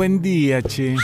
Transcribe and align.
Buen 0.00 0.22
día, 0.22 0.62
che. 0.62 0.96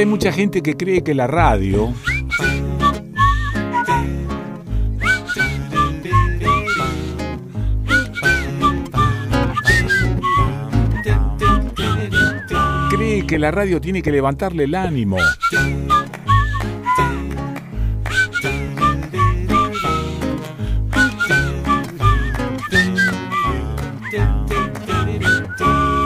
Hay 0.00 0.06
mucha 0.06 0.32
gente 0.32 0.62
que 0.62 0.78
cree 0.78 1.02
que 1.02 1.12
la 1.12 1.26
radio 1.26 1.92
cree 12.88 13.26
que 13.26 13.38
la 13.38 13.50
radio 13.50 13.78
tiene 13.78 14.00
que 14.00 14.10
levantarle 14.10 14.64
el 14.64 14.74
ánimo. 14.74 15.18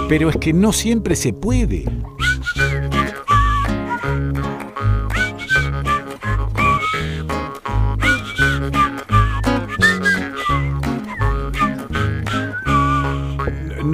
Pero 0.09 0.31
es 0.31 0.37
que 0.39 0.53
no 0.53 0.73
siempre 0.73 1.15
se 1.15 1.33
puede. 1.33 1.85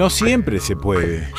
No 0.01 0.09
siempre 0.09 0.61
se 0.61 0.77
puede. 0.77 1.31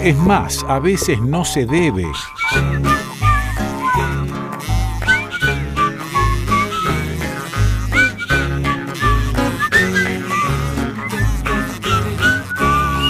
Es 0.00 0.16
más, 0.18 0.64
a 0.68 0.78
veces 0.78 1.20
no 1.20 1.44
se 1.44 1.66
debe. 1.66 2.06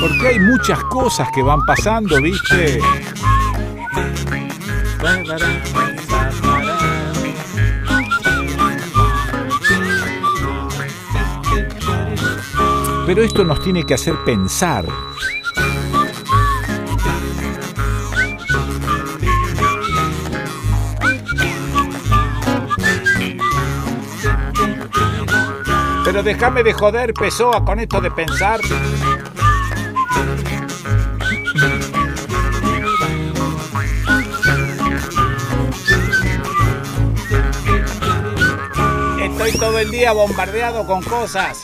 Porque 0.00 0.28
hay 0.28 0.40
muchas 0.40 0.82
cosas 0.84 1.28
que 1.34 1.42
van 1.42 1.60
pasando, 1.66 2.22
¿viste? 2.22 2.80
Pero 13.06 13.22
esto 13.22 13.44
nos 13.44 13.62
tiene 13.62 13.84
que 13.84 13.94
hacer 13.94 14.16
pensar. 14.24 14.84
Pero 26.04 26.22
déjame 26.24 26.64
de 26.64 26.72
joder, 26.72 27.14
Pessoa, 27.14 27.64
con 27.64 27.78
esto 27.78 28.00
de 28.00 28.10
pensar. 28.10 28.60
Estoy 39.46 39.60
todo 39.60 39.78
el 39.78 39.92
día 39.92 40.10
bombardeado 40.10 40.84
con 40.84 41.00
cosas. 41.04 41.62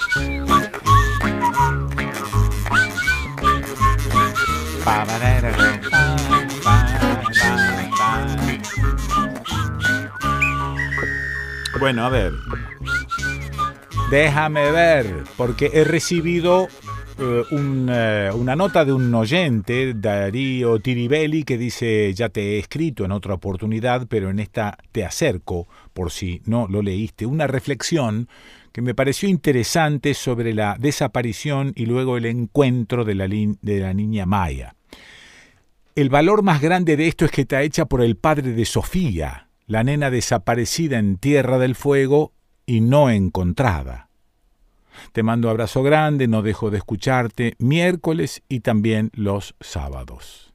Bueno, 11.80 12.04
a 12.04 12.08
ver. 12.08 12.32
Déjame 14.10 14.70
ver, 14.70 15.24
porque 15.36 15.72
he 15.74 15.82
recibido 15.82 16.68
eh, 17.22 17.44
eh, 17.50 18.30
una 18.34 18.56
nota 18.56 18.84
de 18.84 18.92
un 18.92 19.14
oyente, 19.14 19.94
Darío 19.94 20.80
Tiribelli, 20.80 21.44
que 21.44 21.56
dice, 21.56 22.12
ya 22.14 22.28
te 22.28 22.54
he 22.54 22.58
escrito 22.58 23.04
en 23.04 23.12
otra 23.12 23.34
oportunidad, 23.34 24.06
pero 24.08 24.30
en 24.30 24.40
esta 24.40 24.76
te 24.90 25.04
acerco, 25.04 25.68
por 25.92 26.10
si 26.10 26.42
no 26.46 26.66
lo 26.68 26.82
leíste, 26.82 27.26
una 27.26 27.46
reflexión 27.46 28.28
que 28.72 28.82
me 28.82 28.94
pareció 28.94 29.28
interesante 29.28 30.14
sobre 30.14 30.54
la 30.54 30.76
desaparición 30.78 31.72
y 31.76 31.86
luego 31.86 32.16
el 32.16 32.26
encuentro 32.26 33.04
de 33.04 33.14
la, 33.14 33.28
de 33.28 33.80
la 33.80 33.94
niña 33.94 34.26
Maya. 34.26 34.74
El 35.94 36.08
valor 36.08 36.42
más 36.42 36.60
grande 36.60 36.96
de 36.96 37.06
esto 37.06 37.24
es 37.24 37.30
que 37.30 37.42
está 37.42 37.62
hecha 37.62 37.84
por 37.84 38.02
el 38.02 38.16
padre 38.16 38.52
de 38.52 38.64
Sofía, 38.64 39.48
la 39.66 39.84
nena 39.84 40.10
desaparecida 40.10 40.98
en 40.98 41.18
Tierra 41.18 41.58
del 41.58 41.74
Fuego 41.74 42.32
y 42.66 42.80
no 42.80 43.10
encontrada. 43.10 44.08
Te 45.12 45.22
mando 45.22 45.50
abrazo 45.50 45.82
grande, 45.82 46.26
no 46.26 46.42
dejo 46.42 46.70
de 46.70 46.78
escucharte 46.78 47.54
miércoles 47.58 48.42
y 48.48 48.60
también 48.60 49.10
los 49.14 49.54
sábados. 49.60 50.52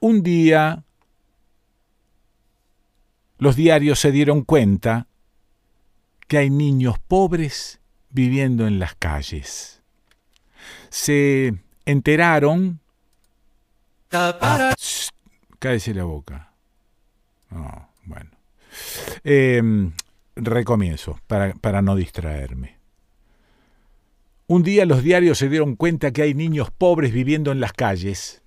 Un 0.00 0.22
día 0.22 0.84
los 3.38 3.56
diarios 3.56 3.98
se 3.98 4.12
dieron 4.12 4.42
cuenta 4.42 5.08
que 6.26 6.38
hay 6.38 6.50
niños 6.50 6.98
pobres 6.98 7.80
viviendo 8.10 8.66
en 8.66 8.78
las 8.78 8.94
calles. 8.94 9.82
Se 10.88 11.54
enteraron... 11.84 12.80
cállese 15.58 15.94
la 15.94 16.04
boca. 16.04 16.52
No, 17.50 17.90
bueno. 18.04 18.30
Eh, 19.24 19.90
recomienzo, 20.36 21.18
para, 21.26 21.54
para 21.54 21.82
no 21.82 21.96
distraerme. 21.96 22.76
Un 24.46 24.62
día 24.62 24.86
los 24.86 25.02
diarios 25.02 25.38
se 25.38 25.48
dieron 25.48 25.74
cuenta 25.74 26.12
que 26.12 26.22
hay 26.22 26.34
niños 26.34 26.70
pobres 26.70 27.12
viviendo 27.12 27.50
en 27.50 27.58
las 27.58 27.72
calles. 27.72 28.42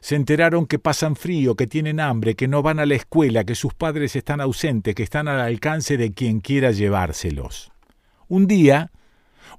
Se 0.00 0.14
enteraron 0.16 0.66
que 0.66 0.78
pasan 0.78 1.14
frío, 1.14 1.56
que 1.56 1.66
tienen 1.66 2.00
hambre, 2.00 2.36
que 2.36 2.48
no 2.48 2.62
van 2.62 2.78
a 2.78 2.86
la 2.86 2.94
escuela, 2.94 3.44
que 3.44 3.54
sus 3.54 3.74
padres 3.74 4.16
están 4.16 4.40
ausentes, 4.40 4.94
que 4.94 5.02
están 5.02 5.28
al 5.28 5.40
alcance 5.40 5.98
de 5.98 6.12
quien 6.12 6.40
quiera 6.40 6.70
llevárselos. 6.70 7.70
Un 8.28 8.46
día, 8.46 8.90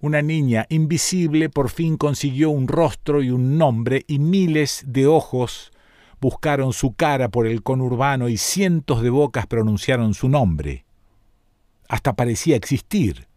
una 0.01 0.23
niña 0.23 0.66
invisible 0.69 1.49
por 1.49 1.69
fin 1.69 1.97
consiguió 1.97 2.49
un 2.49 2.67
rostro 2.67 3.22
y 3.22 3.29
un 3.29 3.59
nombre 3.59 4.03
y 4.07 4.17
miles 4.17 4.84
de 4.88 5.05
ojos 5.05 5.72
buscaron 6.19 6.73
su 6.73 6.95
cara 6.95 7.29
por 7.29 7.45
el 7.45 7.61
conurbano 7.61 8.29
y 8.29 8.38
cientos 8.38 9.03
de 9.03 9.11
bocas 9.11 9.45
pronunciaron 9.45 10.16
su 10.16 10.28
nombre. 10.28 10.87
Hasta 11.88 12.14
parecía 12.14 12.56
existir. 12.56 13.28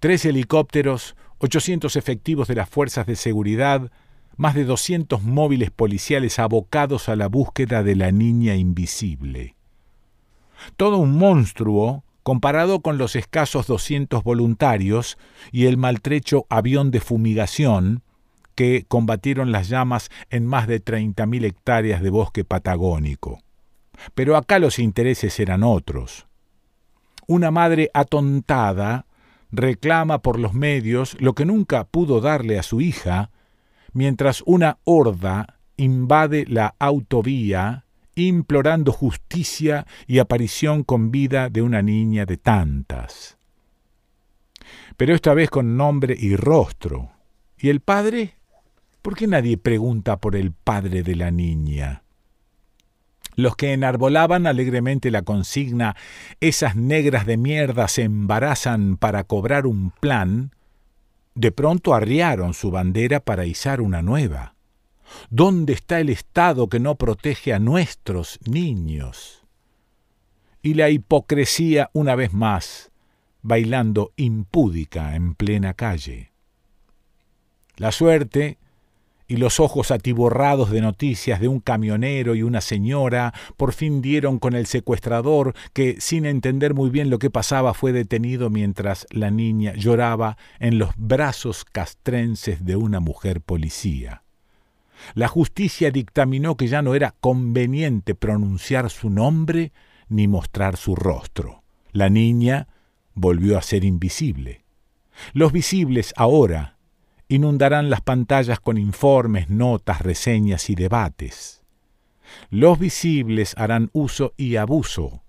Tres 0.00 0.24
helicópteros, 0.24 1.16
800 1.38 1.96
efectivos 1.96 2.48
de 2.48 2.54
las 2.54 2.68
fuerzas 2.68 3.06
de 3.06 3.16
seguridad, 3.16 3.90
más 4.36 4.54
de 4.54 4.64
200 4.64 5.22
móviles 5.22 5.70
policiales 5.70 6.38
abocados 6.38 7.08
a 7.08 7.16
la 7.16 7.28
búsqueda 7.28 7.82
de 7.82 7.96
la 7.96 8.10
niña 8.10 8.56
invisible. 8.56 9.54
Todo 10.76 10.98
un 10.98 11.16
monstruo 11.16 12.04
comparado 12.22 12.80
con 12.80 12.98
los 12.98 13.16
escasos 13.16 13.66
200 13.66 14.24
voluntarios 14.24 15.18
y 15.52 15.66
el 15.66 15.76
maltrecho 15.76 16.46
avión 16.48 16.90
de 16.90 17.00
fumigación 17.00 18.02
que 18.54 18.84
combatieron 18.88 19.52
las 19.52 19.68
llamas 19.68 20.10
en 20.30 20.46
más 20.46 20.66
de 20.66 20.82
30.000 20.82 21.44
hectáreas 21.44 22.02
de 22.02 22.10
bosque 22.10 22.44
patagónico. 22.44 23.40
Pero 24.14 24.36
acá 24.36 24.58
los 24.58 24.78
intereses 24.78 25.38
eran 25.38 25.62
otros. 25.62 26.26
Una 27.26 27.50
madre 27.50 27.90
atontada 27.94 29.06
reclama 29.50 30.20
por 30.20 30.38
los 30.38 30.54
medios 30.54 31.16
lo 31.20 31.34
que 31.34 31.44
nunca 31.44 31.84
pudo 31.84 32.20
darle 32.20 32.58
a 32.58 32.62
su 32.62 32.80
hija, 32.80 33.30
mientras 33.92 34.42
una 34.46 34.78
horda 34.84 35.58
invade 35.76 36.44
la 36.48 36.74
autovía 36.78 37.84
implorando 38.16 38.92
justicia 38.92 39.86
y 40.06 40.18
aparición 40.18 40.84
con 40.84 41.10
vida 41.10 41.48
de 41.48 41.62
una 41.62 41.82
niña 41.82 42.26
de 42.26 42.36
tantas. 42.36 43.38
Pero 44.96 45.14
esta 45.14 45.34
vez 45.34 45.50
con 45.50 45.76
nombre 45.76 46.16
y 46.18 46.36
rostro. 46.36 47.10
¿Y 47.58 47.70
el 47.70 47.80
padre? 47.80 48.34
¿Por 49.02 49.16
qué 49.16 49.26
nadie 49.26 49.58
pregunta 49.58 50.18
por 50.20 50.36
el 50.36 50.52
padre 50.52 51.02
de 51.02 51.16
la 51.16 51.30
niña? 51.30 52.03
Los 53.36 53.56
que 53.56 53.72
enarbolaban 53.72 54.46
alegremente 54.46 55.10
la 55.10 55.22
consigna 55.22 55.96
Esas 56.40 56.76
negras 56.76 57.26
de 57.26 57.36
mierda 57.36 57.88
se 57.88 58.02
embarazan 58.02 58.96
para 58.96 59.24
cobrar 59.24 59.66
un 59.66 59.90
plan, 59.90 60.52
de 61.34 61.50
pronto 61.50 61.94
arriaron 61.94 62.54
su 62.54 62.70
bandera 62.70 63.20
para 63.20 63.44
izar 63.44 63.80
una 63.80 64.02
nueva. 64.02 64.54
¿Dónde 65.30 65.72
está 65.72 66.00
el 66.00 66.10
Estado 66.10 66.68
que 66.68 66.80
no 66.80 66.94
protege 66.94 67.52
a 67.52 67.58
nuestros 67.58 68.38
niños? 68.46 69.44
Y 70.62 70.74
la 70.74 70.90
hipocresía 70.90 71.90
una 71.92 72.14
vez 72.14 72.32
más, 72.32 72.90
bailando 73.42 74.12
impúdica 74.16 75.14
en 75.14 75.34
plena 75.34 75.74
calle. 75.74 76.32
La 77.76 77.92
suerte 77.92 78.58
y 79.26 79.36
los 79.36 79.60
ojos 79.60 79.90
atiborrados 79.90 80.70
de 80.70 80.80
noticias 80.80 81.40
de 81.40 81.48
un 81.48 81.60
camionero 81.60 82.34
y 82.34 82.42
una 82.42 82.60
señora 82.60 83.32
por 83.56 83.72
fin 83.72 84.02
dieron 84.02 84.38
con 84.38 84.54
el 84.54 84.66
secuestrador 84.66 85.54
que, 85.72 85.96
sin 86.00 86.26
entender 86.26 86.74
muy 86.74 86.90
bien 86.90 87.10
lo 87.10 87.18
que 87.18 87.30
pasaba, 87.30 87.74
fue 87.74 87.92
detenido 87.92 88.50
mientras 88.50 89.06
la 89.10 89.30
niña 89.30 89.74
lloraba 89.74 90.36
en 90.58 90.78
los 90.78 90.90
brazos 90.96 91.64
castrenses 91.64 92.64
de 92.64 92.76
una 92.76 93.00
mujer 93.00 93.40
policía. 93.40 94.22
La 95.14 95.28
justicia 95.28 95.90
dictaminó 95.90 96.56
que 96.56 96.68
ya 96.68 96.82
no 96.82 96.94
era 96.94 97.14
conveniente 97.20 98.14
pronunciar 98.14 98.90
su 98.90 99.10
nombre 99.10 99.72
ni 100.08 100.28
mostrar 100.28 100.76
su 100.76 100.94
rostro. 100.94 101.62
La 101.92 102.08
niña 102.08 102.68
volvió 103.14 103.58
a 103.58 103.62
ser 103.62 103.84
invisible. 103.84 104.64
Los 105.32 105.52
visibles 105.52 106.12
ahora 106.16 106.73
inundarán 107.28 107.90
las 107.90 108.00
pantallas 108.00 108.60
con 108.60 108.78
informes, 108.78 109.48
notas, 109.48 110.02
reseñas 110.02 110.70
y 110.70 110.74
debates. 110.74 111.62
Los 112.50 112.78
visibles 112.78 113.54
harán 113.56 113.90
uso 113.92 114.34
y 114.36 114.56
abuso, 114.56 115.22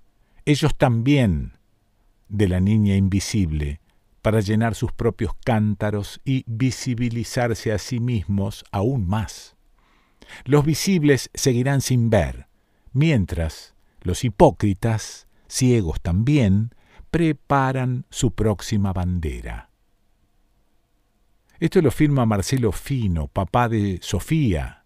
ellos 0.45 0.75
también, 0.77 1.53
de 2.29 2.47
la 2.47 2.59
niña 2.59 2.95
invisible, 2.95 3.79
para 4.21 4.39
llenar 4.39 4.73
sus 4.75 4.91
propios 4.91 5.33
cántaros 5.43 6.19
y 6.25 6.43
visibilizarse 6.47 7.71
a 7.71 7.77
sí 7.77 7.99
mismos 7.99 8.63
aún 8.71 9.07
más. 9.07 9.55
Los 10.45 10.65
visibles 10.65 11.29
seguirán 11.33 11.81
sin 11.81 12.09
ver, 12.09 12.47
mientras 12.91 13.75
los 14.01 14.23
hipócritas, 14.23 15.27
ciegos 15.47 16.01
también, 16.01 16.71
preparan 17.11 18.05
su 18.09 18.31
próxima 18.31 18.93
bandera. 18.93 19.69
Esto 21.59 21.81
lo 21.81 21.91
firma 21.91 22.25
Marcelo 22.25 22.71
Fino, 22.71 23.27
papá 23.27 23.69
de 23.69 23.99
Sofía, 24.01 24.83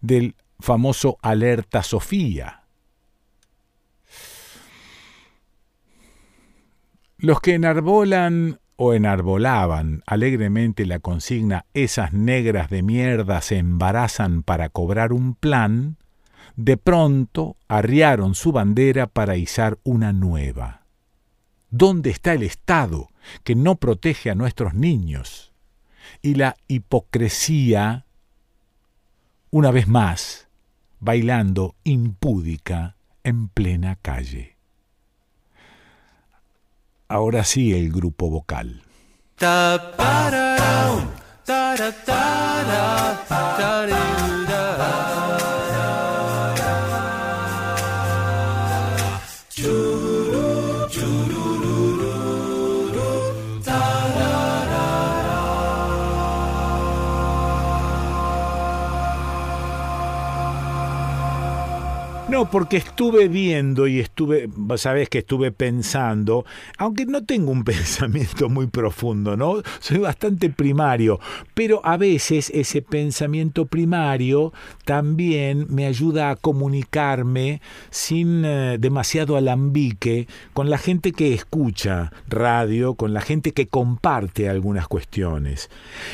del 0.00 0.34
famoso 0.60 1.18
Alerta 1.22 1.82
Sofía. 1.82 2.64
Los 7.16 7.40
que 7.40 7.54
enarbolan 7.54 8.60
o 8.76 8.94
enarbolaban 8.94 10.02
alegremente 10.06 10.86
la 10.86 11.00
consigna 11.00 11.64
esas 11.74 12.12
negras 12.12 12.70
de 12.70 12.82
mierda 12.82 13.40
se 13.40 13.56
embarazan 13.56 14.42
para 14.42 14.68
cobrar 14.68 15.12
un 15.12 15.34
plan, 15.34 15.96
de 16.54 16.76
pronto 16.76 17.56
arriaron 17.66 18.34
su 18.34 18.52
bandera 18.52 19.06
para 19.06 19.36
izar 19.36 19.78
una 19.82 20.12
nueva. 20.12 20.82
¿Dónde 21.70 22.10
está 22.10 22.34
el 22.34 22.42
Estado 22.44 23.08
que 23.44 23.54
no 23.54 23.76
protege 23.76 24.30
a 24.30 24.34
nuestros 24.34 24.74
niños? 24.74 25.52
Y 26.22 26.34
la 26.34 26.56
hipocresía, 26.68 28.06
una 29.50 29.70
vez 29.70 29.88
más, 29.88 30.48
bailando 31.00 31.74
impúdica 31.84 32.96
en 33.24 33.48
plena 33.48 33.96
calle. 33.96 34.56
Ahora 37.08 37.44
sí 37.44 37.72
el 37.72 37.90
grupo 37.90 38.30
vocal. 38.30 38.82
No, 62.38 62.48
porque 62.48 62.76
estuve 62.76 63.26
viendo 63.26 63.88
y 63.88 63.98
estuve, 63.98 64.48
sabes 64.76 65.08
que 65.08 65.18
estuve 65.18 65.50
pensando, 65.50 66.46
aunque 66.76 67.04
no 67.04 67.24
tengo 67.24 67.50
un 67.50 67.64
pensamiento 67.64 68.48
muy 68.48 68.68
profundo, 68.68 69.36
¿no? 69.36 69.60
Soy 69.80 69.98
bastante 69.98 70.48
primario, 70.48 71.18
pero 71.54 71.84
a 71.84 71.96
veces 71.96 72.52
ese 72.54 72.80
pensamiento 72.80 73.66
primario 73.66 74.52
también 74.84 75.66
me 75.68 75.86
ayuda 75.86 76.30
a 76.30 76.36
comunicarme 76.36 77.60
sin 77.90 78.44
eh, 78.44 78.76
demasiado 78.78 79.36
alambique 79.36 80.28
con 80.52 80.70
la 80.70 80.78
gente 80.78 81.10
que 81.10 81.34
escucha 81.34 82.12
radio, 82.28 82.94
con 82.94 83.14
la 83.14 83.20
gente 83.20 83.50
que 83.50 83.66
comparte 83.66 84.48
algunas 84.48 84.86
cuestiones. 84.86 85.70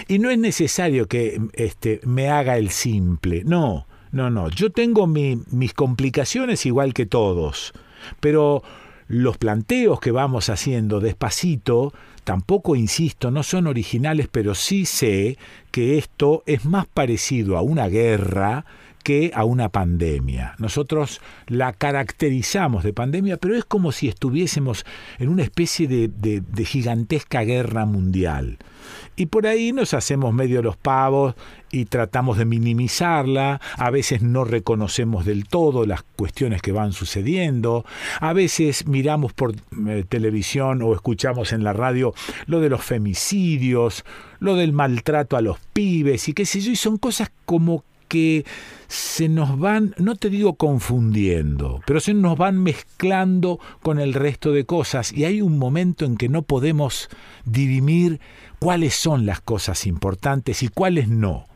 Y 0.08 0.20
no 0.20 0.30
es 0.30 0.38
necesario 0.38 1.06
que 1.06 1.38
este, 1.52 2.00
me 2.06 2.30
haga 2.30 2.56
el 2.56 2.70
simple, 2.70 3.42
no. 3.44 3.86
No, 4.14 4.30
no, 4.30 4.48
yo 4.48 4.70
tengo 4.70 5.08
mis 5.08 5.74
complicaciones 5.74 6.66
igual 6.66 6.94
que 6.94 7.04
todos, 7.04 7.72
pero 8.20 8.62
los 9.08 9.38
planteos 9.38 9.98
que 9.98 10.12
vamos 10.12 10.50
haciendo 10.50 11.00
despacito, 11.00 11.92
tampoco, 12.22 12.76
insisto, 12.76 13.32
no 13.32 13.42
son 13.42 13.66
originales, 13.66 14.28
pero 14.30 14.54
sí 14.54 14.86
sé 14.86 15.36
que 15.72 15.98
esto 15.98 16.44
es 16.46 16.64
más 16.64 16.86
parecido 16.86 17.56
a 17.58 17.62
una 17.62 17.88
guerra 17.88 18.64
que 19.04 19.30
a 19.34 19.44
una 19.44 19.68
pandemia. 19.68 20.54
Nosotros 20.58 21.20
la 21.46 21.74
caracterizamos 21.74 22.82
de 22.82 22.94
pandemia, 22.94 23.36
pero 23.36 23.54
es 23.54 23.64
como 23.64 23.92
si 23.92 24.08
estuviésemos 24.08 24.84
en 25.18 25.28
una 25.28 25.42
especie 25.42 25.86
de, 25.86 26.64
gigantesca 26.64 27.42
guerra 27.42 27.84
mundial. 27.84 28.58
Y 29.14 29.26
por 29.26 29.46
ahí 29.46 29.72
nos 29.72 29.94
hacemos 29.94 30.32
medio 30.32 30.62
los 30.62 30.76
pavos 30.76 31.34
y 31.70 31.84
tratamos 31.84 32.38
de 32.38 32.46
minimizarla, 32.46 33.60
a 33.76 33.90
veces 33.90 34.22
no 34.22 34.44
reconocemos 34.44 35.24
del 35.24 35.46
todo 35.46 35.86
las 35.86 36.02
cuestiones 36.02 36.62
que 36.62 36.72
van 36.72 36.92
sucediendo, 36.92 37.84
a 38.20 38.32
veces 38.32 38.86
miramos 38.86 39.32
por 39.34 39.54
eh, 39.54 40.04
televisión 40.08 40.82
o 40.82 40.94
escuchamos 40.94 41.52
en 41.52 41.62
la 41.62 41.72
radio 41.74 42.14
lo 42.46 42.60
de 42.60 42.70
los 42.70 42.82
femicidios, 42.82 44.04
lo 44.38 44.56
del 44.56 44.72
maltrato 44.72 45.36
a 45.36 45.42
los 45.42 45.58
pibes 45.72 46.28
y 46.28 46.32
qué 46.32 46.46
sé 46.46 46.60
yo, 46.60 46.72
y 46.72 46.76
son 46.76 46.96
cosas 46.96 47.30
como 47.44 47.84
que 48.08 48.44
se 48.88 49.28
nos 49.28 49.58
van, 49.58 49.94
no 49.98 50.14
te 50.14 50.30
digo 50.30 50.54
confundiendo, 50.54 51.80
pero 51.86 52.00
se 52.00 52.14
nos 52.14 52.36
van 52.38 52.62
mezclando 52.62 53.58
con 53.82 53.98
el 53.98 54.14
resto 54.14 54.52
de 54.52 54.64
cosas 54.64 55.12
y 55.12 55.24
hay 55.24 55.40
un 55.40 55.58
momento 55.58 56.04
en 56.04 56.16
que 56.16 56.28
no 56.28 56.42
podemos 56.42 57.08
dirimir 57.44 58.20
cuáles 58.58 58.94
son 58.94 59.26
las 59.26 59.40
cosas 59.40 59.86
importantes 59.86 60.62
y 60.62 60.68
cuáles 60.68 61.08
no. 61.08 61.46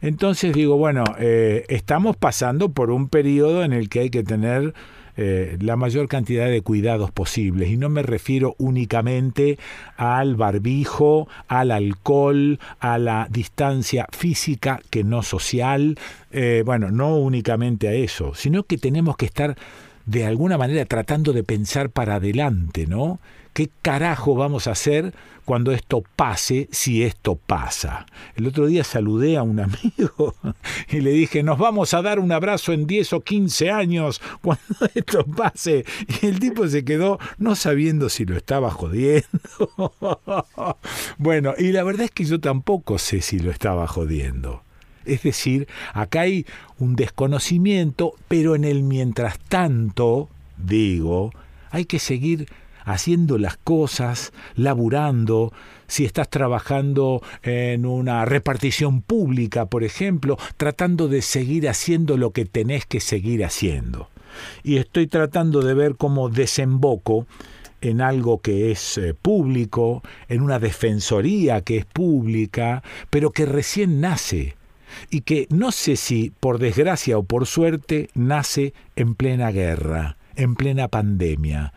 Entonces 0.00 0.52
digo, 0.54 0.76
bueno, 0.76 1.04
eh, 1.18 1.64
estamos 1.68 2.16
pasando 2.16 2.70
por 2.70 2.90
un 2.90 3.08
periodo 3.08 3.64
en 3.64 3.72
el 3.72 3.88
que 3.88 4.00
hay 4.00 4.10
que 4.10 4.22
tener 4.22 4.74
eh, 5.16 5.56
la 5.60 5.76
mayor 5.76 6.08
cantidad 6.08 6.48
de 6.48 6.62
cuidados 6.62 7.10
posibles. 7.10 7.70
Y 7.70 7.76
no 7.76 7.88
me 7.88 8.02
refiero 8.02 8.54
únicamente 8.58 9.58
al 9.96 10.36
barbijo, 10.36 11.28
al 11.48 11.70
alcohol, 11.70 12.58
a 12.80 12.98
la 12.98 13.28
distancia 13.30 14.06
física 14.10 14.80
que 14.90 15.04
no 15.04 15.22
social. 15.22 15.98
Eh, 16.30 16.62
bueno, 16.64 16.90
no 16.90 17.16
únicamente 17.16 17.88
a 17.88 17.92
eso, 17.92 18.34
sino 18.34 18.64
que 18.64 18.78
tenemos 18.78 19.16
que 19.16 19.26
estar 19.26 19.56
de 20.06 20.26
alguna 20.26 20.58
manera 20.58 20.84
tratando 20.84 21.32
de 21.32 21.44
pensar 21.44 21.90
para 21.90 22.16
adelante, 22.16 22.86
¿no? 22.86 23.20
¿Qué 23.52 23.70
carajo 23.82 24.34
vamos 24.34 24.66
a 24.66 24.72
hacer 24.72 25.14
cuando 25.44 25.72
esto 25.72 26.02
pase, 26.16 26.68
si 26.72 27.02
esto 27.02 27.36
pasa? 27.36 28.06
El 28.34 28.46
otro 28.46 28.66
día 28.66 28.84
saludé 28.84 29.36
a 29.36 29.42
un 29.42 29.60
amigo 29.60 30.34
y 30.88 31.00
le 31.00 31.10
dije, 31.10 31.42
nos 31.42 31.58
vamos 31.58 31.94
a 31.94 32.02
dar 32.02 32.18
un 32.18 32.32
abrazo 32.32 32.72
en 32.72 32.86
10 32.86 33.12
o 33.14 33.20
15 33.20 33.70
años 33.70 34.20
cuando 34.40 34.64
esto 34.94 35.24
pase. 35.24 35.84
Y 36.22 36.26
el 36.26 36.38
tipo 36.40 36.66
se 36.68 36.84
quedó 36.84 37.18
no 37.38 37.54
sabiendo 37.56 38.08
si 38.08 38.24
lo 38.24 38.36
estaba 38.36 38.70
jodiendo. 38.70 39.28
bueno, 41.18 41.54
y 41.58 41.72
la 41.72 41.84
verdad 41.84 42.04
es 42.04 42.10
que 42.10 42.24
yo 42.24 42.40
tampoco 42.40 42.98
sé 42.98 43.20
si 43.20 43.38
lo 43.38 43.50
estaba 43.50 43.86
jodiendo. 43.86 44.62
Es 45.04 45.22
decir, 45.22 45.68
acá 45.92 46.22
hay 46.22 46.46
un 46.78 46.96
desconocimiento, 46.96 48.14
pero 48.26 48.54
en 48.54 48.64
el 48.64 48.82
mientras 48.82 49.38
tanto, 49.38 50.30
digo, 50.56 51.30
hay 51.70 51.84
que 51.84 51.98
seguir 51.98 52.48
haciendo 52.84 53.38
las 53.38 53.56
cosas, 53.56 54.32
laburando, 54.54 55.52
si 55.86 56.04
estás 56.04 56.28
trabajando 56.28 57.22
en 57.42 57.86
una 57.86 58.24
repartición 58.24 59.02
pública, 59.02 59.66
por 59.66 59.84
ejemplo, 59.84 60.36
tratando 60.56 61.08
de 61.08 61.22
seguir 61.22 61.68
haciendo 61.68 62.16
lo 62.16 62.30
que 62.30 62.44
tenés 62.44 62.86
que 62.86 63.00
seguir 63.00 63.44
haciendo. 63.44 64.08
Y 64.62 64.78
estoy 64.78 65.06
tratando 65.06 65.62
de 65.62 65.74
ver 65.74 65.96
cómo 65.96 66.28
desemboco 66.28 67.26
en 67.80 68.00
algo 68.00 68.40
que 68.40 68.70
es 68.70 68.98
eh, 68.98 69.14
público, 69.14 70.02
en 70.28 70.42
una 70.42 70.58
defensoría 70.58 71.60
que 71.60 71.78
es 71.78 71.84
pública, 71.84 72.82
pero 73.10 73.30
que 73.30 73.46
recién 73.46 74.00
nace 74.00 74.56
y 75.10 75.22
que 75.22 75.46
no 75.50 75.72
sé 75.72 75.96
si 75.96 76.32
por 76.40 76.58
desgracia 76.58 77.18
o 77.18 77.24
por 77.24 77.46
suerte 77.46 78.08
nace 78.14 78.74
en 78.96 79.14
plena 79.14 79.50
guerra, 79.50 80.16
en 80.36 80.54
plena 80.54 80.88
pandemia. 80.88 81.72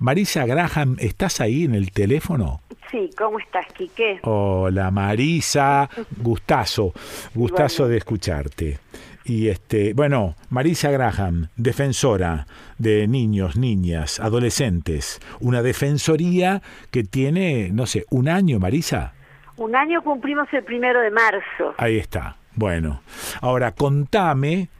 Marisa 0.00 0.46
Graham, 0.46 0.96
¿estás 0.98 1.42
ahí 1.42 1.64
en 1.64 1.74
el 1.74 1.92
teléfono? 1.92 2.62
Sí, 2.90 3.10
¿cómo 3.18 3.38
estás, 3.38 3.66
Quique? 3.74 4.18
Hola, 4.22 4.90
Marisa, 4.90 5.90
gustazo, 6.16 6.94
gustazo 7.34 7.86
de 7.86 7.98
escucharte. 7.98 8.78
Y 9.26 9.48
este, 9.48 9.92
bueno, 9.92 10.36
Marisa 10.48 10.90
Graham, 10.90 11.48
defensora 11.54 12.46
de 12.78 13.06
niños, 13.08 13.56
niñas, 13.56 14.20
adolescentes, 14.20 15.20
una 15.38 15.60
defensoría 15.60 16.62
que 16.90 17.04
tiene, 17.04 17.68
no 17.70 17.84
sé, 17.84 18.06
un 18.08 18.30
año, 18.30 18.58
Marisa. 18.58 19.12
Un 19.58 19.76
año 19.76 20.02
cumplimos 20.02 20.48
el 20.54 20.64
primero 20.64 20.98
de 21.02 21.10
marzo. 21.10 21.74
Ahí 21.76 21.98
está. 21.98 22.36
Bueno, 22.54 23.02
ahora 23.42 23.72
contame, 23.72 24.70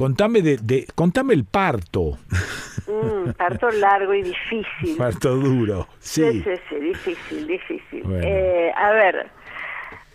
contame 0.00 0.40
de, 0.40 0.56
de 0.56 0.86
contame 0.94 1.34
el 1.34 1.44
parto. 1.44 2.16
Mm, 2.86 3.32
parto 3.32 3.70
largo 3.70 4.14
y 4.14 4.22
difícil. 4.22 4.96
Parto 4.96 5.36
duro, 5.36 5.88
sí. 5.98 6.42
Sí, 6.42 6.54
sí, 6.70 6.76
difícil, 6.76 7.46
difícil. 7.46 8.02
Eh, 8.22 8.72
a 8.74 8.92
ver, 8.92 9.28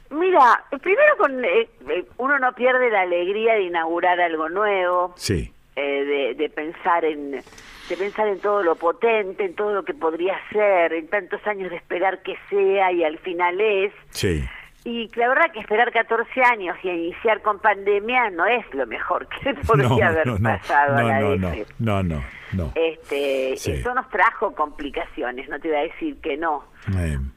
mira, 0.09 0.63
primero 0.81 1.17
con 1.19 1.45
eh, 1.45 1.69
eh, 1.87 2.05
uno 2.17 2.39
no 2.39 2.53
pierde 2.53 2.89
la 2.89 3.01
alegría 3.01 3.53
de 3.53 3.61
inaugurar 3.61 4.19
algo 4.19 4.49
nuevo. 4.49 5.13
Sí. 5.17 5.53
de, 5.75 6.33
de 6.35 6.49
pensar 6.49 7.05
en 7.05 7.43
de 7.89 7.97
pensar 7.97 8.27
en 8.27 8.39
todo 8.39 8.63
lo 8.63 8.75
potente, 8.75 9.45
en 9.45 9.53
todo 9.53 9.71
lo 9.71 9.85
que 9.85 9.93
podría 9.93 10.35
ser, 10.51 10.93
en 10.93 11.07
tantos 11.07 11.45
años 11.45 11.69
de 11.69 11.77
esperar 11.77 12.23
que 12.23 12.35
sea 12.49 12.91
y 12.91 13.03
al 13.03 13.19
final 13.19 13.61
es. 13.61 13.93
Sí. 14.09 14.43
Y 14.85 15.09
la 15.15 15.29
verdad 15.29 15.51
que 15.51 15.61
esperar 15.61 15.91
14 15.91 16.43
años 16.43 16.77
y 16.83 16.89
iniciar 16.89 17.41
con 17.41 17.57
pandemia 17.57 18.29
no 18.29 18.45
es 18.45 18.63
lo 18.71 18.85
mejor 18.85 19.27
que 19.27 19.53
podría 19.67 20.09
haber 20.09 20.27
pasado 20.41 20.93
no, 20.93 20.99
a 20.99 21.03
la 21.03 21.19
no, 21.21 21.35
no, 21.35 21.51
no, 21.79 22.03
no, 22.03 22.23
no, 22.53 22.71
Este, 22.75 23.53
Eso 23.53 23.95
nos 23.95 24.07
trajo 24.09 24.53
complicaciones, 24.53 25.49
no 25.49 25.59
te 25.59 25.69
voy 25.69 25.77
a 25.77 25.81
decir 25.81 26.21
que 26.21 26.37
no. 26.37 26.65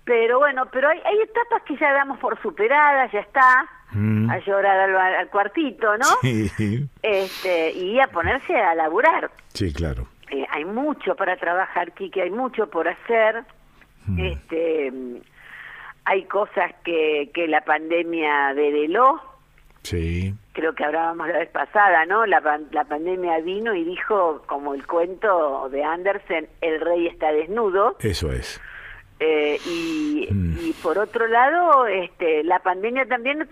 Pero 0.05 0.41
bueno, 0.41 0.67
pero 0.71 0.91
hay, 0.91 0.99
hay, 0.99 1.21
etapas 1.23 1.63
que 1.67 1.75
ya 1.79 1.91
damos 1.95 2.19
por 2.19 2.39
superadas, 2.43 3.11
ya 3.13 3.21
está. 3.21 3.67
Mm. 3.93 4.29
A 4.29 4.39
llorar 4.41 4.91
al, 4.91 5.31
cuartito, 5.31 5.97
¿no? 5.97 6.05
Sí. 6.21 6.87
Este, 7.01 7.73
y 7.73 7.99
a 7.99 8.09
ponerse 8.09 8.55
a 8.55 8.75
laburar. 8.75 9.31
Sí, 9.55 9.73
claro. 9.73 10.07
Eh, 10.31 10.45
hay 10.51 10.67
mucho 10.67 11.17
para 11.17 11.39
trabajar, 11.39 11.93
Kike, 11.93 12.21
hay 12.21 12.31
mucho 12.31 12.69
por 12.69 12.87
hacer. 12.87 13.45
Mm. 14.07 14.19
Este 14.21 14.93
hay 16.09 16.25
cosas 16.25 16.73
que, 16.85 17.31
que 17.35 17.47
la 17.49 17.61
pandemia 17.61 18.55
develó. 18.55 19.21
Sí. 19.83 20.35
Creo 20.53 20.75
que 20.75 20.85
hablábamos 20.85 21.29
la 21.29 21.39
vez 21.39 21.51
pasada, 21.51 22.07
¿no? 22.07 22.25
La, 22.25 22.41
la 22.73 22.85
pandemia 22.85 23.39
vino 23.41 23.75
y 23.75 23.85
dijo, 23.85 24.43
como 24.47 24.75
el 24.75 24.87
cuento 24.87 25.69
de 25.71 25.85
Andersen, 25.85 26.49
el 26.63 26.81
rey 26.81 27.07
está 27.09 27.31
desnudo. 27.33 27.97
Eso 28.01 28.33
es. 28.33 28.59
Eh, 29.21 29.59
y, 29.67 30.29
mm. 30.31 30.59
y, 30.61 30.73
por 30.83 30.97
otro 30.97 31.27
lado, 31.27 31.87
este, 31.87 32.43
la 32.45 32.61
pandemia 32.61 33.05
también, 33.07 33.47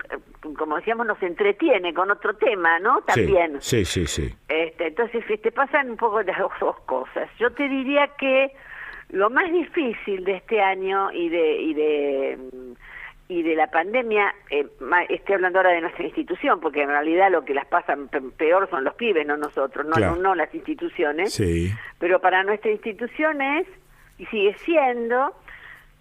como 0.57 0.77
decíamos, 0.77 1.05
nos 1.05 1.21
entretiene 1.21 1.93
con 1.93 2.09
otro 2.09 2.35
tema, 2.37 2.79
¿no? 2.79 3.01
También. 3.01 3.57
Sí, 3.61 3.85
sí, 3.85 4.07
sí. 4.07 4.33
Este, 4.47 4.87
entonces, 4.87 5.23
este, 5.29 5.51
pasan 5.51 5.91
un 5.91 5.97
poco 5.97 6.23
las 6.23 6.37
dos 6.59 6.79
cosas. 6.87 7.29
Yo 7.37 7.51
te 7.51 7.67
diría 7.69 8.07
que 8.17 8.51
lo 9.09 9.29
más 9.29 9.51
difícil 9.51 10.23
de 10.23 10.35
este 10.35 10.61
año 10.61 11.11
y 11.11 11.29
de 11.29 11.61
y 11.61 11.73
de 11.73 12.37
y 13.29 13.43
de 13.43 13.55
la 13.55 13.67
pandemia, 13.67 14.33
eh, 14.49 14.65
estoy 15.09 15.35
hablando 15.35 15.59
ahora 15.59 15.71
de 15.71 15.81
nuestra 15.81 16.05
institución, 16.05 16.61
porque 16.61 16.83
en 16.83 16.87
realidad 16.87 17.29
lo 17.29 17.43
que 17.43 17.53
las 17.53 17.65
pasan 17.65 18.07
peor 18.37 18.69
son 18.69 18.85
los 18.85 18.93
pibes, 18.95 19.27
no 19.27 19.35
nosotros, 19.35 19.85
no, 19.85 20.15
no, 20.15 20.33
las 20.33 20.53
instituciones. 20.55 21.33
Sí. 21.33 21.73
Pero 21.99 22.21
para 22.21 22.43
nuestra 22.43 22.71
institución 22.71 23.41
es, 23.41 23.67
y 24.17 24.25
sigue 24.27 24.55
siendo, 24.59 25.35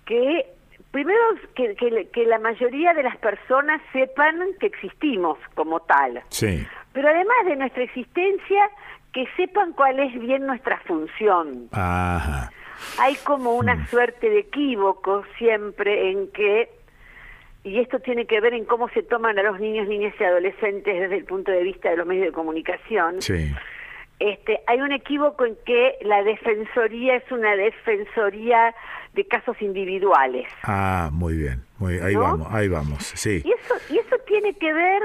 que 0.04 0.46
primero 0.92 1.18
que, 1.56 1.74
que, 1.74 2.08
que, 2.12 2.26
la 2.26 2.38
mayoría 2.38 2.94
de 2.94 3.02
las 3.02 3.16
personas 3.16 3.82
sepan 3.92 4.38
que 4.60 4.66
existimos 4.66 5.36
como 5.54 5.80
tal. 5.80 6.22
Sí. 6.28 6.64
Pero 6.92 7.08
además 7.08 7.36
de 7.46 7.56
nuestra 7.56 7.82
existencia, 7.82 8.70
que 9.12 9.26
sepan 9.36 9.72
cuál 9.72 9.98
es 9.98 10.16
bien 10.20 10.46
nuestra 10.46 10.78
función. 10.86 11.68
Ajá 11.72 12.52
hay 12.98 13.16
como 13.16 13.54
una 13.54 13.74
mm. 13.74 13.86
suerte 13.88 14.28
de 14.28 14.40
equívoco 14.40 15.24
siempre 15.38 16.10
en 16.10 16.28
que, 16.32 16.70
y 17.64 17.78
esto 17.80 17.98
tiene 18.00 18.26
que 18.26 18.40
ver 18.40 18.54
en 18.54 18.64
cómo 18.64 18.88
se 18.90 19.02
toman 19.02 19.38
a 19.38 19.42
los 19.42 19.60
niños, 19.60 19.88
niñas 19.88 20.14
y 20.18 20.24
adolescentes 20.24 21.00
desde 21.00 21.16
el 21.16 21.24
punto 21.24 21.50
de 21.50 21.62
vista 21.62 21.90
de 21.90 21.96
los 21.96 22.06
medios 22.06 22.26
de 22.26 22.32
comunicación. 22.32 23.20
Sí. 23.20 23.52
Este, 24.18 24.60
hay 24.66 24.80
un 24.80 24.92
equívoco 24.92 25.44
en 25.44 25.56
que 25.66 25.96
la 26.00 26.22
defensoría 26.22 27.16
es 27.16 27.30
una 27.30 27.54
defensoría 27.54 28.74
de 29.12 29.26
casos 29.26 29.60
individuales. 29.60 30.46
Ah, 30.62 31.10
muy 31.12 31.36
bien, 31.36 31.64
muy, 31.78 31.98
ahí 31.98 32.14
vamos, 32.14 32.48
ahí 32.50 32.68
vamos, 32.68 33.04
sí. 33.14 33.42
Y 33.44 33.52
eso, 33.52 33.74
y 33.90 33.98
eso 33.98 34.16
tiene 34.26 34.54
que 34.54 34.72
ver 34.72 35.02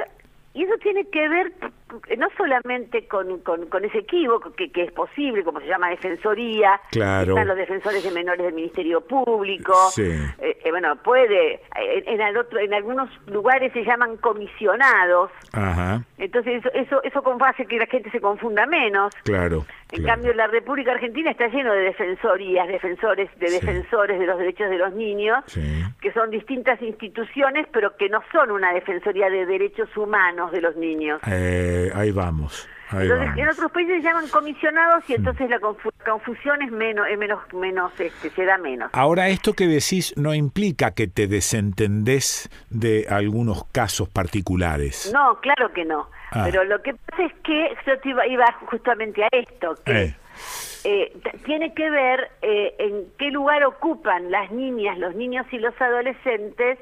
y 0.54 0.64
eso 0.64 0.74
tiene 0.82 1.06
que 1.06 1.30
ver 1.30 1.54
no 2.18 2.28
solamente 2.38 3.08
con, 3.08 3.40
con, 3.40 3.86
ese 3.86 4.00
equívoco 4.00 4.52
que, 4.54 4.72
que, 4.72 4.84
es 4.84 4.92
posible, 4.92 5.44
como 5.44 5.60
se 5.60 5.68
llama 5.68 5.90
defensoría, 5.90 6.80
claro. 6.92 7.34
están 7.34 7.48
los 7.48 7.58
defensores 7.58 8.04
de 8.04 8.12
menores 8.12 8.46
del 8.46 8.54
Ministerio 8.54 9.02
Público, 9.02 9.74
sí. 9.92 10.04
Eh, 10.40 10.58
eh, 10.64 10.72
bueno, 10.72 10.96
puede, 11.04 11.62
en, 11.76 12.22
el 12.22 12.38
otro, 12.38 12.60
en 12.60 12.74
algunos 12.74 13.10
lugares 13.28 13.74
se 13.74 13.84
llaman 13.84 14.18
comisionados, 14.18 15.32
Ajá. 15.54 16.04
entonces 16.18 16.64
eso, 16.64 16.72
eso, 16.74 17.04
eso 17.04 17.24
hace 17.46 17.66
que 17.66 17.78
la 17.78 17.88
gente 17.88 18.10
se 18.12 18.22
confunda 18.22 18.66
menos. 18.66 19.14
Claro. 19.24 19.66
En 19.92 20.04
cambio, 20.04 20.34
la 20.34 20.48
República 20.48 20.92
Argentina 20.94 21.32
está 21.32 21.48
lleno 21.48 21.74
de 21.74 21.82
defensorías, 21.82 22.68
defensores, 22.68 23.30
de 23.38 23.52
defensores 23.52 24.20
de 24.20 24.26
los 24.26 24.38
derechos 24.38 24.70
de 24.70 24.78
los 24.78 24.94
niños, 24.94 25.44
que 26.02 26.14
son 26.14 26.30
distintas 26.30 26.82
instituciones, 26.82 27.68
pero 27.72 27.96
que 27.98 28.10
no 28.10 28.22
son 28.32 28.52
una 28.52 28.74
defensoría 28.74 29.30
de 29.30 29.46
derechos 29.46 29.96
humanos 29.98 30.52
de 30.52 30.62
los 30.62 30.76
niños. 30.78 31.20
Eh, 31.28 31.92
ahí 31.94 32.12
vamos. 32.12 32.70
entonces, 32.92 33.30
en 33.38 33.50
otros 33.50 33.72
países 33.72 34.02
se 34.02 34.04
llaman 34.04 34.28
comisionados 34.30 35.10
y 35.10 35.16
entonces 35.16 35.50
la 35.50 35.60
confusión 35.60 36.62
es 36.62 36.72
menos, 36.72 37.08
es 37.10 37.18
menos, 37.18 37.42
menos 37.54 37.92
este, 38.00 38.30
se 38.30 38.46
da 38.46 38.58
menos. 38.58 38.90
Ahora, 38.94 39.28
esto 39.30 39.54
que 39.54 39.68
decís 39.68 40.14
no 40.16 40.34
implica 40.34 40.92
que 40.92 41.08
te 41.08 41.28
desentendés 41.28 42.50
de 42.70 43.08
algunos 43.10 43.66
casos 43.72 44.08
particulares. 44.10 45.12
No, 45.14 45.40
claro 45.42 45.74
que 45.74 45.84
no. 45.84 46.08
Ah. 46.32 46.44
Pero 46.46 46.64
lo 46.64 46.82
que 46.82 46.94
pasa 46.94 47.24
es 47.24 47.34
que 47.44 47.76
yo 47.86 48.00
te 48.00 48.10
iba, 48.10 48.46
justamente 48.66 49.24
a 49.24 49.28
esto, 49.32 49.76
que 49.86 50.04
eh. 50.04 50.16
Eh, 50.84 51.14
tiene 51.46 51.74
que 51.74 51.90
ver 51.90 52.32
eh, 52.42 52.74
en 52.80 53.06
qué 53.20 53.30
lugar 53.30 53.64
ocupan 53.66 54.32
las 54.32 54.50
niñas, 54.52 54.98
los 54.98 55.14
niños 55.14 55.46
y 55.52 55.60
los 55.60 55.80
adolescentes 55.80 56.80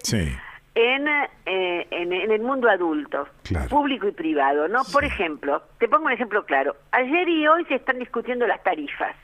en, 0.76 1.08
en, 1.46 2.32
el 2.32 2.42
mundo 2.42 2.70
adulto, 2.70 3.28
público 3.70 4.08
y 4.08 4.12
privado. 4.12 4.70
no 4.70 4.84
Por 4.94 5.04
ejemplo, 5.04 5.64
te 5.80 5.90
pongo 5.90 6.06
un 6.06 6.14
ejemplo 6.14 6.46
claro. 6.46 6.78
Ayer 6.92 7.28
y 7.28 7.48
hoy 7.48 7.66
se 7.66 7.76
están 7.76 8.00
discutiendo 8.00 8.48
las 8.48 8.64
tarifas. 8.64 9.16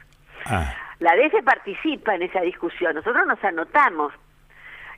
Ah. 0.45 0.73
La 0.99 1.15
DF 1.15 1.43
participa 1.45 2.15
en 2.15 2.23
esa 2.23 2.41
discusión. 2.41 2.95
Nosotros 2.95 3.25
nos 3.27 3.41
anotamos 3.43 4.13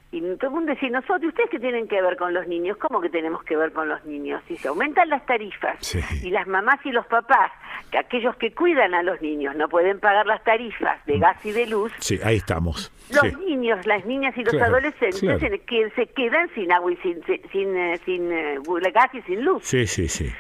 y 0.10 0.22
todo 0.38 0.48
el 0.48 0.56
mundo 0.56 0.72
dice, 0.72 0.90
nosotros, 0.90 1.26
¿ustedes 1.26 1.50
qué 1.50 1.60
tienen 1.60 1.88
que 1.88 2.02
ver 2.02 2.16
con 2.16 2.34
los 2.34 2.48
niños? 2.48 2.78
¿Cómo 2.78 3.02
que 3.02 3.10
tenemos 3.10 3.44
que 3.44 3.58
ver 3.58 3.74
con 3.74 3.90
los 3.90 4.06
niños? 4.06 4.42
Si 4.48 4.56
se 4.56 4.70
aumentan 4.70 5.10
las 5.10 5.26
tarifas 5.26 5.78
y 6.24 6.30
las 6.30 6.48
mamás 6.48 6.80
y 6.86 6.92
los 6.92 7.06
papás, 7.08 7.52
que 7.92 7.98
aquellos 7.98 8.36
que 8.38 8.54
cuidan 8.54 8.94
a 8.94 9.04
los 9.04 9.22
niños 9.22 9.56
no 9.56 9.68
pueden 9.68 10.00
pagar 10.00 10.26
las 10.26 10.42
tarifas 10.46 11.06
de 11.06 11.20
gas 11.20 11.46
y 11.46 11.52
de 11.52 11.68
luz. 11.68 11.92
Sí, 12.00 12.20
ahí 12.24 12.38
estamos. 12.38 12.92
Los 13.14 13.38
niños, 13.40 13.86
las 13.86 14.06
niñas 14.06 14.36
y 14.38 14.44
los 14.44 14.54
adolescentes 14.56 15.62
Que 15.66 15.90
se 15.92 16.08
quedan 16.08 16.50
sin 16.54 16.72
agua 16.72 16.92
y 16.92 16.98
sin, 16.98 17.24
sin, 17.52 17.78
eh, 17.78 18.00
sin, 18.06 18.32
eh, 18.32 18.60
gas 18.94 19.14
y 19.14 19.22
sin 19.24 19.44
luz. 19.44 19.64
Sí, 19.64 19.88
sí, 19.88 20.08
sí. 20.08 20.32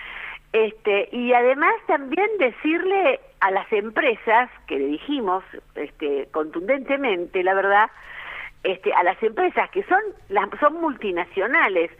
Este, 0.53 1.09
y 1.11 1.33
además 1.33 1.73
también 1.87 2.27
decirle 2.39 3.19
a 3.41 3.51
las 3.51 3.71
empresas, 3.71 4.49
que 4.65 4.79
le 4.79 4.87
dijimos 4.87 5.43
este, 5.75 6.27
contundentemente, 6.31 7.43
la 7.43 7.53
verdad, 7.53 7.89
este, 8.63 8.93
a 8.93 9.03
las 9.03 9.21
empresas 9.23 9.69
que 9.71 9.83
son, 9.83 10.01
las, 10.29 10.49
son 10.59 10.81
multinacionales, 10.81 11.91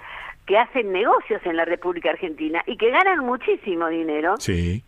que 0.45 0.57
hacen 0.57 0.91
negocios 0.91 1.41
en 1.45 1.57
la 1.57 1.65
República 1.65 2.09
Argentina 2.09 2.63
y 2.65 2.77
que 2.77 2.89
ganan 2.89 3.19
muchísimo 3.19 3.87
dinero, 3.89 4.35
sí. 4.37 4.83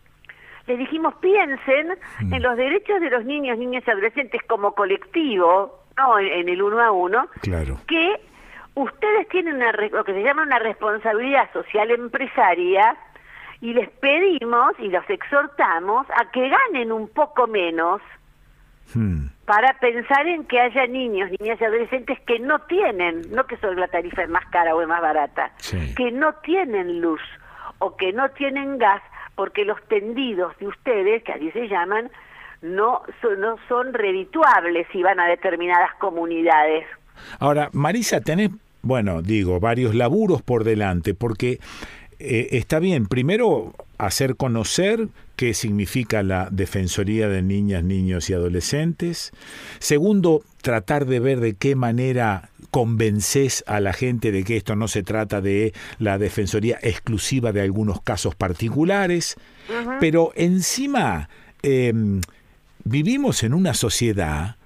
les 0.66 0.78
dijimos 0.78 1.14
piensen 1.16 1.98
mm. 2.22 2.34
en 2.34 2.42
los 2.42 2.56
derechos 2.56 3.00
de 3.00 3.10
los 3.10 3.24
niños, 3.24 3.58
niñas 3.58 3.84
y 3.86 3.90
adolescentes 3.90 4.40
como 4.48 4.74
colectivo, 4.74 5.84
no 5.96 6.18
en, 6.18 6.48
el 6.48 6.62
uno 6.62 6.80
a 6.80 6.90
uno, 6.90 7.28
claro. 7.42 7.76
que 7.86 8.20
ustedes 8.74 9.28
tienen 9.28 9.56
una, 9.56 9.70
lo 9.72 10.02
que 10.02 10.14
se 10.14 10.22
llama 10.22 10.42
una 10.42 10.58
responsabilidad 10.58 11.52
social 11.52 11.90
empresaria 11.90 12.96
y 13.60 13.74
les 13.74 13.90
pedimos 13.90 14.72
y 14.78 14.88
los 14.88 15.08
exhortamos 15.10 16.06
a 16.10 16.30
que 16.30 16.48
ganen 16.48 16.90
un 16.90 17.08
poco 17.08 17.46
menos 17.46 18.00
hmm. 18.94 19.26
para 19.44 19.78
pensar 19.80 20.26
en 20.26 20.44
que 20.44 20.60
haya 20.60 20.86
niños, 20.86 21.30
niñas 21.38 21.60
y 21.60 21.64
adolescentes 21.64 22.18
que 22.26 22.38
no 22.38 22.58
tienen, 22.60 23.22
no 23.30 23.46
que 23.46 23.56
son 23.58 23.78
la 23.78 23.88
tarifa 23.88 24.22
es 24.22 24.28
más 24.28 24.44
cara 24.46 24.74
o 24.74 24.82
es 24.82 24.88
más 24.88 25.00
barata, 25.00 25.52
que 25.96 26.10
no 26.10 26.34
tienen 26.44 27.00
luz 27.00 27.20
o 27.78 27.96
que 27.96 28.12
no 28.12 28.30
tienen 28.30 28.78
gas 28.78 29.02
porque 29.34 29.64
los 29.64 29.82
tendidos 29.88 30.56
de 30.58 30.66
ustedes, 30.66 31.22
que 31.22 31.32
así 31.32 31.50
se 31.52 31.66
llaman, 31.66 32.10
no 32.62 33.02
son, 33.22 33.40
no 33.40 33.56
son 33.68 33.94
redituables 33.94 34.86
si 34.92 35.02
van 35.02 35.18
a 35.18 35.26
determinadas 35.26 35.94
comunidades. 35.94 36.84
Ahora, 37.38 37.70
Marisa, 37.72 38.20
tenés, 38.20 38.50
bueno, 38.82 39.22
digo, 39.22 39.58
varios 39.60 39.94
laburos 39.94 40.42
por 40.42 40.64
delante, 40.64 41.14
porque 41.14 41.58
eh, 42.18 42.48
está 42.52 42.80
bien, 42.80 43.06
primero 43.06 43.72
hacer 43.96 44.36
conocer 44.36 45.08
qué 45.40 45.54
significa 45.54 46.22
la 46.22 46.50
Defensoría 46.50 47.26
de 47.26 47.40
Niñas, 47.40 47.82
Niños 47.82 48.28
y 48.28 48.34
Adolescentes. 48.34 49.32
Segundo, 49.78 50.42
tratar 50.60 51.06
de 51.06 51.18
ver 51.18 51.40
de 51.40 51.54
qué 51.54 51.76
manera 51.76 52.50
convences 52.70 53.64
a 53.66 53.80
la 53.80 53.94
gente 53.94 54.32
de 54.32 54.44
que 54.44 54.58
esto 54.58 54.76
no 54.76 54.86
se 54.86 55.02
trata 55.02 55.40
de 55.40 55.72
la 55.98 56.18
Defensoría 56.18 56.78
exclusiva 56.82 57.52
de 57.52 57.62
algunos 57.62 58.02
casos 58.02 58.34
particulares. 58.34 59.36
Pero 59.98 60.32
encima, 60.36 61.30
em, 61.62 62.20
vivimos 62.84 63.42
en 63.42 63.54
una 63.54 63.72
sociedad 63.72 64.56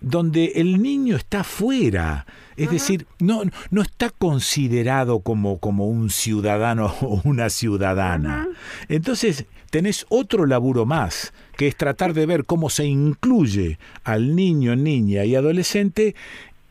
donde 0.00 0.52
el 0.54 0.80
niño 0.80 1.16
está 1.16 1.44
fuera, 1.44 2.24
es 2.56 2.70
decir, 2.70 3.06
no, 3.18 3.42
no 3.70 3.82
está 3.82 4.08
considerado 4.08 5.20
como, 5.20 5.58
como 5.58 5.88
un 5.88 6.08
ciudadano 6.08 6.86
o 7.02 7.20
una 7.24 7.50
ciudadana. 7.50 8.48
Entonces, 8.88 9.44
tenés 9.70 10.06
otro 10.08 10.46
laburo 10.46 10.86
más, 10.86 11.32
que 11.56 11.66
es 11.66 11.76
tratar 11.76 12.12
de 12.12 12.26
ver 12.26 12.44
cómo 12.44 12.70
se 12.70 12.84
incluye 12.84 13.78
al 14.04 14.34
niño, 14.36 14.76
niña 14.76 15.24
y 15.24 15.34
adolescente 15.34 16.14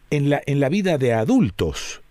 en 0.09 0.29
la, 0.29 0.41
en 0.45 0.59
la 0.59 0.69
vida 0.69 0.97
de 0.97 1.13
adultos. 1.13 2.01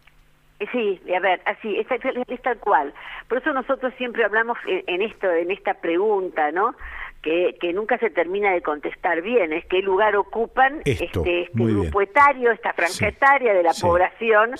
Sí, 0.72 1.00
a 1.14 1.20
ver, 1.20 1.42
así, 1.46 1.76
es, 1.76 1.86
es, 1.90 2.42
tal 2.42 2.58
cual. 2.58 2.94
Por 3.28 3.38
eso 3.38 3.52
nosotros 3.52 3.92
siempre 3.98 4.24
hablamos 4.24 4.56
en, 4.66 5.02
esto, 5.02 5.30
en 5.30 5.50
esta 5.50 5.74
pregunta, 5.74 6.52
¿no? 6.52 6.74
que, 7.22 7.56
que, 7.58 7.72
nunca 7.72 7.98
se 7.98 8.10
termina 8.10 8.52
de 8.52 8.60
contestar 8.60 9.22
bien, 9.22 9.52
es 9.54 9.64
qué 9.64 9.80
lugar 9.80 10.14
ocupan 10.14 10.82
este, 10.84 11.04
este 11.04 11.48
grupo 11.54 12.02
etario, 12.02 12.52
esta 12.52 12.74
franja 12.74 13.08
etaria 13.08 13.54
de 13.54 13.62
la 13.62 13.72
población 13.80 14.50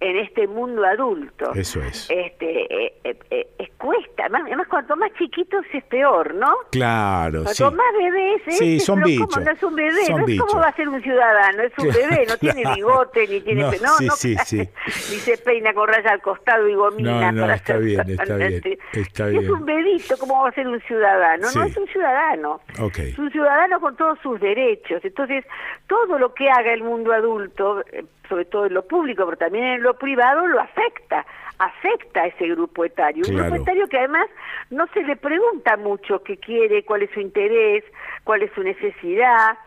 en 0.00 0.16
este 0.16 0.46
mundo 0.46 0.84
adulto. 0.84 1.52
Eso 1.54 1.82
es. 1.82 2.08
Este, 2.10 2.86
eh, 2.86 2.94
eh, 3.04 3.18
eh, 3.30 3.70
cuesta, 3.76 4.26
además, 4.30 4.66
cuanto 4.68 4.96
más 4.96 5.10
chiquitos 5.18 5.64
es 5.72 5.84
peor, 5.84 6.34
¿no? 6.34 6.54
Claro, 6.70 7.44
cuanto 7.44 7.70
más 7.72 7.86
bebés 7.98 8.42
es, 8.46 8.58
sí, 8.58 8.80
son 8.80 9.02
bichos. 9.02 9.26
¿cómo 9.28 9.44
no 9.44 9.50
es 9.52 9.62
un 9.62 9.74
bebé? 9.74 10.08
no 10.08 10.26
es 10.26 10.40
cómo 10.40 10.60
va 10.60 10.68
a 10.68 10.74
ser 10.74 10.88
un 10.88 11.02
ciudadano, 11.02 11.62
es 11.62 11.72
un 11.78 11.88
bebé, 11.88 12.26
no 12.28 12.36
tiene 12.36 12.74
bigote, 12.74 13.26
ni 13.28 13.40
tiene... 13.40 13.62
No, 13.62 13.70
no, 13.70 14.16
sí, 14.16 14.36
sí, 14.46 14.58
ni 14.58 15.16
se 15.16 15.36
peina 15.38 15.72
con 15.74 15.88
raya 15.88 16.12
al 16.12 16.22
costado 16.22 16.68
y 16.68 16.74
gomina. 16.74 17.32
No, 17.32 17.46
no, 17.46 17.52
está 17.52 17.76
bien, 17.76 18.00
está 18.08 18.36
bien, 18.36 18.62
está 18.92 19.26
bien. 19.26 19.44
Es 19.44 19.50
un 19.50 19.64
bebito, 19.64 20.16
¿cómo 20.18 20.42
va 20.42 20.48
a 20.48 20.52
ser 20.52 20.66
un 20.66 20.80
ciudadano? 20.82 21.46
No, 21.54 21.62
es 21.64 21.76
un 21.76 21.86
ciudadano. 21.88 22.60
Okay. 22.78 23.10
Es 23.10 23.18
un 23.18 23.30
ciudadano 23.30 23.80
con 23.80 23.96
todos 23.96 24.18
sus 24.22 24.40
derechos. 24.40 25.04
Entonces, 25.04 25.44
todo 25.90 26.20
lo 26.20 26.32
que 26.34 26.48
haga 26.48 26.72
el 26.72 26.84
mundo 26.84 27.12
adulto, 27.12 27.80
eh, 27.90 28.04
sobre 28.28 28.44
todo 28.44 28.66
en 28.66 28.74
lo 28.74 28.86
público, 28.86 29.24
pero 29.24 29.36
también 29.36 29.64
en 29.64 29.82
lo 29.82 29.94
privado, 29.94 30.46
lo 30.46 30.60
afecta 30.60 31.26
afecta 31.58 32.22
a 32.22 32.26
ese 32.28 32.46
grupo 32.46 32.86
etario. 32.86 33.22
Un 33.28 33.36
grupo 33.36 33.56
etario 33.56 33.86
que 33.88 33.98
además 33.98 34.26
no 34.70 34.86
se 34.94 35.02
le 35.02 35.14
pregunta 35.16 35.76
mucho 35.76 36.22
qué 36.22 36.38
quiere, 36.38 36.84
cuál 36.84 37.02
es 37.02 37.10
su 37.10 37.20
interés, 37.20 37.84
cuál 38.24 38.42
es 38.42 38.50
su 38.54 38.62
necesidad. 38.62 39.58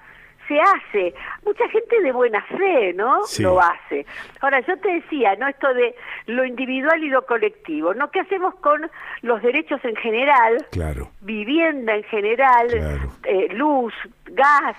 Se 0.47 0.59
hace. 0.59 1.13
Mucha 1.45 1.69
gente 1.69 2.01
de 2.01 2.11
buena 2.11 2.41
fe, 2.45 2.93
¿no? 2.93 3.21
Lo 3.39 3.61
hace. 3.61 4.07
Ahora, 4.41 4.59
yo 4.61 4.75
te 4.77 4.91
decía, 4.91 5.35
¿no? 5.35 5.47
Esto 5.47 5.71
de 5.73 5.93
lo 6.25 6.43
individual 6.43 7.03
y 7.03 7.09
lo 7.09 7.27
colectivo, 7.27 7.93
¿no? 7.93 8.09
¿Qué 8.09 8.21
hacemos 8.21 8.55
con 8.55 8.89
los 9.21 9.41
derechos 9.43 9.79
en 9.85 9.95
general? 9.97 10.65
Claro. 10.71 11.11
Vivienda 11.21 11.95
en 11.95 12.03
general, 12.05 12.67
eh, 13.23 13.49
luz, 13.53 13.93
gas, 14.25 14.75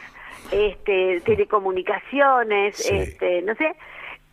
este, 0.50 1.20
telecomunicaciones, 1.24 2.90
este, 2.90 3.42
no 3.42 3.54
sé 3.54 3.74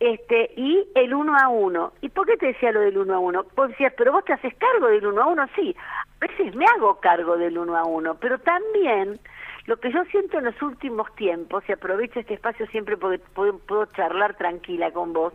este 0.02 0.50
y 0.56 0.84
el 0.96 1.14
uno 1.14 1.36
a 1.38 1.48
uno. 1.48 1.92
¿Y 2.00 2.08
por 2.08 2.26
qué 2.26 2.36
te 2.36 2.46
decía 2.46 2.72
lo 2.72 2.80
del 2.80 2.98
uno 2.98 3.14
a 3.14 3.18
uno? 3.20 3.46
Vos 3.54 3.68
decías, 3.68 3.92
pero 3.96 4.10
vos 4.10 4.24
te 4.24 4.32
haces 4.32 4.52
cargo 4.54 4.88
del 4.88 5.06
uno 5.06 5.22
a 5.22 5.26
uno, 5.26 5.46
sí. 5.54 5.76
A 6.20 6.26
veces 6.26 6.54
me 6.56 6.66
hago 6.66 6.98
cargo 6.98 7.36
del 7.36 7.56
uno 7.56 7.76
a 7.76 7.84
uno, 7.84 8.16
pero 8.16 8.38
también 8.38 9.20
lo 9.66 9.76
que 9.76 9.92
yo 9.92 10.04
siento 10.06 10.38
en 10.38 10.44
los 10.44 10.60
últimos 10.60 11.14
tiempos, 11.14 11.62
y 11.68 11.72
aprovecho 11.72 12.18
este 12.18 12.34
espacio 12.34 12.66
siempre 12.66 12.96
porque 12.96 13.20
puedo, 13.34 13.86
charlar 13.94 14.34
tranquila 14.36 14.90
con 14.90 15.12
vos, 15.12 15.32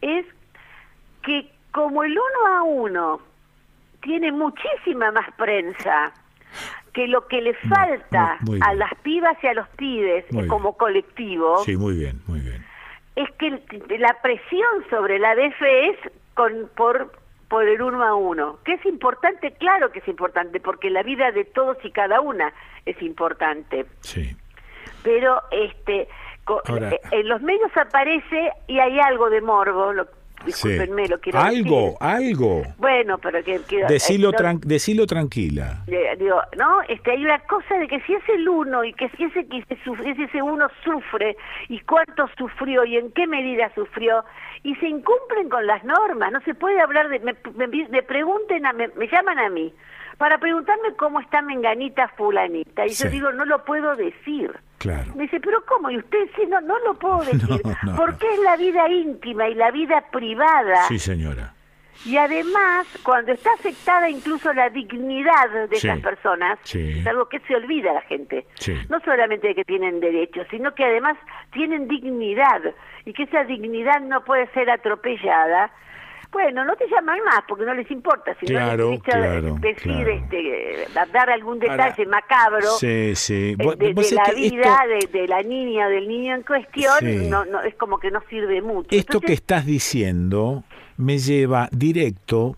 es 0.00 0.24
que 1.22 1.50
como 1.70 2.02
el 2.02 2.12
uno 2.12 2.56
a 2.56 2.62
uno 2.62 3.20
tiene 4.00 4.32
muchísima 4.32 5.12
más 5.12 5.30
prensa 5.36 6.12
que 6.92 7.06
lo 7.06 7.26
que 7.26 7.40
le 7.40 7.54
falta 7.54 8.38
a 8.62 8.74
las 8.74 8.94
pibas 9.02 9.36
y 9.42 9.46
a 9.46 9.54
los 9.54 9.68
pibes 9.70 10.24
como 10.48 10.76
colectivo. 10.76 11.58
Sí, 11.64 11.76
muy 11.76 11.96
bien, 11.96 12.20
muy 12.26 12.40
bien 12.40 12.64
es 13.16 13.30
que 13.32 13.50
la 13.98 14.16
presión 14.22 14.84
sobre 14.88 15.18
la 15.18 15.34
DF 15.34 15.62
es 15.62 15.96
con, 16.34 16.70
por, 16.76 17.12
por 17.48 17.66
el 17.66 17.82
uno 17.82 18.02
a 18.04 18.14
uno. 18.14 18.58
¿Que 18.64 18.74
es 18.74 18.86
importante? 18.86 19.52
Claro 19.52 19.90
que 19.92 19.98
es 19.98 20.08
importante, 20.08 20.60
porque 20.60 20.90
la 20.90 21.02
vida 21.02 21.30
de 21.32 21.44
todos 21.44 21.76
y 21.84 21.90
cada 21.90 22.20
una 22.20 22.52
es 22.86 23.00
importante. 23.02 23.86
Sí. 24.00 24.36
Pero 25.02 25.42
este, 25.50 26.02
eh, 26.02 27.00
en 27.10 27.28
los 27.28 27.42
medios 27.42 27.70
aparece 27.76 28.52
y 28.66 28.78
hay 28.78 28.98
algo 29.00 29.28
de 29.30 29.40
morbo, 29.40 29.92
lo, 29.92 30.06
discúlpenme, 30.44 31.08
lo 31.08 31.20
quiero 31.20 31.38
Algo, 31.38 31.96
algo. 32.00 32.62
Bueno, 32.78 33.18
pero 33.18 33.42
que... 33.42 33.60
que 33.62 33.84
decilo, 33.86 34.30
eh, 34.30 34.58
decilo 34.64 35.06
tranquila. 35.06 35.84
digo, 36.18 36.40
no, 36.56 36.82
este, 36.88 37.12
hay 37.12 37.24
una 37.24 37.38
cosa 37.40 37.76
de 37.76 37.88
que 37.88 38.00
si 38.02 38.14
es 38.14 38.28
el 38.28 38.48
uno 38.48 38.84
y 38.84 38.92
que 38.92 39.08
si 39.10 39.24
ese, 39.24 39.46
que 39.46 39.58
ese, 39.58 40.22
ese 40.22 40.42
uno 40.42 40.68
sufre 40.84 41.36
y 41.68 41.80
cuánto 41.80 42.28
sufrió 42.36 42.84
y 42.84 42.96
en 42.96 43.10
qué 43.12 43.26
medida 43.26 43.70
sufrió 43.74 44.24
y 44.62 44.74
se 44.76 44.88
incumplen 44.88 45.48
con 45.48 45.66
las 45.66 45.84
normas, 45.84 46.32
no 46.32 46.40
se 46.42 46.54
puede 46.54 46.80
hablar 46.80 47.08
de... 47.08 47.20
Me, 47.20 47.34
me, 47.54 48.02
pregunten, 48.02 48.66
a, 48.66 48.72
me, 48.72 48.88
me 48.88 49.08
llaman 49.08 49.38
a 49.38 49.48
mí 49.48 49.72
para 50.20 50.36
preguntarme 50.36 50.92
cómo 50.98 51.18
está 51.18 51.40
Menganita 51.40 52.08
Fulanita. 52.08 52.84
Y 52.84 52.90
yo 52.90 53.08
digo, 53.08 53.32
no 53.32 53.46
lo 53.46 53.64
puedo 53.64 53.96
decir. 53.96 54.52
Claro. 54.76 55.14
Me 55.14 55.22
dice, 55.22 55.40
pero 55.40 55.64
¿cómo? 55.64 55.88
Y 55.90 55.96
usted 55.96 56.28
sí, 56.36 56.42
no, 56.46 56.60
no 56.60 56.78
lo 56.80 56.92
puedo 56.92 57.20
decir. 57.24 57.62
porque 57.96 58.28
es 58.34 58.38
la 58.40 58.54
vida 58.58 58.86
íntima 58.90 59.48
y 59.48 59.54
la 59.54 59.70
vida 59.70 60.04
privada. 60.12 60.82
Sí, 60.88 60.98
señora. 60.98 61.54
Y 62.04 62.18
además, 62.18 62.86
cuando 63.02 63.32
está 63.32 63.48
afectada 63.54 64.10
incluso 64.10 64.52
la 64.52 64.68
dignidad 64.68 65.68
de 65.70 65.74
esas 65.74 66.00
personas, 66.00 66.58
es 66.74 67.06
algo 67.06 67.26
que 67.30 67.40
se 67.40 67.56
olvida 67.56 67.94
la 67.94 68.02
gente. 68.02 68.46
No 68.90 69.00
solamente 69.00 69.48
de 69.48 69.54
que 69.54 69.64
tienen 69.64 70.00
derechos, 70.00 70.46
sino 70.50 70.74
que 70.74 70.84
además 70.84 71.16
tienen 71.50 71.88
dignidad 71.88 72.60
y 73.06 73.14
que 73.14 73.22
esa 73.22 73.44
dignidad 73.44 74.02
no 74.02 74.22
puede 74.22 74.48
ser 74.48 74.68
atropellada 74.68 75.70
bueno, 76.30 76.64
no 76.64 76.76
te 76.76 76.86
llaman 76.88 77.18
más 77.24 77.42
porque 77.48 77.64
no 77.64 77.74
les 77.74 77.90
importa. 77.90 78.36
Si 78.38 78.46
claro, 78.46 78.92
no 78.92 79.00
claro, 79.00 79.56
decir, 79.60 80.08
Este, 80.08 80.86
dar 81.12 81.30
algún 81.30 81.58
detalle 81.58 82.06
macabro 82.06 82.70
sí, 82.78 83.14
sí. 83.14 83.56
Eh, 83.58 83.76
de, 83.76 83.94
la 84.12 84.32
vida 84.34 84.78
de, 85.12 85.28
la 85.28 85.42
niña 85.42 85.86
o 85.86 85.90
del 85.90 86.06
niño 86.08 86.34
en 86.34 86.42
cuestión, 86.42 87.28
no, 87.28 87.44
no, 87.44 87.62
es 87.62 87.74
como 87.74 87.98
que 87.98 88.10
no 88.10 88.22
sirve 88.28 88.62
mucho. 88.62 88.88
Esto 88.90 89.20
que 89.20 89.32
estás 89.32 89.66
diciendo 89.66 90.64
me 90.96 91.18
lleva 91.18 91.68
directo 91.72 92.56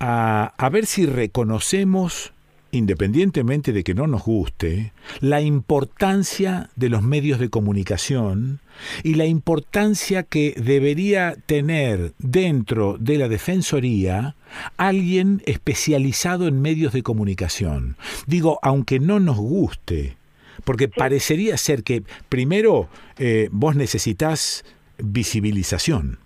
a, 0.00 0.52
a 0.56 0.68
ver 0.70 0.86
si 0.86 1.06
reconocemos 1.06 2.32
independientemente 2.72 3.72
de 3.72 3.82
que 3.84 3.94
no 3.94 4.06
nos 4.06 4.24
guste, 4.24 4.92
la 5.20 5.40
importancia 5.40 6.68
de 6.76 6.90
los 6.90 7.02
medios 7.02 7.38
de 7.38 7.48
comunicación 7.48 8.60
y 9.02 9.14
la 9.14 9.26
importancia 9.26 10.22
que 10.22 10.54
debería 10.56 11.36
tener 11.46 12.12
dentro 12.18 12.96
de 12.98 13.18
la 13.18 13.28
Defensoría 13.28 14.36
alguien 14.76 15.42
especializado 15.46 16.46
en 16.48 16.60
medios 16.60 16.92
de 16.92 17.02
comunicación. 17.02 17.96
Digo, 18.26 18.58
aunque 18.62 18.98
no 18.98 19.20
nos 19.20 19.36
guste, 19.36 20.16
porque 20.64 20.88
parecería 20.88 21.56
ser 21.56 21.82
que 21.82 22.02
primero 22.28 22.88
eh, 23.18 23.48
vos 23.52 23.76
necesitas 23.76 24.64
visibilización 24.98 26.18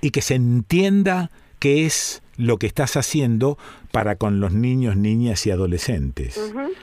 y 0.00 0.10
que 0.10 0.22
se 0.22 0.34
entienda 0.34 1.30
qué 1.58 1.84
es 1.84 2.22
lo 2.36 2.58
que 2.58 2.66
estás 2.66 2.96
haciendo 2.96 3.58
para 3.92 4.16
con 4.16 4.40
los 4.40 4.52
niños, 4.52 4.96
niñas 4.96 5.46
y 5.46 5.50
adolescentes. 5.50 6.40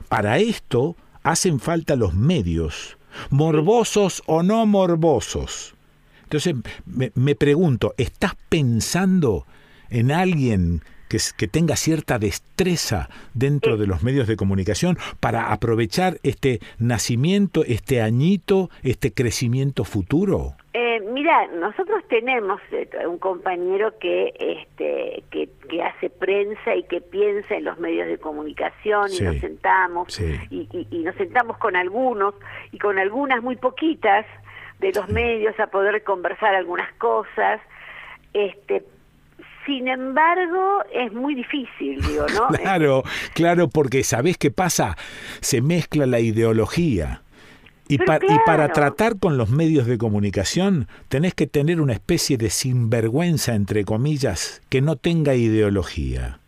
Para 0.08 0.38
esto 0.38 0.96
hacen 1.24 1.60
falta 1.60 1.96
los 1.96 2.14
medios, 2.14 2.98
morbosos 3.30 4.24
o 4.26 4.44
no 4.44 4.66
morbosos. 4.66 5.76
Entonces 6.24 6.56
me, 6.86 7.36
pregunto, 7.36 7.94
¿estás 7.98 8.34
pensando 8.50 9.46
en 9.90 10.12
alguien 10.12 10.82
que, 11.08 11.20
que, 11.38 11.48
tenga 11.48 11.78
cierta 11.78 12.20
destreza 12.20 13.10
dentro 13.34 13.78
de 13.78 13.88
los 13.88 14.04
medios 14.04 14.28
de 14.28 14.36
comunicación 14.36 14.98
para 15.22 15.54
aprovechar 15.54 16.20
este 16.24 16.60
nacimiento, 16.80 17.64
este 17.64 18.02
añito, 18.02 18.70
este 18.84 19.14
crecimiento 19.14 19.86
futuro? 19.86 20.56
Eh, 20.80 21.00
mira, 21.12 21.48
nosotros 21.48 22.04
tenemos 22.08 22.62
eh, 22.72 22.88
un 23.08 23.18
compañero 23.18 23.98
que, 23.98 24.32
este, 24.38 25.24
que, 25.32 25.82
hace 25.82 26.12
prensa 26.12 26.76
y 26.76 26.84
que 26.84 27.02
piensa 27.02 27.56
en 27.56 27.64
los 27.64 27.80
medios 27.80 28.08
de 28.08 28.20
comunicación 28.20 29.12
y 29.12 29.22
nos 29.22 29.38
sentamos 29.38 30.20
y, 30.20 30.68
y, 30.92 31.00
nos 31.00 31.16
sentamos 31.16 31.58
con 31.58 31.76
algunos 31.76 32.36
y 32.72 32.78
con 32.78 33.00
algunas 33.00 33.42
muy 33.42 33.56
poquitas 33.56 34.28
de 34.78 34.92
los 34.94 35.10
medios 35.10 35.60
a 35.60 35.66
poder 35.66 36.04
conversar 36.04 36.54
algunas 36.54 36.94
cosas. 37.00 37.60
Este, 38.34 38.84
sin 39.66 39.88
embargo, 39.88 40.84
es 40.94 41.12
muy 41.12 41.34
difícil, 41.34 42.00
digo, 42.04 42.28
¿no? 42.36 42.48
claro, 42.62 43.02
claro, 43.34 43.68
porque 43.68 44.04
¿sabés 44.04 44.38
qué 44.38 44.52
pasa? 44.52 44.96
Se 45.42 45.60
mezcla 45.60 46.06
la 46.06 46.20
ideología. 46.20 47.24
Y, 47.90 47.98
para 47.98 48.70
tratar 48.70 49.18
con 49.20 49.38
los 49.38 49.50
medios 49.50 49.88
de 49.88 49.98
comunicación 49.98 50.88
tenés 51.08 51.34
que 51.34 51.48
tener 51.48 51.80
una 51.80 51.94
especie 51.94 52.38
de 52.38 52.50
sinvergüenza, 52.50 53.56
entre 53.56 53.86
comillas, 53.86 54.62
que 54.70 54.82
no 54.82 54.96
tenga 54.96 55.36
ideología. 55.36 56.40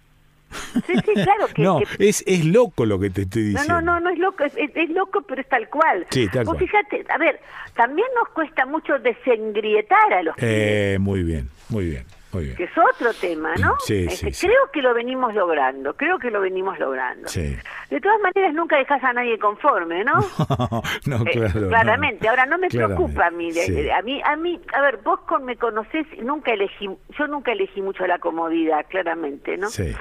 Sí, 0.87 0.93
sí, 1.05 1.13
claro 1.13 1.47
que, 1.53 1.61
no, 1.63 1.79
Es, 1.99 2.23
es 2.25 2.43
loco 2.43 2.85
lo 2.85 2.99
que 2.99 3.09
te 3.09 3.21
estoy 3.21 3.43
diciendo. 3.43 3.75
No, 3.75 3.81
no, 3.81 3.99
no, 3.99 3.99
no 4.01 4.09
es 4.09 4.19
loco, 4.19 4.43
es, 4.43 4.89
loco, 4.89 5.21
pero 5.21 5.41
es 5.41 5.47
tal 5.47 5.69
cual. 5.69 6.05
Sí, 6.09 6.27
tal 6.27 6.45
cual. 6.45 6.57
fíjate, 6.57 7.05
a 7.09 7.17
ver, 7.17 7.39
también 7.75 8.07
nos 8.17 8.29
cuesta 8.29 8.65
mucho 8.65 8.97
desengrietar 8.99 10.13
a 10.13 10.23
los 10.23 10.35
eh, 10.39 10.97
Muy 10.99 11.23
bien, 11.23 11.49
muy 11.69 11.85
bien 11.85 12.18
que 12.31 12.63
es 12.63 12.71
otro 12.77 13.11
tema, 13.13 13.55
¿no? 13.55 13.75
Sí, 13.79 14.07
sí, 14.09 14.27
este, 14.27 14.47
Creo 14.47 14.71
que 14.71 14.81
lo 14.81 14.93
venimos 14.93 15.33
logrando, 15.33 15.95
creo 15.95 16.19
que 16.19 16.29
lo 16.29 16.41
venimos 16.41 16.77
logrando. 16.77 17.27
De 17.29 18.01
todas 18.01 18.19
maneras, 18.21 18.53
nunca 18.53 18.77
dejas 18.77 19.03
a 19.03 19.13
nadie 19.13 19.39
conforme, 19.39 20.03
¿no? 20.03 20.13
no, 21.07 21.23
eh, 21.25 21.31
claro. 21.31 21.67
claramente. 21.67 22.27
Ahora, 22.29 22.45
no 22.45 22.57
me 22.57 22.67
preocupa 22.67 23.27
a 23.27 23.31
mí, 23.31 23.49
a 23.49 24.01
mí, 24.03 24.21
a 24.23 24.35
mí, 24.35 24.61
a 24.73 24.81
ver, 24.81 24.97
vos 25.03 25.21
con 25.21 25.45
me 25.45 25.55
conocés, 25.55 26.05
nunca 26.21 26.53
elegí, 26.53 26.87
yo 27.17 27.27
nunca 27.27 27.51
elegí 27.51 27.81
mucho 27.81 28.05
la 28.05 28.19
comodidad, 28.19 28.85
claramente, 28.89 29.57
¿no? 29.57 29.69
Sí. 29.69 29.95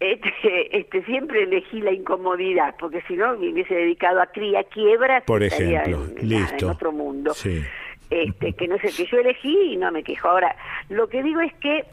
Este, 0.00 0.78
este, 0.78 1.04
siempre 1.04 1.42
elegí 1.42 1.80
la 1.80 1.92
incomodidad, 1.92 2.76
porque 2.78 3.02
si 3.08 3.16
no 3.16 3.36
me 3.36 3.50
hubiese 3.50 3.74
dedicado 3.74 4.22
a 4.22 4.26
cría, 4.26 4.62
quiebras, 4.64 5.24
por 5.24 5.42
ejemplo, 5.42 6.06
listo. 6.22 6.66
en 6.66 6.70
otro 6.70 6.92
mundo. 6.92 7.34
Sí 7.34 7.62
este, 8.10 8.52
que 8.56 8.68
no 8.68 8.76
es 8.76 8.84
el 8.84 8.96
que 8.96 9.06
yo 9.06 9.18
elegí 9.18 9.72
y 9.72 9.76
no 9.76 9.90
me 9.90 10.02
quejo. 10.02 10.28
Ahora, 10.28 10.54
lo 10.88 11.08
que 11.08 11.22
digo 11.22 11.40
es 11.40 11.54
que 11.54 11.84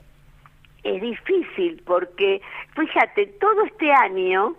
es 0.84 1.02
difícil 1.02 1.82
porque, 1.86 2.42
fíjate, 2.76 3.28
todo 3.40 3.64
este 3.66 3.92
año 3.92 4.56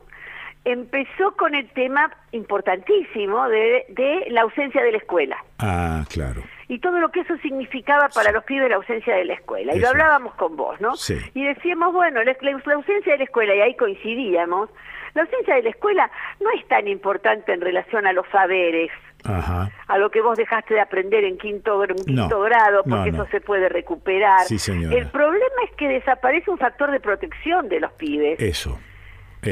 empezó 0.64 1.30
con 1.36 1.54
el 1.54 1.68
tema 1.70 2.10
importantísimo 2.32 3.48
de, 3.48 3.86
de 3.90 4.26
la 4.30 4.42
ausencia 4.42 4.82
de 4.82 4.90
la 4.90 4.98
escuela. 4.98 5.36
Ah, 5.60 6.04
claro. 6.10 6.42
Y 6.66 6.80
todo 6.80 6.98
lo 6.98 7.10
que 7.10 7.20
eso 7.20 7.36
significaba 7.38 8.08
para 8.08 8.32
los 8.32 8.42
pibes 8.42 8.68
la 8.68 8.74
ausencia 8.74 9.14
de 9.14 9.24
la 9.24 9.34
escuela. 9.34 9.76
Y 9.76 9.78
lo 9.78 9.88
hablábamos 9.88 10.34
con 10.34 10.56
vos, 10.56 10.80
¿no? 10.80 10.96
Sí. 10.96 11.16
Y 11.34 11.44
decíamos, 11.44 11.94
bueno, 11.94 12.24
la, 12.24 12.36
la 12.40 12.74
ausencia 12.74 13.12
de 13.12 13.18
la 13.18 13.24
escuela, 13.24 13.54
y 13.54 13.60
ahí 13.60 13.76
coincidíamos, 13.76 14.68
la 15.16 15.22
ausencia 15.22 15.54
de 15.56 15.62
la 15.62 15.70
escuela 15.70 16.10
no 16.40 16.50
es 16.50 16.66
tan 16.68 16.86
importante 16.86 17.52
en 17.52 17.60
relación 17.60 18.06
a 18.06 18.12
los 18.12 18.26
saberes, 18.28 18.90
a 19.24 19.98
lo 19.98 20.10
que 20.10 20.20
vos 20.20 20.36
dejaste 20.36 20.74
de 20.74 20.80
aprender 20.80 21.24
en 21.24 21.38
quinto, 21.38 21.82
quinto 22.04 22.40
grado, 22.42 22.84
porque 22.84 23.10
eso 23.10 23.26
se 23.30 23.40
puede 23.40 23.68
recuperar. 23.68 24.46
El 24.50 25.08
problema 25.08 25.62
es 25.64 25.76
que 25.76 25.88
desaparece 25.88 26.50
un 26.50 26.58
factor 26.58 26.90
de 26.90 27.00
protección 27.00 27.68
de 27.68 27.80
los 27.80 27.92
pibes. 27.92 28.38
Eso. 28.38 28.78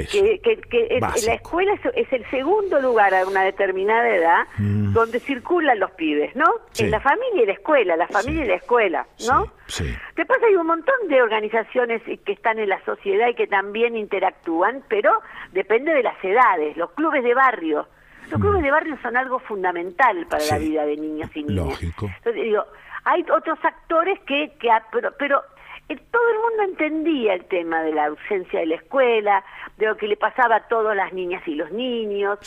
Que, 0.02 0.40
que, 0.40 0.98
la 1.00 1.34
escuela 1.34 1.72
es, 1.94 2.12
el 2.12 2.28
segundo 2.30 2.80
lugar 2.80 3.14
a 3.14 3.26
una 3.26 3.42
determinada 3.44 4.08
edad 4.08 4.46
mm. 4.58 4.92
donde 4.92 5.20
circulan 5.20 5.78
los 5.78 5.90
pibes, 5.92 6.34
¿no? 6.34 6.46
En 6.78 6.90
la 6.90 7.00
familia 7.00 7.42
y 7.42 7.46
la 7.46 7.52
escuela, 7.52 7.96
la 7.96 8.08
familia 8.08 8.44
y 8.44 8.48
la 8.48 8.56
escuela, 8.56 9.06
¿no? 9.26 9.52
Sí. 9.66 9.94
Pasa, 10.16 10.46
hay 10.46 10.56
un 10.56 10.66
montón 10.66 10.94
de 11.08 11.22
organizaciones 11.22 12.02
que 12.24 12.32
están 12.32 12.58
en 12.58 12.68
la 12.68 12.84
sociedad 12.84 13.28
y 13.28 13.34
que 13.34 13.46
también 13.46 13.96
interactúan, 13.96 14.82
pero 14.88 15.20
depende 15.52 15.92
de 15.94 16.02
las 16.02 16.22
edades. 16.22 16.76
Los 16.76 16.90
clubes 16.92 17.22
de 17.22 17.34
barrio, 17.34 17.86
los 18.30 18.40
clubes 18.40 18.62
de 18.62 18.70
barrio 18.70 18.98
son 19.02 19.16
algo 19.16 19.38
fundamental 19.38 20.26
para 20.28 20.44
la 20.44 20.58
vida 20.58 20.86
de 20.86 20.96
niños 20.96 21.30
y 21.34 21.44
niñas. 21.44 21.66
Lógico. 21.66 22.06
Entonces, 22.06 22.42
digo, 22.42 22.64
hay 23.04 23.24
otros 23.30 23.58
actores 23.62 24.18
que, 24.20 24.52
que 24.58 24.68
pero, 24.90 25.12
pero 25.18 25.42
todo 25.88 26.30
el 26.30 26.38
mundo 26.38 26.62
entendía 26.64 27.34
el 27.34 27.44
tema 27.46 27.82
de 27.82 27.92
la 27.92 28.06
ausencia 28.06 28.60
de 28.60 28.66
la 28.66 28.76
escuela, 28.76 29.44
de 29.76 29.86
lo 29.86 29.96
que 29.96 30.08
le 30.08 30.16
pasaba 30.16 30.56
a 30.56 30.68
todas 30.68 30.96
las 30.96 31.12
niñas 31.12 31.46
y 31.46 31.54
los 31.54 31.70
niños. 31.72 32.38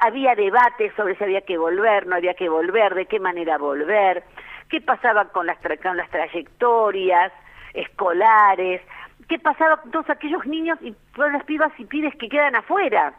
había 0.00 0.34
debates 0.34 0.92
sobre 0.96 1.16
si 1.16 1.24
había 1.24 1.42
que 1.42 1.58
volver, 1.58 2.06
no 2.06 2.16
había 2.16 2.34
que 2.34 2.48
volver, 2.48 2.94
de 2.94 3.06
qué 3.06 3.20
manera 3.20 3.58
volver, 3.58 4.24
qué 4.68 4.80
pasaba 4.80 5.26
con 5.26 5.46
las, 5.46 5.58
con 5.82 5.96
las 5.96 6.08
trayectorias 6.10 7.32
escolares, 7.74 8.80
qué 9.28 9.38
pasaba 9.38 9.78
con 9.78 9.90
todos 9.90 10.08
aquellos 10.10 10.46
niños 10.46 10.78
y 10.80 10.94
todas 11.14 11.32
las 11.32 11.44
pibas 11.44 11.72
y 11.78 11.84
pibes 11.84 12.14
que 12.16 12.28
quedan 12.28 12.56
afuera, 12.56 13.14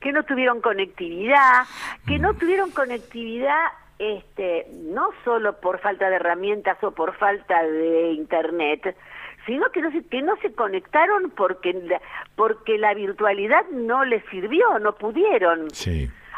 que 0.00 0.12
no 0.12 0.22
tuvieron 0.24 0.60
conectividad, 0.60 1.64
que 2.06 2.18
no 2.18 2.32
mm. 2.32 2.38
tuvieron 2.38 2.70
conectividad 2.70 3.66
este, 4.00 4.66
no 4.72 5.10
solo 5.24 5.60
por 5.60 5.78
falta 5.78 6.08
de 6.08 6.16
herramientas 6.16 6.82
o 6.82 6.90
por 6.92 7.14
falta 7.16 7.62
de 7.62 8.12
internet, 8.12 8.96
sino 9.44 9.70
que 9.70 9.82
no 9.82 9.92
se, 9.92 10.02
que 10.04 10.22
no 10.22 10.36
se 10.36 10.52
conectaron 10.54 11.30
porque 11.30 11.74
la, 11.74 12.00
porque 12.34 12.78
la 12.78 12.94
virtualidad 12.94 13.66
no 13.70 14.06
les 14.06 14.24
sirvió, 14.30 14.78
no 14.78 14.94
pudieron. 14.94 15.68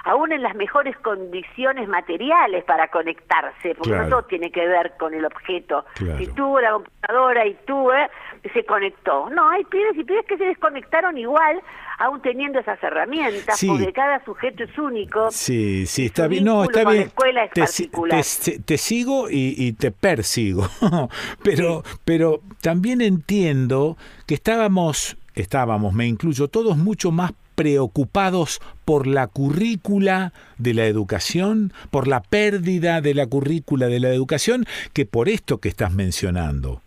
Aún 0.04 0.32
en 0.32 0.42
las 0.42 0.54
mejores 0.54 0.96
condiciones 0.98 1.88
materiales 1.88 2.64
para 2.64 2.88
conectarse, 2.88 3.74
porque 3.74 3.92
no 3.92 4.08
todo 4.08 4.22
tiene 4.24 4.50
que 4.50 4.66
ver 4.66 4.94
con 4.98 5.14
el 5.14 5.24
objeto. 5.24 5.84
Si 6.18 6.26
tuvo 6.28 6.60
la 6.60 6.72
computadora 6.72 7.46
y 7.46 7.54
tú, 7.66 7.90
eh, 7.92 8.10
se 8.52 8.64
conectó. 8.64 9.30
No, 9.30 9.48
hay 9.50 9.64
pibes 9.64 9.96
y 9.96 10.04
pibes 10.04 10.26
que 10.26 10.36
se 10.36 10.44
desconectaron 10.44 11.16
igual, 11.18 11.62
aún 11.98 12.20
teniendo 12.20 12.58
esas 12.58 12.82
herramientas, 12.82 13.62
porque 13.64 13.92
cada 13.92 14.24
sujeto 14.24 14.64
es 14.64 14.78
único. 14.78 15.30
Sí, 15.30 15.86
sí, 15.86 16.06
está 16.06 16.26
bien. 16.26 16.44
No, 16.44 16.64
está 16.64 16.88
bien. 16.88 17.04
escuela 17.04 17.44
es 17.44 17.52
te, 17.52 17.60
particular. 17.60 18.22
Te, 18.64 18.78
sigo 18.78 19.26
y, 19.30 19.72
te 19.74 19.92
persigo, 19.92 20.66
pero, 21.44 21.82
pero 22.04 22.40
también 22.60 23.00
entiendo 23.00 23.96
que 24.26 24.34
estábamos 24.34 25.16
estábamos, 25.34 25.94
me 25.94 26.06
incluyo, 26.06 26.48
todos 26.48 26.76
mucho 26.76 27.10
más 27.10 27.32
preocupados 27.62 28.60
por 28.84 29.06
la 29.06 29.28
currícula 29.28 30.32
de 30.58 30.74
la 30.74 30.86
educación, 30.86 31.72
por 31.92 32.08
la 32.08 32.20
pérdida 32.20 33.00
de 33.00 33.14
la 33.14 33.28
currícula 33.28 33.86
de 33.86 34.00
la 34.00 34.08
educación, 34.08 34.66
que 34.92 35.06
por 35.06 35.28
esto 35.28 35.58
que 35.58 35.68
estás 35.68 35.92
mencionando. 35.92 36.82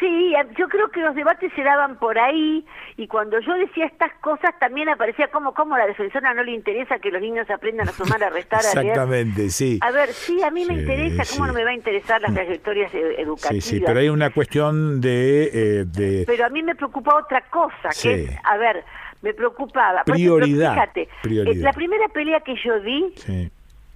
Sí, 0.00 0.34
yo 0.58 0.68
creo 0.68 0.90
que 0.90 1.00
los 1.00 1.14
debates 1.14 1.50
se 1.54 1.62
daban 1.62 1.98
por 1.98 2.18
ahí 2.18 2.66
y 2.96 3.06
cuando 3.06 3.40
yo 3.40 3.54
decía 3.54 3.86
estas 3.86 4.12
cosas 4.20 4.50
también 4.58 4.88
aparecía 4.88 5.28
como 5.28 5.54
como 5.54 5.74
a 5.74 5.78
la 5.78 5.86
defensora 5.86 6.34
no 6.34 6.42
le 6.42 6.52
interesa 6.52 6.98
que 6.98 7.10
los 7.10 7.22
niños 7.22 7.48
aprendan 7.48 7.88
a 7.88 7.92
sumar, 7.92 8.22
a 8.22 8.30
restar, 8.30 8.60
a 8.60 8.74
leer. 8.74 8.86
Exactamente, 8.86 9.48
sí. 9.50 9.78
A 9.80 9.90
ver, 9.90 10.10
sí, 10.10 10.42
a 10.42 10.50
mí 10.50 10.66
me 10.66 10.74
interesa, 10.74 11.22
¿cómo 11.32 11.46
no 11.46 11.54
me 11.54 11.64
va 11.64 11.70
a 11.70 11.74
interesar 11.74 12.20
las 12.20 12.34
trayectorias 12.34 12.92
e-, 12.94 13.20
educativas? 13.20 13.64
Sí, 13.64 13.78
sí, 13.78 13.82
pero 13.84 14.00
hay 14.00 14.08
una 14.08 14.30
cuestión 14.30 15.00
de... 15.00 15.50
Eh, 15.52 15.84
de... 15.86 16.24
Pero 16.26 16.44
a 16.44 16.50
mí 16.50 16.62
me 16.62 16.74
preocupa 16.74 17.16
otra 17.16 17.42
cosa, 17.48 17.90
que 18.02 18.24
es, 18.24 18.30
a 18.44 18.56
ver, 18.58 18.84
me 19.22 19.34
preocupaba. 19.34 20.04
Prioridad. 20.04 20.72
fíjate, 20.72 21.08
eh, 21.24 21.54
la 21.56 21.72
primera 21.72 22.08
pelea 22.08 22.40
que 22.40 22.54
yo 22.64 22.80
vi 22.80 23.14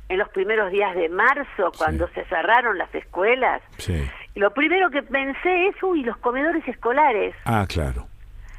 en 0.08 0.18
los 0.18 0.28
primeros 0.30 0.72
días 0.72 0.94
de 0.96 1.08
marzo, 1.08 1.70
cuando 1.78 2.08
se 2.08 2.24
cerraron 2.24 2.78
las 2.78 2.92
escuelas, 2.94 3.62
lo 4.34 4.52
primero 4.52 4.90
que 4.90 5.02
pensé 5.02 5.68
es, 5.68 5.82
uy, 5.82 6.02
los 6.02 6.16
comedores 6.18 6.66
escolares. 6.66 7.34
Ah, 7.44 7.66
claro. 7.68 8.06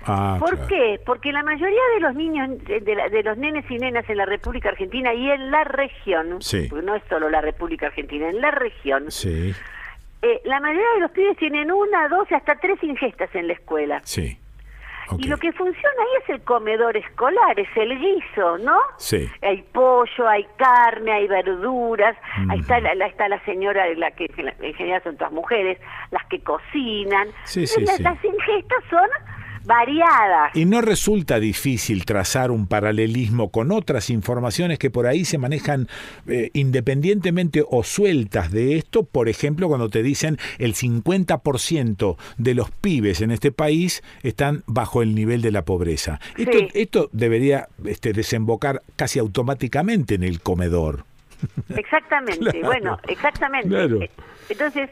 Ah, 0.05 0.37
¿Por 0.39 0.67
qué? 0.67 0.99
Porque 1.05 1.31
la 1.31 1.43
mayoría 1.43 1.81
de 1.93 1.99
los 1.99 2.15
niños, 2.15 2.49
de, 2.65 3.21
los 3.23 3.37
nenes 3.37 3.69
y 3.69 3.77
nenas 3.77 4.09
en 4.09 4.17
la 4.17 4.25
República 4.25 4.69
Argentina 4.69 5.13
y 5.13 5.29
en 5.29 5.51
la 5.51 5.63
región, 5.63 6.39
porque 6.39 6.85
no 6.85 6.95
es 6.95 7.03
solo 7.07 7.29
la 7.29 7.41
República 7.41 7.87
Argentina, 7.87 8.29
en 8.29 8.41
la 8.41 8.51
región, 8.51 9.09
eh, 10.23 10.41
la 10.45 10.59
mayoría 10.59 10.87
de 10.95 10.99
los 11.01 11.11
pibes 11.11 11.37
tienen 11.37 11.71
una, 11.71 12.07
dos, 12.07 12.31
hasta 12.31 12.55
tres 12.55 12.81
ingestas 12.83 13.33
en 13.35 13.47
la 13.47 13.53
escuela. 13.53 14.01
Sí. 14.03 14.37
Y 15.17 15.27
lo 15.27 15.37
que 15.37 15.51
funciona 15.51 15.95
ahí 15.99 16.23
es 16.23 16.29
el 16.29 16.41
comedor 16.41 16.95
escolar, 16.97 17.59
es 17.59 17.69
el 17.75 17.97
guiso, 17.97 18.57
¿no? 18.59 18.79
Sí. 18.97 19.29
Hay 19.41 19.63
pollo, 19.73 20.27
hay 20.27 20.45
carne, 20.57 21.11
hay 21.11 21.27
verduras, 21.27 22.15
ahí 22.49 22.59
está 22.59 22.79
la, 22.79 23.05
está 23.05 23.27
la 23.27 23.43
señora, 23.45 23.85
la 23.95 24.11
que 24.11 24.25
en 24.35 24.73
general 24.73 25.01
son 25.03 25.17
todas 25.17 25.33
mujeres, 25.33 25.79
las 26.11 26.25
que 26.25 26.41
cocinan. 26.41 27.27
Sí, 27.43 27.67
sí, 27.67 27.81
las, 27.81 27.99
las 27.99 28.23
ingestas 28.23 28.83
son 28.89 29.09
variadas. 29.65 30.55
Y 30.55 30.65
no 30.65 30.81
resulta 30.81 31.39
difícil 31.39 32.05
trazar 32.05 32.51
un 32.51 32.67
paralelismo 32.67 33.49
con 33.49 33.71
otras 33.71 34.09
informaciones 34.09 34.79
que 34.79 34.89
por 34.89 35.07
ahí 35.07 35.25
se 35.25 35.37
manejan 35.37 35.87
eh, 36.27 36.49
independientemente 36.53 37.63
o 37.67 37.83
sueltas 37.83 38.51
de 38.51 38.77
esto, 38.77 39.03
por 39.03 39.29
ejemplo, 39.29 39.67
cuando 39.67 39.89
te 39.89 40.03
dicen 40.03 40.37
el 40.57 40.73
50% 40.73 42.17
de 42.37 42.53
los 42.53 42.71
pibes 42.71 43.21
en 43.21 43.31
este 43.31 43.51
país 43.51 44.03
están 44.23 44.63
bajo 44.67 45.01
el 45.01 45.15
nivel 45.15 45.41
de 45.41 45.51
la 45.51 45.63
pobreza. 45.63 46.19
Esto, 46.37 46.57
esto 46.73 47.09
debería 47.11 47.67
este, 47.85 48.13
desembocar 48.13 48.81
casi 48.95 49.19
automáticamente 49.19 50.15
en 50.15 50.23
el 50.23 50.41
comedor. 50.41 51.05
Exactamente, 51.75 52.61
bueno, 52.63 52.97
exactamente. 53.07 54.09
Entonces, 54.49 54.89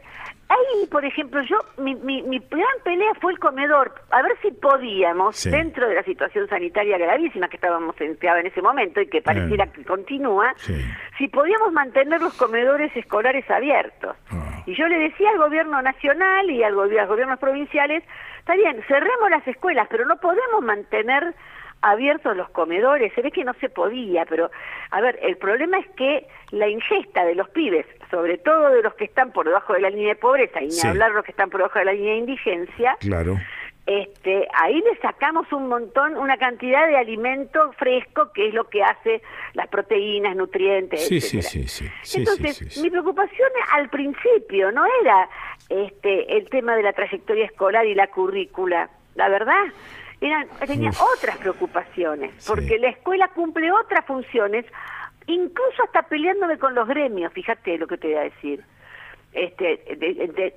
ahí, 0.50 0.88
por 0.88 1.06
ejemplo, 1.06 1.42
yo, 1.44 1.58
mi, 1.78 1.96
mi, 1.96 2.22
mi, 2.24 2.40
gran 2.40 2.68
pelea 2.84 3.14
fue 3.22 3.32
el 3.32 3.40
comedor, 3.40 3.94
a 4.10 4.22
ver 4.22 4.34
si 4.42 4.52
podíamos, 4.52 5.44
dentro 5.44 5.88
de 5.88 5.96
la 5.96 6.04
situación 6.04 6.48
sanitaria 6.50 6.98
gravísima 6.98 7.48
que 7.48 7.58
estábamos 7.58 7.96
en, 8.02 8.18
en 8.20 8.46
ese 8.48 8.62
momento 8.62 9.00
y 9.00 9.08
que 9.08 9.22
pareciera 9.22 9.68
que 9.68 9.84
continúa, 9.86 10.54
si 11.18 11.28
podíamos 11.28 11.72
mantener 11.72 12.22
los 12.22 12.34
comedores 12.34 12.96
escolares 12.96 13.50
abiertos. 13.50 14.16
Ah. 14.32 14.64
Y 14.66 14.76
yo 14.76 14.88
le 14.88 15.00
decía 15.00 15.30
al 15.30 15.38
gobierno 15.38 15.82
nacional 15.82 16.50
y 16.50 16.64
al, 16.64 16.74
a 16.74 16.76
los 16.76 17.08
gobiernos 17.08 17.40
provinciales, 17.40 18.04
está 18.40 18.56
bien, 18.56 18.84
cerremos 18.88 19.30
las 19.30 19.48
escuelas, 19.48 19.88
pero 19.90 20.06
no 20.06 20.18
podemos 20.18 20.62
mantener 20.62 21.34
abiertos 21.82 22.36
los 22.36 22.50
comedores, 22.50 23.14
se 23.14 23.22
ve 23.22 23.32
que 23.32 23.44
no 23.44 23.54
se 23.56 23.70
podía, 23.70 24.26
pero 24.26 24.52
a 24.92 25.02
ver, 25.02 25.18
el 25.22 25.38
problema 25.38 25.80
es 25.80 25.88
que 25.92 26.28
la 26.52 26.68
ingesta 26.68 27.24
de 27.24 27.36
los 27.36 27.50
pibes, 27.50 27.86
sobre 28.10 28.38
todo 28.38 28.70
de 28.70 28.82
los 28.82 28.94
que 28.96 29.06
están 29.06 29.32
por 29.32 29.46
debajo 29.46 29.74
de 29.74 29.82
la 29.82 29.90
línea 29.90 30.10
de 30.10 30.16
pobreza, 30.16 30.62
y 30.62 30.68
ni 30.68 30.80
hablar 30.82 31.10
de 31.10 31.16
los 31.16 31.26
que 31.26 31.32
están 31.32 31.50
por 31.50 31.60
debajo 31.60 31.80
de 31.80 31.86
la 31.86 31.94
línea 31.94 32.14
de 32.14 32.18
indigencia, 32.18 32.98
claro. 33.00 33.38
este, 33.86 34.48
ahí 34.54 34.82
le 34.82 34.98
sacamos 35.02 35.52
un 35.52 35.68
montón, 35.68 36.18
una 36.18 36.38
cantidad 36.38 36.88
de 36.88 36.98
alimento 36.98 37.72
fresco, 37.74 38.32
que 38.34 38.48
es 38.48 38.54
lo 38.54 38.66
que 38.70 38.84
hace 38.84 39.22
las 39.54 39.68
proteínas, 39.68 40.36
nutrientes, 40.36 41.08
sí, 41.08 41.22
sí, 41.22 41.42
sí, 41.42 41.68
sí, 41.68 41.90
Entonces, 42.16 42.82
mi 42.82 42.90
preocupación 42.90 43.50
al 43.74 43.90
principio 43.90 44.72
no 44.72 44.84
era 45.02 45.30
este, 45.70 46.38
el 46.38 46.50
tema 46.50 46.76
de 46.76 46.84
la 46.84 46.94
trayectoria 46.94 47.46
escolar 47.46 47.86
y 47.86 47.94
la 47.94 48.08
currícula, 48.08 48.90
la 49.16 49.30
verdad 49.30 49.66
eran, 50.22 50.48
tenía 50.66 50.92
otras 51.16 51.38
preocupaciones, 51.38 52.46
porque 52.46 52.78
la 52.78 52.90
escuela 52.90 53.30
cumple 53.30 53.72
otras 53.72 54.06
funciones, 54.06 54.66
incluso 55.34 55.84
hasta 55.84 56.04
peleándome 56.04 56.58
con 56.58 56.76
los 56.76 56.88
gremios, 56.88 57.32
fíjate 57.34 57.78
lo 57.78 57.88
que 57.88 57.98
te 57.98 58.08
voy 58.08 58.18
a 58.18 58.22
decir. 58.22 58.64
Este, 59.32 59.84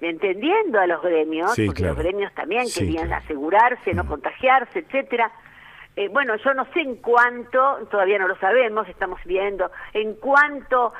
entendiendo 0.00 0.80
a 0.80 0.86
los 0.86 1.02
gremios, 1.02 1.54
porque 1.66 1.82
los 1.82 1.96
gremios 1.96 2.32
también 2.34 2.64
querían 2.74 3.12
asegurarse, 3.12 3.92
no 3.92 4.06
contagiarse, 4.06 4.78
etcétera 4.78 5.30
eh, 5.94 6.08
bueno, 6.08 6.36
yo 6.36 6.54
no 6.54 6.64
sé 6.72 6.80
en 6.80 6.96
cuánto, 6.96 7.86
todavía 7.90 8.18
no 8.18 8.26
lo 8.26 8.36
sabemos, 8.38 8.88
estamos 8.88 9.20
viendo, 9.26 9.70
en 9.92 10.14
cuánto 10.14 10.94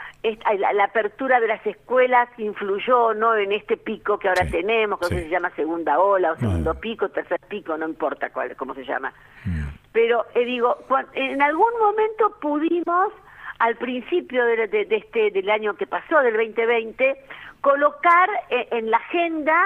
la, 0.75 0.85
apertura 0.85 1.41
de 1.41 1.49
las 1.49 1.67
escuelas 1.67 2.29
influyó 2.37 3.07
o 3.07 3.15
no 3.15 3.35
en 3.35 3.53
este 3.53 3.79
pico 3.79 4.19
que 4.19 4.29
ahora 4.29 4.47
tenemos, 4.51 5.01
que 5.01 5.07
se 5.07 5.29
llama 5.31 5.49
segunda 5.57 5.99
ola 5.99 6.33
o 6.33 6.37
segundo 6.37 6.75
pico, 6.75 7.09
tercer 7.09 7.41
pico, 7.49 7.75
no 7.79 7.89
importa 7.89 8.31
cuál, 8.31 8.55
cómo 8.55 8.75
se 8.75 8.85
llama. 8.85 9.15
Mm. 9.47 9.69
Pero 9.93 10.27
eh, 10.35 10.45
digo, 10.45 10.77
en 11.15 11.41
algún 11.41 11.73
momento 11.81 12.37
pudimos, 12.39 13.15
al 13.59 13.77
principio 13.77 14.45
de, 14.45 14.87
este 14.91 15.31
del 15.31 15.51
año 15.51 15.75
que 15.75 15.87
pasó, 15.87 16.19
del 16.21 16.35
2020, 16.35 17.17
colocar 17.61 18.29
eh, 18.51 18.69
en 18.73 18.91
la 18.91 18.97
agenda 18.97 19.63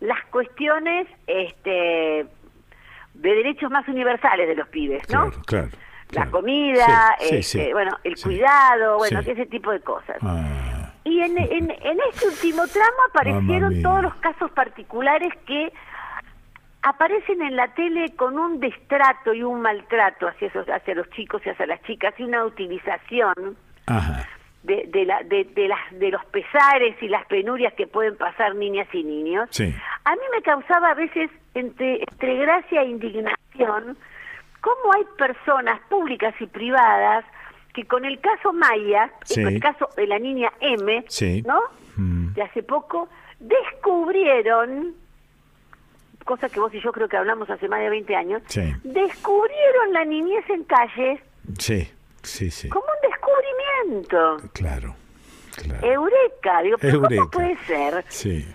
las 0.00 0.24
cuestiones 0.26 1.06
este 1.26 2.26
de 3.14 3.34
derechos 3.34 3.70
más 3.70 3.86
universales 3.88 4.48
de 4.48 4.54
los 4.54 4.68
pibes, 4.68 5.02
¿no? 5.10 5.30
Claro, 5.46 5.68
La 6.10 6.26
comida, 6.30 7.16
este, 7.20 7.72
bueno, 7.72 7.98
el 8.04 8.20
cuidado, 8.20 8.98
bueno, 8.98 9.20
ese 9.20 9.46
tipo 9.46 9.70
de 9.70 9.80
cosas. 9.80 10.16
Ah. 10.22 10.92
Y 11.04 11.20
en, 11.20 11.36
en, 11.38 11.70
este 11.70 12.28
último 12.28 12.66
tramo 12.68 12.96
aparecieron 13.08 13.82
todos 13.82 14.02
los 14.02 14.14
casos 14.16 14.50
particulares 14.52 15.32
que 15.46 15.72
aparecen 16.82 17.42
en 17.42 17.56
la 17.56 17.68
tele 17.74 18.14
con 18.16 18.38
un 18.38 18.60
destrato 18.60 19.34
y 19.34 19.42
un 19.42 19.60
maltrato 19.60 20.28
hacia, 20.28 20.48
esos, 20.48 20.66
hacia 20.68 20.94
los 20.94 21.08
chicos 21.10 21.42
y 21.44 21.50
hacia 21.50 21.66
las 21.66 21.82
chicas 21.82 22.14
y 22.18 22.24
una 22.24 22.44
utilización 22.44 23.56
De, 24.62 24.86
de, 24.88 25.06
la, 25.06 25.22
de, 25.22 25.44
de, 25.44 25.68
las, 25.68 25.80
de 25.92 26.10
los 26.10 26.22
pesares 26.26 26.94
y 27.02 27.08
las 27.08 27.24
penurias 27.26 27.72
que 27.74 27.86
pueden 27.86 28.16
pasar 28.16 28.54
niñas 28.54 28.86
y 28.92 29.02
niños. 29.02 29.48
A 30.04 30.12
mí 30.12 30.22
me 30.34 30.42
causaba 30.42 30.90
a 30.90 30.94
veces 30.94 31.30
entre, 31.54 32.02
entre 32.02 32.36
gracia 32.36 32.82
e 32.82 32.88
indignación 32.90 33.96
cómo 34.60 34.92
hay 34.94 35.04
personas 35.16 35.80
públicas 35.88 36.34
y 36.40 36.46
privadas 36.46 37.24
que 37.72 37.86
con 37.86 38.04
el 38.04 38.20
caso 38.20 38.52
Maya, 38.52 39.10
con 39.34 39.46
el 39.46 39.60
caso 39.60 39.88
de 39.96 40.06
la 40.06 40.18
niña 40.18 40.52
M, 40.60 41.04
¿no? 41.46 41.60
Mm. 41.96 42.34
De 42.34 42.42
hace 42.42 42.62
poco, 42.62 43.08
descubrieron, 43.38 44.94
cosa 46.30 46.48
que 46.48 46.60
vos 46.60 46.72
y 46.72 46.80
yo 46.80 46.92
creo 46.92 47.08
que 47.08 47.16
hablamos 47.16 47.50
hace 47.50 47.66
más 47.66 47.80
de 47.80 47.90
20 47.90 48.14
años, 48.14 48.42
descubrieron 48.84 49.92
la 49.92 50.04
niñez 50.04 50.48
en 50.48 50.62
calles. 50.62 51.20
Sí, 51.58 51.88
sí, 52.22 52.52
sí. 52.52 52.68
Como 52.68 52.84
un 52.84 53.10
descubrimiento. 53.10 54.50
Claro, 54.52 54.94
claro. 55.56 55.84
Eureka, 55.84 56.62
digo, 56.62 56.76
¿cómo 56.78 57.30
puede 57.30 57.56
ser? 57.66 58.04
Sí. 58.08 58.46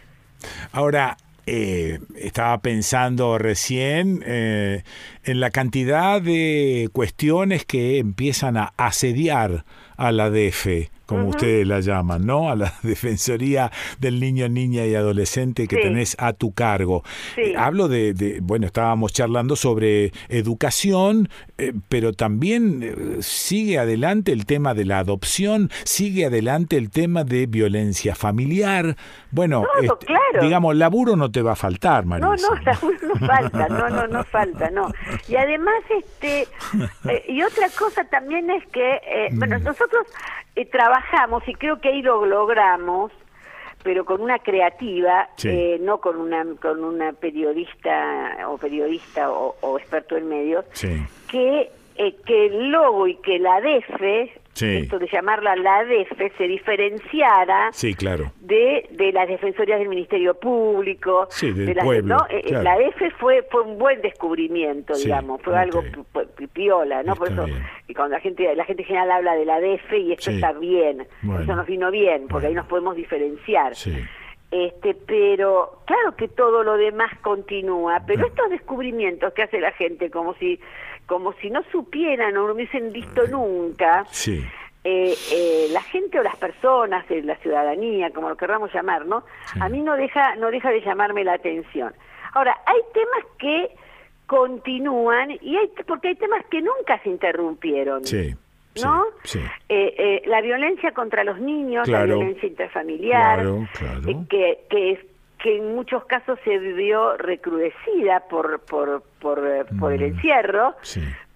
Ahora, 0.71 1.17
eh, 1.45 1.99
estaba 2.15 2.61
pensando 2.61 3.37
recién 3.37 4.23
eh, 4.25 4.83
en 5.25 5.41
la 5.41 5.49
cantidad 5.49 6.21
de 6.21 6.87
cuestiones 6.93 7.65
que 7.65 7.97
empiezan 7.97 8.55
a 8.55 8.71
asediar 8.77 9.65
a 9.97 10.13
la 10.13 10.29
DF 10.29 10.94
como 11.05 11.27
ustedes 11.29 11.67
la 11.67 11.79
llaman, 11.79 12.25
¿no? 12.25 12.49
A 12.49 12.55
la 12.55 12.73
Defensoría 12.83 13.71
del 13.99 14.19
Niño, 14.19 14.49
Niña 14.49 14.85
y 14.85 14.95
Adolescente 14.95 15.67
que 15.67 15.77
tenés 15.77 16.15
a 16.19 16.33
tu 16.33 16.53
cargo. 16.53 17.03
Eh, 17.37 17.53
hablo 17.57 17.87
de, 17.87 18.39
bueno, 18.41 18.65
estábamos 18.65 19.13
charlando 19.13 19.55
sobre 19.55 20.11
educación, 20.29 21.29
eh, 21.57 21.73
pero 21.89 22.13
también 22.13 22.81
eh, 22.83 23.17
sigue 23.21 23.77
adelante 23.79 24.31
el 24.31 24.45
tema 24.45 24.73
de 24.73 24.85
la 24.85 24.99
adopción, 24.99 25.69
sigue 25.83 26.25
adelante 26.25 26.77
el 26.77 26.89
tema 26.89 27.23
de 27.23 27.45
violencia 27.45 28.15
familiar. 28.15 28.95
Bueno, 29.31 29.65
este, 29.81 30.13
digamos, 30.41 30.75
laburo 30.75 31.15
no 31.15 31.31
te 31.31 31.41
va 31.41 31.53
a 31.53 31.55
faltar, 31.55 32.05
Marisa. 32.05 32.27
No, 32.27 32.35
no, 32.35 32.61
laburo 32.65 32.97
no 33.07 33.27
falta, 33.27 33.67
no, 33.67 33.89
no, 33.89 34.07
no 34.07 34.23
falta, 34.23 34.69
no. 34.71 34.91
Y 35.27 35.35
además, 35.35 35.75
este, 35.89 36.47
y 37.27 37.41
otra 37.41 37.69
cosa 37.77 38.03
también 38.05 38.49
es 38.49 38.65
que, 38.67 39.29
bueno, 39.33 39.59
mm. 39.59 39.63
nosotros 39.63 40.05
eh, 40.55 40.65
trabajamos 40.65 41.47
y 41.47 41.53
creo 41.53 41.79
que 41.79 41.89
ahí 41.89 42.01
lo 42.01 42.25
logramos 42.25 43.11
pero 43.85 44.03
con 44.03 44.19
una 44.19 44.39
creativa, 44.39 45.29
eh, 45.43 45.77
no 45.79 45.99
con 45.99 46.19
una 46.19 46.43
con 46.59 46.83
una 46.83 47.13
periodista 47.13 48.35
o 48.47 48.57
periodista 48.57 49.29
o, 49.29 49.77
experto 49.77 50.17
en 50.17 50.27
medios, 50.27 50.65
que 51.29 51.69
eh, 51.95 52.15
que 52.25 52.47
el 52.47 52.71
logo 52.71 53.05
y 53.05 53.15
que 53.17 53.37
la 53.37 53.61
Esto 54.55 54.99
de 54.99 55.07
llamarla 55.11 55.55
la 55.57 55.83
DEFE 55.83 56.31
se 56.37 56.47
diferenciara 56.47 57.69
sí, 57.73 57.93
claro. 57.93 58.31
de, 58.39 58.87
de 58.91 59.11
las 59.11 59.27
defensorías 59.27 59.79
del 59.79 59.89
Ministerio 59.89 60.33
Público. 60.39 61.27
Sí, 61.29 61.51
del 61.51 61.75
pueblo, 61.75 62.17
¿no? 62.17 62.25
Eh, 62.29 62.41
eh, 62.45 62.63
la 62.63 62.77
DEFE 62.77 63.11
fue, 63.11 63.45
fue 63.51 63.63
un 63.63 63.77
buen 63.77 64.01
descubrimiento, 64.01 64.93
digamos, 64.95 65.41
fue 65.41 65.57
algo 65.57 65.83
piola, 66.53 67.03
¿no? 67.03 67.15
Por 67.15 67.31
eso 67.31 67.45
y 67.87 67.93
cuando 67.93 68.15
la 68.15 68.21
gente, 68.21 68.55
la 68.55 68.65
gente 68.65 68.83
general 68.83 69.11
habla 69.11 69.35
de 69.35 69.45
la 69.45 69.59
DEFE 69.59 69.97
y 69.99 70.13
esto 70.13 70.31
está 70.31 70.53
bien, 70.53 71.05
eso 71.41 71.55
nos 71.55 71.67
vino 71.67 71.91
bien, 71.91 72.27
porque 72.27 72.47
ahí 72.47 72.53
nos 72.53 72.65
podemos 72.65 72.95
diferenciar. 72.95 73.73
Este, 74.55 74.93
pero 74.93 75.81
claro 75.85 76.15
que 76.15 76.29
todo 76.29 76.63
lo 76.63 76.77
demás 76.77 77.11
continúa, 77.19 78.01
pero 78.07 78.25
estos 78.25 78.49
descubrimientos 78.49 79.33
que 79.33 79.43
hace 79.43 79.59
la 79.59 79.73
gente 79.73 80.09
como 80.09 80.33
si 80.35 80.61
como 81.07 81.33
si 81.33 81.49
no 81.49 81.61
supieran 81.73 82.37
o 82.37 82.47
no 82.47 82.53
hubiesen 82.53 82.93
visto 82.93 83.27
nunca, 83.27 84.05
sí. 84.11 84.41
eh, 84.85 85.13
eh, 85.33 85.67
la 85.71 85.81
gente 85.81 86.21
o 86.21 86.23
las 86.23 86.37
personas, 86.37 87.03
eh, 87.11 87.21
la 87.21 87.35
ciudadanía, 87.39 88.11
como 88.11 88.29
lo 88.29 88.37
querramos 88.37 88.73
llamar, 88.73 89.05
¿no? 89.05 89.25
A 89.59 89.67
mí 89.67 89.81
no 89.81 89.97
deja, 89.97 90.37
no 90.37 90.49
deja 90.49 90.71
de 90.71 90.79
llamarme 90.79 91.25
la 91.25 91.33
atención. 91.33 91.93
Ahora, 92.33 92.55
hay 92.65 92.79
temas 92.93 93.25
que 93.37 93.75
continúan 94.25 95.31
y 95.31 95.57
hay 95.57 95.69
porque 95.85 96.07
hay 96.07 96.15
temas 96.15 96.45
que 96.49 96.61
nunca 96.61 96.97
se 97.03 97.09
interrumpieron. 97.09 98.05
Sí. 98.05 98.33
¿No? 98.83 99.05
Sí, 99.23 99.39
eh, 99.69 99.95
eh, 99.97 100.21
la 100.25 100.41
violencia 100.41 100.91
contra 100.91 101.23
los 101.23 101.39
niños, 101.39 101.87
la 101.87 102.05
violencia 102.05 102.47
intrafamiliar, 102.47 103.39
claro, 103.39 103.67
que, 104.29 104.65
que 104.69 104.91
es 104.91 104.99
que 105.45 105.57
en 105.57 105.75
muchos 105.75 106.05
casos 106.05 106.39
se 106.43 106.57
vivió 106.57 107.17
recrudecida 107.17 108.21
por, 108.29 108.61
por, 108.61 109.03
por, 109.19 109.45
eh, 109.45 109.65
por 109.79 109.93
el 109.93 110.01
mm. 110.01 110.15
encierro, 110.15 110.75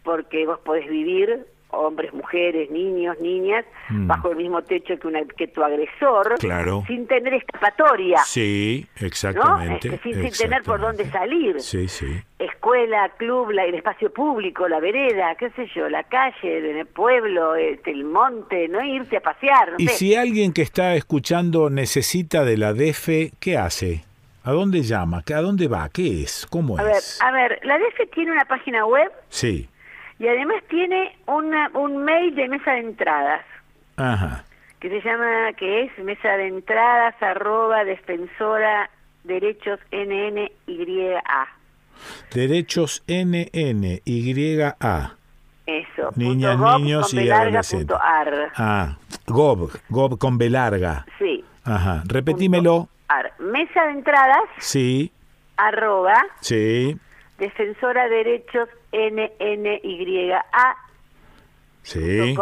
porque 0.04 0.45
vos 0.45 0.60
podés 0.60 0.88
vivir 0.89 1.45
hombres, 1.71 2.13
mujeres, 2.13 2.69
niños, 2.71 3.17
niñas, 3.19 3.65
mm. 3.89 4.08
bajo 4.08 4.32
el 4.32 4.38
mismo 4.38 4.62
techo 4.62 4.97
que, 4.97 5.08
una, 5.08 5.21
que 5.25 5.47
tu 5.47 5.63
agresor, 5.63 6.36
claro. 6.39 6.84
sin 6.88 7.08
tener 7.08 7.34
escapatoria. 7.34 8.19
Sí, 8.25 8.88
exactamente. 8.99 9.95
Este, 9.95 10.13
sin, 10.13 10.32
tener 10.32 10.63
por 10.63 10.79
dónde 10.79 11.05
salir. 11.10 11.60
Sí, 11.62 11.88
sí. 11.88 12.21
Es 12.39 12.49
escuela, 12.60 13.10
club, 13.17 13.51
el 13.51 13.73
espacio 13.73 14.12
público, 14.12 14.67
la 14.67 14.79
vereda, 14.79 15.34
qué 15.36 15.49
sé 15.51 15.67
yo, 15.73 15.88
la 15.88 16.03
calle, 16.03 16.79
el 16.79 16.86
pueblo, 16.88 17.55
este, 17.55 17.91
el 17.91 18.03
monte, 18.03 18.67
no 18.67 18.84
irse 18.84 19.17
a 19.17 19.21
pasear. 19.21 19.75
y 19.77 19.88
si 19.88 20.15
alguien 20.15 20.51
que 20.51 20.62
está 20.62 20.95
escuchando 20.95 21.69
necesita 21.69 22.43
de 22.43 22.58
la 22.58 22.73
DEFE, 22.73 23.32
¿qué 23.39 23.58
hace? 23.58 24.03
¿A 24.43 24.51
dónde 24.51 24.82
llama? 24.82 25.23
¿A 25.34 25.41
dónde 25.41 25.67
va? 25.67 25.88
¿Qué 25.89 26.23
es? 26.23 26.45
¿Cómo 26.49 26.77
es? 26.79 27.21
a 27.21 27.32
ver, 27.32 27.60
la 27.63 27.77
DEFE 27.77 28.08
tiene 28.08 28.32
una 28.34 28.45
página 28.45 28.86
web. 28.86 29.12
Sí. 29.29 29.69
Y 30.19 30.27
además 30.27 30.58
tiene 30.69 31.17
una, 31.27 31.71
un 31.73 32.03
mail 32.03 32.36
de 32.36 32.49
mesa 32.49 32.71
de 32.73 32.79
entradas. 32.79 33.45
Ajá. 33.95 34.43
Que 34.79 34.89
se 34.89 35.01
llama, 35.01 35.53
que 35.58 35.84
es 35.84 35.97
mesa 35.99 36.38
de 36.38 36.47
entradas 36.47 37.15
arroba 37.21 37.84
defensora 37.86 38.89
derechos 39.23 39.79
NNYA. 39.91 41.47
Derechos 42.34 43.03
NNYA. 43.08 44.75
Eso. 45.65 46.10
Niñas, 46.15 46.58
niños 46.58 47.13
y 47.13 47.29
adolescentes. 47.29 47.97
Ah, 48.01 48.97
gob, 49.27 49.71
gob 49.89 50.17
con 50.17 50.38
B 50.38 50.49
larga. 50.49 51.05
Sí. 51.17 51.43
Ajá. 51.63 52.03
Repetímelo. 52.08 52.89
Mesa 53.39 53.86
de 53.86 53.91
entradas. 53.91 54.43
Sí. 54.58 55.12
Arroba. 55.58 56.15
Sí. 56.41 56.97
Defensora 57.39 58.08
Derechos 58.08 58.69
NNYA. 58.91 60.45
Sí. 61.84 62.36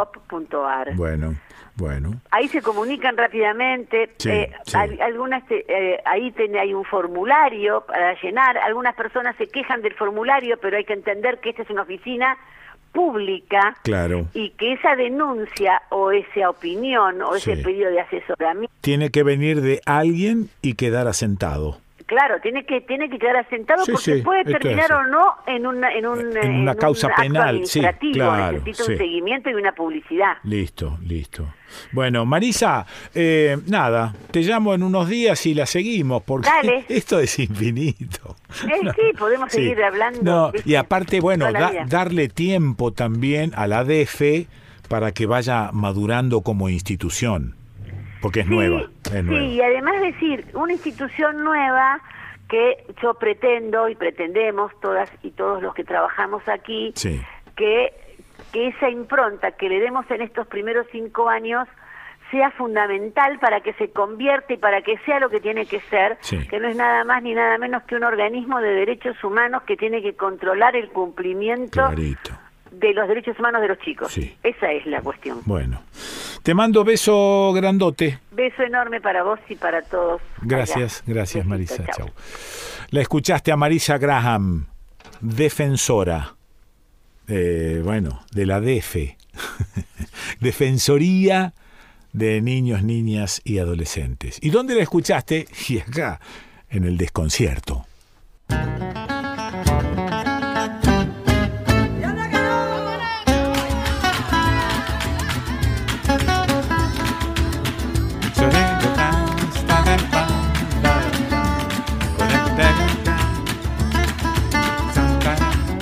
Bueno. 0.95 1.35
Bueno. 1.75 2.19
Ahí 2.31 2.47
se 2.47 2.61
comunican 2.63 3.15
rápidamente. 3.15 4.09
eh, 4.25 4.51
Algunas 4.99 5.43
eh, 5.51 6.01
ahí 6.05 6.33
hay 6.59 6.73
un 6.73 6.83
formulario 6.83 7.81
para 7.81 8.19
llenar. 8.19 8.57
Algunas 8.57 8.95
personas 8.95 9.35
se 9.37 9.47
quejan 9.47 9.83
del 9.83 9.93
formulario, 9.93 10.57
pero 10.59 10.77
hay 10.77 10.85
que 10.85 10.93
entender 10.93 11.39
que 11.39 11.51
esta 11.51 11.61
es 11.61 11.69
una 11.69 11.83
oficina 11.83 12.35
pública 12.91 13.77
claro. 13.83 14.25
y 14.33 14.49
que 14.51 14.73
esa 14.73 14.95
denuncia 14.95 15.83
o 15.89 16.11
esa 16.11 16.49
opinión 16.49 17.21
o 17.21 17.35
ese 17.35 17.57
pedido 17.57 17.91
de 17.91 18.01
asesoramiento 18.01 18.73
tiene 18.81 19.11
que 19.11 19.21
venir 19.21 19.61
de 19.61 19.81
alguien 19.85 20.49
y 20.63 20.73
quedar 20.73 21.07
asentado. 21.07 21.77
Claro, 22.07 22.39
tiene 22.41 22.65
que 22.65 22.79
tiene 22.79 23.09
que 23.09 23.19
quedar 23.19 23.35
asentado 23.35 23.83
porque 23.85 24.23
puede 24.23 24.45
terminar 24.45 24.93
o 24.93 25.07
no 25.07 25.35
en 25.45 25.67
una 25.67 25.93
en, 25.93 26.05
un, 26.07 26.37
en 26.37 26.61
una 26.61 26.73
causa 26.73 27.09
penal, 27.13 27.65
sí, 27.65 27.81
claro, 28.13 28.59
necesita 28.59 28.91
un 28.91 28.97
seguimiento 28.97 29.49
y 29.49 29.53
una 29.55 29.73
publicidad. 29.73 30.37
Listo, 30.43 30.97
listo. 31.03 31.53
Bueno, 31.91 32.25
Marisa, 32.25 32.85
eh, 33.13 33.57
nada, 33.67 34.15
te 34.31 34.39
llamo 34.39 34.73
en 34.73 34.83
unos 34.83 35.09
días 35.09 35.45
y 35.47 35.53
la 35.53 35.65
seguimos 35.65 36.23
porque 36.23 36.85
esto 36.87 37.19
es 37.19 37.39
infinito. 37.39 38.37
Eh, 38.63 38.89
sí, 38.95 39.17
podemos 39.19 39.51
seguir 39.51 39.83
hablando. 39.83 40.53
y 40.63 40.75
aparte, 40.75 41.19
bueno, 41.19 41.47
darle 41.87 42.29
tiempo 42.29 42.93
también 42.93 43.51
a 43.53 43.67
la 43.67 43.83
DF 43.83 44.47
para 44.87 45.11
que 45.11 45.25
vaya 45.25 45.71
madurando 45.73 46.39
como 46.39 46.69
institución. 46.69 47.56
Porque 48.27 48.41
es 48.41 48.47
nueva. 48.47 48.81
sí, 49.09 49.53
y 49.53 49.61
además 49.61 50.01
decir, 50.01 50.47
una 50.53 50.73
institución 50.73 51.45
nueva 51.45 52.01
que 52.49 52.83
yo 53.01 53.13
pretendo 53.13 53.87
y 53.87 53.95
pretendemos 53.95 54.77
todas 54.81 55.09
y 55.23 55.31
todos 55.31 55.63
los 55.63 55.73
que 55.73 55.85
trabajamos 55.85 56.45
aquí, 56.49 56.93
que, 57.55 57.93
que 58.51 58.67
esa 58.67 58.89
impronta 58.89 59.51
que 59.53 59.69
le 59.69 59.79
demos 59.79 60.11
en 60.11 60.23
estos 60.23 60.45
primeros 60.47 60.87
cinco 60.91 61.29
años 61.29 61.69
sea 62.29 62.51
fundamental 62.51 63.39
para 63.39 63.61
que 63.61 63.71
se 63.75 63.91
convierta 63.91 64.51
y 64.51 64.57
para 64.57 64.81
que 64.81 64.97
sea 65.05 65.21
lo 65.21 65.29
que 65.29 65.39
tiene 65.39 65.65
que 65.65 65.79
ser, 65.89 66.17
que 66.49 66.59
no 66.59 66.67
es 66.67 66.75
nada 66.75 67.05
más 67.05 67.23
ni 67.23 67.33
nada 67.33 67.57
menos 67.57 67.83
que 67.83 67.95
un 67.95 68.03
organismo 68.03 68.59
de 68.59 68.71
derechos 68.71 69.23
humanos 69.23 69.63
que 69.63 69.77
tiene 69.77 70.01
que 70.01 70.17
controlar 70.17 70.75
el 70.75 70.89
cumplimiento 70.89 71.89
de 72.71 72.93
los 72.93 73.07
derechos 73.07 73.37
humanos 73.39 73.61
de 73.61 73.67
los 73.67 73.79
chicos. 73.79 74.17
Esa 74.43 74.71
es 74.71 74.85
la 74.85 75.01
cuestión. 75.01 75.39
Bueno, 75.45 75.81
te 76.43 76.53
mando 76.53 76.83
beso 76.83 77.51
grandote. 77.53 78.19
Beso 78.31 78.63
enorme 78.63 79.01
para 79.01 79.23
vos 79.23 79.39
y 79.49 79.55
para 79.55 79.81
todos. 79.81 80.21
Gracias, 80.41 81.03
gracias 81.05 81.45
Marisa. 81.45 81.85
Chau. 81.95 82.09
La 82.89 83.01
escuchaste 83.01 83.51
a 83.51 83.57
Marisa 83.57 83.97
Graham, 83.97 84.67
defensora, 85.19 86.35
eh, 87.27 87.81
bueno, 87.83 88.21
de 88.31 88.45
la 88.45 88.61
DEFE, 88.61 89.17
Defensoría 90.39 91.53
de 92.13 92.41
Niños, 92.41 92.83
Niñas 92.83 93.41
y 93.43 93.59
Adolescentes. 93.59 94.39
¿Y 94.41 94.49
dónde 94.49 94.75
la 94.75 94.83
escuchaste? 94.83 95.47
Y 95.69 95.79
acá, 95.79 96.19
en 96.69 96.85
el 96.85 96.97
desconcierto. 96.97 97.85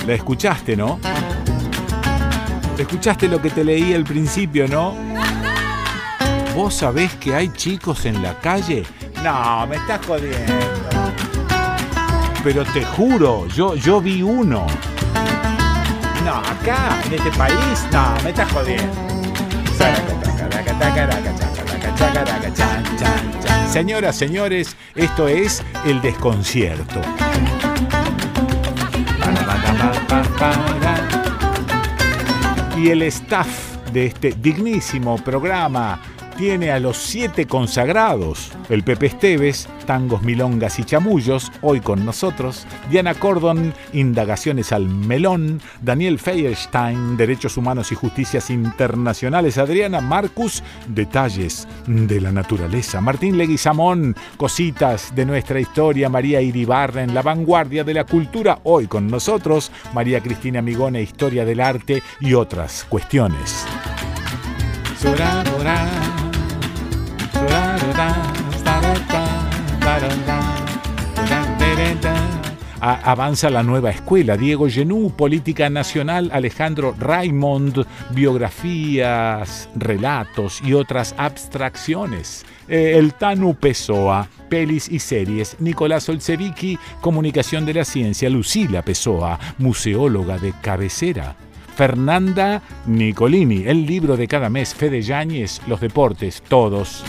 La 0.06 0.14
escuchaste, 0.14 0.76
¿no? 0.76 1.00
Escuchaste 2.78 3.26
lo 3.26 3.42
que 3.42 3.50
te 3.50 3.64
leí 3.64 3.92
al 3.92 4.04
principio, 4.04 4.68
¿no? 4.68 4.94
¿Vos 6.54 6.74
sabés 6.74 7.12
que 7.14 7.34
hay 7.34 7.48
chicos 7.48 8.06
en 8.06 8.22
la 8.22 8.38
calle? 8.38 8.84
No, 9.24 9.66
me 9.66 9.76
estás 9.76 10.06
jodiendo. 10.06 10.54
Pero 12.44 12.64
te 12.66 12.84
juro, 12.84 13.48
yo, 13.48 13.74
yo 13.74 14.00
vi 14.00 14.22
uno. 14.22 14.66
No, 16.24 16.36
acá, 16.36 17.00
en 17.06 17.14
este 17.14 17.30
país, 17.32 17.86
no, 17.90 18.14
me 18.22 18.30
estás 18.30 18.52
jodiendo. 18.52 18.92
Señoras, 23.68 24.16
señores, 24.16 24.76
esto 24.94 25.26
es 25.26 25.64
el 25.84 26.00
desconcierto. 26.00 27.00
Y 32.76 32.90
el 32.90 33.02
staff 33.02 33.76
de 33.92 34.06
este 34.06 34.34
dignísimo 34.40 35.16
programa 35.16 36.00
tiene 36.36 36.70
a 36.70 36.80
los 36.80 36.96
siete 36.96 37.46
consagrados, 37.46 38.50
el 38.68 38.82
Pepe 38.82 39.06
Esteves, 39.06 39.68
tangos, 39.86 40.22
milongas 40.22 40.78
y 40.78 40.84
chamullos, 40.84 41.50
hoy 41.62 41.80
con 41.80 42.04
nosotros, 42.04 42.66
Diana 42.90 43.14
Cordon, 43.14 43.72
indagaciones 43.92 44.72
al 44.72 44.88
melón, 44.88 45.60
Daniel 45.80 46.18
Feierstein, 46.18 47.16
derechos 47.16 47.56
humanos 47.56 47.92
y 47.92 47.94
justicias 47.94 48.50
internacionales, 48.50 49.58
Adriana 49.58 50.00
Marcus, 50.00 50.62
detalles 50.88 51.66
de 51.86 52.20
la 52.20 52.32
naturaleza, 52.32 53.00
Martín 53.00 53.38
Leguizamón, 53.38 54.14
cositas 54.36 55.14
de 55.14 55.24
nuestra 55.24 55.60
historia, 55.60 56.08
María 56.08 56.40
Iribarra 56.40 57.02
en 57.02 57.14
la 57.14 57.22
vanguardia 57.22 57.84
de 57.84 57.94
la 57.94 58.04
cultura, 58.04 58.60
hoy 58.64 58.86
con 58.86 59.08
nosotros, 59.08 59.70
María 59.94 60.20
Cristina 60.20 60.62
Migone, 60.62 61.02
historia 61.02 61.44
del 61.44 61.60
arte 61.60 62.02
y 62.20 62.34
otras 62.34 62.84
cuestiones 62.88 63.64
avanza 73.06 73.50
la 73.50 73.62
nueva 73.62 73.90
escuela. 73.90 74.36
Diego 74.36 74.68
Genú, 74.68 75.10
Política 75.16 75.70
Nacional, 75.70 76.30
Alejandro 76.32 76.94
Raimond, 76.98 77.86
biografías, 78.10 79.68
relatos 79.76 80.60
y 80.64 80.72
otras 80.72 81.14
abstracciones. 81.16 82.44
Eh, 82.68 82.94
el 82.96 83.14
Tanu 83.14 83.54
Pessoa, 83.54 84.28
pelis 84.48 84.88
y 84.88 84.98
series. 84.98 85.56
Nicolás 85.60 86.08
Olsevicki, 86.08 86.78
Comunicación 87.00 87.64
de 87.64 87.74
la 87.74 87.84
Ciencia. 87.84 88.28
Lucila 88.28 88.82
Pessoa, 88.82 89.38
museóloga 89.58 90.38
de 90.38 90.52
cabecera. 90.60 91.36
Fernanda 91.76 92.62
Nicolini, 92.86 93.64
el 93.66 93.84
libro 93.84 94.16
de 94.16 94.26
cada 94.26 94.48
mes, 94.48 94.74
Fede 94.74 95.02
Yáñez, 95.02 95.60
los 95.66 95.78
deportes, 95.78 96.42
todos. 96.48 97.04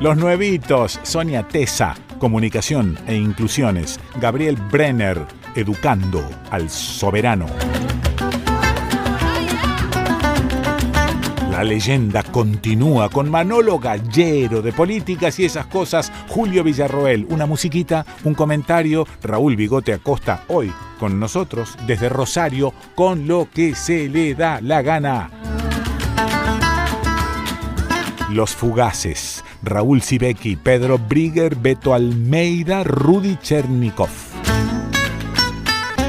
Los 0.00 0.16
nuevitos, 0.16 0.98
Sonia 1.02 1.46
Tesa, 1.46 1.94
Comunicación 2.18 2.98
e 3.06 3.16
Inclusiones, 3.16 4.00
Gabriel 4.18 4.56
Brenner, 4.56 5.26
Educando 5.54 6.26
al 6.50 6.70
Soberano. 6.70 7.46
La 11.52 11.64
leyenda 11.64 12.22
continúa 12.22 13.10
con 13.10 13.30
Manolo 13.30 13.78
Gallero 13.78 14.62
de 14.62 14.72
políticas 14.72 15.38
y 15.38 15.44
esas 15.44 15.66
cosas, 15.66 16.10
Julio 16.28 16.64
Villarroel, 16.64 17.26
una 17.28 17.44
musiquita, 17.44 18.06
un 18.24 18.32
comentario, 18.32 19.06
Raúl 19.22 19.54
Bigote 19.54 19.92
Acosta 19.92 20.44
hoy 20.48 20.72
con 20.98 21.20
nosotros 21.20 21.76
desde 21.86 22.08
Rosario 22.08 22.72
con 22.94 23.28
lo 23.28 23.48
que 23.52 23.74
se 23.74 24.08
le 24.08 24.34
da 24.34 24.62
la 24.62 24.80
gana. 24.80 25.30
Los 28.30 28.52
Fugaces, 28.52 29.44
Raúl 29.62 30.00
Sibeki, 30.00 30.56
Pedro 30.56 30.96
Brigger, 30.96 31.54
Beto 31.54 31.92
Almeida, 31.92 32.82
Rudy 32.82 33.36
Chernikov. 33.42 34.08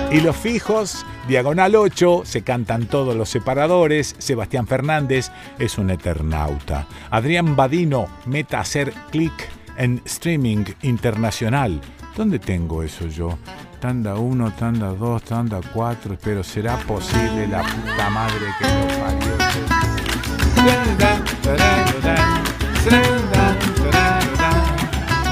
Y 0.10 0.22
los 0.22 0.38
fijos, 0.38 1.06
Diagonal 1.28 1.76
8, 1.76 2.24
se 2.26 2.42
cantan 2.42 2.86
todos 2.88 3.16
los 3.16 3.30
separadores, 3.30 4.16
Sebastián 4.18 4.68
Fernández 4.68 5.32
es 5.58 5.78
un 5.78 5.90
eternauta. 5.90 6.86
Adrián 7.10 7.56
Badino, 7.56 8.08
meta 8.26 8.60
hacer 8.60 8.94
clic 9.10 9.32
en 9.78 10.02
streaming 10.04 10.66
internacional. 10.82 11.80
¿Dónde 12.18 12.40
tengo 12.40 12.84
eso 12.84 13.08
yo? 13.08 13.38
Tanda 13.80 14.16
1, 14.16 14.52
tanda 14.60 14.88
2, 14.90 15.24
tanda 15.24 15.62
4, 15.74 16.18
pero 16.22 16.44
será 16.44 16.78
posible 16.80 17.48
la 17.48 17.64
puta 17.64 18.10
madre 18.10 18.46
que 18.60 18.66
lo 18.66 18.88
parió. 19.04 19.34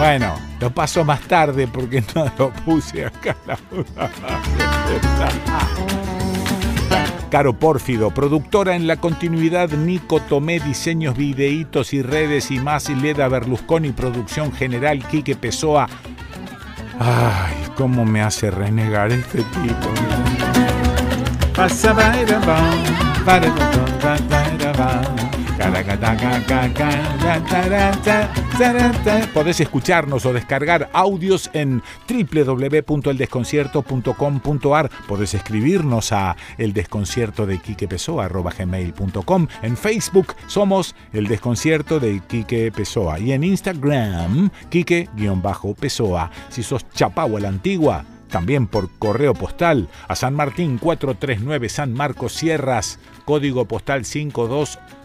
Bueno, 0.01 0.33
lo 0.59 0.71
paso 0.71 1.05
más 1.05 1.21
tarde 1.21 1.67
porque 1.67 2.03
no 2.15 2.25
lo 2.39 2.49
puse 2.49 3.05
acá. 3.05 3.35
Caro 7.29 7.53
Pórfido, 7.53 8.09
productora 8.09 8.75
en 8.75 8.87
la 8.87 8.95
continuidad 8.95 9.69
Nico 9.69 10.19
Tomé, 10.19 10.59
diseños, 10.59 11.15
videitos 11.15 11.93
y 11.93 12.01
redes 12.01 12.49
y 12.49 12.57
más, 12.57 12.89
y 12.89 12.95
Leda 12.95 13.27
Berlusconi, 13.27 13.91
producción 13.91 14.51
general 14.51 15.07
Quique 15.07 15.35
Pessoa. 15.35 15.87
Ay, 16.99 17.53
cómo 17.75 18.03
me 18.03 18.23
hace 18.23 18.49
renegar 18.49 19.11
este 19.11 19.43
tipo. 19.43 19.87
Podés 29.33 29.59
escucharnos 29.59 30.25
o 30.25 30.33
descargar 30.33 30.89
audios 30.93 31.49
en 31.53 31.83
www.eldesconcierto.com.ar. 32.07 34.91
Podés 35.07 35.33
escribirnos 35.33 36.11
a 36.11 36.35
eldesconcierto 36.57 37.45
de 37.45 37.59
gmail.com. 38.57 39.47
En 39.61 39.77
Facebook 39.77 40.35
somos 40.47 40.95
El 41.13 41.27
Desconcierto 41.27 41.99
de 41.99 42.21
Quique 42.27 42.71
Pessoa 42.71 43.19
y 43.19 43.31
en 43.31 43.43
Instagram 43.43 44.49
Quique-Pessoa. 44.69 46.31
Si 46.49 46.63
sos 46.63 46.89
chapau 46.89 47.37
a 47.37 47.39
la 47.39 47.49
antigua, 47.49 48.05
también 48.29 48.67
por 48.67 48.89
correo 48.97 49.33
postal 49.33 49.89
a 50.07 50.15
San 50.15 50.33
Martín 50.33 50.77
439 50.77 51.69
San 51.69 51.93
Marcos 51.93 52.33
Sierras, 52.33 52.99
código 53.25 53.65
postal 53.65 54.05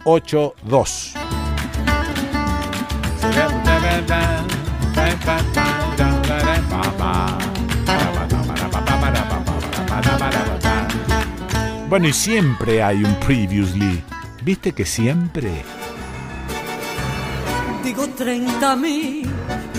5282. 0.06 1.14
Bueno, 11.88 12.08
y 12.08 12.12
siempre 12.12 12.82
hay 12.82 13.02
un 13.02 13.14
previously. 13.16 14.02
¿Viste 14.42 14.72
que 14.72 14.84
siempre? 14.84 15.64
Digo 17.82 18.06
30 18.08 18.76
mil 18.76 19.28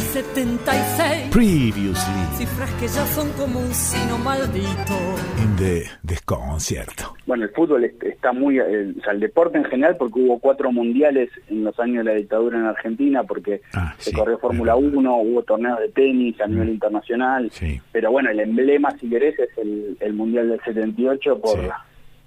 76. 0.08 1.30
Previously. 1.32 2.38
Cifras 2.38 2.72
que 2.80 2.88
ya 2.88 3.05
son 3.08 3.30
como 3.34 3.60
un 3.60 3.74
sino 3.74 4.18
maldito. 4.18 4.95
In 5.38 5.55
the 5.58 5.84
desconcierto. 6.01 7.16
Bueno, 7.26 7.43
el 7.43 7.49
fútbol 7.49 7.84
está 7.84 8.32
muy, 8.32 8.58
el, 8.58 8.95
o 8.99 9.03
sea, 9.03 9.14
el 9.14 9.20
deporte 9.20 9.58
en 9.58 9.66
general, 9.66 9.97
porque 9.97 10.20
hubo 10.20 10.39
cuatro 10.39 10.72
mundiales 10.72 11.30
en 11.49 11.64
los 11.64 11.78
años 11.80 12.05
de 12.05 12.12
la 12.12 12.18
dictadura 12.18 12.58
en 12.58 12.66
Argentina, 12.66 13.24
porque 13.24 13.62
ah, 13.74 13.93
se 13.97 14.14
corrió 14.14 14.38
Fórmula 14.39 14.76
1, 14.76 15.18
hubo 15.18 15.43
torneos 15.43 15.80
de 15.80 15.89
tenis 15.89 16.39
a 16.39 16.47
nivel 16.47 16.70
mm. 16.70 16.72
internacional, 16.72 17.51
sí. 17.51 17.82
pero 17.91 18.12
bueno, 18.12 18.30
el 18.30 18.39
emblema, 18.39 18.91
si 18.99 19.10
querés, 19.10 19.38
es 19.38 19.49
el, 19.58 19.97
el 19.99 20.14
Mundial 20.14 20.49
del 20.49 20.62
78 20.62 21.39
por, 21.39 21.60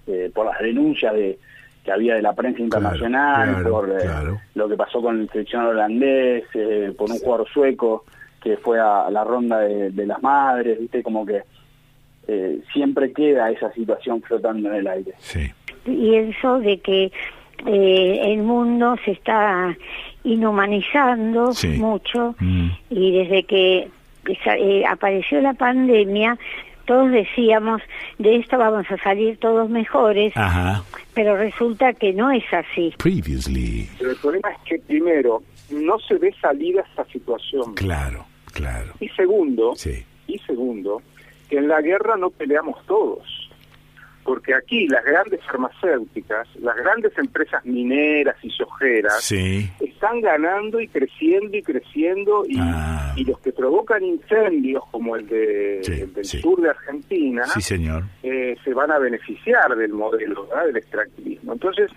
eh, 0.07 0.31
por 0.35 0.47
las 0.47 0.59
denuncias 0.61 1.15
de 1.15 1.39
que 1.85 1.93
había 1.93 2.15
de 2.15 2.23
la 2.23 2.35
prensa 2.35 2.61
internacional, 2.61 3.63
por 3.63 3.89
eh, 3.91 4.09
lo 4.55 4.69
que 4.69 4.77
pasó 4.77 5.01
con 5.01 5.21
el 5.21 5.31
seleccionado 5.31 5.71
holandés, 5.71 6.45
eh, 6.55 6.93
por 6.97 7.11
un 7.11 7.19
jugador 7.19 7.49
sueco 7.49 8.05
que 8.43 8.57
fue 8.57 8.79
a, 8.81 9.11
la 9.11 9.25
ronda 9.25 9.59
de, 9.59 10.07
las 10.07 10.23
madres, 10.23 10.79
viste, 10.79 11.03
como 11.03 11.27
que 11.27 11.43
eh, 12.29 12.61
siempre 12.73 13.13
queda 13.13 13.51
esa 13.51 13.73
situación 13.73 14.23
flotando 14.23 14.71
en 14.71 14.77
el 14.77 14.87
aire. 14.87 15.15
Y 15.87 16.15
eso 16.15 16.59
de 16.59 16.79
que 16.79 17.13
el 17.67 18.39
mundo 18.39 18.97
se 19.05 19.13
está 19.13 19.77
inhumanizando 20.25 21.53
mucho 21.77 22.35
mm. 22.39 22.69
y 22.89 23.19
desde 23.19 23.43
que 23.43 23.91
apareció 24.89 25.41
la 25.43 25.53
pandemia 25.53 26.39
todos 26.91 27.13
decíamos, 27.13 27.81
de 28.19 28.35
esto 28.35 28.59
vamos 28.59 28.85
a 28.91 28.97
salir 28.97 29.39
todos 29.39 29.71
mejores, 29.71 30.35
pero 31.15 31.37
resulta 31.37 31.93
que 31.93 32.13
no 32.13 32.33
es 32.33 32.43
así. 32.53 32.93
Previously. 32.99 33.89
Pero 33.97 34.11
el 34.11 34.17
problema 34.17 34.51
es 34.51 34.59
que 34.65 34.79
primero, 34.81 35.41
no 35.71 36.01
se 36.01 36.17
ve 36.17 36.35
salida 36.41 36.81
a 36.81 36.89
esta 36.89 37.05
situación. 37.13 37.75
Claro, 37.75 38.27
claro. 38.53 38.95
Y 38.99 39.09
segundo, 39.11 39.75
y 40.27 40.39
segundo, 40.41 41.01
que 41.49 41.59
en 41.59 41.69
la 41.69 41.81
guerra 41.81 42.17
no 42.17 42.29
peleamos 42.31 42.85
todos 42.87 43.40
porque 44.25 44.55
aquí 44.55 44.87
las 44.89 45.05
grandes 45.05 45.41
farmacéuticas, 45.45 46.49
las 46.57 46.77
grandes 46.77 47.17
empresas 47.19 47.65
mineras 47.65 48.37
y 48.43 48.51
sojeras 48.51 49.31
están 49.33 50.21
ganando 50.21 50.81
y 50.81 50.89
creciendo 50.89 51.57
y 51.57 51.63
creciendo 51.63 52.45
y, 52.47 52.59
ah. 52.59 53.13
y, 53.17 53.25
los 53.25 53.39
que 53.41 53.53
provocan 53.53 54.03
incendios 54.03 54.83
como 54.91 55.17
el, 55.17 55.27
de, 55.27 56.09
del 56.15 56.25
sur 56.25 56.61
de 56.61 56.71
Argentina 56.71 57.47
señor. 57.61 58.05
Eh, 58.23 58.57
se 58.65 58.75
van 58.75 58.91
a 58.91 58.99
beneficiar 58.99 59.77
del 59.77 59.93
modelo 59.93 60.49
del 60.67 60.77
extractivismo. 60.77 61.53
Entonces, 61.53 61.91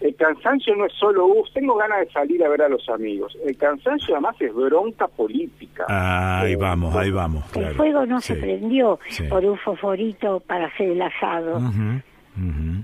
el 0.00 0.14
cansancio 0.14 0.76
no 0.76 0.86
es 0.86 0.92
solo, 0.92 1.26
uh, 1.26 1.44
tengo 1.54 1.74
ganas 1.76 2.00
de 2.00 2.12
salir 2.12 2.44
a 2.44 2.48
ver 2.48 2.62
a 2.62 2.68
los 2.68 2.88
amigos. 2.88 3.36
El 3.44 3.56
cansancio 3.56 4.14
además 4.14 4.36
es 4.40 4.54
bronca 4.54 5.08
política. 5.08 5.86
Ah, 5.88 6.40
ahí 6.42 6.52
eh, 6.52 6.56
vamos, 6.56 6.94
ahí 6.94 7.10
vamos. 7.10 7.44
El 7.56 7.74
fuego 7.74 8.04
no 8.04 8.20
se 8.20 8.36
prendió 8.36 8.98
por 9.28 9.44
un 9.44 9.58
fosforito 9.58 10.40
para 10.40 10.66
hacer 10.66 10.90
el 10.90 11.02
asado. 11.02 11.60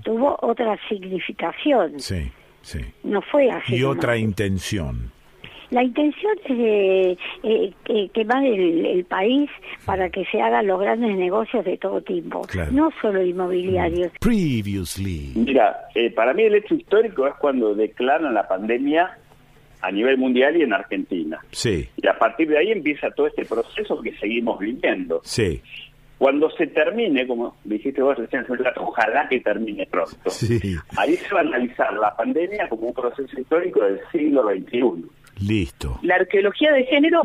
Tuvo 0.03 0.37
otra 0.41 0.77
significación. 0.89 1.99
Sí, 1.99 2.31
sí. 2.61 2.79
No 3.03 3.21
fue 3.21 3.51
así. 3.51 3.75
Y 3.75 3.83
otra 3.83 4.17
intención. 4.17 5.12
La 5.73 5.83
intención 5.83 6.33
es 6.45 6.55
de, 6.55 7.17
eh, 7.41 8.09
quemar 8.13 8.45
el, 8.45 9.03
país 9.05 9.49
para 9.85 10.07
que 10.09 10.23
se 10.25 10.39
hagan 10.39 10.67
los 10.67 10.79
grandes 10.79 11.17
negocios 11.17 11.65
de 11.65 11.77
todo 11.77 11.99
tipo, 12.01 12.47
no 12.71 12.91
solo 13.01 13.23
inmobiliarios. 13.23 14.11
Mm. 14.13 14.17
Previously. 14.19 15.31
Mira, 15.35 15.87
eh, 15.95 16.11
para 16.11 16.35
mí 16.35 16.43
el 16.43 16.55
hecho 16.55 16.75
histórico 16.75 17.25
es 17.25 17.33
cuando 17.35 17.73
declaran 17.73 18.35
la 18.35 18.47
pandemia 18.47 19.17
a 19.81 19.91
nivel 19.91 20.19
mundial 20.19 20.55
y 20.57 20.61
en 20.61 20.73
Argentina. 20.73 21.39
Sí. 21.49 21.89
Y 21.97 22.07
a 22.07 22.19
partir 22.19 22.49
de 22.49 22.59
ahí 22.59 22.71
empieza 22.71 23.09
todo 23.09 23.25
este 23.25 23.43
proceso 23.43 23.99
que 23.99 24.15
seguimos 24.17 24.59
viviendo. 24.59 25.21
Sí. 25.23 25.59
Cuando 26.19 26.51
se 26.51 26.67
termine, 26.67 27.25
como 27.25 27.55
dijiste 27.63 28.03
vos 28.03 28.15
recién, 28.15 28.45
ojalá 28.77 29.27
que 29.27 29.39
termine 29.39 29.87
pronto. 29.87 30.29
Sí. 30.29 30.59
Ahí 30.97 31.15
se 31.15 31.33
va 31.33 31.39
a 31.39 31.43
analizar 31.43 31.91
la 31.95 32.15
pandemia 32.15 32.69
como 32.69 32.89
un 32.89 32.93
proceso 32.93 33.39
histórico 33.39 33.81
del 33.83 33.99
siglo 34.11 34.43
XXI. 34.43 35.03
Listo. 35.39 35.99
La 36.01 36.15
arqueología 36.15 36.71
de 36.71 36.85
género 36.85 37.23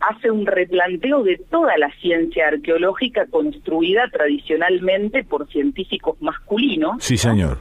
hace 0.00 0.30
un 0.30 0.46
replanteo 0.46 1.22
de 1.22 1.36
toda 1.50 1.76
la 1.76 1.90
ciencia 2.00 2.48
arqueológica 2.48 3.26
construida 3.26 4.08
tradicionalmente 4.10 5.24
por 5.24 5.48
científicos 5.48 6.20
masculinos. 6.20 7.02
Sí, 7.04 7.16
señor. 7.16 7.58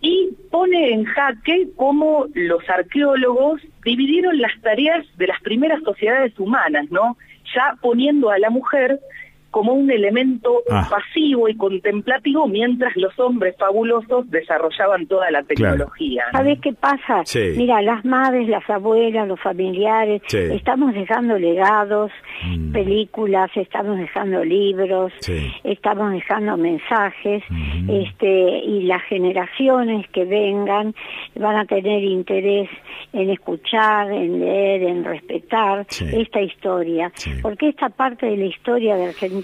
Y 0.00 0.30
pone 0.50 0.92
en 0.92 1.04
jaque 1.04 1.68
cómo 1.76 2.26
los 2.34 2.68
arqueólogos 2.68 3.60
dividieron 3.84 4.38
las 4.38 4.58
tareas 4.62 5.04
de 5.16 5.26
las 5.26 5.40
primeras 5.42 5.82
sociedades 5.82 6.38
humanas, 6.38 6.90
¿no? 6.90 7.16
Ya 7.54 7.74
poniendo 7.80 8.30
a 8.30 8.38
la 8.38 8.50
mujer 8.50 9.00
como 9.50 9.72
un 9.72 9.90
elemento 9.90 10.62
ah. 10.70 10.86
pasivo 10.90 11.48
y 11.48 11.56
contemplativo 11.56 12.46
mientras 12.46 12.94
los 12.96 13.18
hombres 13.18 13.56
fabulosos 13.58 14.30
desarrollaban 14.30 15.06
toda 15.06 15.30
la 15.30 15.42
tecnología. 15.42 16.24
¿Sabes 16.32 16.60
qué 16.60 16.72
pasa? 16.72 17.22
Mira, 17.56 17.80
las 17.80 18.04
madres, 18.04 18.48
las 18.48 18.68
abuelas, 18.68 19.26
los 19.26 19.40
familiares, 19.40 20.22
estamos 20.32 20.94
dejando 20.94 21.38
legados, 21.38 22.10
mm. 22.44 22.72
películas, 22.72 23.50
estamos 23.54 23.98
dejando 23.98 24.44
libros, 24.44 25.12
estamos 25.64 26.12
dejando 26.12 26.56
mensajes, 26.56 27.42
este 27.88 28.58
y 28.58 28.82
las 28.82 29.02
generaciones 29.04 30.08
que 30.10 30.24
vengan 30.24 30.94
van 31.36 31.56
a 31.56 31.64
tener 31.64 32.02
interés 32.04 32.68
en 33.12 33.30
escuchar, 33.30 34.10
en 34.10 34.40
leer, 34.40 34.82
en 34.82 35.04
respetar 35.04 35.86
esta 35.88 36.40
historia, 36.40 37.10
porque 37.40 37.70
esta 37.70 37.88
parte 37.88 38.26
de 38.26 38.36
la 38.36 38.44
historia 38.44 38.96
de 38.96 39.06
Argentina 39.06 39.38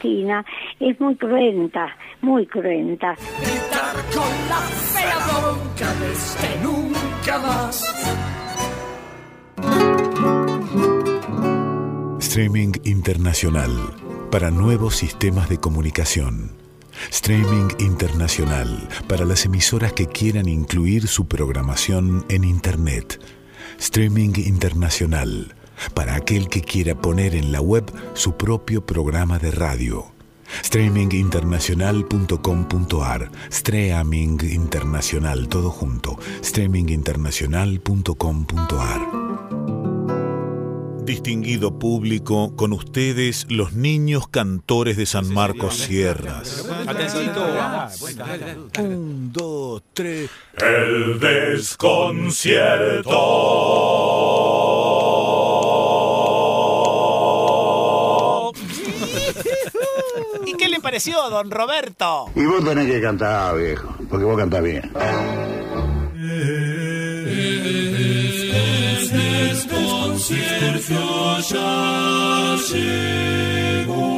es 0.81 1.01
muy 1.01 1.17
cruenta, 1.17 1.97
muy 2.21 2.47
cruenta. 2.47 3.17
Nunca 6.63 7.39
más. 7.39 7.83
Streaming 12.19 12.73
internacional 12.85 13.71
para 14.31 14.51
nuevos 14.51 14.97
sistemas 14.97 15.49
de 15.49 15.59
comunicación. 15.59 16.51
Streaming 17.11 17.69
internacional 17.79 18.87
para 19.09 19.25
las 19.25 19.47
emisoras 19.47 19.95
que 19.95 20.07
quieran 20.07 20.49
incluir 20.49 21.09
su 21.09 21.27
programación 21.27 22.27
en 22.29 22.45
Internet. 22.45 23.21
Streaming 23.79 24.35
internacional 24.37 25.55
para 25.95 26.17
aquel 26.17 26.49
que 26.49 26.63
quiera 26.63 26.95
poner 26.95 27.35
en 27.35 27.53
la 27.53 27.61
web 27.61 27.85
su 28.15 28.37
propio 28.37 28.85
programa 28.85 29.39
de 29.39 29.51
radio. 29.51 30.07
Streaminginternacional.com.ar 30.63 33.31
Streaming 33.51 34.39
Internacional, 34.43 35.49
todo 35.49 35.71
junto. 35.71 36.19
Streaminginternacional.com.ar 36.43 39.25
Distinguido 41.05 41.79
público, 41.79 42.57
con 42.57 42.73
ustedes 42.73 43.47
los 43.51 43.75
niños 43.75 44.27
cantores 44.27 44.97
de 44.97 45.05
San 45.05 45.31
Marcos 45.35 45.77
Sierras. 45.77 46.67
Un, 48.79 49.31
dos, 49.31 49.83
tres. 49.93 50.31
El 50.57 51.21
desconcierto. 51.21 53.11
¿Y 60.85 60.91
qué 60.91 61.01
le 61.01 61.15
pareció, 61.15 61.31
don 61.31 61.51
Roberto? 61.51 62.31
Y 62.35 62.45
vos 62.45 62.63
tenés 62.63 62.87
que 62.87 63.01
cantar, 63.01 63.57
viejo, 63.57 63.97
porque 64.11 64.25
vos 64.25 64.37
cantás 64.37 64.63
bien. 64.63 64.93
concierto 69.81 71.39
ya 71.51 72.57
llegó. 72.71 74.15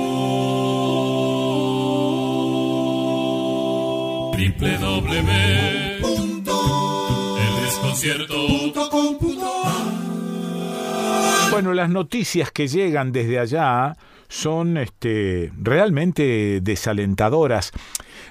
Bueno, 11.50 11.72
las 11.72 11.88
noticias 11.88 12.50
que 12.50 12.66
llegan 12.68 13.12
desde 13.12 13.38
allá 13.38 13.96
son 14.29 14.77
este, 14.77 15.53
realmente 15.61 16.61
desalentadoras. 16.62 17.72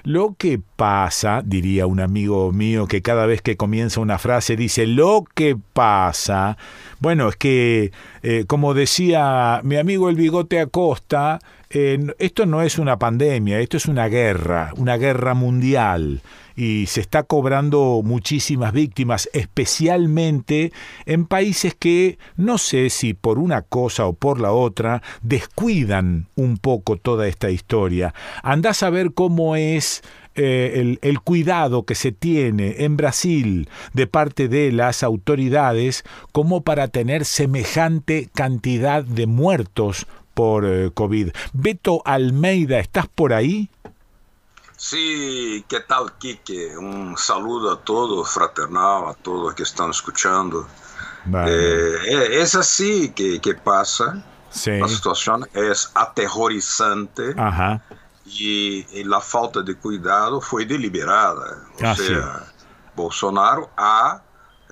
Lo 0.02 0.34
que 0.38 0.60
pasa, 0.76 1.42
diría 1.44 1.86
un 1.86 2.00
amigo 2.00 2.52
mío 2.52 2.86
que 2.86 3.02
cada 3.02 3.26
vez 3.26 3.42
que 3.42 3.56
comienza 3.56 4.00
una 4.00 4.18
frase 4.18 4.56
dice, 4.56 4.86
lo 4.86 5.24
que 5.34 5.56
pasa, 5.72 6.56
bueno, 7.00 7.28
es 7.28 7.36
que, 7.36 7.92
eh, 8.22 8.44
como 8.46 8.74
decía 8.74 9.60
mi 9.64 9.76
amigo 9.76 10.08
el 10.08 10.16
bigote 10.16 10.60
Acosta, 10.60 11.40
eh, 11.70 11.98
esto 12.18 12.46
no 12.46 12.62
es 12.62 12.78
una 12.78 12.98
pandemia, 12.98 13.58
esto 13.60 13.76
es 13.76 13.86
una 13.86 14.08
guerra, 14.08 14.72
una 14.76 14.96
guerra 14.96 15.34
mundial 15.34 16.22
y 16.56 16.86
se 16.86 17.00
está 17.00 17.22
cobrando 17.22 18.00
muchísimas 18.02 18.72
víctimas, 18.72 19.28
especialmente 19.32 20.72
en 21.04 21.26
países 21.26 21.74
que 21.74 22.18
no 22.36 22.56
sé 22.58 22.88
si 22.88 23.14
por 23.14 23.38
una 23.38 23.62
cosa 23.62 24.06
o 24.06 24.14
por 24.14 24.40
la 24.40 24.52
otra 24.52 25.02
descuidan 25.22 26.28
un 26.34 26.56
poco 26.56 26.96
toda 26.96 27.28
esta 27.28 27.50
historia. 27.50 28.14
Andás 28.42 28.82
a 28.82 28.90
ver 28.90 29.12
cómo 29.12 29.56
es 29.56 30.02
eh, 30.34 30.72
el, 30.76 30.98
el, 31.02 31.20
cuidado 31.20 31.84
que 31.84 31.94
se 31.94 32.12
tiene 32.12 32.84
en 32.84 32.96
Brasil 32.96 33.68
de 33.92 34.06
parte 34.06 34.48
de 34.48 34.70
las 34.70 35.02
autoridades 35.02 36.04
como 36.32 36.62
para 36.62 36.88
tener 36.88 37.24
semejante 37.24 38.28
cantidad 38.34 39.02
de 39.02 39.26
muertos 39.26 40.06
por 40.36 40.66
eh, 40.66 40.90
COVID. 40.92 41.30
Beto 41.54 42.02
Almeida, 42.04 42.78
¿estás 42.78 43.08
por 43.08 43.32
ahí? 43.32 43.70
Sí, 44.76 45.64
¿qué 45.66 45.80
tal, 45.80 46.12
Kike? 46.18 46.76
Un 46.76 47.16
saludo 47.16 47.72
a 47.72 47.80
todos, 47.80 48.30
fraternal, 48.30 49.08
a 49.08 49.14
todos 49.14 49.54
que 49.54 49.62
están 49.62 49.88
escuchando. 49.90 50.68
Eh, 51.46 52.28
es 52.32 52.54
así 52.54 53.08
que, 53.12 53.40
que 53.40 53.54
pasa. 53.54 54.22
La 54.66 54.88
situación 54.88 55.48
es 55.54 55.90
aterrorizante. 55.94 57.34
Y, 58.26 59.04
la 59.04 59.20
falta 59.22 59.62
de 59.62 59.74
cuidado 59.76 60.42
fue 60.42 60.66
deliberada. 60.66 61.64
O 61.80 61.86
ah, 61.86 61.96
sea, 61.96 62.52
Bolsonaro 62.94 63.70
ha 63.78 64.20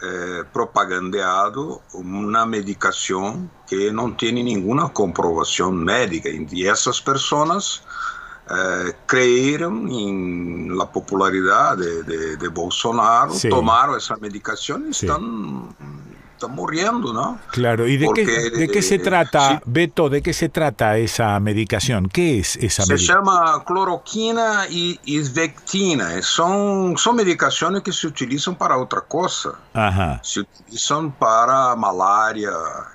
eh, 0.06 0.44
propagandeado 0.52 1.82
una 1.92 2.44
medicación 2.44 3.50
que 3.66 3.92
no 3.92 4.14
tiene 4.16 4.42
ninguna 4.42 4.92
comprobación 4.92 5.82
médica. 5.82 6.28
Y 6.30 6.66
esas 6.66 7.00
personas 7.00 7.82
eh, 8.50 8.92
creyeron 9.06 9.90
en 9.90 10.76
la 10.76 10.90
popularidad 10.90 11.78
de, 11.78 12.36
de, 12.36 12.48
Bolsonaro, 12.48 13.32
tomaron 13.48 13.96
esa 13.96 14.16
medicación 14.16 14.88
y 14.88 14.90
están, 14.90 15.74
están, 16.44 16.56
muriendo, 16.56 17.12
¿no? 17.12 17.38
Claro, 17.50 17.86
¿y 17.86 17.96
de, 17.96 18.08
qué, 18.14 18.24
de 18.50 18.68
qué, 18.68 18.82
se 18.82 18.98
trata, 18.98 19.62
Beto, 19.66 20.08
de 20.08 20.22
qué 20.22 20.32
se 20.32 20.48
trata 20.48 20.96
esa 20.98 21.38
medicación? 21.40 22.08
¿Qué 22.08 22.38
es 22.38 22.56
esa 22.56 22.84
se 22.84 22.92
medicación? 22.92 22.98
Se 22.98 23.30
llama 23.30 23.64
cloroquina 23.64 24.66
y 24.68 24.98
isvectina, 25.04 26.22
son, 26.22 26.96
son 26.96 27.16
medicaciones 27.16 27.82
que 27.82 27.92
se 27.92 28.06
utilizan 28.06 28.56
para 28.56 28.76
otra 28.76 29.00
cosa. 29.02 29.52
Ajá. 29.72 30.20
Se 30.22 30.40
utilizan 30.40 31.12
para 31.12 31.74
malaria, 31.76 32.50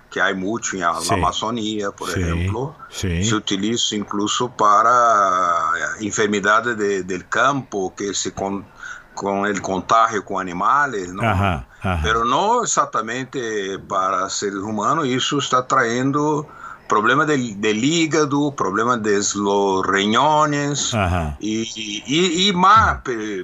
que 0.09 0.19
há 0.19 0.33
muito 0.33 0.75
na 0.75 0.89
Amazônia, 0.89 1.91
por 1.91 2.09
sim, 2.09 2.21
exemplo. 2.21 2.75
Sim. 2.89 3.23
Se 3.23 3.35
utiliza 3.35 3.95
incluso 3.95 4.49
para 4.49 5.95
enfermidades 6.01 6.77
de, 6.77 7.03
del 7.03 7.27
campo 7.27 7.93
que 7.95 8.13
se 8.13 8.31
con, 8.31 8.65
com 9.13 9.45
el 9.45 9.61
contágio 9.61 10.23
com 10.23 10.39
animais, 10.39 11.13
não? 11.13 11.23
Ajá, 11.23 11.65
ajá. 11.81 11.99
Pero 12.03 12.25
não 12.25 12.63
exatamente 12.63 13.79
para 13.87 14.29
seres 14.29 14.59
humanos. 14.59 15.07
Isso 15.07 15.37
está 15.37 15.61
traindo 15.61 16.47
problema 16.89 17.23
del, 17.23 17.61
del, 17.61 17.83
hígado, 17.83 18.51
problema 18.51 18.97
de 18.97 19.21
los 19.35 19.85
riñones 19.85 20.91
y, 21.39 21.61
y, 22.05 22.49
y, 22.49 22.53
más, 22.53 23.01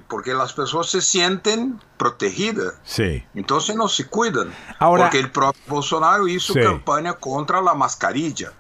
porque 0.10 0.34
las 0.34 0.52
personas 0.52 0.90
se 0.90 1.00
sienten 1.00 1.80
protegidas. 1.96 2.74
Sí. 2.84 3.24
Entonces 3.36 3.76
no 3.76 3.88
se 3.88 4.08
cuidan. 4.08 4.52
Ahora, 4.80 5.04
porque 5.04 5.20
el 5.20 5.32
propio 5.32 5.62
Bolsonaro 5.68 6.28
hizo 6.28 6.54
sí. 6.54 6.60
campaña 6.60 7.14
contra 7.14 7.62
la 7.62 7.76
mascarilla. 7.76 8.52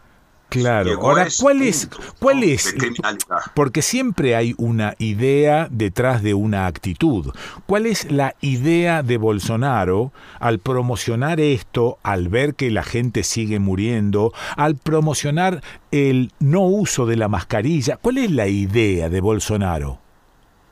Claro. 0.61 0.99
Ahora, 1.01 1.27
¿cuál 1.39 1.61
es, 1.61 1.89
cuál 2.19 2.43
es? 2.43 2.73
Porque 3.53 3.81
siempre 3.81 4.35
hay 4.35 4.55
una 4.57 4.95
idea 4.99 5.67
detrás 5.69 6.23
de 6.23 6.33
una 6.33 6.65
actitud. 6.67 7.33
¿Cuál 7.65 7.85
es 7.85 8.09
la 8.11 8.35
idea 8.41 9.03
de 9.03 9.17
Bolsonaro 9.17 10.13
al 10.39 10.59
promocionar 10.59 11.39
esto, 11.39 11.97
al 12.03 12.29
ver 12.29 12.55
que 12.55 12.71
la 12.71 12.83
gente 12.83 13.23
sigue 13.23 13.59
muriendo, 13.59 14.31
al 14.55 14.77
promocionar 14.77 15.61
el 15.91 16.31
no 16.39 16.61
uso 16.61 17.05
de 17.05 17.17
la 17.17 17.27
mascarilla? 17.27 17.97
¿Cuál 17.97 18.19
es 18.19 18.31
la 18.31 18.47
idea 18.47 19.09
de 19.09 19.21
Bolsonaro? 19.21 19.99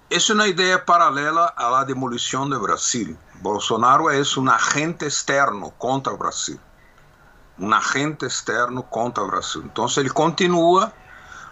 Es 0.09 0.29
una 0.29 0.47
idea 0.47 0.85
paralela 0.85 1.47
a 1.57 1.71
la 1.71 1.85
demolición 1.85 2.49
de 2.49 2.57
Brasil. 2.57 3.17
Bolsonaro 3.41 4.11
es 4.11 4.37
un 4.37 4.47
agente 4.47 5.05
externo 5.05 5.73
contra 5.77 6.13
Brasil 6.13 6.59
un 7.59 7.73
agente 7.73 8.25
externo 8.25 8.83
contra 8.89 9.23
Brasil. 9.23 9.61
Entonces 9.63 10.03
él 10.03 10.13
continúa 10.13 10.93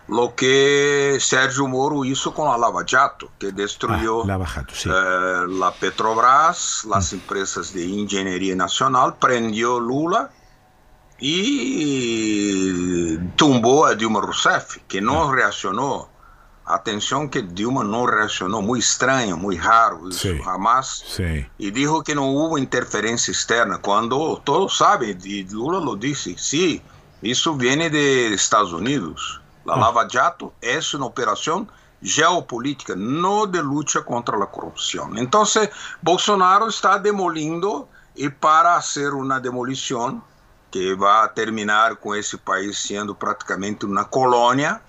lo 0.07 0.35
que 0.35 1.17
Sergio 1.19 1.67
Moro 1.67 2.03
hizo 2.03 2.33
con 2.33 2.49
la 2.49 2.57
Lava 2.57 2.83
Jato, 2.85 3.31
que 3.39 3.51
destruyó 3.51 4.29
ah, 4.29 4.45
Jato, 4.45 4.73
sí. 4.75 4.89
eh, 4.89 5.45
la 5.47 5.71
Petrobras, 5.71 6.85
las 6.89 7.13
mm. 7.13 7.15
empresas 7.15 7.73
de 7.73 7.85
ingeniería 7.85 8.55
nacional, 8.55 9.15
prendió 9.17 9.79
Lula 9.79 10.29
y 11.19 13.15
tumbó 13.35 13.85
a 13.85 13.95
Dilma 13.95 14.21
Rousseff, 14.21 14.79
que 14.87 14.99
no 14.99 15.29
ah. 15.29 15.35
reaccionó 15.35 16.10
atenção 16.65 17.27
que 17.27 17.41
Dilma 17.41 17.83
não 17.83 18.05
reacionou, 18.05 18.61
muito 18.61 18.83
estranho, 18.83 19.37
muito 19.37 19.61
raro, 19.61 20.09
isso 20.09 20.19
sí. 20.19 20.41
jamás. 20.43 21.03
Sí. 21.07 21.45
E 21.59 21.71
dijo 21.71 22.01
que 22.03 22.15
não 22.15 22.33
houve 22.33 22.61
interferência 22.61 23.31
externa, 23.31 23.77
quando 23.77 24.37
todos 24.37 24.77
sabem, 24.77 25.17
e 25.23 25.43
Lula 25.43 25.79
lo 25.79 25.95
disse, 25.97 26.35
sim, 26.37 26.81
isso 27.21 27.55
vem 27.55 27.89
de 27.89 28.33
Estados 28.33 28.73
Unidos. 28.73 29.41
A 29.67 29.73
ah. 29.73 29.75
Lava 29.75 30.07
Jato 30.09 30.51
é 30.61 30.79
uma 30.95 31.05
operação 31.05 31.67
geopolítica, 32.01 32.95
não 32.95 33.45
de 33.45 33.61
luta 33.61 34.01
contra 34.01 34.35
a 34.35 34.47
corrupção. 34.47 35.15
Então, 35.17 35.43
Bolsonaro 36.01 36.67
está 36.67 36.97
demolindo 36.97 37.87
e 38.15 38.29
para 38.29 38.81
fazer 38.81 39.13
uma 39.13 39.39
demolição 39.39 40.21
que 40.71 40.95
vai 40.95 41.27
terminar 41.29 41.97
com 41.97 42.15
esse 42.15 42.37
país 42.37 42.79
sendo 42.79 43.13
praticamente 43.13 43.85
uma 43.85 44.05
colônia, 44.05 44.81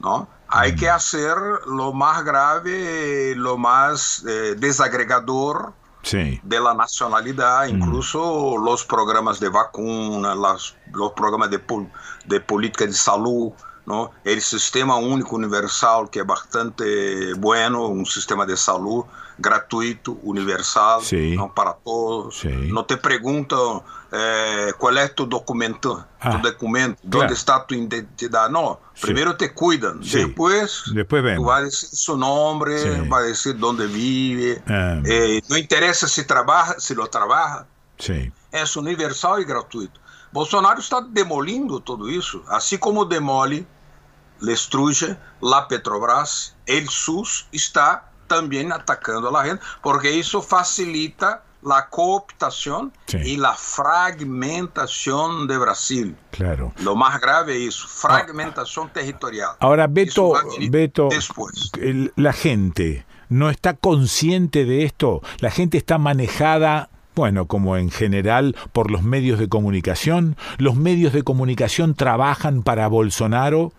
não? 0.00 0.26
Hay 0.56 0.74
que 0.74 0.86
mm. 0.86 0.94
hacer 0.94 1.36
lo 1.66 1.92
más 1.92 2.24
grave, 2.24 3.34
lo 3.36 3.56
más 3.56 4.24
eh, 4.26 4.54
desagregador 4.56 5.72
de 6.10 6.60
la 6.60 6.72
nacionalidad, 6.72 7.66
mm. 7.66 7.76
incluso 7.76 8.56
los 8.58 8.84
programas 8.84 9.40
de 9.40 9.48
vacuna, 9.48 10.34
los 10.34 11.12
programas 11.16 11.50
de, 11.50 11.60
de 12.26 12.40
política 12.40 12.86
de 12.86 12.92
salud, 12.92 13.52
¿no? 13.86 14.12
el 14.24 14.40
sistema 14.40 14.96
único 14.96 15.36
universal, 15.36 16.08
que 16.10 16.20
es 16.20 16.26
bastante 16.26 17.34
bueno, 17.34 17.86
un 17.86 18.06
sistema 18.06 18.46
de 18.46 18.56
salud 18.56 19.04
gratuito, 19.38 20.18
universal, 20.22 21.00
para 21.54 21.74
todos. 21.74 22.44
No 22.44 22.84
te 22.84 22.96
preguntan 22.96 23.82
eh, 24.12 24.72
cuál 24.78 24.98
es 24.98 25.14
tu 25.14 25.26
documento, 25.26 25.96
tu 26.20 26.28
ah, 26.28 26.40
documento, 26.42 27.00
dónde 27.02 27.34
está 27.34 27.66
tu 27.66 27.74
identidad. 27.74 28.48
No, 28.48 28.80
primero 29.00 29.36
te 29.36 29.52
cuidan, 29.52 30.00
después, 30.00 30.84
después 30.94 31.24
va 31.24 31.56
a 31.56 31.62
decir 31.62 31.88
su 31.90 32.16
nombre, 32.16 33.00
va 33.08 33.18
a 33.18 33.22
decir 33.22 33.58
dónde 33.58 33.86
vive. 33.86 34.62
Ah. 34.66 35.00
Eh, 35.04 35.42
no 35.48 35.56
interesa 35.56 36.06
si 36.08 36.24
trabaja, 36.24 36.76
si 36.78 36.94
lo 36.94 37.06
trabaja. 37.06 37.66
Es 38.52 38.76
universal 38.76 39.40
y 39.40 39.44
gratuito. 39.44 40.00
Bolsonaro 40.32 40.80
está 40.80 41.00
demolindo 41.00 41.80
todo 41.80 42.10
isso, 42.10 42.42
assim 42.48 42.78
como 42.78 43.04
demole 43.04 43.66
Lestruja, 44.40 45.18
la 45.40 45.66
Petrobras, 45.66 46.54
el 46.66 46.88
SUS 46.88 47.46
está 47.52 48.10
também 48.28 48.70
atacando 48.70 49.34
a 49.34 49.42
renda, 49.42 49.60
porque 49.82 50.10
isso 50.10 50.42
facilita 50.42 51.42
a 51.72 51.82
cooptação 51.82 52.90
e 53.24 53.42
a 53.44 53.54
fragmentação 53.54 55.46
de 55.46 55.58
Brasil. 55.58 56.14
Claro. 56.30 56.72
Lo 56.80 56.94
mais 56.94 57.20
grave 57.20 57.70
fragmentação 57.70 58.84
ah. 58.84 58.90
territorial. 58.92 59.56
Agora, 59.60 59.86
Beto, 59.86 60.32
Beto, 60.70 61.08
la 62.16 62.32
gente 62.32 63.04
no 63.28 63.50
está 63.50 63.74
consciente 63.74 64.64
de 64.64 64.84
esto, 64.84 65.22
la 65.40 65.50
gente 65.50 65.78
está 65.78 65.98
manejada 65.98 66.88
bueno, 67.16 67.46
como 67.46 67.78
en 67.78 67.90
general 67.90 68.54
por 68.72 68.90
los 68.90 69.02
medios 69.02 69.38
de 69.38 69.48
comunicación, 69.48 70.36
los 70.58 70.76
medios 70.76 71.14
de 71.14 71.22
comunicación 71.22 71.94
trabajan 71.94 72.62
para 72.62 72.88
Bolsonaro. 72.88 73.72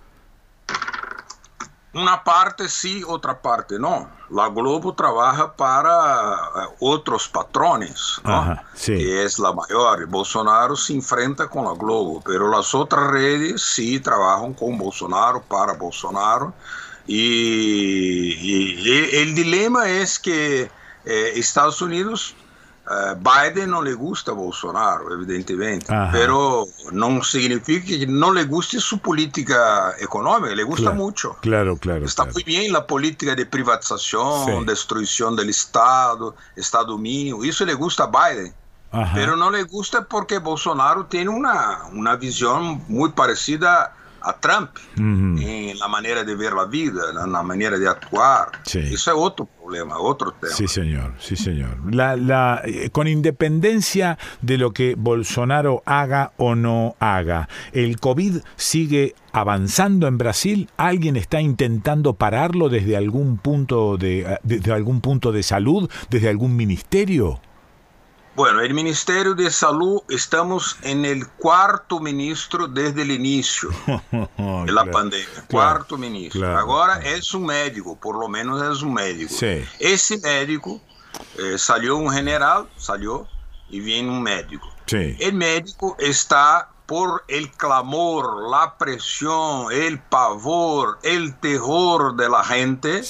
Una 1.97 2.23
parte 2.23 2.69
sí, 2.69 3.03
otra 3.07 3.41
parte 3.41 3.79
no. 3.79 4.07
La 4.29 4.49
Globo 4.49 4.93
trabaja 4.93 5.55
para 5.55 6.35
eh, 6.35 6.75
otros 6.79 7.27
patrones, 7.27 8.21
¿no? 8.23 8.55
que 8.85 9.23
es 9.23 9.39
la 9.39 9.51
mayor. 9.51 10.05
Bolsonaro 10.05 10.75
se 10.75 10.93
enfrenta 10.93 11.47
con 11.47 11.65
la 11.65 11.73
Globo, 11.73 12.21
pero 12.23 12.49
las 12.49 12.75
otras 12.75 13.07
redes 13.07 13.63
sí 13.63 13.99
trabajan 13.99 14.53
con 14.53 14.77
Bolsonaro, 14.77 15.41
para 15.41 15.73
Bolsonaro. 15.73 16.53
Y, 17.07 19.15
el 19.15 19.33
dilema 19.33 19.89
es 19.89 20.19
que 20.19 20.69
eh, 21.03 21.31
Estados 21.35 21.81
Unidos 21.81 22.35
Biden 23.15 23.67
não 23.67 23.81
lhe 23.81 23.93
gusta 23.93 24.33
Bolsonaro, 24.33 25.13
evidentemente, 25.13 25.85
mas 25.89 26.93
não 26.93 27.21
significa 27.21 27.85
que 27.85 28.05
não 28.05 28.33
lhe 28.33 28.45
guste 28.45 28.79
sua 28.79 28.97
política 28.97 29.95
econômica, 29.99 30.53
le 30.53 30.63
gusta 30.63 30.83
claro, 30.83 30.97
muito. 30.97 31.35
Claro, 31.41 31.77
claro. 31.77 32.05
Está 32.05 32.23
claro. 32.23 32.33
muito 32.35 32.45
bem 32.45 32.73
a 32.73 32.81
política 32.81 33.35
de 33.35 33.43
privatização, 33.43 34.45
sí. 34.45 34.65
destruição 34.65 35.35
do 35.35 35.43
Estado, 35.43 36.33
Estado 36.55 36.87
domínio, 36.87 37.43
isso 37.43 37.65
lhe 37.65 37.75
gusta 37.75 38.05
a 38.05 38.07
Biden. 38.07 38.53
Mas 38.91 39.37
não 39.37 39.51
lhe 39.51 39.63
gusta 39.65 40.01
porque 40.01 40.39
Bolsonaro 40.39 41.03
tem 41.03 41.27
uma, 41.27 41.83
uma 41.91 42.15
visão 42.15 42.81
muito 42.87 43.13
parecida 43.13 43.69
a 43.69 43.91
Trump 44.33 44.71
en 44.97 45.77
la 45.77 45.87
manera 45.87 46.23
de 46.23 46.35
ver 46.35 46.53
la 46.53 46.65
vida, 46.65 47.01
en 47.23 47.31
la 47.31 47.43
manera 47.43 47.77
de 47.77 47.87
actuar. 47.87 48.51
Eso 48.65 48.91
es 48.91 49.07
otro 49.07 49.45
problema, 49.45 49.99
otro 49.99 50.31
tema. 50.33 50.53
Sí, 50.53 50.67
señor, 50.67 51.13
sí, 51.19 51.35
señor. 51.35 51.77
La, 51.93 52.61
eh, 52.65 52.89
con 52.91 53.07
independencia 53.07 54.17
de 54.41 54.57
lo 54.57 54.71
que 54.71 54.95
Bolsonaro 54.95 55.83
haga 55.85 56.31
o 56.37 56.55
no 56.55 56.95
haga, 56.99 57.49
¿el 57.73 57.99
COVID 57.99 58.37
sigue 58.55 59.15
avanzando 59.31 60.07
en 60.07 60.17
Brasil? 60.17 60.69
¿Alguien 60.77 61.15
está 61.15 61.41
intentando 61.41 62.13
pararlo 62.13 62.69
desde 62.69 62.97
algún 62.97 63.37
punto 63.37 63.97
de, 63.97 64.21
eh, 64.21 64.39
desde 64.43 64.73
algún 64.73 65.01
punto 65.01 65.31
de 65.31 65.43
salud, 65.43 65.89
desde 66.09 66.29
algún 66.29 66.55
ministerio? 66.55 67.39
Bueno, 68.37 68.61
el 68.61 68.71
Ministerio 68.71 69.33
de 69.33 69.49
Salud 69.49 70.03
estamos 70.09 70.77
en 70.83 71.05
el 71.05 71.27
cuarto 71.27 71.99
ministro 71.99 72.67
desde 72.67 73.01
el 73.01 73.09
inicio 73.09 73.69
de 74.11 74.71
la 74.71 74.85
pandemia. 74.85 75.43
cuarto 75.49 75.97
ministro. 75.97 76.55
Ahora 76.55 76.99
es 76.99 77.33
un 77.33 77.47
médico, 77.47 77.97
por 77.99 78.15
lo 78.19 78.27
menos 78.27 78.61
es 78.61 78.83
un 78.83 78.93
médico. 78.93 79.33
Ese 79.79 80.19
médico 80.19 80.79
eh, 81.39 81.57
salió 81.57 81.97
un 81.97 82.11
general, 82.11 82.69
salió 82.77 83.27
y 83.71 83.79
viene 83.79 84.07
un 84.07 84.21
médico. 84.21 84.71
El 84.91 85.33
médico 85.33 85.95
está 85.97 86.69
por 86.85 87.23
el 87.27 87.51
clamor, 87.53 88.51
la 88.51 88.77
presión, 88.77 89.71
el 89.71 89.99
pavor, 89.99 90.99
el 91.01 91.35
terror 91.39 92.15
de 92.15 92.29
la 92.29 92.43
gente, 92.43 93.01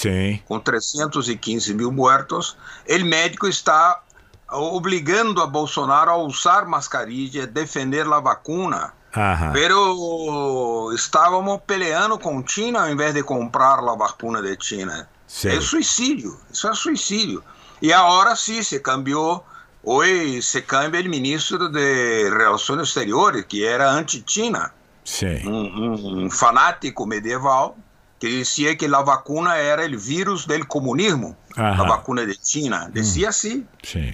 con 0.47 0.63
315 0.63 1.73
mil 1.73 1.91
muertos, 1.91 2.57
el 2.86 3.03
médico 3.03 3.47
está 3.47 4.03
obligando 4.49 5.41
a 5.41 5.45
Bolsonaro 5.45 6.11
a 6.11 6.17
usar 6.17 6.67
mascarilla, 6.67 7.47
defender 7.47 8.07
a 8.07 8.19
vacuna. 8.19 8.93
Ajá. 9.13 9.51
Pero 9.53 10.91
estábamos 10.93 11.61
peleando 11.61 12.19
con 12.19 12.45
China 12.45 12.89
en 12.89 12.97
vez 12.97 13.13
de 13.13 13.23
comprar 13.23 13.81
la 13.81 13.93
vacuna 13.93 14.41
de 14.41 14.57
China. 14.57 15.07
Sí. 15.25 15.49
Es 15.49 15.65
suicidio, 15.65 16.37
eso 16.51 16.71
es 16.71 16.77
suicidio. 16.77 17.43
Y 17.81 17.91
ahora 17.91 18.35
sí 18.35 18.63
se 18.63 18.81
cambió, 18.81 19.43
hoy 19.83 20.41
se 20.41 20.63
cambia 20.65 20.99
el 20.99 21.09
ministro 21.09 21.69
de 21.69 22.29
Relaciones 22.29 22.89
Exteriores, 22.89 23.45
que 23.45 23.67
era 23.67 23.95
anti-China. 23.95 24.73
Sí. 25.03 25.41
Un, 25.45 26.03
un 26.03 26.31
fanático 26.31 27.05
medieval 27.05 27.73
que 28.20 28.30
decía 28.30 28.76
que 28.78 28.88
la 28.88 29.01
vacuna 29.01 29.57
era 29.59 29.84
el 29.84 29.97
virus 29.97 30.47
del 30.47 30.68
comunismo. 30.68 31.38
la 31.55 31.84
vacuna 31.84 32.24
de 32.24 32.36
China. 32.36 32.89
Decía 32.91 33.30
así. 33.30 33.65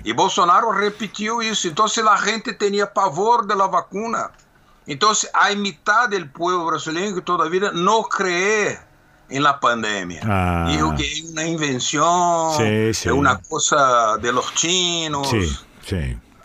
Y 0.03 0.11
Bolsonaro 0.13 0.71
repitió 0.71 1.41
eso. 1.41 1.67
Entonces 1.67 2.03
la 2.03 2.17
gente 2.17 2.53
tenía 2.53 2.91
pavor 2.91 3.47
de 3.47 3.55
la 3.55 3.67
vacuna. 3.67 4.31
Entonces 4.85 5.29
hay 5.33 5.55
mitad 5.55 6.09
del 6.09 6.29
pueblo 6.29 6.65
brasileño 6.65 7.15
que 7.15 7.21
todavía 7.21 7.71
no 7.73 8.03
cree 8.03 8.77
en 9.29 9.43
la 9.43 9.59
pandemia. 9.59 10.21
Ah. 10.25 10.65
Dijo 10.69 10.95
que 10.95 11.03
es 11.09 11.23
una 11.31 11.45
invención, 11.45 12.61
es 12.61 13.05
una 13.05 13.37
cosa 13.37 14.17
de 14.17 14.31
los 14.31 14.53
chinos. 14.53 15.29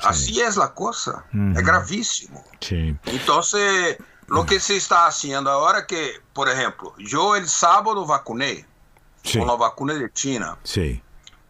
Así 0.01 0.41
es 0.41 0.57
la 0.57 0.73
cosa. 0.73 1.25
Es 1.57 1.65
gravísimo. 1.65 2.45
Entonces, 3.07 3.99
lo 4.29 4.45
que 4.47 4.61
se 4.61 4.76
está 4.76 5.07
haciendo 5.07 5.51
ahora 5.51 5.87
que, 5.87 6.20
por 6.33 6.49
ejemplo, 6.49 6.95
yo 6.99 7.35
el 7.37 7.49
sábado 7.49 8.07
vacuné. 8.07 8.66
Sim. 9.22 9.41
com 9.41 9.51
a 9.51 9.57
vacuna 9.57 9.95
de 9.95 10.11
China. 10.12 10.57
Sim. 10.64 11.01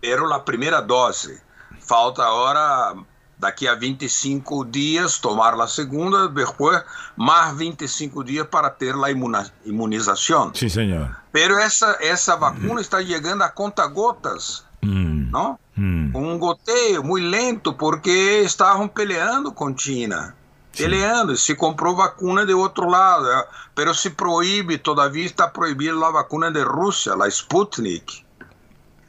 Pero 0.00 0.32
a 0.32 0.44
primeira 0.44 0.80
dose. 0.80 1.40
Falta 1.80 2.24
agora, 2.24 2.94
daqui 3.38 3.66
a 3.66 3.74
25 3.74 4.64
dias, 4.64 5.18
tomar 5.18 5.58
a 5.60 5.66
segunda, 5.66 6.28
depois 6.28 6.82
mais 7.16 7.56
25 7.56 8.24
dias 8.24 8.46
para 8.46 8.70
ter 8.70 8.94
a 8.94 9.10
imunização. 9.10 10.52
Sim, 10.54 10.68
senhor. 10.68 11.16
Pero 11.32 11.58
essa, 11.58 11.98
essa 12.00 12.36
vacuna 12.36 12.74
mm. 12.74 12.80
está 12.80 13.02
chegando 13.02 13.42
a 13.42 13.48
conta-gotas. 13.48 14.64
Mm. 14.82 15.30
Não? 15.30 15.58
Mm. 15.76 16.10
Um 16.14 16.38
goteio 16.38 17.02
muito 17.02 17.26
lento, 17.26 17.72
porque 17.72 18.42
estavam 18.44 18.88
peleando 18.88 19.52
com 19.52 19.76
China 19.76 20.34
peleando. 20.78 21.36
Se 21.36 21.54
comprou 21.54 21.94
vacuna 21.94 22.46
de 22.46 22.54
outro 22.54 22.88
lado, 22.88 23.28
pero 23.74 23.92
se 23.92 24.10
proíbe, 24.10 24.78
todavia 24.78 25.26
está 25.26 25.48
proibida 25.48 25.92
a 26.06 26.10
vacuna 26.10 26.50
de 26.50 26.64
Rússia, 26.64 27.14
a 27.14 27.30
Sputnik. 27.30 28.24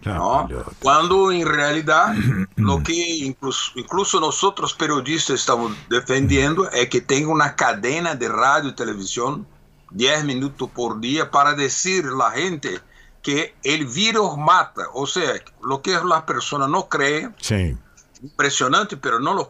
¿no? 0.05 0.47
Cuando 0.79 1.31
en 1.31 1.45
realidad 1.45 2.15
lo 2.55 2.81
que 2.81 3.17
incluso, 3.17 3.71
incluso 3.75 4.19
nosotros 4.19 4.73
periodistas 4.73 5.41
estamos 5.41 5.73
defendiendo 5.89 6.69
es 6.71 6.89
que 6.89 7.01
tenga 7.01 7.29
una 7.29 7.55
cadena 7.55 8.15
de 8.15 8.29
radio 8.29 8.69
y 8.69 8.75
televisión 8.75 9.45
10 9.91 10.23
minutos 10.25 10.69
por 10.73 10.99
día 10.99 11.29
para 11.29 11.53
decir 11.53 12.05
a 12.05 12.15
la 12.15 12.31
gente 12.31 12.79
que 13.21 13.55
el 13.63 13.85
virus 13.87 14.37
mata. 14.37 14.83
O 14.93 15.05
sea, 15.05 15.33
lo 15.63 15.81
que 15.81 15.91
la 15.91 16.25
persona 16.25 16.67
no 16.67 16.87
cree, 16.87 17.29
sí. 17.41 17.77
impresionante, 18.21 18.97
pero 18.97 19.19
no 19.19 19.33
lo 19.33 19.49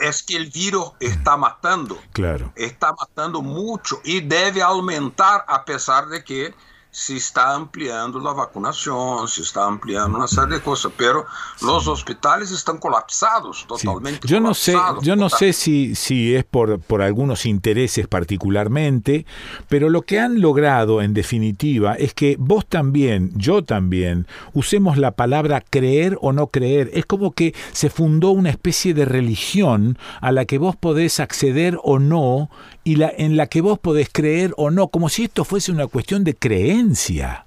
es 0.00 0.22
que 0.22 0.36
el 0.36 0.50
virus 0.50 0.92
está 1.00 1.36
matando. 1.36 1.98
Claro. 2.12 2.52
Está 2.56 2.92
matando 2.92 3.42
mucho 3.42 4.00
y 4.04 4.20
debe 4.20 4.62
aumentar 4.62 5.44
a 5.46 5.64
pesar 5.64 6.08
de 6.08 6.24
que 6.24 6.54
se 6.98 7.14
está 7.14 7.54
ampliando 7.54 8.18
la 8.18 8.32
vacunación, 8.32 9.28
se 9.28 9.42
está 9.42 9.66
ampliando 9.66 10.18
una 10.18 10.26
serie 10.26 10.56
de 10.56 10.60
cosas, 10.60 10.90
pero 10.96 11.26
los 11.62 11.86
hospitales 11.86 12.50
están 12.50 12.78
colapsados, 12.78 13.64
totalmente. 13.68 14.26
Yo 14.26 14.40
no 14.40 14.52
sé, 14.52 14.76
yo 15.02 15.14
no 15.14 15.28
sé 15.28 15.52
si, 15.52 15.94
si 15.94 16.34
es 16.34 16.42
por, 16.42 16.80
por 16.80 17.00
algunos 17.00 17.46
intereses 17.46 18.08
particularmente, 18.08 19.26
pero 19.68 19.90
lo 19.90 20.02
que 20.02 20.18
han 20.18 20.40
logrado 20.40 21.00
en 21.00 21.14
definitiva 21.14 21.94
es 21.94 22.14
que 22.14 22.34
vos 22.36 22.66
también, 22.66 23.30
yo 23.36 23.62
también, 23.62 24.26
usemos 24.52 24.98
la 24.98 25.12
palabra 25.12 25.62
creer 25.70 26.18
o 26.20 26.32
no 26.32 26.48
creer. 26.48 26.90
Es 26.94 27.06
como 27.06 27.30
que 27.30 27.54
se 27.70 27.90
fundó 27.90 28.30
una 28.30 28.50
especie 28.50 28.92
de 28.92 29.04
religión 29.04 29.96
a 30.20 30.32
la 30.32 30.46
que 30.46 30.58
vos 30.58 30.74
podés 30.74 31.20
acceder 31.20 31.78
o 31.84 32.00
no 32.00 32.50
y 32.88 32.96
la, 32.96 33.12
en 33.14 33.36
la 33.36 33.48
que 33.48 33.60
vos 33.60 33.78
podés 33.78 34.08
creer 34.10 34.54
o 34.56 34.70
no, 34.70 34.88
como 34.88 35.10
si 35.10 35.24
esto 35.24 35.44
fuese 35.44 35.70
una 35.70 35.88
cuestión 35.88 36.24
de 36.24 36.34
creencia. 36.34 37.44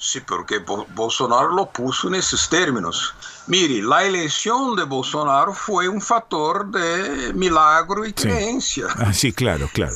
Sí, 0.00 0.20
porque 0.20 0.58
Bolsonaro 0.58 1.48
lo 1.48 1.66
puso 1.70 2.06
en 2.06 2.14
esos 2.14 2.48
términos. 2.48 3.12
Mire, 3.48 3.82
la 3.82 4.04
elección 4.04 4.76
de 4.76 4.84
Bolsonaro 4.84 5.52
fue 5.52 5.88
un 5.88 6.00
factor 6.00 6.70
de 6.70 7.32
milagro 7.32 8.06
y 8.06 8.12
creencia. 8.12 8.86
Ah, 8.96 9.12
sí, 9.12 9.32
claro, 9.32 9.68
claro. 9.72 9.92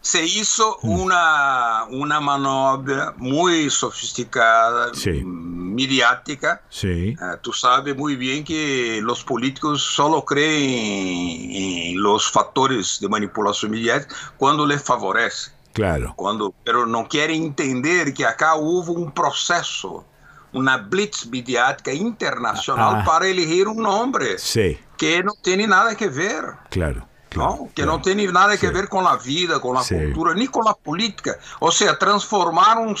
Se, 0.00 0.24
hizo 0.24 0.78
mm. 0.82 0.90
una, 0.90 1.84
una 1.90 2.18
maniobra 2.18 3.14
muy 3.18 3.70
sofisticada, 3.70 4.90
mediática. 5.22 6.62
Sí. 6.68 7.14
Ah, 7.20 7.38
tú 7.40 7.52
sabes 7.52 7.96
muy 7.96 8.16
bien 8.16 8.42
que 8.42 9.00
los 9.00 9.22
políticos 9.22 9.80
solo 9.82 10.24
creen 10.24 11.52
en 11.52 12.02
los 12.02 12.28
factores 12.28 12.98
de 13.00 13.08
manipulación 13.08 13.70
mediática 13.70 14.12
cuando 14.36 14.66
les 14.66 14.82
favorece. 14.82 15.52
Claro. 15.72 16.12
Quando, 16.16 16.54
pero 16.64 16.86
não 16.86 17.04
querem 17.04 17.44
entender 17.44 18.12
que 18.12 18.24
acá 18.24 18.54
houve 18.54 18.90
um 18.90 19.08
processo, 19.08 20.04
uma 20.52 20.76
blitz 20.76 21.24
midiática 21.24 21.92
internacional 21.92 22.96
ah. 22.96 23.02
para 23.04 23.28
eleger 23.28 23.68
um 23.68 23.74
nome 23.74 24.38
sí. 24.38 24.78
que 24.96 25.22
não 25.22 25.34
tem 25.36 25.66
nada 25.66 25.90
a 25.90 26.08
ver. 26.08 26.56
Claro. 26.70 27.08
Claro, 27.30 27.50
não, 27.50 27.68
que 27.68 27.82
claro. 27.82 27.92
não 27.92 28.00
tem 28.00 28.26
nada 28.26 28.54
a 28.54 28.58
sí. 28.58 28.66
ver 28.66 28.88
com 28.88 29.06
a 29.06 29.14
vida, 29.14 29.60
com 29.60 29.78
a 29.78 29.84
sí. 29.84 29.94
cultura, 29.94 30.34
nem 30.34 30.48
com 30.48 30.68
a 30.68 30.74
política. 30.74 31.38
Ou 31.60 31.70
seja, 31.70 31.94
transformar 31.94 32.76
um, 32.76 32.92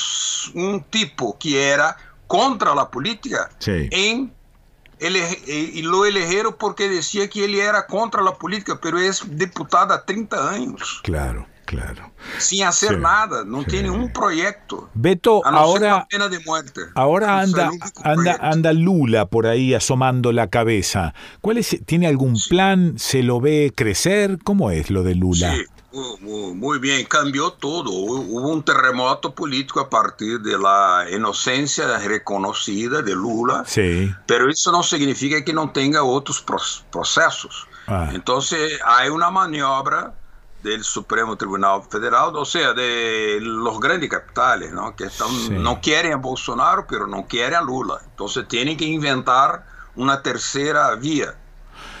um 0.54 0.78
tipo 0.78 1.34
que 1.34 1.58
era 1.58 1.96
contra 2.28 2.70
a 2.72 2.86
política 2.86 3.50
em 3.90 4.30
ele, 5.00 5.18
e, 5.46 5.78
e 5.78 5.82
lo 5.82 6.04
elegeram 6.04 6.52
porque 6.52 6.88
dizia 6.88 7.26
que 7.26 7.40
ele 7.40 7.58
era 7.58 7.82
contra 7.82 8.22
a 8.22 8.32
política, 8.32 8.78
mas 8.80 9.22
é 9.22 9.24
deputado 9.24 9.92
há 9.92 9.98
30 9.98 10.36
anos. 10.36 11.00
Claro. 11.02 11.46
Claro. 11.70 12.10
Sin 12.38 12.64
hacer 12.64 12.98
nada, 12.98 13.44
no 13.44 13.62
tiene 13.62 13.90
un 13.90 14.12
proyecto. 14.12 14.90
Beto, 14.92 15.40
ahora, 15.46 16.04
pena 16.10 16.28
de 16.28 16.40
muerte. 16.40 16.80
ahora 16.96 17.38
anda, 17.38 17.70
anda, 18.02 18.38
anda 18.40 18.72
Lula 18.72 19.26
por 19.26 19.46
ahí 19.46 19.72
asomando 19.72 20.32
la 20.32 20.48
cabeza. 20.48 21.14
¿Cuál 21.40 21.58
es, 21.58 21.78
¿Tiene 21.86 22.08
algún 22.08 22.36
plan? 22.48 22.98
¿Se 22.98 23.22
lo 23.22 23.40
ve 23.40 23.72
crecer? 23.72 24.40
¿Cómo 24.42 24.72
es 24.72 24.90
lo 24.90 25.04
de 25.04 25.14
Lula? 25.14 25.54
Sí. 25.54 25.64
Muy 25.92 26.80
bien, 26.80 27.04
cambió 27.06 27.52
todo. 27.52 27.88
Hubo 27.92 28.50
un 28.50 28.64
terremoto 28.64 29.32
político 29.32 29.78
a 29.78 29.88
partir 29.88 30.40
de 30.40 30.58
la 30.58 31.06
inocencia 31.12 31.86
reconocida 31.98 33.00
de 33.00 33.14
Lula. 33.14 33.62
Sí. 33.64 34.12
Pero 34.26 34.50
eso 34.50 34.72
no 34.72 34.82
significa 34.82 35.44
que 35.44 35.52
no 35.52 35.70
tenga 35.70 36.02
otros 36.02 36.44
procesos. 36.90 37.68
Ah. 37.86 38.10
Entonces 38.12 38.80
hay 38.84 39.08
una 39.08 39.30
maniobra 39.30 40.14
del 40.62 40.84
Supremo 40.84 41.36
Tribunal 41.36 41.82
Federal, 41.88 42.36
o 42.36 42.44
sea, 42.44 42.72
de 42.72 43.38
los 43.40 43.80
grandes 43.80 44.10
capitales, 44.10 44.72
¿no? 44.72 44.94
que 44.94 45.04
están, 45.04 45.28
sí. 45.28 45.50
no 45.50 45.80
quieren 45.80 46.12
a 46.12 46.16
Bolsonaro, 46.16 46.86
pero 46.88 47.06
no 47.06 47.26
quieren 47.26 47.54
a 47.54 47.62
Lula. 47.62 48.00
Entonces 48.04 48.46
tienen 48.48 48.76
que 48.76 48.84
inventar 48.84 49.64
una 49.96 50.22
tercera 50.22 50.94
vía. 50.94 51.34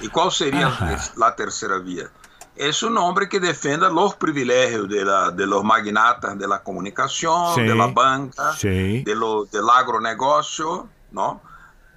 ¿Y 0.00 0.08
cuál 0.08 0.30
sería 0.30 0.66
Ajá. 0.66 0.98
la 1.16 1.34
tercera 1.36 1.78
vía? 1.78 2.10
Es 2.56 2.82
un 2.82 2.98
hombre 2.98 3.28
que 3.28 3.40
defienda 3.40 3.88
los 3.88 4.14
privilegios 4.16 4.88
de, 4.88 5.04
la, 5.04 5.30
de 5.30 5.46
los 5.46 5.64
magnatas 5.64 6.38
de 6.38 6.46
la 6.46 6.62
comunicación, 6.62 7.54
sí. 7.54 7.62
de 7.62 7.74
la 7.74 7.86
banca, 7.86 8.52
sí. 8.52 9.02
de 9.02 9.14
lo, 9.14 9.46
del 9.46 9.68
agronegocio, 9.70 10.88
¿no? 11.12 11.40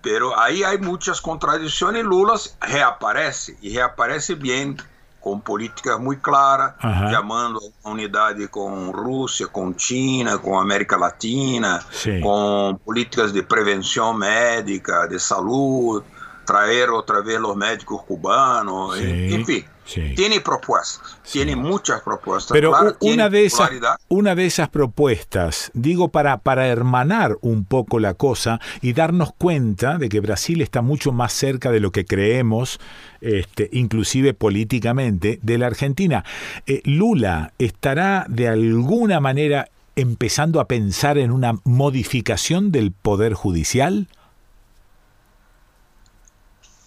Pero 0.02 0.38
ahí 0.40 0.64
hay 0.64 0.78
muchas 0.78 1.22
contradicciones. 1.22 2.04
Lula 2.04 2.34
reaparece 2.62 3.58
y 3.62 3.76
reaparece 3.76 4.36
bien 4.36 4.78
com 5.24 5.40
políticas 5.40 5.98
muito 5.98 6.22
claras, 6.22 6.74
uhum. 6.84 7.10
chamando 7.10 7.60
a 7.82 7.90
unidade 7.90 8.46
com 8.50 8.92
Rússia, 8.92 9.48
com 9.48 9.74
China, 9.76 10.38
com 10.38 10.60
América 10.60 10.98
Latina, 10.98 11.82
Sim. 11.90 12.20
com 12.20 12.78
políticas 12.84 13.32
de 13.32 13.42
prevenção 13.42 14.14
médica, 14.14 15.08
de 15.08 15.18
saúde, 15.18 16.06
trazer 16.46 16.90
outra 16.90 17.24
vez 17.24 17.42
os 17.42 17.56
médicos 17.56 18.02
cubanos, 18.02 18.98
Sim. 18.98 19.36
enfim. 19.36 19.64
Sí. 19.86 20.14
Tiene 20.16 20.40
propuestas, 20.40 21.18
sí. 21.24 21.40
tiene 21.40 21.56
muchas 21.56 22.02
propuestas. 22.02 22.54
Pero 22.54 22.72
claro, 22.72 22.96
una, 23.02 23.30
de 23.30 23.46
esas, 23.46 23.70
una 24.08 24.36
de 24.36 24.46
esas 24.46 24.70
propuestas, 24.70 25.72
digo, 25.74 26.10
para, 26.10 26.38
para 26.38 26.68
hermanar 26.68 27.38
un 27.42 27.66
poco 27.66 28.00
la 28.00 28.14
cosa 28.14 28.60
y 28.82 28.94
darnos 28.94 29.34
cuenta 29.34 29.98
de 29.98 30.10
que 30.10 30.20
Brasil 30.20 30.62
está 30.62 30.82
mucho 30.82 31.12
más 31.12 31.34
cerca 31.34 31.72
de 31.72 31.80
lo 31.80 31.92
que 31.92 32.06
creemos, 32.06 32.80
este, 33.22 33.70
inclusive 33.74 34.34
políticamente, 34.34 35.40
de 35.42 35.58
la 35.58 35.68
Argentina. 35.68 36.24
Eh, 36.66 36.82
Lula 36.86 37.54
estará 37.58 38.26
de 38.30 38.48
alguna 38.48 39.20
manera 39.20 39.68
empezando 39.96 40.60
a 40.60 40.68
pensar 40.68 41.18
en 41.18 41.32
una 41.32 41.60
modificación 41.64 42.72
del 42.72 42.92
Poder 42.92 43.34
Judicial? 43.34 44.08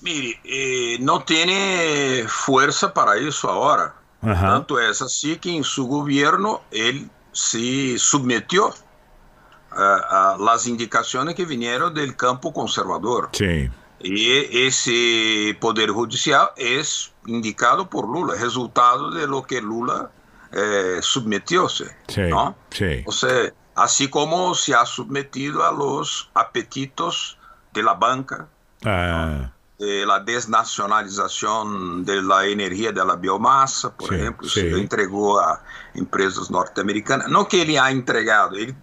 Mire, 0.01 0.41
eh, 0.45 0.99
no 1.01 1.23
tiene 1.25 2.25
fuerza 2.29 2.93
para 2.93 3.17
eso 3.17 3.51
ahora. 3.51 3.95
Ajá. 4.23 4.49
Tanto 4.49 4.81
es 4.81 5.03
así 5.03 5.37
que 5.37 5.57
en 5.57 5.65
su 5.65 5.87
gobierno 5.87 6.63
él 6.71 7.11
se 7.33 7.99
sometió 7.99 8.75
a, 9.71 10.35
a, 10.35 10.39
las 10.39 10.67
indicaciones 10.67 11.35
que 11.35 11.45
vinieron 11.45 11.95
del 11.95 12.17
campo 12.17 12.53
conservador. 12.53 13.31
Sí. 13.33 13.71
Y 14.01 14.31
ese 14.67 15.57
poder 15.61 15.91
judicial 15.91 16.51
es 16.57 17.13
indicado 17.27 17.89
por 17.89 18.09
Lula, 18.09 18.35
resultado 18.35 19.11
de 19.11 19.27
lo 19.27 19.43
que 19.43 19.61
Lula 19.61 20.11
eh, 20.53 20.99
submetióse. 21.01 21.97
Sí, 22.09 22.23
¿no? 22.23 22.57
sí. 22.71 23.03
O 23.07 23.13
sea, 23.13 23.53
así 23.75 24.09
como 24.09 24.55
se 24.55 24.75
ha 24.75 24.87
sometido 24.87 25.65
a 25.65 25.73
los 25.73 26.31
apetitos 26.35 27.39
de 27.73 27.83
la 27.83 27.95
banca. 27.95 28.49
Ah. 28.85 29.51
¿no? 29.51 29.56
De 29.79 30.07
la 30.07 30.21
desnacionalización 30.21 32.05
de 32.05 32.23
la 32.23 32.47
energía 32.47 32.93
de 32.93 33.05
la 33.05 33.17
biomasa, 33.17 33.95
por 33.95 34.09
sí, 34.09 34.15
ejemplo, 34.15 34.49
sí. 34.49 34.61
se 34.61 34.71
lo 34.71 34.79
entregó 34.79 35.39
a 35.39 35.63
empresas 35.95 36.51
norteamericanas. 36.51 37.29
No 37.29 37.47
que 37.47 37.63
él 37.63 37.79
ha 37.79 37.91
entregado, 37.91 38.57
él 38.57 38.75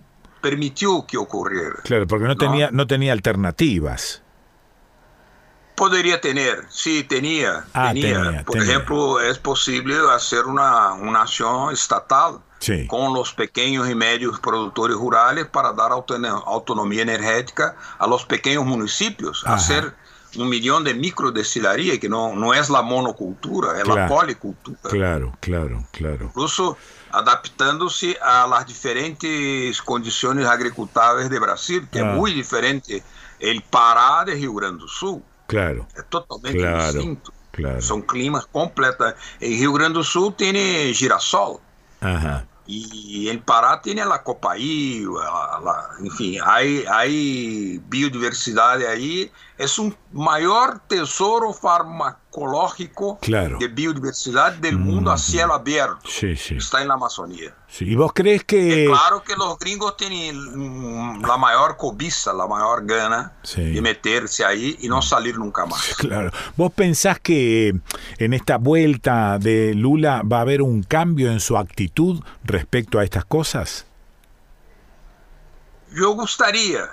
permitió 0.41 1.05
que 1.07 1.17
ocurriera. 1.17 1.77
Claro, 1.83 2.05
porque 2.05 2.25
no, 2.25 2.29
¿no? 2.29 2.37
Tenía, 2.37 2.69
no 2.71 2.85
tenía 2.85 3.13
alternativas. 3.13 4.21
Podría 5.75 6.21
tener, 6.21 6.65
sí, 6.69 7.03
tenía. 7.03 7.65
Ah, 7.73 7.87
tenía. 7.93 8.21
tenía 8.21 8.43
por 8.43 8.59
tenía. 8.59 8.73
ejemplo, 8.73 9.19
es 9.19 9.39
posible 9.39 9.95
hacer 10.13 10.45
una, 10.45 10.93
una 10.93 11.23
acción 11.23 11.73
estatal 11.73 12.39
sí. 12.59 12.85
con 12.85 13.13
los 13.13 13.33
pequeños 13.33 13.89
y 13.89 13.95
medios 13.95 14.39
productores 14.39 14.95
rurales 14.95 15.47
para 15.47 15.73
dar 15.73 15.91
autonomía 15.91 17.01
energética 17.01 17.75
a 17.97 18.05
los 18.05 18.23
pequeños 18.25 18.65
municipios, 18.65 19.43
Ajá. 19.45 19.55
hacer 19.55 20.02
un 20.37 20.49
millón 20.49 20.83
de 20.83 20.93
microdestilaría, 20.93 21.99
que 21.99 22.09
no, 22.09 22.35
no 22.35 22.53
es 22.53 22.69
la 22.69 22.81
monocultura, 22.81 23.77
es 23.77 23.83
claro, 23.83 24.01
la 24.01 24.07
policultura. 24.07 24.79
Claro, 24.83 25.37
claro, 25.39 25.85
claro. 25.91 26.25
Incluso 26.25 26.77
adaptándose 27.11 28.17
a 28.21 28.47
las 28.47 28.65
diferentes 28.65 29.81
condiciones 29.81 30.47
agricultáveis 30.47 31.29
de 31.29 31.39
Brasil, 31.39 31.87
que 31.91 31.99
ah. 31.99 32.09
es 32.09 32.17
muy 32.17 32.33
diferente 32.33 33.03
el 33.39 33.61
Pará 33.61 34.25
de 34.25 34.33
Rio 34.33 34.53
Grande 34.55 34.81
do 34.81 34.87
Sul. 34.87 35.21
Claro. 35.47 35.87
Es 35.95 36.05
totalmente 36.09 36.57
claro, 36.57 36.93
distinto. 36.93 37.31
Claro. 37.51 37.81
Son 37.81 38.01
climas 38.01 38.47
completos. 38.47 39.13
En 39.39 39.51
Rio 39.51 39.73
Grande 39.73 39.97
do 39.97 40.03
Sul 40.03 40.33
tiene 40.35 40.91
girasol. 40.93 41.59
Ajá. 42.01 42.45
Y 42.65 43.27
en 43.27 43.41
Pará 43.41 43.81
tiene 43.81 44.05
la 44.05 44.23
copaí, 44.23 45.05
enfim, 45.99 46.39
hay, 46.45 46.85
hay 46.89 47.81
biodiversidad 47.89 48.77
ahí. 48.87 49.29
Es 49.63 49.79
un 49.79 49.95
mayor 50.11 50.81
tesoro 50.87 51.53
farmacológico 51.53 53.17
claro. 53.21 53.57
de 53.59 53.67
biodiversidad 53.67 54.53
del 54.53 54.77
mundo 54.77 55.11
mm. 55.11 55.13
a 55.13 55.17
cielo 55.17 55.53
abierto. 55.53 56.01
Sí, 56.07 56.35
sí. 56.35 56.55
Está 56.55 56.81
en 56.81 56.89
la 56.89 56.95
Amazonía. 56.95 57.55
Sí. 57.67 57.85
¿Y 57.85 57.95
vos 57.95 58.11
crees 58.13 58.43
que...? 58.43 58.87
Claro 58.87 59.23
que 59.23 59.35
los 59.35 59.57
gringos 59.57 59.95
tienen 59.97 61.21
la 61.21 61.37
mayor 61.37 61.77
cobiza, 61.77 62.33
la 62.33 62.47
mayor 62.47 62.85
gana 62.85 63.33
de 63.55 63.81
meterse 63.81 64.43
ahí 64.43 64.77
y 64.81 64.87
no 64.87 65.01
salir 65.01 65.37
nunca 65.37 65.65
más. 65.65 65.95
Claro. 65.97 66.31
¿Vos 66.57 66.73
pensás 66.73 67.19
que 67.19 67.73
en 68.17 68.33
esta 68.33 68.57
vuelta 68.57 69.39
de 69.39 69.73
Lula 69.73 70.21
va 70.23 70.39
a 70.39 70.41
haber 70.41 70.61
un 70.61 70.83
cambio 70.83 71.31
en 71.31 71.39
su 71.39 71.57
actitud 71.57 72.21
respecto 72.43 72.99
a 72.99 73.03
estas 73.03 73.25
cosas? 73.25 73.85
yo 75.93 76.13
gustaría, 76.13 76.89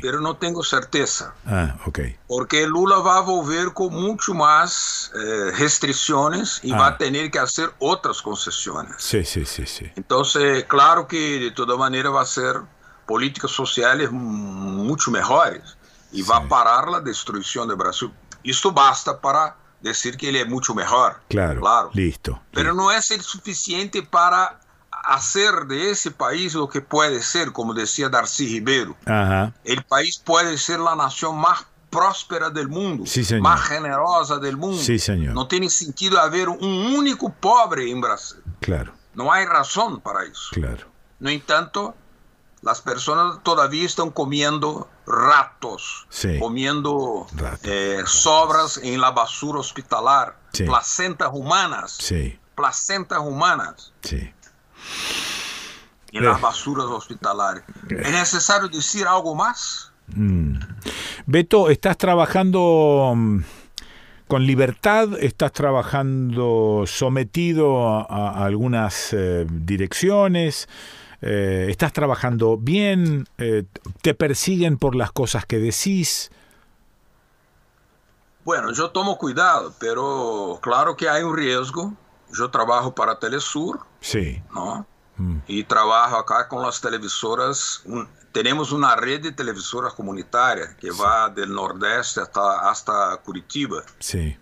pero 0.00 0.20
no 0.20 0.36
tengo 0.36 0.62
certeza. 0.62 1.34
Ah, 1.46 1.76
ok. 1.86 2.00
Porque 2.26 2.66
Lula 2.66 2.98
va 2.98 3.18
a 3.18 3.20
volver 3.20 3.72
con 3.72 3.92
mucho 3.92 4.34
más 4.34 5.12
eh, 5.14 5.50
restricciones 5.58 6.60
y 6.62 6.72
va 6.72 6.88
a 6.88 6.98
tener 6.98 7.30
que 7.30 7.38
hacer 7.38 7.72
otras 7.78 8.22
concesiones. 8.22 8.94
Sí, 8.98 9.24
sí, 9.24 9.44
sí, 9.44 9.66
sí. 9.66 9.90
Entonces, 9.96 10.64
claro 10.64 11.06
que 11.06 11.38
de 11.38 11.50
toda 11.50 11.76
manera 11.76 12.10
va 12.10 12.22
a 12.22 12.26
ser 12.26 12.56
políticas 13.06 13.50
sociales 13.50 14.10
mucho 14.10 15.10
mejores 15.10 15.76
y 16.12 16.22
va 16.22 16.38
a 16.38 16.48
parar 16.48 16.88
la 16.88 17.00
destrucción 17.00 17.68
de 17.68 17.74
Brasil. 17.74 18.10
Esto 18.42 18.72
basta 18.72 19.20
para 19.20 19.56
decir 19.80 20.16
que 20.16 20.28
él 20.28 20.36
es 20.36 20.48
mucho 20.48 20.74
mejor. 20.74 21.20
Claro, 21.28 21.60
claro. 21.60 21.90
listo. 21.94 22.40
Pero 22.52 22.74
no 22.74 22.90
es 22.90 23.10
el 23.10 23.20
suficiente 23.20 24.02
para 24.02 24.59
hacer 25.04 25.66
de 25.66 25.90
ese 25.90 26.10
país 26.10 26.54
lo 26.54 26.68
que 26.68 26.80
puede 26.80 27.22
ser, 27.22 27.52
como 27.52 27.74
decía 27.74 28.08
Darcy 28.08 28.46
Ribeiro. 28.46 28.96
Ajá. 29.06 29.52
El 29.64 29.82
país 29.84 30.18
puede 30.18 30.58
ser 30.58 30.80
la 30.80 30.94
nación 30.94 31.38
más 31.38 31.66
próspera 31.90 32.50
del 32.50 32.68
mundo, 32.68 33.04
sí, 33.06 33.24
señor. 33.24 33.42
más 33.42 33.62
generosa 33.62 34.38
del 34.38 34.56
mundo. 34.56 34.78
Sí, 34.78 34.98
señor. 34.98 35.34
No 35.34 35.48
tiene 35.48 35.68
sentido 35.68 36.20
haber 36.20 36.48
un 36.48 36.94
único 36.94 37.32
pobre 37.32 37.90
en 37.90 38.00
Brasil. 38.00 38.42
Claro. 38.60 38.92
No 39.14 39.32
hay 39.32 39.44
razón 39.44 40.00
para 40.00 40.22
eso. 40.24 40.50
Claro. 40.52 40.86
No 41.18 41.28
entanto, 41.30 41.94
las 42.62 42.80
personas 42.80 43.42
todavía 43.42 43.84
están 43.84 44.10
comiendo 44.10 44.88
ratos, 45.06 46.06
sí. 46.08 46.38
comiendo 46.38 47.26
eh, 47.64 48.02
sobras 48.06 48.78
en 48.78 49.00
la 49.00 49.10
basura 49.10 49.58
hospitalar, 49.58 50.38
sí. 50.52 50.64
placentas 50.64 51.30
humanas, 51.32 51.92
sí. 51.92 52.38
placentas 52.54 53.18
humanas. 53.18 53.92
Sí. 54.02 54.32
En 56.12 56.24
las 56.24 56.40
basuras 56.40 56.86
hospitalares. 56.86 57.62
¿Es 57.88 58.10
necesario 58.10 58.68
decir 58.68 59.06
algo 59.06 59.34
más? 59.34 59.92
Mm. 60.08 60.56
Beto, 61.26 61.70
¿estás 61.70 61.96
trabajando 61.96 63.12
mm, 63.14 63.38
con 64.26 64.44
libertad? 64.44 65.10
¿Estás 65.20 65.52
trabajando 65.52 66.84
sometido 66.86 67.88
a, 67.88 68.02
a 68.30 68.44
algunas 68.44 69.12
eh, 69.12 69.46
direcciones? 69.48 70.68
Eh, 71.22 71.66
¿Estás 71.68 71.92
trabajando 71.92 72.56
bien? 72.56 73.26
Eh, 73.38 73.64
¿Te 74.02 74.14
persiguen 74.14 74.78
por 74.78 74.94
las 74.94 75.12
cosas 75.12 75.44
que 75.44 75.58
decís? 75.58 76.30
Bueno, 78.44 78.72
yo 78.72 78.90
tomo 78.90 79.18
cuidado, 79.18 79.74
pero 79.78 80.58
claro 80.62 80.96
que 80.96 81.08
hay 81.08 81.22
un 81.22 81.36
riesgo. 81.36 81.92
Yo 82.32 82.50
trabajo 82.50 82.94
para 82.94 83.18
Telesur, 83.18 83.80
sí. 84.00 84.42
¿no? 84.54 84.86
Mm. 85.16 85.38
Y 85.46 85.64
trabajo 85.64 86.16
acá 86.16 86.48
con 86.48 86.62
las 86.62 86.80
televisoras. 86.80 87.82
Un, 87.84 88.08
tenemos 88.32 88.72
una 88.72 88.96
red 88.96 89.20
de 89.20 89.32
televisoras 89.32 89.92
comunitarias 89.94 90.74
que 90.76 90.92
sí. 90.92 90.98
va 91.00 91.28
del 91.28 91.52
nordeste 91.52 92.20
hasta, 92.20 92.70
hasta 92.70 93.16
Curitiba. 93.18 93.82
Sí. 93.98 94.36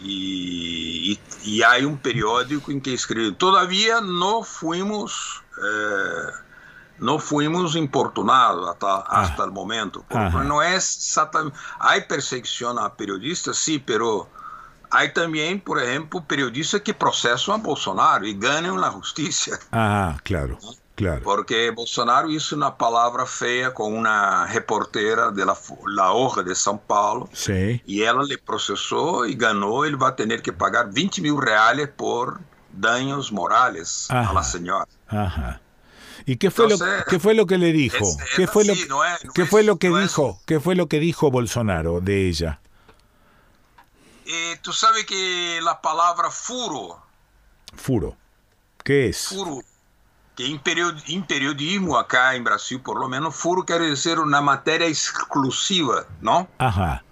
Y, 0.00 1.12
y, 1.12 1.20
y, 1.44 1.62
hay 1.62 1.84
un 1.84 1.98
periódico 1.98 2.70
en 2.70 2.80
que 2.80 2.94
escribe. 2.94 3.32
Todavía 3.32 4.00
no 4.00 4.42
fuimos, 4.42 5.42
eh, 5.62 6.32
no 6.98 7.18
fuimos 7.18 7.76
importunados 7.76 8.70
hasta, 8.70 9.00
hasta 9.00 9.44
el 9.44 9.50
momento. 9.50 10.04
Porque 10.08 10.38
no 10.38 10.62
es 10.62 10.96
exactamente. 10.96 11.58
Hay 11.80 12.02
persecución 12.02 12.78
a 12.78 12.94
periodistas, 12.94 13.58
sí, 13.58 13.78
pero 13.78 14.30
hay 14.90 15.12
también, 15.12 15.60
por 15.60 15.80
ejemplo, 15.82 16.22
periodistas 16.26 16.80
que 16.82 16.92
procesan 16.92 17.60
a 17.60 17.62
Bolsonaro 17.62 18.26
y 18.26 18.34
ganan 18.38 18.80
la 18.80 18.90
justicia. 18.90 19.58
Ah, 19.72 20.18
claro. 20.22 20.58
Claro. 20.96 21.22
Porque 21.22 21.70
Bolsonaro 21.70 22.28
hizo 22.30 22.54
una 22.54 22.76
palabra 22.76 23.24
fea 23.24 23.72
con 23.72 23.94
una 23.94 24.46
reportera 24.46 25.30
de 25.30 25.46
la, 25.46 25.56
la 25.86 26.12
Hoja 26.12 26.42
de 26.42 26.52
São 26.52 26.78
Paulo. 26.78 27.26
Sí. 27.32 27.80
Y 27.86 28.02
ella 28.02 28.22
le 28.22 28.36
procesó 28.36 29.24
y 29.24 29.34
ganó. 29.34 29.86
Él 29.86 30.00
va 30.00 30.08
a 30.08 30.16
tener 30.16 30.42
que 30.42 30.52
pagar 30.52 30.92
20 30.92 31.22
mil 31.22 31.40
reales 31.40 31.88
por 31.88 32.38
daños 32.70 33.32
morales 33.32 34.08
Ajá. 34.10 34.30
a 34.30 34.34
la 34.34 34.42
señora. 34.42 34.86
Ajá. 35.08 35.62
¿Y 36.26 36.36
qué 36.36 36.50
fue, 36.50 36.66
Entonces, 36.66 36.98
lo, 36.98 37.04
qué 37.06 37.18
fue 37.18 37.34
lo 37.34 37.46
que 37.46 37.56
le 37.56 37.72
dijo? 37.72 38.06
¿Qué 38.36 38.46
fue 38.46 38.64
lo, 38.64 38.74
no 38.88 39.04
es, 39.04 39.24
no 39.24 39.32
¿qué 39.32 39.42
es, 39.42 39.48
fue 39.48 39.62
lo 39.62 39.78
que 39.78 39.88
dijo? 39.88 40.38
¿Qué 40.46 40.60
fue 40.60 40.74
lo 40.74 40.86
que 40.86 41.00
dijo 41.00 41.30
Bolsonaro 41.30 42.00
de 42.00 42.28
ella? 42.28 42.60
Eh, 44.32 44.58
Tú 44.62 44.72
sabes 44.72 45.04
que 45.04 45.58
la 45.62 45.80
palabra 45.80 46.30
furo. 46.30 46.98
Furo. 47.74 48.16
¿Qué 48.84 49.08
es? 49.08 49.26
Furo. 49.28 49.60
Que 50.36 50.46
em, 50.46 50.58
period, 50.58 50.96
em 51.08 51.20
periodismo 51.20 51.96
acá 51.96 52.36
em 52.36 52.42
Brasil, 52.42 52.80
por 52.80 52.96
lo 52.98 53.08
menos, 53.08 53.34
furo 53.34 53.64
quer 53.64 53.80
dizer 53.80 54.18
uma 54.20 54.40
matéria 54.40 54.86
exclusiva, 54.86 56.06
não? 56.20 56.46
Ajá. 56.58 57.02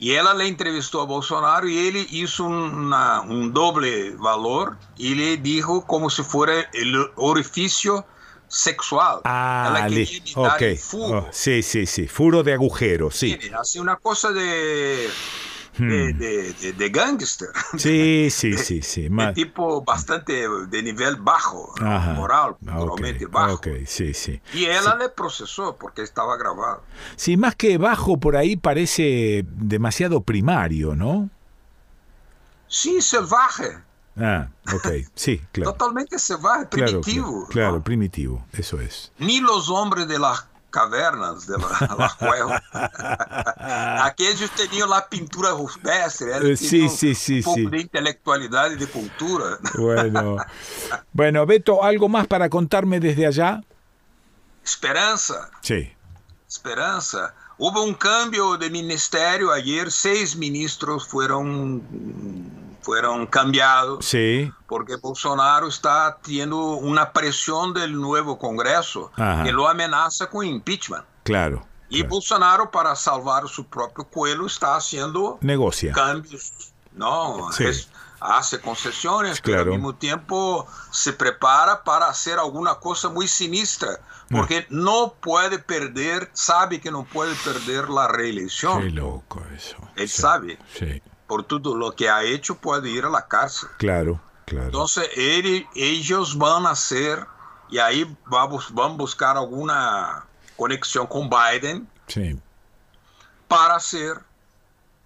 E 0.00 0.12
ela 0.12 0.32
le 0.34 0.48
entrevistou 0.48 1.00
a 1.02 1.06
Bolsonaro 1.06 1.68
e 1.68 1.76
ele 1.76 2.06
hizo 2.10 2.46
uma, 2.46 3.22
um 3.22 3.48
doble 3.48 4.10
valor 4.16 4.76
e 4.98 5.12
ele 5.12 5.36
dijo 5.36 5.82
como 5.82 6.10
se 6.10 6.22
fosse 6.22 6.66
o 7.16 7.24
orifício 7.24 8.04
sexual. 8.48 9.22
Ah, 9.24 9.66
ela 9.66 10.48
ok. 10.54 10.76
Furo. 10.76 11.26
Oh, 11.28 11.32
sí, 11.32 11.62
sí, 11.62 11.86
sí. 11.86 12.06
Furo 12.08 12.42
de 12.42 12.52
agujero, 12.52 13.10
sí 13.10 13.38
assim, 13.54 13.80
uma 13.80 13.96
coisa 13.96 14.32
de... 14.32 15.08
De, 15.78 16.12
de, 16.14 16.52
de, 16.54 16.72
de, 16.72 16.88
gangster. 16.88 17.48
Sí, 17.76 18.28
sí, 18.30 18.56
sí, 18.56 18.80
sí. 18.82 19.08
De 19.08 19.32
tipo 19.34 19.82
bastante 19.82 20.48
de 20.68 20.82
nivel 20.82 21.16
bajo, 21.16 21.74
Ajá. 21.80 22.12
moral, 22.14 22.56
moralmente 22.60 23.26
okay, 23.26 23.32
bajo. 23.32 23.54
Okay, 23.54 23.86
sí, 23.86 24.14
sí. 24.14 24.40
Y 24.54 24.64
ella 24.64 24.82
sí. 24.82 24.98
le 24.98 25.08
procesó 25.10 25.76
porque 25.76 26.02
estaba 26.02 26.36
grabado. 26.36 26.82
Sí, 27.16 27.36
más 27.36 27.54
que 27.56 27.76
bajo 27.76 28.18
por 28.18 28.36
ahí 28.36 28.56
parece 28.56 29.44
demasiado 29.48 30.22
primario, 30.22 30.94
¿no? 30.94 31.28
Sí, 32.68 33.00
salvaje. 33.00 33.78
Ah, 34.18 34.48
ok, 34.72 34.88
sí, 35.14 35.42
claro. 35.52 35.72
Totalmente 35.72 36.18
salvaje, 36.18 36.66
primitivo. 36.66 37.30
Claro, 37.30 37.48
claro, 37.48 37.72
¿no? 37.74 37.84
primitivo, 37.84 38.46
eso 38.52 38.80
es. 38.80 39.12
Ni 39.18 39.40
los 39.40 39.68
hombres 39.68 40.08
de 40.08 40.18
las 40.18 40.46
cavernas 40.70 41.46
de 41.46 41.56
la, 41.58 41.96
la 41.98 42.16
cueva. 42.18 42.62
Aquellos 44.04 44.50
tenían 44.52 44.90
la 44.90 45.08
pintura 45.08 45.50
rupestre, 45.50 46.52
eh, 46.52 46.56
sí, 46.56 46.88
sí, 46.88 47.14
sí, 47.14 47.38
un 47.38 47.42
poco 47.44 47.56
sí. 47.56 47.66
de 47.66 47.80
intelectualidad 47.80 48.70
y 48.70 48.76
de 48.76 48.86
cultura. 48.86 49.58
Bueno. 49.76 50.36
bueno, 51.12 51.46
Beto, 51.46 51.82
¿algo 51.82 52.08
más 52.08 52.26
para 52.26 52.48
contarme 52.48 53.00
desde 53.00 53.26
allá? 53.26 53.62
Esperanza. 54.64 55.50
Sí. 55.60 55.92
Esperanza. 56.48 57.34
Hubo 57.58 57.82
un 57.82 57.94
cambio 57.94 58.58
de 58.58 58.68
ministerio 58.68 59.50
ayer, 59.50 59.90
seis 59.90 60.36
ministros 60.36 61.06
fueron 61.06 61.82
fueron 62.86 63.26
cambiados. 63.26 64.04
Sí. 64.06 64.52
Porque 64.68 64.94
Bolsonaro 64.94 65.66
está 65.66 66.18
teniendo 66.22 66.56
una 66.76 67.12
presión 67.12 67.74
del 67.74 67.92
nuevo 68.00 68.38
Congreso 68.38 69.10
Ajá. 69.16 69.42
que 69.42 69.50
lo 69.50 69.68
amenaza 69.68 70.30
con 70.30 70.46
impeachment. 70.46 71.04
Claro. 71.24 71.66
Y 71.88 71.96
claro. 71.98 72.10
Bolsonaro, 72.10 72.70
para 72.70 72.94
salvar 72.94 73.48
su 73.48 73.66
propio 73.66 74.04
cuello, 74.04 74.46
está 74.46 74.76
haciendo 74.76 75.38
Negocia. 75.40 75.92
cambios. 75.92 76.52
No, 76.92 77.50
Sí. 77.52 77.64
es- 77.64 77.88
hace 78.20 78.60
concesiones, 78.60 79.40
pero 79.40 79.56
Claro. 79.56 79.72
al 79.72 79.78
mismo 79.78 79.94
tiempo 79.96 80.66
se 80.92 81.12
prepara 81.12 81.82
para 81.82 82.06
hacer 82.08 82.38
alguna 82.38 82.76
cosa 82.76 83.08
muy 83.08 83.26
sinistra. 83.26 83.98
Porque 84.30 84.66
no 84.70 85.14
puede 85.20 85.58
perder, 85.58 86.30
sabe 86.32 86.80
que 86.80 86.90
no 86.90 87.04
puede 87.04 87.34
perder 87.44 87.88
la 87.90 88.08
reelección. 88.08 88.80
Qué 88.82 88.90
loco 88.90 89.40
eso. 89.54 89.76
Él 89.96 90.08
Sí, 90.08 90.22
sabe. 90.22 90.58
Sí, 90.76 91.00
Por 91.26 91.44
todo 91.44 91.74
lo 91.76 91.92
que 91.92 92.08
ha 92.08 92.22
hecho, 92.22 92.56
puede 92.56 92.88
ir 92.90 93.04
a 93.04 93.10
la 93.10 93.26
cárcel. 93.26 93.68
claro, 93.78 94.20
claro. 94.44 94.66
Entonces, 94.66 95.08
ellos 95.74 96.38
van 96.38 96.66
a 96.66 96.70
hacer, 96.70 97.26
y 97.68 97.78
ahí 97.78 98.16
vamos, 98.26 98.72
van 98.72 98.92
a 98.92 98.94
buscar 98.94 99.36
alguna 99.36 100.24
conexión 100.56 101.06
con 101.06 101.28
Biden 101.28 101.88
Sí. 102.06 102.38
para 103.48 103.76
hacer 103.76 104.18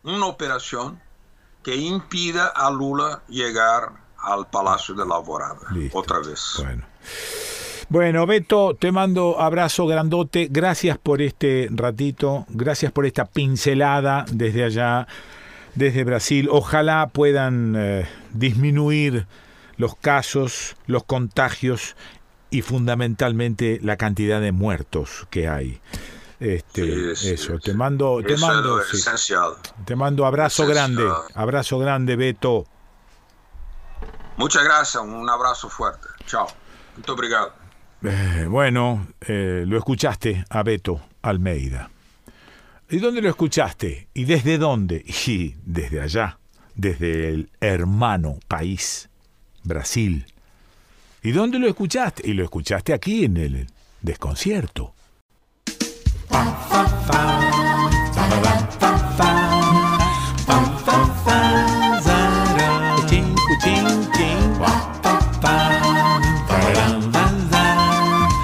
una 0.03 0.27
operación 0.27 1.01
que 1.62 1.77
impida 1.77 2.47
a 2.47 2.71
Lula 2.71 3.23
llegar 3.29 3.93
al 4.18 4.47
Palacio 4.49 4.95
de 4.95 5.07
la 5.07 5.16
Alvorada 5.16 5.59
Listo. 5.73 5.99
otra 5.99 6.18
vez. 6.18 6.55
Bueno. 6.59 6.85
Bueno, 7.89 8.25
Beto, 8.27 8.77
te 8.79 8.93
mando 8.93 9.41
abrazo 9.41 9.85
grandote. 9.87 10.47
Gracias 10.51 10.97
por 10.97 11.21
este 11.21 11.68
ratito. 11.73 12.47
Gracias 12.49 12.93
por 12.93 13.05
esta 13.05 13.25
pincelada 13.25 14.25
desde 14.31 14.62
allá, 14.64 15.09
desde 15.75 16.05
Brasil. 16.05 16.49
Ojalá 16.51 17.09
puedan 17.12 17.75
eh, 17.77 18.07
disminuir 18.33 19.27
los 19.77 19.95
casos, 19.97 20.77
los 20.87 21.05
contagios 21.05 21.97
y 22.51 22.62
fundamentalmente 22.62 23.79
la 23.83 23.97
cantidad 23.97 24.41
de 24.41 24.53
muertos 24.53 25.27
que 25.31 25.49
hay. 25.49 25.81
Este, 26.41 27.14
Sí, 27.14 27.16
sí, 27.16 27.31
eso, 27.35 27.55
sí. 27.57 27.61
te 27.64 27.75
mando, 27.75 28.23
te 28.27 28.33
Eso 28.35 28.47
mando, 28.47 28.81
es 28.81 28.89
sí. 28.89 28.97
esencial. 28.97 29.53
te 29.85 29.95
mando 29.95 30.25
abrazo 30.25 30.62
Esencial. 30.64 30.95
grande, 30.97 31.12
abrazo 31.35 31.79
grande, 31.79 32.16
Beto. 32.16 32.66
Muchas 34.37 34.64
gracias, 34.64 35.03
un 35.03 35.29
abrazo 35.29 35.68
fuerte. 35.68 36.09
Chao. 36.27 36.47
Muito 36.97 37.12
obrigado. 37.12 37.53
Eh, 38.03 38.47
bueno, 38.49 39.07
eh, 39.21 39.64
lo 39.66 39.77
escuchaste 39.77 40.45
a 40.49 40.62
Beto 40.62 41.01
Almeida. 41.23 41.91
¿Y 42.93 42.99
dónde 42.99 43.22
lo 43.22 43.28
escuchaste? 43.28 44.09
¿Y 44.14 44.24
desde 44.24 44.59
dónde? 44.59 45.05
Y 45.26 45.55
desde 45.64 46.01
allá, 46.01 46.38
desde 46.74 47.28
el 47.28 47.51
hermano 47.61 48.41
país, 48.49 49.09
Brasil. 49.62 50.26
¿Y 51.22 51.30
dónde 51.30 51.61
lo 51.61 51.68
escuchaste? 51.68 52.28
Y 52.28 52.32
lo 52.32 52.43
escuchaste 52.43 52.93
aquí 52.93 53.24
en 53.24 53.36
el 53.36 53.66
desconcierto. 54.03 54.95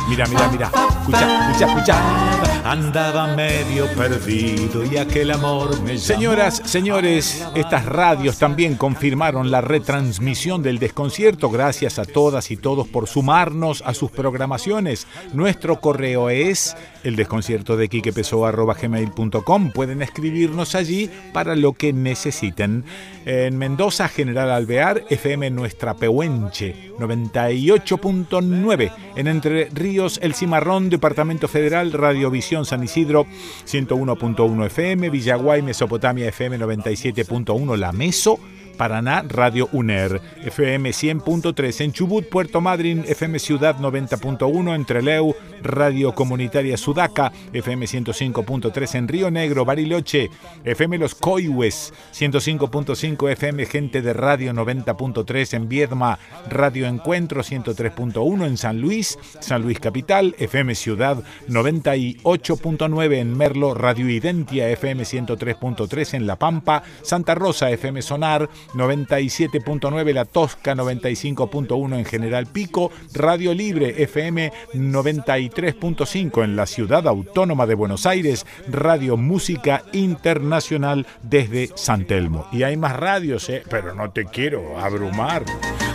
Mira, 0.08 0.26
mira, 0.28 0.48
mira. 0.48 0.95
Escucha, 1.06 1.50
escucha, 1.52 1.66
escucha. 1.66 2.46
Andaba 2.68 3.36
medio 3.36 3.86
perdido 3.94 4.84
y 4.84 4.96
aquel 4.96 5.30
amor 5.30 5.80
me 5.82 5.98
Señoras, 5.98 6.60
señores, 6.64 7.46
estas 7.54 7.86
radios 7.86 8.38
también 8.38 8.74
confirmaron 8.74 9.52
la 9.52 9.60
retransmisión 9.60 10.64
del 10.64 10.80
desconcierto. 10.80 11.48
Gracias 11.48 12.00
a 12.00 12.04
todas 12.04 12.50
y 12.50 12.56
todos 12.56 12.88
por 12.88 13.06
sumarnos 13.06 13.84
a 13.86 13.94
sus 13.94 14.10
programaciones. 14.10 15.06
Nuestro 15.32 15.80
correo 15.80 16.28
es 16.28 16.76
el 17.04 17.14
desconcierto 17.14 17.76
de 17.76 17.86
gmail.com. 17.86 19.70
Pueden 19.70 20.02
escribirnos 20.02 20.74
allí 20.74 21.08
para 21.32 21.54
lo 21.54 21.72
que 21.72 21.92
necesiten. 21.92 22.84
En 23.26 23.56
Mendoza, 23.58 24.08
General 24.08 24.50
Alvear, 24.50 25.04
FM 25.08 25.50
Nuestra 25.50 25.94
Pehuenche, 25.94 26.92
98.9. 26.98 28.92
En 29.14 29.28
Entre 29.28 29.68
Ríos, 29.72 30.18
El 30.20 30.34
Cimarrón, 30.34 30.90
Departamento 30.96 31.46
Federal, 31.46 31.92
Radiovisión 31.92 32.64
San 32.64 32.82
Isidro, 32.82 33.26
101.1 33.66 34.66
FM, 34.66 35.10
Villaguay, 35.10 35.60
Mesopotamia, 35.60 36.28
FM 36.28 36.58
97.1, 36.58 37.76
La 37.76 37.92
Meso, 37.92 38.40
Paraná, 38.76 39.24
Radio 39.28 39.68
UNER, 39.72 40.20
FM 40.44 40.90
100.3 40.90 41.84
en 41.84 41.92
Chubut, 41.92 42.28
Puerto 42.28 42.60
Madryn, 42.60 43.04
FM 43.06 43.38
Ciudad 43.38 43.76
90.1 43.78 44.74
en 44.74 44.84
Treleu, 44.84 45.34
Radio 45.62 46.14
Comunitaria 46.14 46.76
Sudaca, 46.76 47.32
FM 47.52 47.86
105.3 47.86 48.94
en 48.94 49.08
Río 49.08 49.30
Negro, 49.30 49.64
Bariloche, 49.64 50.30
FM 50.64 50.98
Los 50.98 51.14
Coihues, 51.14 51.92
105.5 52.12 53.30
FM 53.30 53.66
Gente 53.66 54.02
de 54.02 54.12
Radio 54.12 54.52
90.3 54.52 55.54
en 55.54 55.68
Viedma, 55.68 56.18
Radio 56.48 56.86
Encuentro 56.86 57.42
103.1 57.42 58.46
en 58.46 58.56
San 58.56 58.80
Luis, 58.80 59.18
San 59.40 59.62
Luis 59.62 59.80
Capital, 59.80 60.34
FM 60.38 60.74
Ciudad 60.74 61.22
98.9 61.48 63.14
en 63.14 63.36
Merlo, 63.36 63.74
Radio 63.74 64.08
Identia 64.08 64.68
FM 64.68 65.04
103.3 65.04 66.14
en 66.14 66.26
La 66.26 66.36
Pampa, 66.36 66.82
Santa 67.02 67.34
Rosa 67.34 67.70
FM 67.70 68.02
Sonar 68.02 68.48
97.9 68.74 70.12
La 70.12 70.24
Tosca, 70.24 70.74
95.1 70.74 71.98
en 71.98 72.04
General 72.04 72.46
Pico, 72.46 72.90
Radio 73.14 73.54
Libre 73.54 74.02
FM 74.02 74.52
93.5 74.74 76.44
en 76.44 76.56
la 76.56 76.66
Ciudad 76.66 77.06
Autónoma 77.06 77.66
de 77.66 77.74
Buenos 77.74 78.06
Aires, 78.06 78.46
Radio 78.68 79.16
Música 79.16 79.82
Internacional 79.92 81.06
desde 81.22 81.70
San 81.74 82.06
Telmo. 82.06 82.46
Y 82.52 82.62
hay 82.62 82.76
más 82.76 82.96
radios, 82.96 83.48
¿eh? 83.48 83.62
pero 83.68 83.94
no 83.94 84.10
te 84.10 84.24
quiero 84.26 84.78
abrumar. 84.78 85.44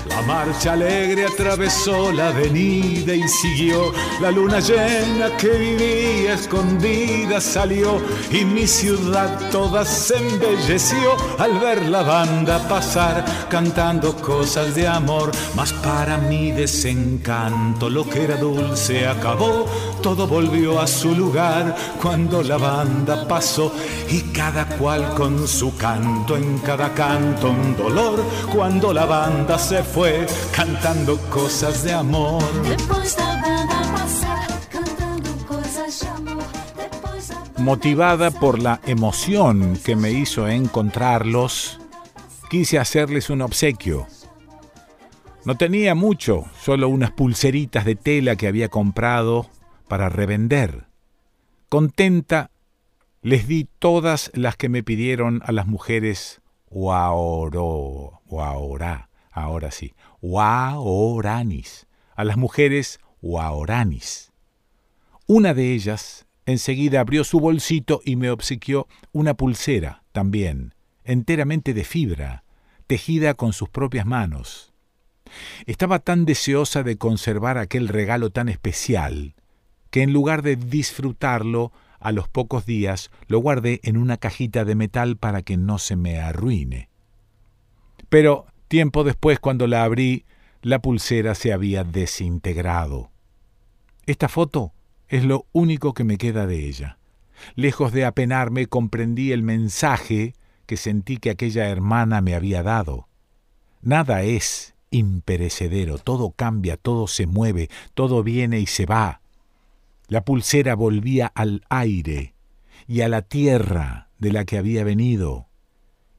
La 0.08 0.22
marcha 0.24 0.74
alegre 0.74 1.26
atravesó 1.26 2.12
la 2.12 2.30
avenida 2.30 3.14
y 3.14 3.28
siguió. 3.28 3.94
La 4.20 4.32
luna 4.32 4.60
llena 4.60 5.38
que 5.38 5.50
vivía 5.50 6.34
escondida 6.34 7.40
salió 7.40 8.02
y 8.32 8.44
mi 8.44 8.66
ciudad 8.66 9.52
toda 9.52 9.86
se 9.86 10.18
embelleció 10.18 11.16
al 11.38 11.60
ver 11.60 11.86
la 11.86 12.02
banda 12.02 12.61
pasar 12.68 13.26
cantando 13.50 14.16
cosas 14.16 14.76
de 14.76 14.88
amor. 14.88 15.32
Mas 15.56 15.74
para 15.74 16.18
mi 16.18 16.52
desencanto 16.52 17.90
lo 17.90 18.08
que 18.08 18.24
era 18.24 18.38
dulce 18.38 19.08
acabó. 19.08 19.66
Todo 20.02 20.28
volvió 20.28 20.80
a 20.80 20.88
su 20.88 21.14
lugar 21.16 21.76
cuando 22.02 22.42
la 22.44 22.58
banda 22.58 23.28
pasó 23.28 23.72
y 24.10 24.22
cada 24.34 24.66
cual 24.66 25.14
con 25.14 25.48
su 25.48 25.76
canto 25.78 26.36
en 26.36 26.58
cada 26.60 26.94
canto 26.94 27.50
un 27.50 27.76
dolor 27.76 28.24
cuando 28.54 28.94
la 28.94 29.06
banda 29.06 29.58
se 29.58 29.84
fue 29.84 30.26
cantando 30.52 31.18
cosas 31.30 31.84
de 31.84 31.94
amor. 31.94 32.44
Motivada 37.58 38.32
por 38.32 38.60
la 38.60 38.82
emoción 38.88 39.78
que 39.84 39.96
me 39.96 40.12
hizo 40.12 40.48
encontrarlos, 40.48 41.80
quise 42.52 42.78
hacerles 42.78 43.30
un 43.30 43.42
obsequio. 43.42 44.08
No 45.46 45.56
tenía 45.56 45.96
mucho, 45.96 46.44
solo 46.60 46.90
unas 46.90 47.12
pulseritas 47.12 47.86
de 47.86 47.96
tela 47.96 48.36
que 48.36 48.46
había 48.46 48.68
comprado 48.68 49.50
para 49.88 50.10
revender. 50.10 50.88
Contenta, 51.70 52.52
les 53.22 53.48
di 53.48 53.70
todas 53.80 54.32
las 54.34 54.58
que 54.58 54.68
me 54.68 54.84
pidieron 54.84 55.42
a 55.46 55.54
las 55.54 55.66
mujeres 55.66 56.42
Waoro, 56.70 58.20
ahora 58.30 59.08
ahora 59.32 59.72
sí, 59.72 59.94
Waoranis, 60.22 61.88
a 62.18 62.26
las 62.26 62.36
mujeres 62.36 63.00
Waoranis. 63.22 64.34
Una 65.26 65.54
de 65.54 65.74
ellas 65.74 66.26
enseguida 66.46 67.00
abrió 67.00 67.24
su 67.24 67.40
bolsito 67.40 68.02
y 68.04 68.18
me 68.18 68.30
obsequió 68.30 68.90
una 69.14 69.36
pulsera 69.36 70.04
también, 70.12 70.74
enteramente 71.06 71.74
de 71.74 71.84
fibra, 71.84 72.41
tejida 72.92 73.36
con 73.36 73.54
sus 73.54 73.70
propias 73.70 74.06
manos. 74.06 74.74
Estaba 75.66 76.00
tan 76.00 76.26
deseosa 76.26 76.84
de 76.84 76.98
conservar 76.98 77.58
aquel 77.58 77.88
regalo 77.88 78.32
tan 78.32 78.50
especial, 78.50 79.34
que 79.92 80.02
en 80.02 80.12
lugar 80.12 80.42
de 80.42 80.58
disfrutarlo, 80.58 81.72
a 82.02 82.12
los 82.12 82.28
pocos 82.28 82.66
días 82.66 83.10
lo 83.28 83.40
guardé 83.40 83.80
en 83.84 83.96
una 83.96 84.18
cajita 84.18 84.66
de 84.66 84.76
metal 84.76 85.16
para 85.16 85.42
que 85.42 85.56
no 85.56 85.78
se 85.78 85.96
me 85.96 86.20
arruine. 86.20 86.90
Pero 88.10 88.46
tiempo 88.68 89.06
después, 89.06 89.40
cuando 89.40 89.68
la 89.68 89.86
abrí, 89.86 90.26
la 90.62 90.82
pulsera 90.82 91.34
se 91.34 91.54
había 91.54 91.86
desintegrado. 91.86 93.10
Esta 94.06 94.28
foto 94.28 94.74
es 95.08 95.24
lo 95.24 95.46
único 95.54 95.94
que 95.94 96.04
me 96.04 96.18
queda 96.18 96.46
de 96.46 96.68
ella. 96.68 96.98
Lejos 97.56 97.94
de 97.94 98.04
apenarme, 98.04 98.66
comprendí 98.66 99.32
el 99.32 99.44
mensaje 99.44 100.34
que 100.72 100.78
sentí 100.78 101.18
que 101.18 101.32
aquella 101.32 101.68
hermana 101.68 102.22
me 102.22 102.34
había 102.34 102.64
dado. 102.64 103.10
Nada 103.82 104.24
es 104.24 104.74
imperecedero, 104.90 105.98
todo 105.98 106.32
cambia, 106.32 106.78
todo 106.78 107.08
se 107.08 107.28
mueve, 107.28 107.70
todo 107.94 108.24
viene 108.24 108.62
y 108.62 108.68
se 108.68 108.86
va. 108.86 109.20
La 110.08 110.24
pulsera 110.24 110.76
volvía 110.76 111.28
al 111.28 111.66
aire 111.68 112.36
y 112.88 113.02
a 113.02 113.10
la 113.10 113.22
tierra 113.22 114.08
de 114.18 114.32
la 114.32 114.46
que 114.46 114.58
había 114.58 114.86
venido, 114.86 115.50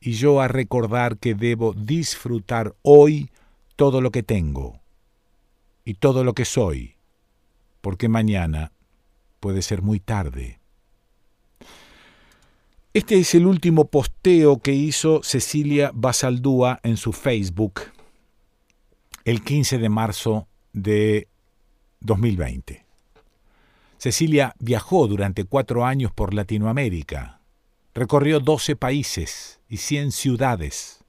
y 0.02 0.12
yo 0.12 0.42
a 0.42 0.48
recordar 0.48 1.16
que 1.16 1.34
debo 1.34 1.72
disfrutar 1.72 2.74
hoy 2.82 3.30
todo 3.76 4.02
lo 4.02 4.10
que 4.10 4.22
tengo 4.22 4.82
y 5.82 5.94
todo 5.94 6.24
lo 6.24 6.34
que 6.34 6.44
soy, 6.44 6.96
porque 7.80 8.10
mañana 8.10 8.72
puede 9.40 9.62
ser 9.62 9.80
muy 9.80 9.98
tarde. 9.98 10.60
Este 12.94 13.18
es 13.18 13.34
el 13.34 13.46
último 13.46 13.86
posteo 13.86 14.58
que 14.58 14.74
hizo 14.74 15.22
Cecilia 15.22 15.92
Basaldúa 15.94 16.78
en 16.82 16.98
su 16.98 17.14
Facebook 17.14 17.80
el 19.24 19.42
15 19.42 19.78
de 19.78 19.88
marzo 19.88 20.46
de 20.74 21.26
2020. 22.00 22.84
Cecilia 23.96 24.54
viajó 24.58 25.08
durante 25.08 25.44
cuatro 25.44 25.86
años 25.86 26.12
por 26.12 26.34
Latinoamérica, 26.34 27.40
recorrió 27.94 28.40
12 28.40 28.76
países 28.76 29.60
y 29.70 29.78
100 29.78 30.12
ciudades. 30.12 31.02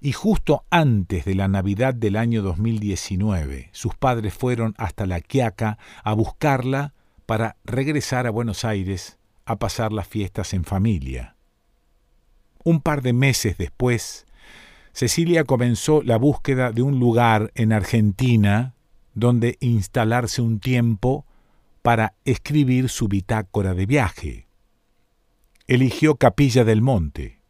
Y 0.00 0.12
justo 0.12 0.66
antes 0.70 1.24
de 1.24 1.34
la 1.34 1.48
Navidad 1.48 1.94
del 1.94 2.14
año 2.14 2.42
2019, 2.42 3.70
sus 3.72 3.96
padres 3.96 4.34
fueron 4.34 4.72
hasta 4.78 5.04
La 5.04 5.20
Quiaca 5.20 5.78
a 6.04 6.12
buscarla 6.12 6.94
para 7.26 7.56
regresar 7.64 8.28
a 8.28 8.30
Buenos 8.30 8.64
Aires 8.64 9.18
a 9.46 9.56
pasar 9.56 9.92
las 9.92 10.06
fiestas 10.06 10.52
en 10.52 10.64
familia. 10.64 11.36
Un 12.64 12.80
par 12.80 13.00
de 13.00 13.12
meses 13.12 13.56
después, 13.56 14.26
Cecilia 14.92 15.44
comenzó 15.44 16.02
la 16.02 16.16
búsqueda 16.16 16.72
de 16.72 16.82
un 16.82 16.98
lugar 16.98 17.52
en 17.54 17.72
Argentina 17.72 18.74
donde 19.14 19.56
instalarse 19.60 20.42
un 20.42 20.60
tiempo 20.60 21.24
para 21.82 22.14
escribir 22.24 22.88
su 22.88 23.08
bitácora 23.08 23.74
de 23.74 23.86
viaje. 23.86 24.48
Eligió 25.66 26.16
Capilla 26.16 26.64
del 26.64 26.82
Monte. 26.82 27.40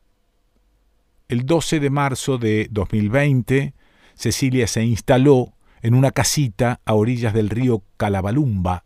El 1.29 1.45
12 1.45 1.81
de 1.81 1.91
marzo 1.91 2.39
de 2.39 2.69
2020, 2.71 3.75
Cecilia 4.15 4.67
se 4.67 4.85
instaló 4.85 5.55
en 5.83 5.95
una 5.95 6.11
casita 6.11 6.81
a 6.85 6.95
orillas 6.95 7.35
del 7.35 7.49
río 7.49 7.83
Calabalumba, 7.97 8.85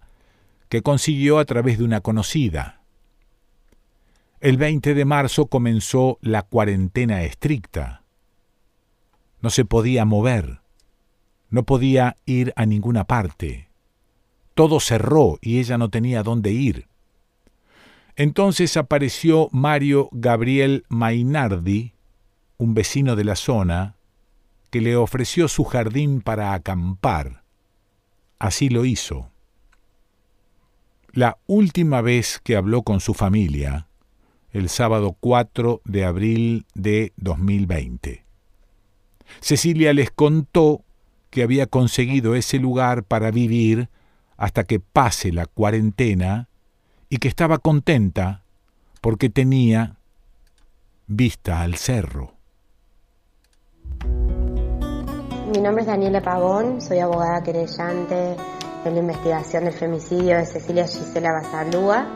que 0.68 0.82
consiguió 0.82 1.38
a 1.38 1.44
través 1.44 1.78
de 1.78 1.84
una 1.84 2.00
conocida. 2.00 2.79
El 4.40 4.56
20 4.56 4.94
de 4.94 5.04
marzo 5.04 5.48
comenzó 5.48 6.16
la 6.22 6.40
cuarentena 6.40 7.24
estricta. 7.24 8.04
No 9.42 9.50
se 9.50 9.66
podía 9.66 10.06
mover, 10.06 10.62
no 11.50 11.64
podía 11.64 12.16
ir 12.24 12.54
a 12.56 12.64
ninguna 12.64 13.04
parte. 13.04 13.68
Todo 14.54 14.80
cerró 14.80 15.38
y 15.42 15.58
ella 15.58 15.76
no 15.76 15.90
tenía 15.90 16.22
dónde 16.22 16.52
ir. 16.52 16.88
Entonces 18.16 18.78
apareció 18.78 19.50
Mario 19.52 20.08
Gabriel 20.10 20.84
Mainardi, 20.88 21.92
un 22.56 22.72
vecino 22.72 23.16
de 23.16 23.24
la 23.24 23.36
zona, 23.36 23.96
que 24.70 24.80
le 24.80 24.96
ofreció 24.96 25.48
su 25.48 25.64
jardín 25.64 26.22
para 26.22 26.54
acampar. 26.54 27.44
Así 28.38 28.70
lo 28.70 28.86
hizo. 28.86 29.30
La 31.12 31.36
última 31.46 32.00
vez 32.00 32.40
que 32.42 32.56
habló 32.56 32.84
con 32.84 33.00
su 33.00 33.12
familia, 33.12 33.88
el 34.52 34.68
sábado 34.68 35.16
4 35.20 35.80
de 35.84 36.04
abril 36.04 36.66
de 36.74 37.12
2020. 37.16 38.24
Cecilia 39.40 39.92
les 39.92 40.10
contó 40.10 40.82
que 41.30 41.42
había 41.42 41.66
conseguido 41.66 42.34
ese 42.34 42.58
lugar 42.58 43.04
para 43.04 43.30
vivir 43.30 43.88
hasta 44.36 44.64
que 44.64 44.80
pase 44.80 45.32
la 45.32 45.46
cuarentena 45.46 46.48
y 47.08 47.18
que 47.18 47.28
estaba 47.28 47.58
contenta 47.58 48.42
porque 49.00 49.30
tenía 49.30 49.96
vista 51.06 51.62
al 51.62 51.76
cerro. 51.76 52.34
Mi 55.52 55.60
nombre 55.60 55.82
es 55.82 55.86
Daniela 55.88 56.22
Pavón, 56.22 56.80
soy 56.80 57.00
abogada 57.00 57.42
querellante 57.42 58.36
en 58.84 58.94
la 58.94 59.00
investigación 59.00 59.64
del 59.64 59.74
femicidio 59.74 60.36
de 60.36 60.46
Cecilia 60.46 60.86
Gisela 60.86 61.32
Basalúa. 61.32 62.06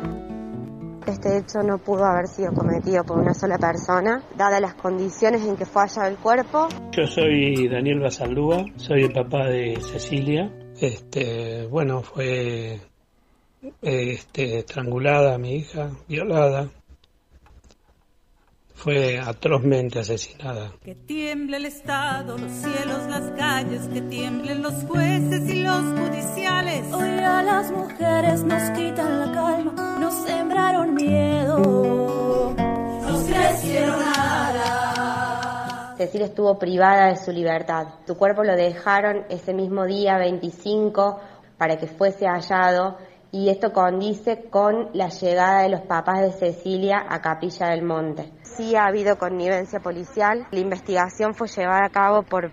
Este 1.07 1.37
hecho 1.37 1.63
no 1.63 1.77
pudo 1.79 2.05
haber 2.05 2.29
sido 2.29 2.53
cometido 2.55 3.05
por 3.05 3.19
una 3.19 3.35
sola 3.35 3.59
persona, 3.59 4.23
dadas 4.37 4.61
las 4.61 4.75
condiciones 4.75 5.43
en 5.43 5.57
que 5.57 5.67
fue 5.67 5.83
hallado 5.83 6.09
el 6.09 6.17
cuerpo. 6.17 6.69
Yo 6.93 7.07
soy 7.07 7.69
Daniel 7.69 8.01
Basalúa, 8.01 8.65
soy 8.77 9.03
el 9.03 9.13
papá 9.13 9.47
de 9.49 9.79
Cecilia. 9.83 10.51
Este, 10.81 11.67
bueno, 11.67 12.03
fue 12.03 12.81
este, 13.83 14.61
estrangulada 14.61 15.37
mi 15.37 15.57
hija, 15.57 15.91
violada, 16.09 16.71
fue 18.85 19.19
atrozmente 19.19 19.99
asesinada. 19.99 20.73
Que 20.85 20.95
tiemble 20.95 21.57
el 21.57 21.65
Estado, 21.65 22.37
los 22.37 22.53
cielos, 22.53 23.07
las 23.09 23.31
calles, 23.31 23.89
que 23.91 24.03
tiemblen 24.03 24.61
los 24.63 24.75
jueces 24.85 25.49
y 25.49 25.63
los 25.63 25.83
judiciales. 25.99 26.93
Hoy 26.93 27.09
a 27.09 27.43
las 27.43 27.71
mujeres 27.71 28.45
nos 28.45 28.63
quitan 28.73 29.21
la 29.21 29.33
calma, 29.33 29.97
nos 29.99 30.13
sembraron 30.27 30.93
miedo, 30.93 32.55
nos 33.07 33.23
crecieron 33.23 34.01
nada. 34.01 35.95
Cecilia 35.97 36.27
estuvo 36.27 36.59
privada 36.59 37.07
de 37.07 37.17
su 37.17 37.33
libertad. 37.33 37.87
Su 38.07 38.19
cuerpo 38.19 38.45
lo 38.45 38.55
dejaron 38.55 39.25
ese 39.31 39.55
mismo 39.55 39.87
día 39.87 40.19
25 40.19 41.21
para 41.57 41.79
que 41.79 41.87
fuese 41.87 42.27
hallado 42.27 42.99
y 43.33 43.49
esto 43.49 43.73
condice 43.73 44.45
con 44.51 44.91
la 44.93 45.09
llegada 45.09 45.63
de 45.63 45.71
los 45.71 45.81
papás 45.81 46.21
de 46.21 46.33
Cecilia 46.33 47.07
a 47.09 47.23
Capilla 47.23 47.69
del 47.69 47.83
Monte. 47.83 48.31
Sí 48.57 48.77
ha 48.77 48.87
habido 48.87 49.19
connivencia 49.19 49.81
policial, 49.81 50.47
la 50.53 50.61
investigación 50.61 51.35
fue 51.35 51.49
llevada 51.49 51.87
a 51.87 51.89
cabo 51.89 52.23
por, 52.23 52.53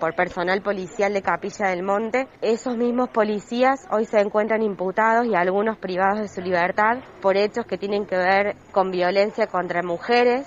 por 0.00 0.14
personal 0.14 0.62
policial 0.62 1.12
de 1.12 1.20
Capilla 1.20 1.68
del 1.68 1.82
Monte. 1.82 2.26
Esos 2.40 2.78
mismos 2.78 3.10
policías 3.10 3.86
hoy 3.90 4.06
se 4.06 4.18
encuentran 4.18 4.62
imputados 4.62 5.26
y 5.26 5.34
algunos 5.34 5.76
privados 5.76 6.20
de 6.20 6.28
su 6.28 6.40
libertad 6.40 7.00
por 7.20 7.36
hechos 7.36 7.66
que 7.66 7.76
tienen 7.76 8.06
que 8.06 8.16
ver 8.16 8.56
con 8.72 8.90
violencia 8.90 9.46
contra 9.46 9.82
mujeres. 9.82 10.46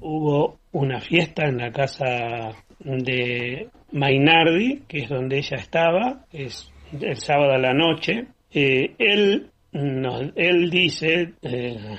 Hubo 0.00 0.56
una 0.72 1.00
fiesta 1.00 1.44
en 1.44 1.58
la 1.58 1.72
casa 1.72 2.54
de 2.78 3.68
Mainardi, 3.92 4.82
que 4.88 5.02
es 5.02 5.10
donde 5.10 5.38
ella 5.38 5.58
estaba, 5.58 6.24
es 6.32 6.72
el 7.00 7.16
sábado 7.16 7.52
a 7.52 7.58
la 7.58 7.74
noche. 7.74 8.28
Eh, 8.50 8.94
él, 8.98 9.50
nos, 9.74 10.22
él 10.36 10.70
dice, 10.70 11.34
eh, 11.42 11.96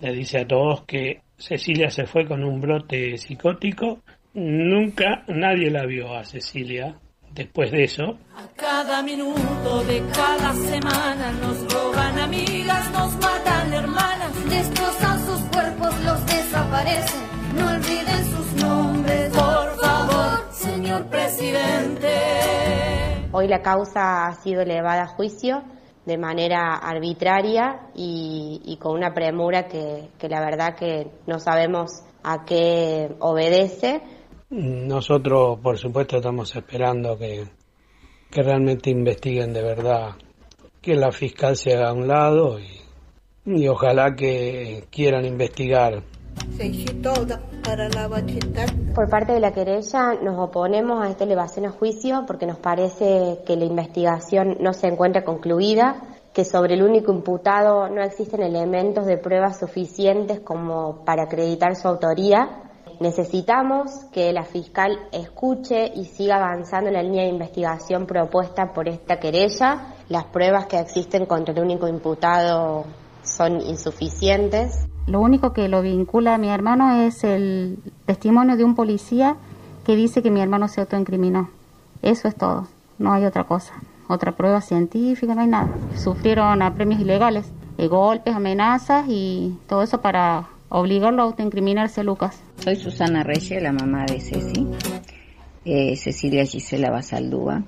le 0.00 0.12
dice 0.12 0.38
a 0.38 0.46
todos 0.46 0.84
que 0.84 1.20
Cecilia 1.36 1.90
se 1.90 2.06
fue 2.06 2.26
con 2.26 2.42
un 2.42 2.58
brote 2.60 3.18
psicótico. 3.18 4.00
Nunca 4.32 5.24
nadie 5.28 5.70
la 5.70 5.84
vio 5.84 6.16
a 6.16 6.24
Cecilia 6.24 6.98
después 7.32 7.70
de 7.70 7.84
eso. 7.84 8.18
A 8.34 8.48
cada 8.56 9.02
minuto 9.02 9.84
de 9.84 10.02
cada 10.14 10.54
semana 10.54 11.32
nos 11.32 11.70
roban 11.70 12.18
amigas, 12.18 12.90
nos 12.92 13.14
matan 13.16 13.74
hermanas, 13.74 14.50
destrozan 14.50 15.26
sus 15.26 15.40
cuerpos, 15.50 16.04
los 16.04 16.26
desaparecen. 16.26 17.20
No 17.56 17.66
olviden 17.66 18.24
sus 18.24 18.62
nombres, 18.62 19.28
por 19.34 19.76
favor, 19.82 20.52
señor 20.52 21.04
presidente. 21.08 22.08
Hoy 23.32 23.48
la 23.48 23.60
causa 23.60 24.28
ha 24.28 24.34
sido 24.36 24.62
elevada 24.62 25.02
a 25.02 25.06
juicio 25.06 25.62
de 26.08 26.16
manera 26.16 26.76
arbitraria 26.76 27.90
y, 27.94 28.78
con 28.80 28.96
una 28.96 29.12
premura 29.12 29.68
que, 29.68 30.08
la 30.26 30.40
verdad 30.40 30.74
que 30.74 31.06
no 31.26 31.38
sabemos 31.38 32.02
a 32.22 32.46
qué 32.46 33.14
obedece. 33.18 34.00
Nosotros, 34.48 35.58
por 35.60 35.76
supuesto, 35.76 36.16
estamos 36.16 36.56
esperando 36.56 37.18
que, 37.18 37.44
que 38.30 38.42
realmente 38.42 38.88
investiguen 38.88 39.52
de 39.52 39.62
verdad, 39.62 40.12
que 40.80 40.94
la 40.94 41.12
fiscal 41.12 41.56
se 41.56 41.74
haga 41.74 41.90
a 41.90 41.92
un 41.92 42.08
lado 42.08 42.58
y 43.44 43.68
ojalá 43.68 44.14
que 44.16 44.84
quieran 44.90 45.26
investigar 45.26 46.02
por 48.94 49.08
parte 49.08 49.32
de 49.32 49.40
la 49.40 49.52
querella 49.52 50.14
nos 50.22 50.38
oponemos 50.38 51.04
a 51.04 51.10
esta 51.10 51.24
elevación 51.24 51.66
a 51.66 51.70
juicio 51.70 52.24
porque 52.26 52.46
nos 52.46 52.58
parece 52.58 53.40
que 53.46 53.56
la 53.56 53.64
investigación 53.64 54.56
no 54.60 54.72
se 54.72 54.88
encuentra 54.88 55.22
concluida, 55.22 56.00
que 56.32 56.44
sobre 56.44 56.74
el 56.74 56.82
único 56.82 57.12
imputado 57.12 57.88
no 57.88 58.02
existen 58.02 58.42
elementos 58.42 59.06
de 59.06 59.18
pruebas 59.18 59.58
suficientes 59.58 60.40
como 60.40 61.04
para 61.04 61.24
acreditar 61.24 61.76
su 61.76 61.86
autoría. 61.88 62.62
Necesitamos 63.00 64.06
que 64.12 64.32
la 64.32 64.44
fiscal 64.44 64.98
escuche 65.12 65.92
y 65.94 66.04
siga 66.06 66.36
avanzando 66.36 66.88
en 66.88 66.94
la 66.94 67.02
línea 67.02 67.22
de 67.22 67.30
investigación 67.30 68.06
propuesta 68.06 68.72
por 68.72 68.88
esta 68.88 69.20
querella. 69.20 69.94
Las 70.08 70.24
pruebas 70.24 70.66
que 70.66 70.80
existen 70.80 71.26
contra 71.26 71.54
el 71.54 71.60
único 71.60 71.86
imputado 71.86 72.84
son 73.22 73.60
insuficientes. 73.60 74.87
Lo 75.08 75.20
único 75.20 75.54
que 75.54 75.68
lo 75.68 75.80
vincula 75.80 76.34
a 76.34 76.38
mi 76.38 76.50
hermano 76.50 77.02
es 77.02 77.24
el 77.24 77.78
testimonio 78.04 78.58
de 78.58 78.64
un 78.64 78.74
policía 78.74 79.36
que 79.86 79.96
dice 79.96 80.22
que 80.22 80.30
mi 80.30 80.40
hermano 80.40 80.68
se 80.68 80.82
autoincriminó. 80.82 81.48
Eso 82.02 82.28
es 82.28 82.36
todo, 82.36 82.68
no 82.98 83.14
hay 83.14 83.24
otra 83.24 83.44
cosa. 83.44 83.72
Otra 84.06 84.32
prueba 84.32 84.60
científica, 84.60 85.34
no 85.34 85.40
hay 85.40 85.48
nada. 85.48 85.70
Sufrieron 85.96 86.60
apremios 86.60 87.00
ilegales, 87.00 87.50
eh, 87.78 87.86
golpes, 87.88 88.34
amenazas 88.34 89.06
y 89.08 89.56
todo 89.66 89.82
eso 89.82 90.02
para 90.02 90.48
obligarlo 90.68 91.22
a 91.22 91.24
autoincriminarse, 91.24 92.04
Lucas. 92.04 92.38
Soy 92.58 92.76
Susana 92.76 93.22
Reyes, 93.22 93.62
la 93.62 93.72
mamá 93.72 94.04
de 94.04 94.20
Ceci, 94.20 94.66
eh, 95.64 95.96
Cecilia 95.96 96.44
Gisela 96.44 96.90
Basaldúa. 96.90 97.62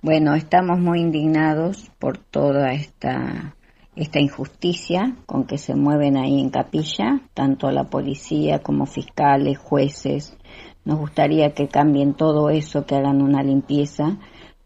Bueno, 0.00 0.34
estamos 0.34 0.78
muy 0.78 1.00
indignados 1.00 1.90
por 1.98 2.18
toda 2.18 2.72
esta 2.72 3.54
esta 3.96 4.20
injusticia 4.20 5.16
con 5.26 5.44
que 5.44 5.58
se 5.58 5.74
mueven 5.74 6.16
ahí 6.16 6.40
en 6.40 6.50
capilla, 6.50 7.20
tanto 7.32 7.70
la 7.70 7.84
policía 7.84 8.60
como 8.60 8.86
fiscales, 8.86 9.58
jueces. 9.58 10.36
Nos 10.84 10.98
gustaría 10.98 11.54
que 11.54 11.68
cambien 11.68 12.14
todo 12.14 12.50
eso, 12.50 12.86
que 12.86 12.96
hagan 12.96 13.22
una 13.22 13.42
limpieza, 13.42 14.18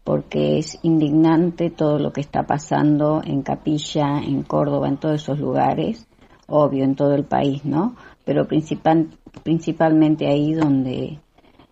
porque 0.03 0.57
es 0.57 0.79
indignante 0.81 1.69
todo 1.69 1.99
lo 1.99 2.11
que 2.11 2.21
está 2.21 2.43
pasando 2.43 3.21
en 3.23 3.43
Capilla, 3.43 4.19
en 4.19 4.41
Córdoba, 4.41 4.87
en 4.87 4.97
todos 4.97 5.21
esos 5.21 5.39
lugares, 5.39 6.07
obvio, 6.47 6.83
en 6.83 6.95
todo 6.95 7.13
el 7.13 7.25
país, 7.25 7.63
¿no? 7.63 7.95
Pero 8.25 8.47
principal, 8.47 9.09
principalmente 9.43 10.27
ahí 10.27 10.53
donde 10.53 11.19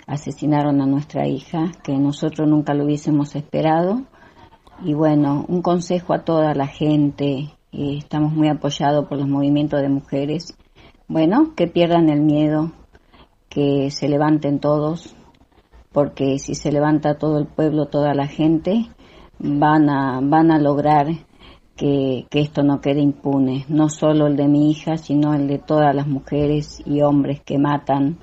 asesinaron 0.05 0.81
a 0.81 0.85
nuestra 0.85 1.27
hija, 1.27 1.71
que 1.84 1.97
nosotros 1.97 2.47
nunca 2.47 2.73
lo 2.73 2.85
hubiésemos 2.85 3.35
esperado 3.35 4.03
y 4.84 4.94
bueno, 4.94 5.45
un 5.48 5.62
consejo 5.62 6.14
a 6.14 6.24
toda 6.24 6.54
la 6.54 6.68
gente, 6.68 7.49
estamos 7.72 8.32
muy 8.34 8.48
apoyados 8.49 9.08
por 9.08 9.18
los 9.18 9.28
movimientos 9.28 9.82
de 9.82 9.90
mujeres, 9.90 10.58
bueno, 11.08 11.54
que 11.56 11.68
pierdan 11.68 12.10
el 12.10 12.22
miedo, 12.22 12.72
que 13.49 13.90
se 13.91 14.08
levanten 14.08 14.60
todos, 14.60 15.16
porque 15.91 16.38
si 16.40 16.54
se 16.54 16.72
levanta 16.72 17.18
todo 17.18 17.40
el 17.40 17.48
pueblo, 17.48 17.88
toda 17.88 18.14
la 18.14 18.28
gente, 18.28 18.88
van 19.40 19.90
a, 19.90 20.20
van 20.22 20.52
a 20.52 20.60
lograr 20.60 21.08
que, 21.76 22.26
que, 22.30 22.41
esto 22.41 22.64
no 22.64 22.82
quede 22.82 23.02
impune, 23.02 23.66
no 23.70 23.90
solo 23.90 24.28
el 24.28 24.36
de 24.36 24.48
mi 24.48 24.72
hija, 24.72 24.98
sino 24.98 25.34
el 25.34 25.48
de 25.48 25.60
todas 25.60 25.95
las 25.95 26.08
mujeres 26.08 26.82
y 26.86 27.02
hombres 27.02 27.41
que 27.41 27.58
matan. 27.58 28.18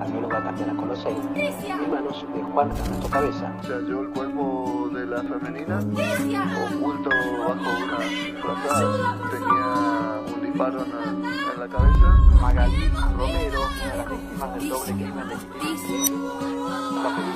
De 0.00 0.06
la 0.06 0.06
radióloga 0.06 0.44
Tatiana 0.44 0.76
Colosei 0.76 1.16
en 1.34 1.90
manos 1.90 2.24
de 2.34 2.42
Juan 2.42 2.70
Ernesto 2.70 3.08
Cabeza. 3.08 3.52
Se 3.62 3.72
halló 3.74 4.00
el 4.02 4.08
cuerpo 4.10 4.90
de 4.94 5.06
la 5.06 5.22
femenina 5.22 5.78
oculto 5.78 7.10
bajo 7.10 7.70
una 7.84 7.98
frazada. 8.42 9.18
Tenía 9.30 10.34
un 10.34 10.42
disparo 10.42 10.84
en, 10.84 11.24
en, 11.24 11.60
la 11.60 11.68
cabeza. 11.68 12.06
Magali 12.40 12.88
Romero, 13.18 13.60
una 13.82 13.90
de 13.90 13.96
las 13.98 14.10
víctimas 14.10 14.54
del 14.54 14.68
doble 14.68 14.92
crimen 14.92 15.28
de 15.28 15.36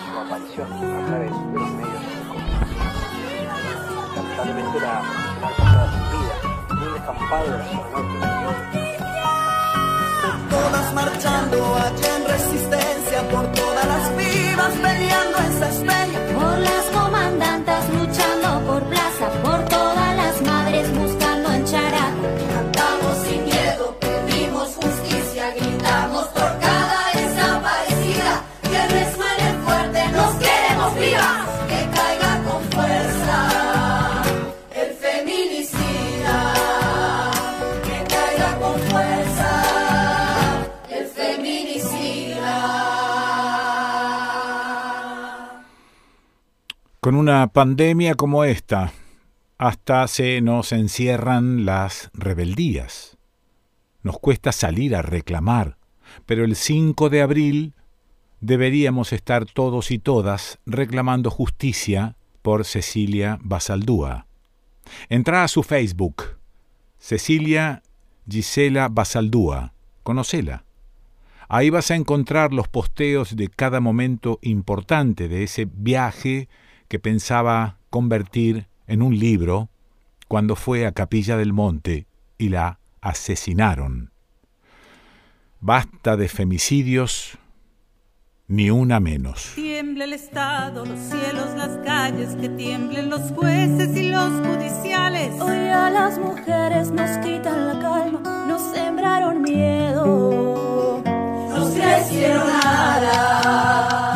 su 0.01 0.19
aparición 0.19 0.73
a 0.73 1.07
través 1.07 1.31
de 1.31 1.59
los 1.59 1.71
medios 1.71 2.01
de 2.01 2.09
comunicación. 2.29 2.95
Lamentablemente 4.17 4.81
la 4.81 5.01
profesional 5.01 5.53
pasada 5.59 5.85
sin 5.93 6.05
vida 6.19 6.35
en 6.71 6.77
un 6.89 6.95
descampado 6.95 7.45
de 7.45 7.59
la 7.59 7.65
zona 7.65 7.89
norte 7.91 8.34
marchando 10.95 11.75
allá 11.77 12.17
en 12.17 12.25
resistencia 12.27 13.29
por 13.31 13.51
todas 13.53 13.87
las 13.87 14.17
vivas 14.17 14.73
peleando 14.81 15.39
en 15.39 15.59
Saspeña 15.59 16.04
Con 47.05 47.17
una 47.17 47.47
pandemia 47.49 48.15
como 48.15 48.45
esta, 48.45 48.95
hasta 49.59 50.09
se 50.09 50.41
nos 50.41 50.73
encierran 50.73 51.67
las 51.67 52.09
rebeldías. 52.15 53.19
Nos 54.03 54.19
cuesta 54.19 54.53
salir 54.53 54.97
a 54.97 55.03
reclamar, 55.03 55.77
pero 56.25 56.47
el 56.47 56.57
5 56.57 57.11
de 57.11 57.21
abril 57.21 57.75
deberíamos 58.41 59.13
estar 59.13 59.45
todos 59.45 59.91
y 59.91 59.99
todas 59.99 60.61
reclamando 60.65 61.31
justicia 61.31 62.17
por 62.41 62.65
Cecilia 62.65 63.39
Basaldúa. 63.43 64.27
Entra 65.11 65.45
a 65.45 65.49
su 65.49 65.63
Facebook, 65.63 66.39
Cecilia 66.97 67.83
Gisela 68.27 68.89
Basaldúa, 68.89 69.75
conocela. 70.05 70.65
Ahí 71.51 71.69
vas 71.69 71.91
a 71.91 71.97
encontrar 71.97 72.55
los 72.55 72.69
posteos 72.69 73.37
de 73.37 73.49
cada 73.49 73.81
momento 73.81 74.39
importante 74.41 75.29
de 75.29 75.43
ese 75.43 75.69
viaje 75.71 76.49
que 76.89 76.99
pensaba 76.99 77.79
convertir 77.91 78.67
en 78.87 79.03
un 79.03 79.19
libro 79.19 79.69
cuando 80.29 80.57
fue 80.57 80.87
a 80.87 80.93
Capilla 80.93 81.37
del 81.37 81.53
Monte 81.53 82.07
y 82.39 82.49
la 82.49 82.79
asesinaron. 83.01 84.11
Basta 85.61 86.17
de 86.17 86.29
femicidios, 86.29 87.39
ni 88.49 88.71
una 88.71 89.01
menos. 89.01 89.53
Tiembla 89.55 90.05
el 90.05 90.13
Estado, 90.13 90.85
los 90.85 90.99
cielos, 90.99 91.55
las 91.57 91.79
calles, 91.85 92.35
que 92.37 92.49
tiemblen 92.51 93.09
los 93.09 93.33
jueces 93.33 93.97
y 93.97 94.11
los 94.11 94.31
judiciales. 94.47 95.41
Hoy 95.41 95.69
a 95.69 95.91
las 95.91 96.19
mujeres 96.19 96.91
nos 96.91 97.19
quitan 97.25 97.67
la 97.67 97.81
calma, 97.81 98.47
nos 98.47 98.75
sembraron 98.75 99.41
miedo, 99.41 101.03
nos 101.05 101.71
crecieron 101.75 102.49
alas. 102.63 104.14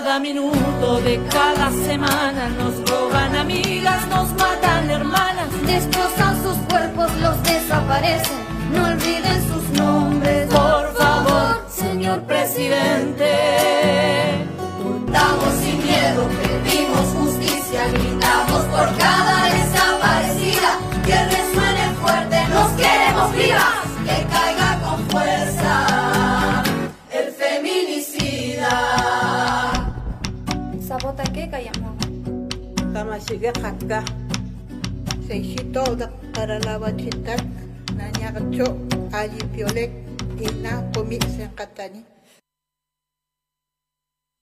Cada 0.00 0.20
minuto 0.20 1.00
de 1.00 1.20
cada 1.28 1.72
semana 1.72 2.48
nos 2.50 2.88
roban 2.88 3.34
amigas, 3.34 4.06
nos 4.06 4.30
matan 4.34 4.88
hermanas, 4.88 5.48
destrozan 5.66 6.40
sus 6.40 6.56
cuerpos, 6.70 7.10
los 7.16 7.42
desaparecen. 7.42 8.38
No 8.72 8.84
olviden 8.84 9.42
sus 9.48 9.64
nombres, 9.70 10.46
por 10.46 10.94
favor, 10.94 11.64
señor 11.68 12.22
presidente. 12.22 13.26
Luchamos 14.84 15.54
sin 15.62 15.82
miedo, 15.82 16.28
pedimos 16.42 17.06
justicia, 17.18 17.88
gritamos 17.88 18.62
por 18.66 18.98
cada 18.98 19.37
Piolek. 39.52 39.90
Ina 40.38 40.72
komi 40.94 41.18
senkatani. 41.34 42.00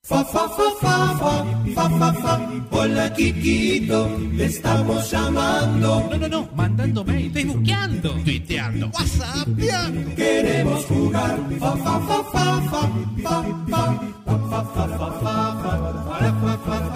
Fa 0.07 0.23
fa 0.23 0.47
fa 0.47 0.67
fa 0.81 0.95
fa 1.19 1.33
fa 1.75 1.85
fa 1.99 2.09
fa 2.21 2.33
Hola 2.71 3.09
Kikito, 3.11 4.07
te 4.37 4.45
estamos 4.45 5.11
llamando 5.11 6.07
No, 6.09 6.17
no, 6.17 6.27
no, 6.29 6.49
mandando 6.55 7.03
mail, 7.03 7.29
facebookeando, 7.33 8.13
tuiteando, 8.23 8.87
whatsappeando 8.87 10.15
Queremos 10.15 10.87
jugar 10.87 11.37
Fa 11.59 11.75
fa 11.75 11.99
fa 12.07 12.23
fa 12.23 12.45
fa 12.71 12.83
fa 13.23 13.35
fa 13.67 13.83
fa 14.47 14.61
fa 14.71 14.87
fa 15.03 16.57
fa 16.65 16.86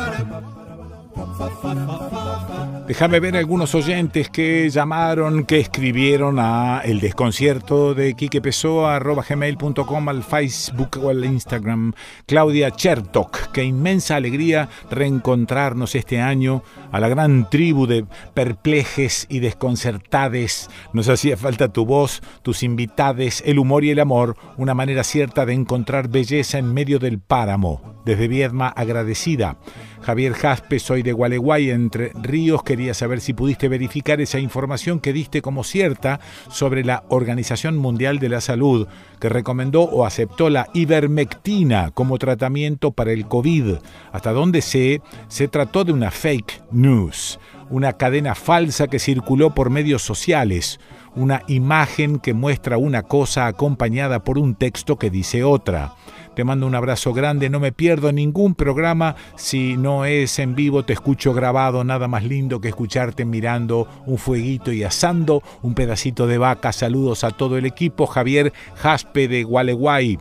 Déjame 2.91 3.21
ver 3.21 3.37
algunos 3.37 3.73
oyentes 3.73 4.29
que 4.29 4.69
llamaron, 4.69 5.45
que 5.45 5.59
escribieron 5.59 6.39
a 6.39 6.81
el 6.83 6.99
desconcierto 6.99 7.93
de 7.93 8.15
Quique 8.15 8.41
Pessoa, 8.41 8.97
arroba 8.97 9.23
gmail.com, 9.27 10.09
al 10.09 10.23
Facebook 10.23 10.99
o 11.01 11.09
al 11.09 11.23
Instagram. 11.23 11.93
Claudia 12.25 12.71
Chertok, 12.71 13.51
qué 13.53 13.63
inmensa 13.63 14.17
alegría 14.17 14.67
reencontrarnos 14.89 15.95
este 15.95 16.19
año 16.19 16.63
a 16.91 16.99
la 16.99 17.07
gran 17.07 17.49
tribu 17.49 17.87
de 17.87 18.05
perplejes 18.33 19.25
y 19.29 19.39
desconcertades. 19.39 20.69
Nos 20.91 21.07
hacía 21.07 21.37
falta 21.37 21.71
tu 21.71 21.85
voz, 21.85 22.21
tus 22.41 22.61
invitades, 22.61 23.41
el 23.45 23.57
humor 23.57 23.85
y 23.85 23.91
el 23.91 23.99
amor, 23.99 24.35
una 24.57 24.73
manera 24.73 25.05
cierta 25.05 25.45
de 25.45 25.53
encontrar 25.53 26.09
belleza 26.09 26.57
en 26.57 26.73
medio 26.73 26.99
del 26.99 27.19
páramo. 27.19 28.01
Desde 28.03 28.27
Viedma, 28.27 28.67
agradecida. 28.67 29.57
Javier 30.01 30.33
Jaspe, 30.33 30.79
soy 30.79 31.03
de 31.03 31.13
Gualeguay, 31.13 31.69
Entre 31.69 32.11
Ríos. 32.21 32.63
Quería 32.63 32.93
saber 32.93 33.21
si 33.21 33.33
pudiste 33.33 33.67
verificar 33.67 34.19
esa 34.19 34.39
información 34.39 34.99
que 34.99 35.13
diste 35.13 35.41
como 35.41 35.63
cierta 35.63 36.19
sobre 36.49 36.83
la 36.83 37.03
Organización 37.09 37.77
Mundial 37.77 38.19
de 38.19 38.29
la 38.29 38.41
Salud, 38.41 38.87
que 39.19 39.29
recomendó 39.29 39.83
o 39.83 40.05
aceptó 40.05 40.49
la 40.49 40.67
ivermectina 40.73 41.91
como 41.91 42.17
tratamiento 42.17 42.91
para 42.91 43.11
el 43.11 43.27
COVID. 43.27 43.75
Hasta 44.11 44.31
donde 44.31 44.61
sé, 44.61 45.01
se 45.27 45.47
trató 45.47 45.83
de 45.83 45.93
una 45.93 46.09
fake 46.09 46.63
news, 46.71 47.39
una 47.69 47.93
cadena 47.93 48.33
falsa 48.33 48.87
que 48.87 48.99
circuló 48.99 49.53
por 49.53 49.69
medios 49.69 50.01
sociales, 50.01 50.79
una 51.15 51.43
imagen 51.47 52.19
que 52.19 52.33
muestra 52.33 52.77
una 52.77 53.03
cosa 53.03 53.47
acompañada 53.47 54.23
por 54.23 54.39
un 54.39 54.55
texto 54.55 54.97
que 54.97 55.09
dice 55.09 55.43
otra. 55.43 55.93
Te 56.35 56.45
mando 56.45 56.65
un 56.65 56.75
abrazo 56.75 57.13
grande, 57.13 57.49
no 57.49 57.59
me 57.59 57.73
pierdo 57.73 58.13
ningún 58.13 58.55
programa. 58.55 59.15
Si 59.35 59.75
no 59.75 60.05
es 60.05 60.39
en 60.39 60.55
vivo, 60.55 60.83
te 60.83 60.93
escucho 60.93 61.33
grabado, 61.33 61.83
nada 61.83 62.07
más 62.07 62.23
lindo 62.23 62.61
que 62.61 62.69
escucharte 62.69 63.25
mirando 63.25 63.87
un 64.05 64.17
fueguito 64.17 64.71
y 64.71 64.83
asando 64.83 65.43
un 65.61 65.73
pedacito 65.73 66.27
de 66.27 66.37
vaca. 66.37 66.71
Saludos 66.71 67.25
a 67.25 67.31
todo 67.31 67.57
el 67.57 67.65
equipo. 67.65 68.07
Javier 68.07 68.53
Jaspe 68.75 69.27
de 69.27 69.43
Gualeguay. 69.43 70.19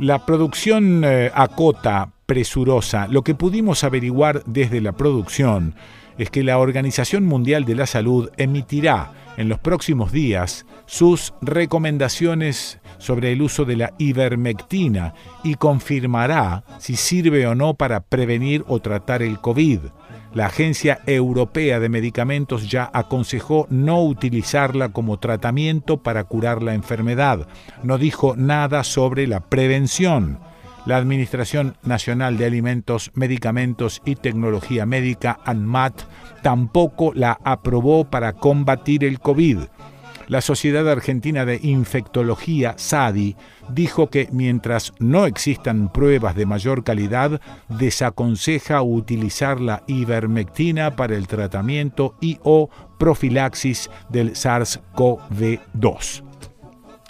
La 0.00 0.26
producción 0.26 1.04
eh, 1.04 1.30
acota, 1.32 2.10
presurosa. 2.26 3.06
Lo 3.06 3.22
que 3.22 3.36
pudimos 3.36 3.84
averiguar 3.84 4.42
desde 4.46 4.80
la 4.80 4.92
producción 4.92 5.74
es 6.18 6.30
que 6.30 6.42
la 6.42 6.58
Organización 6.58 7.24
Mundial 7.24 7.64
de 7.64 7.76
la 7.76 7.86
Salud 7.86 8.30
emitirá 8.36 9.12
en 9.36 9.48
los 9.48 9.60
próximos 9.60 10.10
días 10.10 10.66
sus 10.86 11.32
recomendaciones 11.40 12.79
sobre 13.00 13.32
el 13.32 13.42
uso 13.42 13.64
de 13.64 13.76
la 13.76 13.92
ivermectina 13.98 15.14
y 15.42 15.56
confirmará 15.56 16.62
si 16.78 16.94
sirve 16.94 17.46
o 17.46 17.56
no 17.56 17.74
para 17.74 18.00
prevenir 18.00 18.64
o 18.68 18.78
tratar 18.78 19.22
el 19.22 19.40
COVID. 19.40 19.80
La 20.32 20.46
Agencia 20.46 21.00
Europea 21.06 21.80
de 21.80 21.88
Medicamentos 21.88 22.70
ya 22.70 22.88
aconsejó 22.92 23.66
no 23.68 24.04
utilizarla 24.04 24.90
como 24.90 25.18
tratamiento 25.18 25.96
para 25.96 26.22
curar 26.22 26.62
la 26.62 26.74
enfermedad. 26.74 27.48
No 27.82 27.98
dijo 27.98 28.36
nada 28.36 28.84
sobre 28.84 29.26
la 29.26 29.40
prevención. 29.40 30.38
La 30.86 30.96
Administración 30.96 31.76
Nacional 31.82 32.38
de 32.38 32.46
Alimentos, 32.46 33.10
Medicamentos 33.14 34.00
y 34.04 34.14
Tecnología 34.14 34.86
Médica, 34.86 35.40
ANMAT, 35.44 36.02
tampoco 36.42 37.12
la 37.14 37.38
aprobó 37.44 38.04
para 38.04 38.34
combatir 38.34 39.04
el 39.04 39.20
COVID. 39.20 39.58
La 40.30 40.40
Sociedad 40.40 40.88
Argentina 40.88 41.44
de 41.44 41.58
Infectología, 41.60 42.74
SADI, 42.76 43.34
dijo 43.68 44.10
que 44.10 44.28
mientras 44.30 44.92
no 45.00 45.26
existan 45.26 45.92
pruebas 45.92 46.36
de 46.36 46.46
mayor 46.46 46.84
calidad, 46.84 47.40
desaconseja 47.68 48.80
utilizar 48.80 49.60
la 49.60 49.82
ivermectina 49.88 50.94
para 50.94 51.16
el 51.16 51.26
tratamiento 51.26 52.14
y 52.20 52.38
o 52.44 52.70
profilaxis 52.96 53.90
del 54.08 54.34
SARS-CoV-2. 54.34 56.22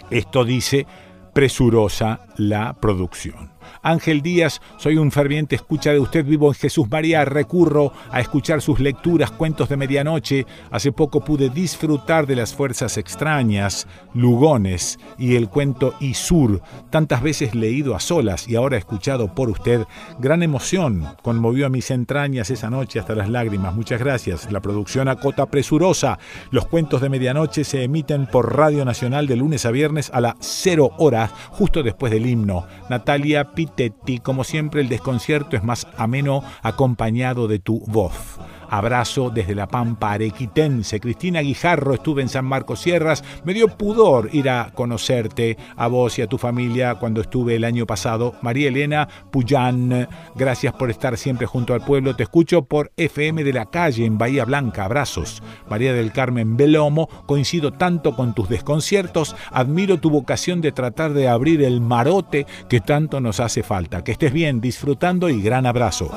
Esto 0.09 0.43
dice 0.43 0.87
presurosa 1.31 2.25
la 2.37 2.73
producción. 2.73 3.51
Ángel 3.81 4.21
Díaz, 4.21 4.61
soy 4.77 4.97
un 4.97 5.11
ferviente 5.11 5.55
escucha 5.55 5.91
de 5.91 5.99
usted, 5.99 6.25
vivo 6.25 6.47
en 6.47 6.53
Jesús 6.53 6.89
María, 6.89 7.25
recurro 7.25 7.93
a 8.11 8.19
escuchar 8.19 8.61
sus 8.61 8.79
lecturas, 8.79 9.31
cuentos 9.31 9.69
de 9.69 9.77
medianoche. 9.77 10.45
Hace 10.69 10.91
poco 10.91 11.21
pude 11.21 11.49
disfrutar 11.49 12.27
de 12.27 12.35
las 12.35 12.53
fuerzas 12.53 12.97
extrañas, 12.97 13.87
Lugones 14.13 14.99
y 15.17 15.35
el 15.35 15.49
cuento 15.49 15.93
Isur, 15.99 16.61
tantas 16.89 17.21
veces 17.21 17.55
leído 17.55 17.95
a 17.95 17.99
solas 17.99 18.47
y 18.47 18.55
ahora 18.55 18.77
escuchado 18.77 19.33
por 19.33 19.49
usted. 19.49 19.85
Gran 20.19 20.43
emoción 20.43 21.07
conmovió 21.21 21.65
a 21.65 21.69
mis 21.69 21.91
entrañas 21.91 22.49
esa 22.49 22.69
noche 22.69 22.99
hasta 22.99 23.15
las 23.15 23.29
lágrimas. 23.29 23.73
Muchas 23.73 23.99
gracias. 23.99 24.51
La 24.51 24.61
producción 24.61 25.07
acota 25.07 25.45
presurosa. 25.45 26.19
Los 26.51 26.67
cuentos 26.67 27.01
de 27.01 27.09
medianoche 27.09 27.63
se 27.63 27.83
emiten 27.83 28.27
por 28.27 28.55
Radio 28.55 28.85
Nacional 28.85 29.27
de 29.27 29.35
lunes 29.35 29.65
a 29.65 29.71
viernes 29.71 30.11
a 30.13 30.21
las 30.21 30.35
cero 30.39 30.91
horas, 30.97 31.31
justo 31.51 31.83
después 31.83 32.11
del 32.11 32.25
himno. 32.25 32.65
Natalia 32.89 33.51
Pitt 33.67 34.21
como 34.23 34.43
siempre 34.43 34.81
el 34.81 34.89
desconcierto 34.89 35.55
es 35.55 35.63
más 35.63 35.87
ameno 35.97 36.43
acompañado 36.61 37.47
de 37.47 37.59
tu 37.59 37.81
voz. 37.87 38.13
Abrazo 38.71 39.29
desde 39.29 39.53
la 39.53 39.67
Pampa 39.67 40.13
Arequitense. 40.13 41.01
Cristina 41.01 41.41
Guijarro, 41.41 41.93
estuve 41.93 42.21
en 42.21 42.29
San 42.29 42.45
Marcos 42.45 42.79
Sierras. 42.79 43.21
Me 43.43 43.53
dio 43.53 43.67
pudor 43.67 44.29
ir 44.31 44.49
a 44.49 44.71
conocerte, 44.73 45.57
a 45.75 45.87
vos 45.87 46.17
y 46.17 46.21
a 46.21 46.27
tu 46.27 46.37
familia, 46.37 46.95
cuando 46.95 47.19
estuve 47.19 47.55
el 47.55 47.65
año 47.65 47.85
pasado. 47.85 48.33
María 48.41 48.69
Elena 48.69 49.09
Puyán, 49.29 50.07
gracias 50.35 50.73
por 50.73 50.89
estar 50.89 51.17
siempre 51.17 51.45
junto 51.45 51.73
al 51.73 51.81
pueblo. 51.81 52.15
Te 52.15 52.23
escucho 52.23 52.63
por 52.63 52.93
FM 52.95 53.43
de 53.43 53.53
la 53.53 53.65
calle 53.65 54.05
en 54.05 54.17
Bahía 54.17 54.45
Blanca. 54.45 54.85
Abrazos. 54.85 55.43
María 55.69 55.91
del 55.91 56.13
Carmen 56.13 56.55
Belomo, 56.55 57.07
coincido 57.25 57.73
tanto 57.73 58.15
con 58.15 58.33
tus 58.33 58.47
desconciertos. 58.47 59.35
Admiro 59.51 59.99
tu 59.99 60.09
vocación 60.09 60.61
de 60.61 60.71
tratar 60.71 61.13
de 61.13 61.27
abrir 61.27 61.61
el 61.61 61.81
marote 61.81 62.45
que 62.69 62.79
tanto 62.79 63.19
nos 63.19 63.41
hace 63.41 63.63
falta. 63.63 64.03
Que 64.03 64.13
estés 64.13 64.31
bien, 64.31 64.61
disfrutando 64.61 65.27
y 65.27 65.41
gran 65.41 65.65
abrazo. 65.65 66.09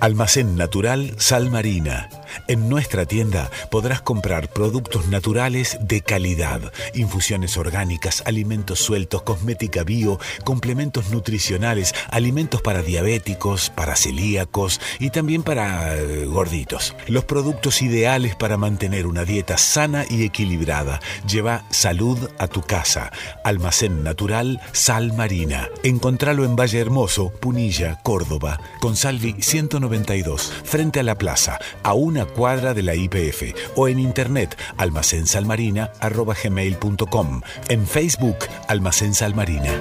Almacén 0.00 0.56
Natural 0.56 1.14
Sal 1.18 1.48
Marina 1.48 2.21
en 2.48 2.68
nuestra 2.68 3.06
tienda 3.06 3.50
podrás 3.70 4.02
comprar 4.02 4.48
productos 4.48 5.08
naturales 5.08 5.78
de 5.80 6.00
calidad, 6.00 6.72
infusiones 6.94 7.56
orgánicas, 7.56 8.22
alimentos 8.26 8.80
sueltos, 8.80 9.22
cosmética 9.22 9.84
bio, 9.84 10.18
complementos 10.44 11.10
nutricionales, 11.10 11.94
alimentos 12.10 12.62
para 12.62 12.82
diabéticos, 12.82 13.70
para 13.70 13.96
celíacos 13.96 14.80
y 14.98 15.10
también 15.10 15.42
para 15.42 15.96
eh, 15.96 16.26
gorditos. 16.26 16.94
Los 17.06 17.24
productos 17.24 17.82
ideales 17.82 18.36
para 18.36 18.56
mantener 18.56 19.06
una 19.06 19.24
dieta 19.24 19.58
sana 19.58 20.04
y 20.08 20.24
equilibrada. 20.24 21.00
Lleva 21.26 21.64
salud 21.70 22.18
a 22.38 22.48
tu 22.48 22.62
casa. 22.62 23.10
Almacén 23.44 24.02
Natural 24.02 24.60
Sal 24.72 25.12
Marina. 25.12 25.68
Encontralo 25.82 26.44
en 26.44 26.56
Valle 26.56 26.80
Hermoso, 26.80 27.30
Punilla, 27.30 28.00
Córdoba, 28.02 28.60
con 28.80 28.96
Salvi 28.96 29.36
192, 29.40 30.52
frente 30.64 31.00
a 31.00 31.02
la 31.02 31.16
plaza, 31.16 31.58
a 31.82 31.94
una 31.94 32.26
cuadra 32.34 32.74
de 32.74 32.82
la 32.82 32.94
IPF 32.94 33.54
o 33.76 33.88
en 33.88 33.98
internet 33.98 34.58
almacensalmarina.gmail.com, 34.76 37.40
en 37.68 37.86
Facebook 37.86 38.36
Almacén 38.68 39.14
Salmarina. 39.14 39.72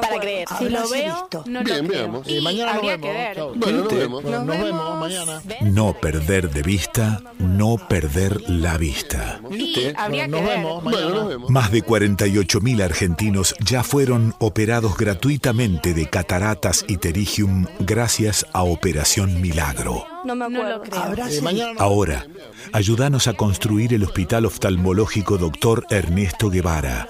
Para 0.00 0.20
creer. 0.20 0.48
Si 0.58 0.68
lo 0.68 0.88
veo, 0.88 1.28
no 1.46 1.62
Bien, 1.62 1.86
lo 1.86 1.92
veamos. 1.92 2.28
Y 2.28 2.40
mañana 2.40 2.74
nos 2.74 2.82
vemos. 2.82 3.58
Bueno, 3.58 3.78
nos 3.78 3.94
vemos. 3.94 4.24
Nos, 4.24 4.46
vemos 4.46 5.00
mañana. 5.00 5.42
No 5.62 5.94
perder 5.94 6.50
de 6.50 6.62
vista, 6.62 7.20
no 7.38 7.76
perder 7.88 8.48
la 8.48 8.78
vista. 8.78 9.40
Y 9.50 9.92
habría 9.96 10.26
que 10.26 10.32
ver. 10.32 10.62
Bueno, 10.82 11.10
nos 11.10 11.28
vemos. 11.28 11.50
Más 11.50 11.70
de 11.70 11.84
48.000 11.84 12.82
argentinos 12.82 13.54
ya 13.60 13.82
fueron 13.82 14.34
operados 14.38 14.96
gratuitamente 14.96 15.94
de 15.94 16.08
cataratas 16.08 16.84
y 16.88 16.96
terigium 16.96 17.66
gracias 17.80 18.46
a 18.52 18.62
Operación 18.62 19.40
Milagro. 19.40 20.04
No 20.24 20.34
me 20.34 20.44
acuerdo. 20.46 20.82
Eh, 21.28 21.74
Ahora, 21.78 22.26
ayúdanos 22.72 23.28
a 23.28 23.34
construir 23.34 23.94
el 23.94 24.04
Hospital 24.04 24.46
Oftalmológico 24.46 25.38
Dr. 25.38 25.86
Ernesto 25.90 26.50
Guevara 26.50 27.08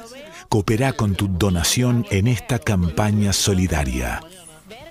Coopera 0.48 0.94
con 0.94 1.14
tu 1.14 1.28
donación 1.28 2.04
en 2.10 2.26
esta 2.26 2.58
campaña 2.58 3.32
solidaria. 3.32 4.20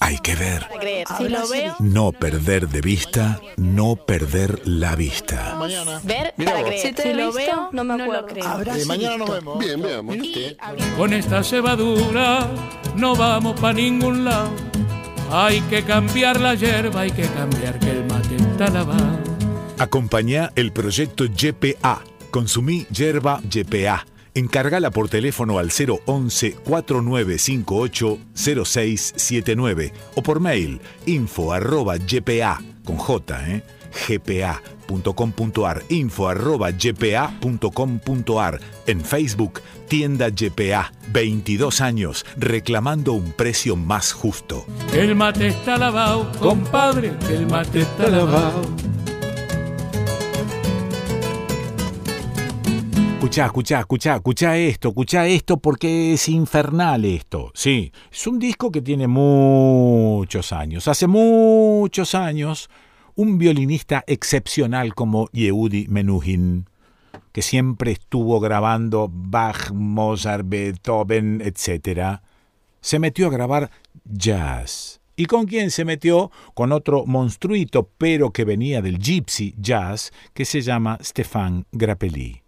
Hay 0.00 0.18
que 0.18 0.34
ver. 0.36 0.66
Si 1.18 1.28
lo 1.28 1.46
veo. 1.48 1.76
No 1.80 2.12
perder 2.12 2.68
de 2.68 2.80
vista, 2.80 3.40
no 3.56 3.96
perder 3.96 4.66
la 4.66 4.96
vista. 4.96 5.56
Mañana. 5.58 6.00
Ver 6.04 6.32
para 6.44 6.64
creer. 6.64 6.94
Si, 6.96 7.12
lo 7.12 7.32
veo, 7.32 7.68
no 7.72 7.84
me 7.84 8.02
acuerdo. 8.02 8.28
Eh, 8.34 8.84
mañana 8.86 9.18
nos 9.18 9.30
vemos. 9.30 9.58
Bien, 9.58 9.80
veamos. 9.80 10.16
Con 10.96 11.12
esta 11.12 11.42
cebadura 11.42 12.48
no 12.96 13.16
vamos 13.16 13.58
para 13.60 13.74
ningún 13.74 14.24
lado. 14.24 14.50
Hay 15.30 15.60
que 15.62 15.82
cambiar 15.82 16.40
la 16.40 16.54
hierba, 16.54 17.00
hay 17.00 17.10
que 17.10 17.26
cambiar 17.28 17.78
que 17.78 17.90
el 17.90 18.04
mate 18.04 18.36
está 18.36 18.68
lavado. 18.68 19.18
Acompaña 19.78 20.52
el 20.54 20.72
proyecto 20.72 21.24
YPA. 21.24 22.02
Consumí 22.30 22.86
yerba 22.90 23.40
YPA 23.50 24.04
Encárgala 24.34 24.90
por 24.90 25.08
teléfono 25.08 25.58
al 25.58 25.70
011 25.70 26.56
4958 26.64 28.18
0679 28.34 29.92
o 30.16 30.22
por 30.22 30.40
mail 30.40 30.80
info 31.06 31.52
arroba 31.52 31.96
gpa 31.98 32.60
con 32.84 32.96
j 32.96 33.48
eh, 33.48 33.62
gpa.com.ar 34.88 35.82
info 35.88 36.28
arroba 36.28 36.72
gpa.com.ar 36.72 38.60
en 38.86 39.00
Facebook 39.00 39.60
tienda 39.88 40.30
GPA 40.30 40.92
22 41.12 41.80
años 41.80 42.26
reclamando 42.36 43.12
un 43.12 43.32
precio 43.32 43.76
más 43.76 44.12
justo. 44.12 44.66
El 44.92 45.14
mate 45.14 45.48
está 45.48 45.76
lavado 45.78 46.30
compadre 46.40 47.12
el 47.30 47.46
mate 47.46 47.82
está 47.82 48.08
lavado 48.08 48.62
Escuchá, 53.24 53.46
escuchá, 53.46 53.80
escuchá, 53.80 54.14
escuchá 54.16 54.56
esto, 54.58 54.88
escuchá 54.88 55.26
esto 55.26 55.56
porque 55.56 56.12
es 56.12 56.28
infernal 56.28 57.06
esto. 57.06 57.52
Sí, 57.54 57.90
es 58.12 58.26
un 58.26 58.38
disco 58.38 58.70
que 58.70 58.82
tiene 58.82 59.06
muchos 59.06 60.52
años. 60.52 60.88
Hace 60.88 61.06
muchos 61.06 62.14
años, 62.14 62.68
un 63.14 63.38
violinista 63.38 64.04
excepcional 64.06 64.94
como 64.94 65.30
Yehudi 65.32 65.86
Menuhin, 65.88 66.68
que 67.32 67.40
siempre 67.40 67.92
estuvo 67.92 68.40
grabando 68.40 69.08
Bach, 69.10 69.72
Mozart, 69.72 70.46
Beethoven, 70.46 71.40
etc., 71.40 72.20
se 72.82 72.98
metió 72.98 73.28
a 73.28 73.30
grabar 73.30 73.70
jazz. 74.04 75.00
¿Y 75.16 75.24
con 75.24 75.46
quién 75.46 75.70
se 75.70 75.86
metió? 75.86 76.30
Con 76.52 76.72
otro 76.72 77.06
monstruito, 77.06 77.88
pero 77.96 78.32
que 78.32 78.44
venía 78.44 78.82
del 78.82 78.98
gypsy 78.98 79.54
jazz, 79.56 80.12
que 80.34 80.44
se 80.44 80.60
llama 80.60 80.98
Stefan 81.00 81.64
Grappelli. 81.72 82.43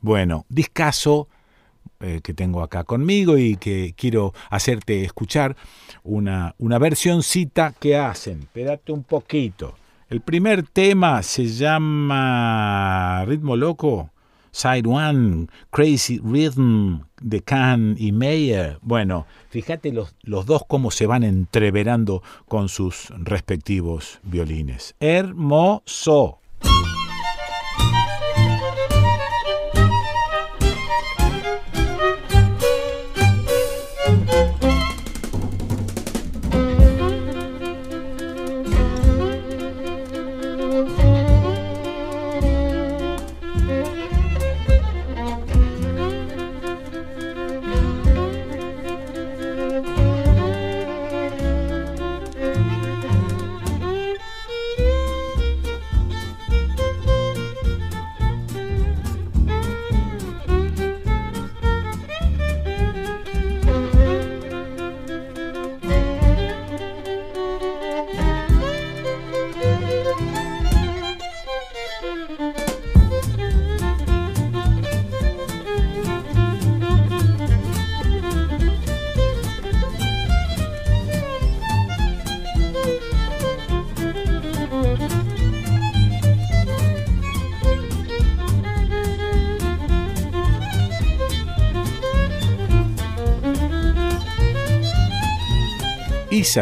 Bueno, 0.00 0.46
discaso 0.48 1.28
eh, 2.00 2.20
que 2.22 2.32
tengo 2.32 2.62
acá 2.62 2.84
conmigo 2.84 3.36
y 3.36 3.56
que 3.56 3.94
quiero 3.96 4.32
hacerte 4.48 5.04
escuchar 5.04 5.56
una, 6.02 6.54
una 6.58 6.78
versioncita 6.78 7.74
que 7.78 7.96
hacen. 7.96 8.40
Espérate 8.40 8.92
un 8.92 9.04
poquito. 9.04 9.74
El 10.08 10.22
primer 10.22 10.62
tema 10.62 11.22
se 11.22 11.46
llama 11.46 13.24
Ritmo 13.26 13.56
Loco. 13.56 14.10
Side 14.52 14.88
One, 14.88 15.46
Crazy 15.70 16.18
Rhythm 16.18 17.02
de 17.20 17.40
Kahn 17.42 17.94
y 17.98 18.12
Meyer. 18.12 18.78
Bueno, 18.82 19.26
fíjate 19.48 19.92
los, 19.92 20.16
los 20.22 20.46
dos 20.46 20.62
cómo 20.66 20.90
se 20.90 21.06
van 21.06 21.22
entreverando 21.22 22.22
con 22.48 22.68
sus 22.68 23.10
respectivos 23.10 24.18
violines. 24.24 24.96
Hermoso. 24.98 26.40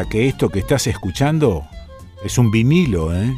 Que 0.06 0.28
esto 0.28 0.48
que 0.48 0.60
estás 0.60 0.86
escuchando 0.86 1.66
es 2.24 2.38
un 2.38 2.50
vinilo, 2.50 3.14
¿eh? 3.14 3.34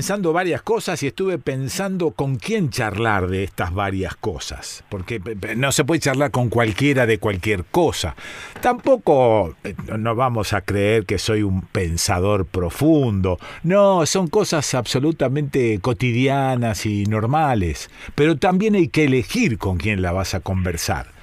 Pensando 0.00 0.32
varias 0.32 0.62
cosas 0.62 1.02
y 1.02 1.08
estuve 1.08 1.36
pensando 1.36 2.12
con 2.12 2.36
quién 2.36 2.70
charlar 2.70 3.26
de 3.28 3.44
estas 3.44 3.74
varias 3.74 4.16
cosas, 4.16 4.82
porque 4.88 5.20
no 5.58 5.72
se 5.72 5.84
puede 5.84 6.00
charlar 6.00 6.30
con 6.30 6.48
cualquiera 6.48 7.04
de 7.04 7.18
cualquier 7.18 7.66
cosa. 7.66 8.16
Tampoco 8.62 9.56
eh, 9.62 9.74
no 9.98 10.14
vamos 10.14 10.54
a 10.54 10.62
creer 10.62 11.04
que 11.04 11.18
soy 11.18 11.42
un 11.42 11.60
pensador 11.60 12.46
profundo, 12.46 13.38
no, 13.62 14.06
son 14.06 14.28
cosas 14.28 14.72
absolutamente 14.72 15.80
cotidianas 15.80 16.86
y 16.86 17.04
normales, 17.04 17.90
pero 18.14 18.38
también 18.38 18.76
hay 18.76 18.88
que 18.88 19.04
elegir 19.04 19.58
con 19.58 19.76
quién 19.76 20.00
la 20.00 20.12
vas 20.12 20.32
a 20.32 20.40
conversar. 20.40 21.19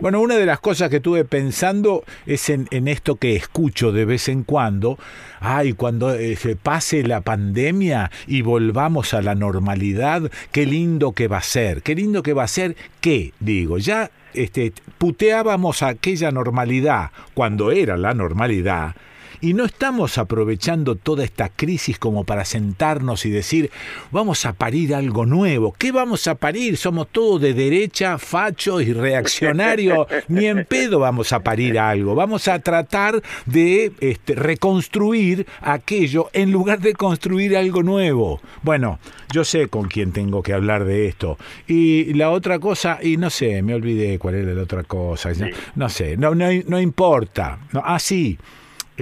Bueno, 0.00 0.22
una 0.22 0.36
de 0.36 0.46
las 0.46 0.60
cosas 0.60 0.88
que 0.88 0.96
estuve 0.96 1.26
pensando 1.26 2.04
es 2.24 2.48
en, 2.48 2.66
esto 2.88 3.16
que 3.16 3.36
escucho 3.36 3.92
de 3.92 4.06
vez 4.06 4.30
en 4.30 4.44
cuando. 4.44 4.98
Ay, 5.40 5.74
cuando 5.74 6.14
eh, 6.14 6.36
se 6.36 6.56
pase 6.56 7.02
la 7.02 7.20
pandemia 7.20 8.10
y 8.26 8.40
volvamos 8.40 9.12
a 9.12 9.20
la 9.20 9.34
normalidad, 9.34 10.30
qué 10.52 10.64
lindo 10.64 11.12
que 11.12 11.28
va 11.28 11.36
a 11.36 11.42
ser. 11.42 11.82
Qué 11.82 11.94
lindo 11.94 12.22
que 12.22 12.32
va 12.32 12.44
a 12.44 12.48
ser 12.48 12.76
qué, 13.02 13.34
digo, 13.40 13.76
ya 13.76 14.10
este, 14.32 14.72
puteábamos 14.96 15.82
aquella 15.82 16.30
normalidad 16.30 17.10
cuando 17.34 17.70
era 17.70 17.98
la 17.98 18.14
normalidad 18.14 18.94
y 19.40 19.54
no 19.54 19.64
estamos 19.64 20.18
aprovechando 20.18 20.96
toda 20.96 21.24
esta 21.24 21.48
crisis 21.48 21.98
como 21.98 22.24
para 22.24 22.44
sentarnos 22.44 23.24
y 23.24 23.30
decir, 23.30 23.70
vamos 24.10 24.44
a 24.44 24.52
parir 24.52 24.94
algo 24.94 25.24
nuevo. 25.24 25.74
¿Qué 25.76 25.92
vamos 25.92 26.26
a 26.26 26.34
parir? 26.34 26.76
Somos 26.76 27.08
todos 27.08 27.40
de 27.40 27.54
derecha, 27.54 28.18
fachos 28.18 28.82
y 28.82 28.92
reaccionarios. 28.92 30.06
Ni 30.28 30.46
en 30.46 30.64
pedo 30.66 30.98
vamos 30.98 31.32
a 31.32 31.40
parir 31.40 31.78
algo. 31.78 32.14
Vamos 32.14 32.48
a 32.48 32.58
tratar 32.58 33.22
de 33.46 33.92
este, 34.00 34.34
reconstruir 34.34 35.46
aquello 35.62 36.28
en 36.32 36.52
lugar 36.52 36.80
de 36.80 36.94
construir 36.94 37.56
algo 37.56 37.82
nuevo. 37.82 38.40
Bueno, 38.62 38.98
yo 39.32 39.44
sé 39.44 39.68
con 39.68 39.88
quién 39.88 40.12
tengo 40.12 40.42
que 40.42 40.52
hablar 40.52 40.84
de 40.84 41.06
esto. 41.06 41.38
Y 41.66 42.12
la 42.14 42.30
otra 42.30 42.58
cosa, 42.58 42.98
y 43.02 43.16
no 43.16 43.30
sé, 43.30 43.62
me 43.62 43.74
olvidé 43.74 44.18
cuál 44.18 44.34
era 44.34 44.52
la 44.52 44.62
otra 44.62 44.84
cosa. 44.84 45.30
No, 45.74 45.88
sé, 45.88 46.16
no, 46.16 46.34
no, 46.34 46.46
no 46.66 46.80
importa. 46.80 47.58
No, 47.72 47.82
ah, 47.84 47.98
sí 47.98 48.38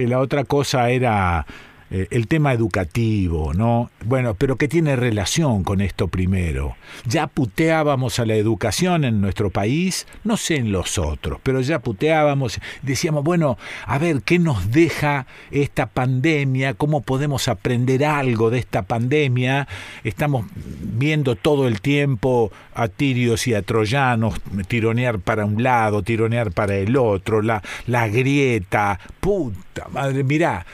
la 0.07 0.19
otra 0.19 0.43
cosa 0.43 0.89
era 0.89 1.45
eh, 1.91 2.07
el 2.11 2.27
tema 2.27 2.53
educativo, 2.53 3.53
¿no? 3.55 3.89
Bueno, 4.05 4.35
pero 4.35 4.57
que 4.57 4.67
tiene 4.67 4.95
relación 4.95 5.63
con 5.63 5.81
esto 5.81 6.07
primero. 6.07 6.75
Ya 7.05 7.25
puteábamos 7.25 8.19
a 8.19 8.25
la 8.25 8.35
educación 8.35 9.05
en 9.05 9.21
nuestro 9.21 9.49
país, 9.49 10.05
no 10.23 10.37
sé 10.37 10.57
en 10.57 10.71
los 10.71 10.99
otros, 10.99 11.39
pero 11.41 11.61
ya 11.61 11.79
puteábamos, 11.79 12.59
decíamos, 12.83 13.23
bueno, 13.23 13.57
a 13.87 13.97
ver, 13.97 14.21
¿qué 14.21 14.37
nos 14.37 14.71
deja 14.71 15.25
esta 15.49 15.87
pandemia? 15.87 16.75
¿Cómo 16.75 17.01
podemos 17.01 17.47
aprender 17.47 18.05
algo 18.05 18.51
de 18.51 18.59
esta 18.59 18.83
pandemia? 18.83 19.67
Estamos 20.03 20.45
viendo 20.55 21.35
todo 21.35 21.67
el 21.67 21.81
tiempo 21.81 22.51
a 22.75 22.87
tirios 22.87 23.47
y 23.47 23.55
a 23.55 23.63
troyanos 23.63 24.35
tironear 24.67 25.17
para 25.19 25.43
un 25.43 25.63
lado, 25.63 26.03
tironear 26.03 26.51
para 26.51 26.75
el 26.75 26.95
otro, 26.95 27.41
la, 27.41 27.63
la 27.87 28.07
grieta, 28.07 28.99
puta 29.19 29.87
madre, 29.91 30.23
mirá 30.23 30.67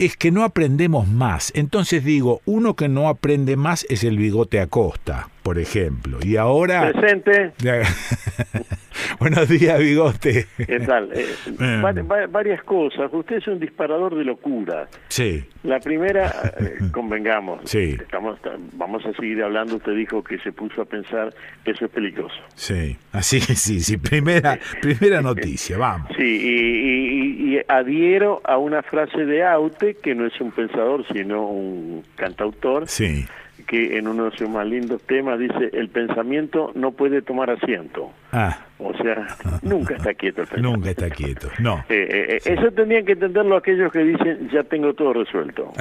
es 0.00 0.16
que 0.16 0.30
no 0.30 0.44
aprendemos 0.44 1.06
más. 1.06 1.52
Entonces 1.54 2.02
digo, 2.02 2.40
uno 2.46 2.74
que 2.74 2.88
no 2.88 3.08
aprende 3.08 3.56
más 3.56 3.86
es 3.90 4.02
el 4.02 4.16
bigote 4.16 4.58
Acosta. 4.58 5.28
Por 5.42 5.58
ejemplo. 5.58 6.18
Y 6.22 6.36
ahora... 6.36 6.92
Presente. 6.92 7.52
Buenos 9.18 9.48
días, 9.48 9.78
Bigote. 9.78 10.46
¿Qué 10.56 10.80
tal? 10.80 11.10
Eh, 11.12 12.26
varias 12.30 12.62
cosas. 12.64 13.10
Usted 13.12 13.36
es 13.36 13.46
un 13.48 13.58
disparador 13.58 14.14
de 14.14 14.24
locura. 14.24 14.88
Sí. 15.08 15.44
La 15.62 15.78
primera, 15.78 16.54
eh, 16.58 16.78
convengamos. 16.92 17.60
Sí. 17.64 17.96
Estamos, 18.00 18.38
vamos 18.72 19.04
a 19.04 19.12
seguir 19.12 19.42
hablando. 19.42 19.76
Usted 19.76 19.94
dijo 19.94 20.22
que 20.22 20.38
se 20.38 20.52
puso 20.52 20.82
a 20.82 20.84
pensar 20.84 21.34
que 21.64 21.72
eso 21.72 21.86
es 21.86 21.90
peligroso. 21.90 22.36
Sí. 22.54 22.96
Así, 23.12 23.40
sí, 23.40 23.80
sí. 23.80 23.96
Primera, 23.96 24.58
primera 24.80 25.20
noticia, 25.20 25.76
vamos. 25.76 26.08
Sí, 26.16 26.24
y, 26.24 27.54
y 27.54 27.60
adhiero 27.68 28.40
a 28.44 28.58
una 28.58 28.82
frase 28.82 29.24
de 29.24 29.44
Aute, 29.44 29.96
que 29.96 30.14
no 30.14 30.26
es 30.26 30.40
un 30.40 30.50
pensador, 30.50 31.04
sino 31.12 31.46
un 31.46 32.04
cantautor. 32.16 32.88
Sí 32.88 33.26
que 33.66 33.98
en 33.98 34.08
uno 34.08 34.30
de 34.30 34.36
sus 34.36 34.48
más 34.48 34.66
lindos 34.66 35.02
temas 35.02 35.38
dice, 35.38 35.70
el 35.72 35.88
pensamiento 35.88 36.72
no 36.74 36.92
puede 36.92 37.22
tomar 37.22 37.50
asiento. 37.50 38.12
Ah. 38.32 38.58
O 38.78 38.94
sea, 38.96 39.26
nunca 39.62 39.96
está 39.96 40.14
quieto 40.14 40.42
el 40.42 40.48
pensamiento. 40.48 40.76
Nunca 40.76 40.90
está 40.90 41.10
quieto, 41.10 41.48
no. 41.60 41.84
Eh, 41.90 42.08
eh, 42.08 42.26
eh, 42.36 42.40
eso 42.44 42.70
tendrían 42.70 43.04
que 43.04 43.12
entenderlo 43.12 43.56
aquellos 43.56 43.92
que 43.92 44.00
dicen, 44.00 44.48
ya 44.50 44.62
tengo 44.62 44.94
todo 44.94 45.12
resuelto. 45.12 45.72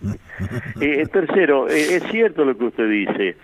tercero, 1.12 1.68
es 1.68 2.02
cierto 2.10 2.44
lo 2.44 2.56
que 2.56 2.64
usted 2.64 2.88
dice. 2.88 3.36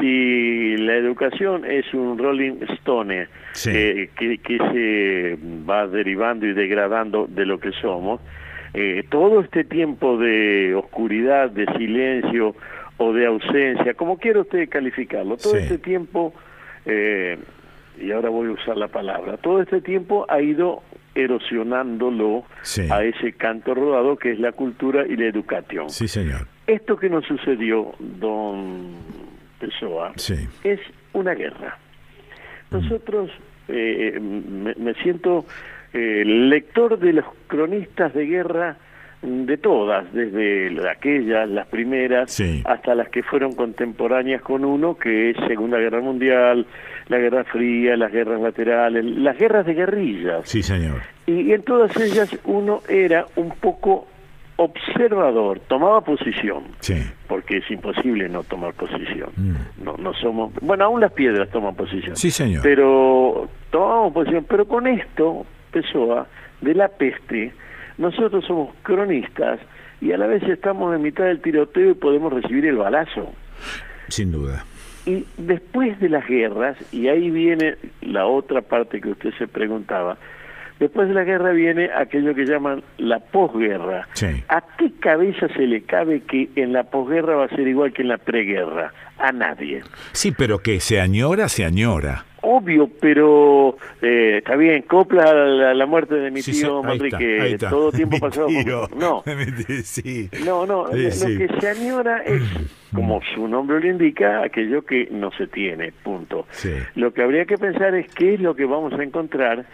Si 0.00 0.76
la 0.78 0.94
educación 0.94 1.64
es 1.64 1.92
un 1.92 2.16
Rolling 2.18 2.62
Stone 2.76 3.26
que, 3.62 4.08
que 4.16 4.58
se 4.72 5.38
va 5.68 5.86
derivando 5.86 6.46
y 6.46 6.54
degradando 6.54 7.26
de 7.28 7.44
lo 7.44 7.58
que 7.58 7.72
somos, 7.72 8.20
todo 9.10 9.40
este 9.40 9.64
tiempo 9.64 10.16
de 10.16 10.74
oscuridad, 10.74 11.50
de 11.50 11.66
silencio, 11.76 12.54
o 12.96 13.12
de 13.12 13.26
ausencia, 13.26 13.94
como 13.94 14.18
quiera 14.18 14.40
usted 14.40 14.68
calificarlo, 14.68 15.36
todo 15.36 15.56
este 15.56 15.78
tiempo, 15.78 16.32
eh, 16.86 17.38
y 18.00 18.10
ahora 18.12 18.28
voy 18.28 18.48
a 18.48 18.52
usar 18.52 18.76
la 18.76 18.88
palabra, 18.88 19.36
todo 19.36 19.60
este 19.60 19.80
tiempo 19.80 20.26
ha 20.28 20.40
ido 20.40 20.82
erosionándolo 21.14 22.44
a 22.90 23.04
ese 23.04 23.32
canto 23.34 23.74
rodado 23.74 24.16
que 24.16 24.32
es 24.32 24.38
la 24.40 24.52
cultura 24.52 25.06
y 25.06 25.16
la 25.16 25.26
educación. 25.26 25.90
Sí, 25.90 26.08
señor. 26.08 26.48
Esto 26.66 26.96
que 26.96 27.08
nos 27.08 27.24
sucedió, 27.26 27.92
don 27.98 28.94
Pessoa, 29.60 30.12
es 30.64 30.80
una 31.12 31.34
guerra. 31.34 31.78
Nosotros, 32.70 33.30
eh, 33.68 34.18
me, 34.20 34.94
siento 34.94 35.46
eh, 35.92 36.24
lector 36.24 36.98
de 36.98 37.12
los 37.12 37.26
cronistas 37.46 38.12
de 38.14 38.26
guerra 38.26 38.76
de 39.24 39.56
todas, 39.56 40.12
desde 40.12 40.88
aquellas, 40.88 41.48
las 41.48 41.66
primeras, 41.66 42.40
hasta 42.64 42.94
las 42.94 43.08
que 43.08 43.22
fueron 43.22 43.54
contemporáneas 43.54 44.42
con 44.42 44.64
uno, 44.64 44.96
que 44.96 45.30
es 45.30 45.36
Segunda 45.48 45.78
Guerra 45.78 46.00
Mundial, 46.00 46.66
la 47.08 47.18
Guerra 47.18 47.44
Fría, 47.44 47.96
las 47.96 48.12
guerras 48.12 48.40
laterales, 48.40 49.04
las 49.04 49.38
guerras 49.38 49.64
de 49.66 49.74
guerrillas. 49.74 50.48
Sí, 50.48 50.62
señor. 50.62 51.00
Y, 51.26 51.52
en 51.52 51.62
todas 51.62 51.96
ellas 51.96 52.36
uno 52.44 52.80
era 52.88 53.26
un 53.36 53.50
poco 53.50 54.06
observador, 54.56 55.60
tomaba 55.68 56.02
posición, 56.02 56.64
sí. 56.80 57.02
porque 57.26 57.56
es 57.58 57.70
imposible 57.70 58.28
no 58.28 58.44
tomar 58.44 58.74
posición. 58.74 59.30
Mm. 59.36 59.84
No, 59.84 59.96
no 59.96 60.12
somos, 60.14 60.52
bueno, 60.60 60.84
aún 60.84 61.00
las 61.00 61.12
piedras 61.12 61.48
toman 61.50 61.74
posición. 61.74 62.14
Sí, 62.14 62.30
señor. 62.30 62.62
Pero 62.62 63.48
tomamos 63.70 64.12
posición, 64.12 64.46
pero 64.48 64.66
con 64.66 64.86
esto, 64.86 65.46
Pessoa, 65.72 66.28
de 66.60 66.74
la 66.74 66.88
peste, 66.88 67.52
nosotros 67.98 68.44
somos 68.44 68.74
cronistas 68.82 69.60
y 70.00 70.12
a 70.12 70.18
la 70.18 70.26
vez 70.26 70.42
estamos 70.42 70.94
en 70.94 71.02
mitad 71.02 71.24
del 71.24 71.40
tiroteo 71.40 71.90
y 71.90 71.94
podemos 71.94 72.32
recibir 72.32 72.66
el 72.66 72.76
balazo. 72.76 73.32
Sin 74.08 74.32
duda. 74.32 74.64
Y 75.06 75.26
después 75.36 75.98
de 76.00 76.08
las 76.08 76.26
guerras, 76.26 76.76
y 76.92 77.08
ahí 77.08 77.30
viene 77.30 77.76
la 78.02 78.26
otra 78.26 78.62
parte 78.62 79.00
que 79.00 79.10
usted 79.10 79.32
se 79.38 79.46
preguntaba, 79.46 80.16
después 80.80 81.08
de 81.08 81.14
la 81.14 81.24
guerra 81.24 81.52
viene 81.52 81.90
aquello 81.94 82.34
que 82.34 82.46
llaman 82.46 82.82
la 82.98 83.20
posguerra. 83.20 84.08
¿A 84.48 84.62
qué 84.78 84.92
cabeza 85.00 85.48
se 85.48 85.66
le 85.66 85.82
cabe 85.82 86.20
que 86.20 86.48
en 86.56 86.72
la 86.72 86.84
posguerra 86.84 87.36
va 87.36 87.44
a 87.44 87.48
ser 87.48 87.68
igual 87.68 87.92
que 87.92 88.02
en 88.02 88.08
la 88.08 88.18
preguerra? 88.18 88.92
A 89.18 89.32
nadie. 89.32 89.82
Sí, 90.12 90.32
pero 90.36 90.58
que 90.58 90.80
se 90.80 91.00
añora, 91.00 91.48
se 91.48 91.64
añora 91.64 92.24
obvio, 92.44 92.88
pero 93.00 93.76
eh, 94.02 94.38
está 94.38 94.56
bien, 94.56 94.82
copla 94.82 95.32
la, 95.74 95.86
muerte 95.86 96.14
de 96.14 96.30
mi 96.30 96.42
tío 96.42 96.82
Manrique, 96.82 97.56
todo 97.58 97.90
tiempo 97.90 98.18
pasado. 98.20 98.48
no, 98.66 98.88
no, 98.96 100.66
no, 100.66 100.84
lo 100.84 100.90
que 100.92 101.10
se 101.60 101.68
añora 101.68 102.22
es, 102.24 102.42
como 102.94 103.20
su 103.34 103.48
nombre 103.48 103.80
lo 103.80 103.88
indica, 103.88 104.42
aquello 104.42 104.82
que 104.84 105.08
no 105.10 105.30
se 105.32 105.46
tiene, 105.46 105.92
punto. 105.92 106.46
Lo 106.94 107.12
que 107.12 107.22
habría 107.22 107.44
que 107.46 107.56
pensar 107.56 107.94
es 107.94 108.12
qué 108.14 108.34
es 108.34 108.40
lo 108.40 108.54
que 108.54 108.66
vamos 108.66 108.92
a 108.92 109.02
encontrar 109.02 109.64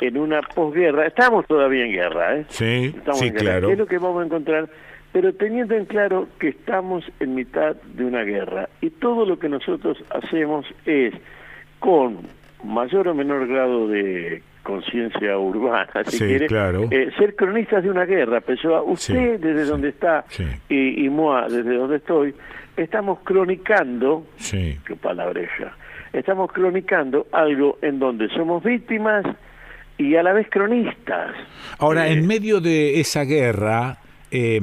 en 0.00 0.16
una 0.16 0.40
posguerra. 0.40 1.06
Estamos 1.06 1.46
todavía 1.46 1.84
en 1.84 1.92
guerra, 1.92 2.36
¿eh? 2.36 2.44
Sí, 2.48 2.94
sí, 3.14 3.32
claro. 3.32 3.66
¿Qué 3.66 3.72
es 3.74 3.78
lo 3.78 3.86
que 3.86 3.98
vamos 3.98 4.22
a 4.22 4.26
encontrar? 4.26 4.68
Pero 5.12 5.32
teniendo 5.34 5.74
en 5.74 5.86
claro 5.86 6.28
que 6.38 6.48
estamos 6.48 7.04
en 7.18 7.34
mitad 7.34 7.74
de 7.94 8.04
una 8.04 8.22
guerra 8.22 8.68
y 8.80 8.90
todo 8.90 9.26
lo 9.26 9.38
que 9.38 9.48
nosotros 9.48 9.98
hacemos 10.10 10.66
es 10.86 11.14
con 11.80 12.18
mayor 12.62 13.08
o 13.08 13.14
menor 13.14 13.48
grado 13.48 13.88
de 13.88 14.42
conciencia 14.62 15.36
urbana, 15.38 15.90
si 16.06 16.18
quiere, 16.18 16.46
eh, 16.90 17.10
ser 17.18 17.34
cronistas 17.34 17.82
de 17.82 17.90
una 17.90 18.04
guerra. 18.04 18.40
Pero 18.40 18.84
usted 18.84 19.40
desde 19.40 19.64
donde 19.64 19.88
está 19.88 20.24
y, 20.68 21.04
y 21.04 21.08
Moa 21.08 21.48
desde 21.48 21.74
donde 21.74 21.96
estoy, 21.96 22.34
estamos 22.76 23.18
cronicando, 23.24 24.26
qué 24.50 24.96
palabreja, 25.00 25.76
estamos 26.12 26.52
cronicando 26.52 27.26
algo 27.32 27.78
en 27.82 27.98
donde 27.98 28.28
somos 28.28 28.62
víctimas 28.62 29.24
y 29.98 30.16
a 30.16 30.22
la 30.22 30.32
vez 30.32 30.48
cronistas. 30.48 31.34
Ahora, 31.78 32.08
en 32.08 32.20
eh, 32.20 32.26
medio 32.26 32.60
de 32.60 33.00
esa 33.00 33.24
guerra, 33.24 33.98
eh, 34.30 34.60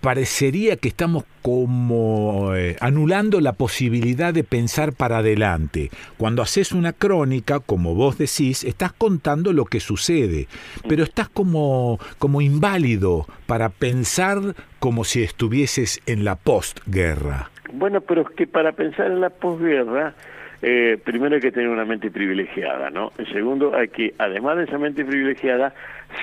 parecería 0.00 0.76
que 0.76 0.88
estamos 0.88 1.24
como 1.42 2.54
eh, 2.54 2.76
anulando 2.80 3.40
la 3.40 3.52
posibilidad 3.52 4.32
de 4.32 4.44
pensar 4.44 4.92
para 4.92 5.18
adelante. 5.18 5.90
Cuando 6.16 6.42
haces 6.42 6.72
una 6.72 6.92
crónica, 6.92 7.60
como 7.60 7.94
vos 7.94 8.18
decís, 8.18 8.64
estás 8.64 8.92
contando 8.92 9.52
lo 9.52 9.64
que 9.64 9.80
sucede, 9.80 10.46
pero 10.88 11.02
estás 11.02 11.28
como, 11.28 11.98
como 12.18 12.40
inválido 12.40 13.26
para 13.46 13.68
pensar 13.68 14.38
como 14.78 15.04
si 15.04 15.22
estuvieses 15.22 16.00
en 16.06 16.24
la 16.24 16.36
postguerra. 16.36 17.50
Bueno, 17.72 18.00
pero 18.00 18.22
es 18.22 18.30
que 18.30 18.46
para 18.46 18.72
pensar 18.72 19.06
en 19.06 19.20
la 19.20 19.30
postguerra 19.30 20.14
eh, 20.62 20.98
primero 21.02 21.36
hay 21.36 21.40
que 21.40 21.52
tener 21.52 21.68
una 21.68 21.86
mente 21.86 22.10
privilegiada, 22.10 22.90
¿no? 22.90 23.12
Segundo, 23.32 23.74
hay 23.74 23.88
que, 23.88 24.14
además 24.18 24.58
de 24.58 24.64
esa 24.64 24.76
mente 24.76 25.04
privilegiada, 25.04 25.72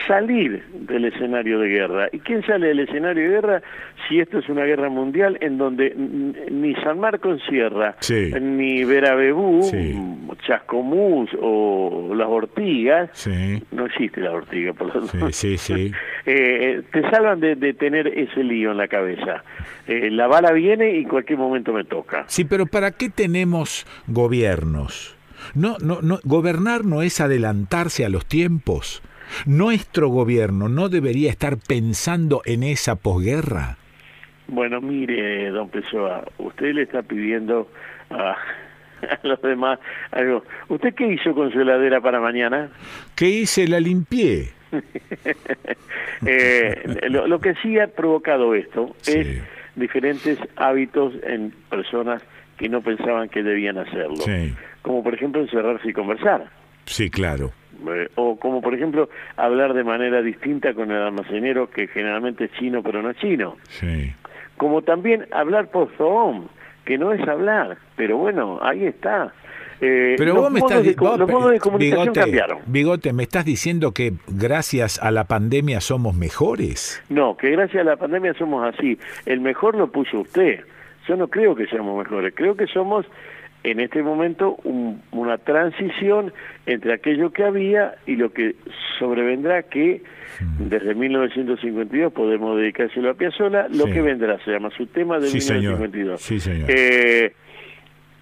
salir 0.08 0.64
del 0.74 1.06
escenario 1.06 1.60
de 1.60 1.70
guerra. 1.70 2.10
¿Y 2.12 2.20
quién 2.20 2.46
sale 2.46 2.68
del 2.68 2.80
escenario 2.82 3.24
de 3.24 3.30
guerra 3.30 3.62
si 4.08 4.20
esto 4.20 4.40
es 4.40 4.50
una 4.50 4.64
guerra 4.64 4.90
mundial 4.90 5.38
en 5.42 5.58
donde 5.58 5.94
ni 5.96 6.76
San 6.76 7.00
Marcos 7.00 7.42
Sierra, 7.50 7.96
ni 8.42 8.84
Verabebú, 8.84 9.62
Chascomús 10.46 11.30
o 11.42 12.14
las 12.16 12.28
Ortigas, 12.28 13.28
no 13.72 13.86
existe 13.86 14.22
la 14.22 14.32
Ortiga 14.32 14.74
por 14.74 14.96
lo 14.96 15.32
sí, 15.32 15.58
sí, 15.58 15.92
eh, 16.26 16.82
te 16.92 17.02
salvan 17.10 17.40
de, 17.40 17.74
tener 17.74 18.08
ese 18.08 18.44
lío 18.44 18.72
en 18.72 18.78
la 18.78 18.88
cabeza. 18.88 19.44
Eh, 19.88 20.10
la 20.12 20.28
bala 20.28 20.52
viene 20.52 20.96
y 20.96 21.00
en 21.00 21.10
cualquier 21.10 21.40
momento 21.40 21.74
me 21.74 21.84
toca. 21.84 22.26
Sí, 22.28 22.46
pero 22.46 22.66
¿para 22.66 22.92
qué 22.92 23.10
tenemos 23.10 23.86
gobiernos? 24.08 25.16
No, 25.54 25.78
no, 25.80 26.02
no, 26.02 26.20
gobernar 26.24 26.86
no 26.86 27.02
es 27.02 27.22
adelantarse 27.22 28.06
a 28.06 28.10
los 28.10 28.26
tiempos. 28.26 29.02
¿Nuestro 29.45 30.10
gobierno 30.10 30.70
no 30.70 30.90
debería 30.90 31.30
estar 31.30 31.58
pensando 31.58 32.41
en 32.45 32.64
esa 32.64 32.95
posguerra? 32.95 33.78
Bueno, 34.48 34.80
mire, 34.82 35.49
don 35.49 35.70
Pessoa, 35.70 36.24
usted 36.38 36.74
le 36.74 36.84
está 36.84 37.02
pidiendo 37.04 37.70
a, 38.10 38.38
los 39.24 39.41
demás 39.41 39.80
algo. 40.12 40.44
¿Usted 40.70 40.94
qué 40.95 41.12
hizo 41.14 41.34
con 41.34 41.52
su 41.52 41.62
heladera 41.62 42.02
para 42.02 42.20
mañana? 42.20 42.70
¿Qué 43.16 43.28
hice? 43.30 43.68
La 43.68 43.80
limpié. 43.80 44.49
eh, 46.26 47.10
lo, 47.10 47.40
que 47.40 47.54
sí 47.56 47.80
ha 47.80 47.88
provocado 47.88 48.54
esto 48.54 48.95
es 49.06 49.41
diferentes 49.76 50.38
hábitos 50.58 51.14
en 51.24 51.54
personas 51.70 52.22
que 52.58 52.68
no 52.68 52.82
pensaban 52.82 53.30
que 53.30 53.44
debían 53.44 53.78
hacerlo. 53.78 54.26
Como 54.82 55.04
por 55.04 55.14
ejemplo 55.14 55.41
encerrarse 55.41 55.90
y 55.90 55.94
conversar. 55.94 56.49
Sí, 56.86 57.10
claro. 57.10 57.52
Eh, 57.90 58.10
o 58.16 58.38
como 58.38 58.62
por 58.62 58.74
ejemplo 58.74 59.10
hablar 59.36 59.74
de 59.74 59.84
manera 59.84 60.22
distinta 60.22 60.74
con 60.74 60.91
el 60.91 61.02
almacenero 61.02 61.70
que 61.70 61.88
generalmente 61.88 62.45
es 62.45 62.52
chino 62.54 62.82
pero 62.84 63.02
no 63.02 63.12
es 63.12 63.18
chino. 63.18 63.58
Sí. 63.70 64.14
Como 64.58 64.82
también 64.82 65.28
hablar 65.32 65.70
por 65.70 65.90
Zoom, 65.98 66.48
que 66.86 66.98
no 66.98 67.14
es 67.14 67.28
hablar, 67.28 67.78
pero 67.95 68.18
bueno, 68.18 68.60
ahí 68.62 68.86
está. 68.86 69.32
Eh, 69.80 70.16
pero 70.18 70.34
vos 70.34 70.52
me 70.52 70.60
estás 70.60 70.84
los 70.84 71.30
modos 71.30 71.52
de 71.52 71.60
comunicación 71.60 72.06
bigote, 72.06 72.20
cambiaron. 72.20 72.60
Bigote, 72.66 73.14
¿me 73.14 73.24
estás 73.24 73.45
diciendo 73.45 73.91
que 73.91 74.14
gracias 74.28 74.99
a 75.02 75.12
la 75.12 75.26
pandemia 75.26 75.82
somos 75.82 76.16
mejores? 76.16 77.04
No, 77.10 77.38
que 77.38 77.52
gracias 77.52 77.82
a 77.82 77.84
la 77.84 77.95
pandemia 77.95 78.34
somos 78.34 78.74
así. 78.74 78.98
El 79.26 79.41
mejor 79.41 79.76
lo 79.76 79.91
puso 79.91 80.22
usted 80.22 80.62
Yo 81.08 81.16
no 81.16 81.28
creo 81.28 81.56
que 81.56 81.68
seamos 81.68 81.98
mejores, 81.98 82.34
creo 82.36 82.56
que 82.56 82.66
somos 82.66 83.06
en 83.72 83.81
este 83.81 84.02
momento 84.02 84.57
una 85.11 85.38
transición 85.38 86.34
entre 86.65 86.94
aquello 86.94 87.31
que 87.31 87.44
había 87.44 87.95
y 88.06 88.15
lo 88.15 88.31
que 88.31 88.56
sobrevendrá 88.98 89.64
que 89.64 90.02
desde 90.60 90.95
1952 90.95 92.14
podemos 92.14 92.57
dedicárselo 92.57 93.10
a 93.10 93.14
Piazzolla, 93.15 93.68
lo 93.69 93.85
que 93.85 94.02
vendrá 94.02 94.38
se 94.45 94.52
llama 94.52 94.69
su 94.72 94.85
tema 94.88 95.15
de 95.15 95.27
1952. 95.27 96.22
Sí, 96.22 96.39
señor. 96.39 96.69
Eh, 96.69 97.34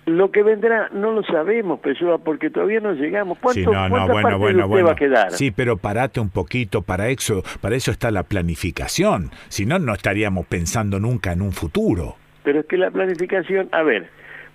lo 0.06 0.32
que 0.32 0.44
vendrá 0.44 0.90
no 0.94 1.12
lo 1.12 1.24
sabemos, 1.24 1.80
Pessoa, 1.80 2.20
porque 2.20 2.50
todavía 2.50 2.80
no 2.80 2.94
llegamos. 2.94 3.38
¿Cuánto, 3.40 3.60
sí, 3.60 3.66
no, 3.66 3.90
no, 3.90 4.08
bueno, 4.08 4.38
bueno, 4.40 4.86
va 4.86 4.92
a 4.92 4.96
quedar? 4.96 5.32
Sí, 5.32 5.52
pero 5.52 5.78
parate 5.78 6.20
un 6.20 6.30
poquito, 6.30 6.84
para 6.84 7.10
eso, 7.10 7.44
para 7.62 7.76
eso 7.76 7.92
está 7.92 8.12
la 8.12 8.24
planificación. 8.24 9.32
Si 9.50 9.66
no, 9.66 9.80
no 9.80 9.94
estaríamos 9.94 10.46
pensando 10.46 11.00
nunca 11.00 11.34
en 11.34 11.42
un 11.42 11.52
futuro. 11.52 12.16
Pero 12.44 12.60
es 12.60 12.66
que 12.68 12.78
la 12.78 12.92
planificación, 12.92 13.68
a 13.72 13.82
ver, 13.82 14.08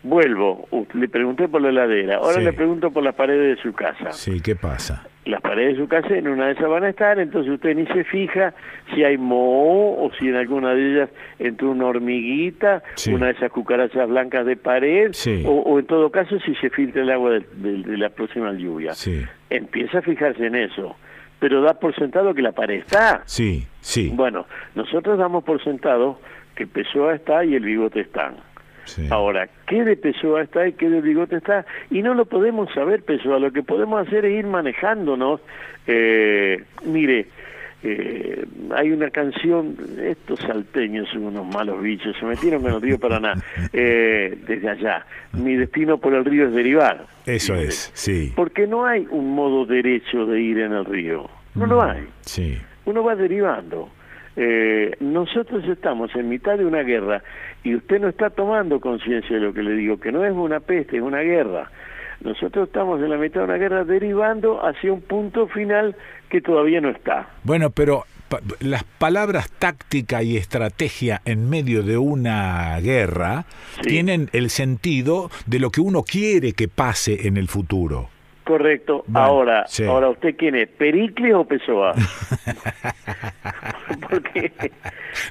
vuelvo, 0.02 0.68
le 0.94 1.08
pregunté 1.08 1.48
por 1.48 1.60
la 1.60 1.68
heladera, 1.68 2.16
ahora 2.16 2.40
le 2.40 2.52
pregunto 2.52 2.90
por 2.90 3.02
las 3.02 3.14
paredes 3.14 3.56
de 3.56 3.62
su 3.62 3.72
casa. 3.72 4.12
Sí, 4.12 4.40
¿qué 4.40 4.56
pasa? 4.56 5.06
Las 5.26 5.42
paredes 5.42 5.76
de 5.76 5.82
su 5.82 5.88
casa 5.88 6.16
en 6.16 6.28
una 6.28 6.46
de 6.46 6.52
esas 6.52 6.68
van 6.68 6.84
a 6.84 6.88
estar, 6.88 7.18
entonces 7.18 7.52
usted 7.52 7.76
ni 7.76 7.86
se 7.86 8.04
fija 8.04 8.54
si 8.94 9.04
hay 9.04 9.18
moho 9.18 10.02
o 10.02 10.10
si 10.18 10.28
en 10.28 10.36
alguna 10.36 10.74
de 10.74 10.92
ellas 10.92 11.10
entró 11.38 11.70
una 11.70 11.86
hormiguita, 11.86 12.82
una 13.12 13.26
de 13.26 13.32
esas 13.32 13.50
cucarachas 13.50 14.08
blancas 14.08 14.46
de 14.46 14.56
pared, 14.56 15.12
o, 15.44 15.78
en 15.78 15.86
todo 15.86 16.10
caso 16.10 16.40
si 16.40 16.54
se 16.56 16.70
filtra 16.70 17.02
el 17.02 17.10
agua 17.10 17.32
de, 17.32 17.98
la 17.98 18.08
próxima 18.08 18.52
lluvia. 18.52 18.92
Empieza 19.50 19.98
a 19.98 20.02
fijarse 20.02 20.46
en 20.46 20.54
eso 20.54 20.96
pero 21.40 21.62
da 21.62 21.72
por 21.72 21.94
sentado 21.94 22.34
que 22.34 22.42
la 22.42 22.52
pared 22.52 22.80
está. 22.80 23.22
Sí, 23.24 23.66
sí. 23.80 24.12
Bueno, 24.14 24.46
nosotros 24.74 25.18
damos 25.18 25.42
por 25.42 25.64
sentado 25.64 26.20
que 26.54 26.66
Pessoa 26.66 27.14
está 27.14 27.44
y 27.46 27.54
el 27.54 27.64
bigote 27.64 28.00
están. 28.00 28.36
Ahora, 29.10 29.48
¿qué 29.66 29.84
de 29.84 29.96
Pessoa 29.96 30.42
está 30.42 30.66
y 30.66 30.72
qué 30.72 30.88
de 30.88 31.00
Bigote 31.00 31.36
está? 31.36 31.64
Y 31.90 32.02
no 32.02 32.14
lo 32.14 32.24
podemos 32.24 32.72
saber, 32.72 33.02
Pessoa. 33.02 33.38
Lo 33.38 33.52
que 33.52 33.62
podemos 33.62 34.06
hacer 34.06 34.24
es 34.24 34.38
ir 34.38 34.46
manejándonos. 34.46 35.40
Eh, 35.86 36.62
mire, 36.84 37.26
eh, 37.82 38.44
hay 38.76 38.90
una 38.90 39.10
canción, 39.10 39.74
estos 40.02 40.40
salteños 40.40 41.08
son 41.08 41.24
unos 41.24 41.46
malos 41.46 41.82
bichos, 41.82 42.14
se 42.18 42.26
metieron 42.26 42.62
que 42.62 42.68
no 42.68 42.78
digo 42.78 42.98
para 42.98 43.18
nada, 43.20 43.42
eh, 43.72 44.36
desde 44.46 44.68
allá. 44.68 45.06
Mi 45.32 45.56
destino 45.56 45.98
por 45.98 46.14
el 46.14 46.24
río 46.24 46.46
es 46.46 46.52
derivar. 46.52 47.06
Eso 47.24 47.54
es, 47.54 47.90
sí. 47.94 48.32
Porque 48.36 48.66
no 48.66 48.84
hay 48.84 49.06
un 49.10 49.34
modo 49.34 49.64
derecho 49.64 50.26
de 50.26 50.40
ir 50.40 50.58
en 50.58 50.72
el 50.72 50.84
río. 50.84 51.30
No 51.54 51.66
lo 51.66 51.82
hay. 51.82 52.06
Sí. 52.20 52.58
Uno 52.84 53.02
va 53.02 53.16
derivando. 53.16 53.88
Eh, 54.42 54.96
nosotros 55.00 55.62
estamos 55.68 56.14
en 56.14 56.30
mitad 56.30 56.56
de 56.56 56.64
una 56.64 56.80
guerra 56.82 57.22
y 57.62 57.74
usted 57.74 58.00
no 58.00 58.08
está 58.08 58.30
tomando 58.30 58.80
conciencia 58.80 59.36
de 59.36 59.42
lo 59.42 59.52
que 59.52 59.62
le 59.62 59.72
digo, 59.72 60.00
que 60.00 60.10
no 60.10 60.24
es 60.24 60.32
una 60.32 60.60
peste, 60.60 60.96
es 60.96 61.02
una 61.02 61.20
guerra. 61.20 61.70
Nosotros 62.22 62.68
estamos 62.68 63.02
en 63.02 63.10
la 63.10 63.18
mitad 63.18 63.40
de 63.40 63.44
una 63.44 63.58
guerra 63.58 63.84
derivando 63.84 64.64
hacia 64.64 64.94
un 64.94 65.02
punto 65.02 65.46
final 65.48 65.94
que 66.30 66.40
todavía 66.40 66.80
no 66.80 66.88
está. 66.88 67.28
Bueno, 67.44 67.68
pero 67.68 68.04
las 68.60 68.82
palabras 68.84 69.50
táctica 69.50 70.22
y 70.22 70.38
estrategia 70.38 71.20
en 71.26 71.50
medio 71.50 71.82
de 71.82 71.98
una 71.98 72.80
guerra 72.80 73.44
tienen 73.82 74.30
el 74.32 74.48
sentido 74.48 75.30
de 75.44 75.58
lo 75.58 75.68
que 75.68 75.82
uno 75.82 76.02
quiere 76.02 76.54
que 76.54 76.66
pase 76.66 77.26
en 77.28 77.36
el 77.36 77.48
futuro. 77.48 78.08
Correcto. 78.44 79.04
ahora, 79.14 79.66
ahora 79.86 80.08
usted 80.10 80.36
quién 80.36 80.54
es, 80.56 80.68
Pericles 80.68 81.34
o 81.34 81.44
Pessoa? 81.44 81.94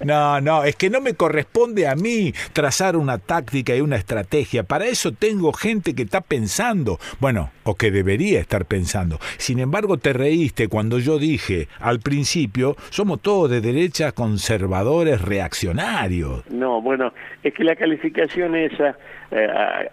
No, 0.04 0.40
no, 0.42 0.64
es 0.64 0.76
que 0.76 0.90
no 0.90 1.02
me 1.02 1.14
corresponde 1.14 1.88
a 1.88 1.96
mí 1.96 2.34
trazar 2.54 2.96
una 2.96 3.18
táctica 3.18 3.76
y 3.76 3.82
una 3.82 3.96
estrategia. 3.96 4.64
Para 4.64 4.86
eso 4.86 5.12
tengo 5.12 5.54
gente 5.54 5.94
que 5.94 6.04
está 6.04 6.22
pensando, 6.22 7.00
bueno, 7.20 7.52
o 7.64 7.76
que 7.76 7.92
debería 7.92 8.40
estar 8.40 8.66
pensando. 8.66 9.20
Sin 9.38 9.60
embargo, 9.60 9.98
te 9.98 10.14
reíste 10.14 10.68
cuando 10.68 11.00
yo 11.00 11.18
dije 11.18 11.68
al 11.80 12.00
principio, 12.00 12.76
somos 12.90 13.22
todos 13.22 13.50
de 13.50 13.62
derecha 13.62 14.12
conservadores 14.12 15.22
reaccionarios. 15.22 16.50
No, 16.50 16.82
bueno, 16.82 17.14
es 17.44 17.54
que 17.54 17.64
la 17.64 17.76
calificación 17.76 18.56
esa 18.56 18.98
eh, 19.32 19.48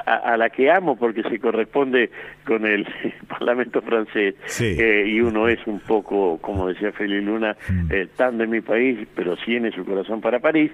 a, 0.07 0.35
la 0.39 0.49
que 0.49 0.71
amo 0.71 0.97
porque 0.97 1.23
se 1.23 1.39
corresponde 1.39 2.11
con 2.47 2.65
el 2.65 2.87
Parlamento 3.29 3.83
francés 3.83 4.35
eh, 4.61 5.05
y 5.07 5.21
uno 5.21 5.47
es 5.49 5.59
un 5.67 5.81
poco, 5.81 6.39
como 6.39 6.69
decía 6.69 6.91
Félix 6.93 7.23
Luna, 7.23 7.55
mm. 7.69 7.93
eh, 7.93 8.09
tan 8.17 8.39
de 8.39 8.47
mi 8.47 8.63
país, 8.63 9.07
pero 9.15 9.37
tiene 9.37 9.71
su 9.73 9.85
corazón 9.85 10.23
para 10.23 10.39
París. 10.39 10.73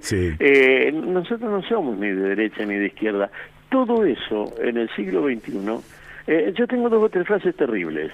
nosotros 0.92 1.50
no 1.50 1.62
somos 1.62 1.98
ni 1.98 2.08
de 2.08 2.36
derecha 2.36 2.64
ni 2.64 2.74
de 2.74 2.86
izquierda. 2.86 3.30
Todo 3.68 4.04
eso 4.04 4.54
en 4.62 4.76
el 4.76 4.88
siglo 4.94 5.24
XXI 5.24 5.80
yo 6.54 6.68
tengo 6.68 6.88
dos 6.88 7.02
o 7.02 7.08
tres 7.08 7.26
frases 7.26 7.56
terribles. 7.56 8.12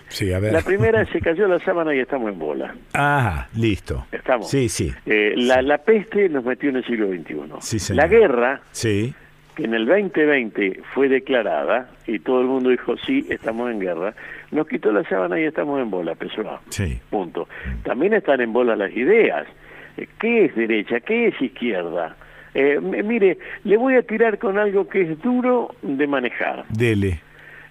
La 0.50 0.62
primera 0.62 1.02
es 1.02 1.08
se 1.12 1.20
cayó 1.20 1.46
la 1.46 1.58
sábana 1.58 1.94
y 1.94 1.98
estamos 1.98 2.32
en 2.32 2.38
bola. 2.38 2.74
Ah, 2.94 3.48
listo. 3.54 4.06
Estamos. 4.10 4.48
Sí, 4.48 4.70
sí. 4.70 4.94
la, 5.04 5.60
la 5.60 5.76
peste 5.76 6.30
nos 6.30 6.42
metió 6.42 6.70
en 6.70 6.76
el 6.76 6.86
siglo 6.86 7.08
XXI. 7.08 7.94
la 7.94 8.06
guerra 8.06 8.62
sí 8.72 9.14
que 9.58 9.64
en 9.64 9.74
el 9.74 9.86
2020 9.86 10.82
fue 10.94 11.08
declarada 11.08 11.90
y 12.06 12.20
todo 12.20 12.42
el 12.42 12.46
mundo 12.46 12.70
dijo 12.70 12.96
sí, 12.98 13.26
estamos 13.28 13.68
en 13.72 13.80
guerra, 13.80 14.14
nos 14.52 14.68
quitó 14.68 14.92
la 14.92 15.02
sábana 15.08 15.40
y 15.40 15.46
estamos 15.46 15.82
en 15.82 15.90
bola, 15.90 16.14
Pessoa. 16.14 16.60
Sí. 16.68 17.00
Punto. 17.10 17.48
También 17.82 18.14
están 18.14 18.40
en 18.40 18.52
bola 18.52 18.76
las 18.76 18.92
ideas. 18.96 19.48
Eh, 19.96 20.06
¿Qué 20.20 20.44
es 20.44 20.54
derecha? 20.54 21.00
¿Qué 21.00 21.26
es 21.26 21.42
izquierda? 21.42 22.14
Eh, 22.54 22.78
mire, 22.80 23.38
le 23.64 23.76
voy 23.76 23.96
a 23.96 24.02
tirar 24.02 24.38
con 24.38 24.58
algo 24.58 24.88
que 24.88 25.00
es 25.02 25.20
duro 25.20 25.74
de 25.82 26.06
manejar. 26.06 26.64
Dele. 26.68 27.20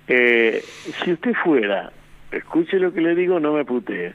Eh, 0.10 0.62
si 1.06 1.14
usted 1.14 1.36
fuera, 1.42 1.90
escuche 2.34 2.80
lo 2.80 2.92
que 2.92 3.00
le 3.00 3.16
digo, 3.16 3.40
no 3.40 3.54
me 3.54 3.64
putee, 3.64 4.12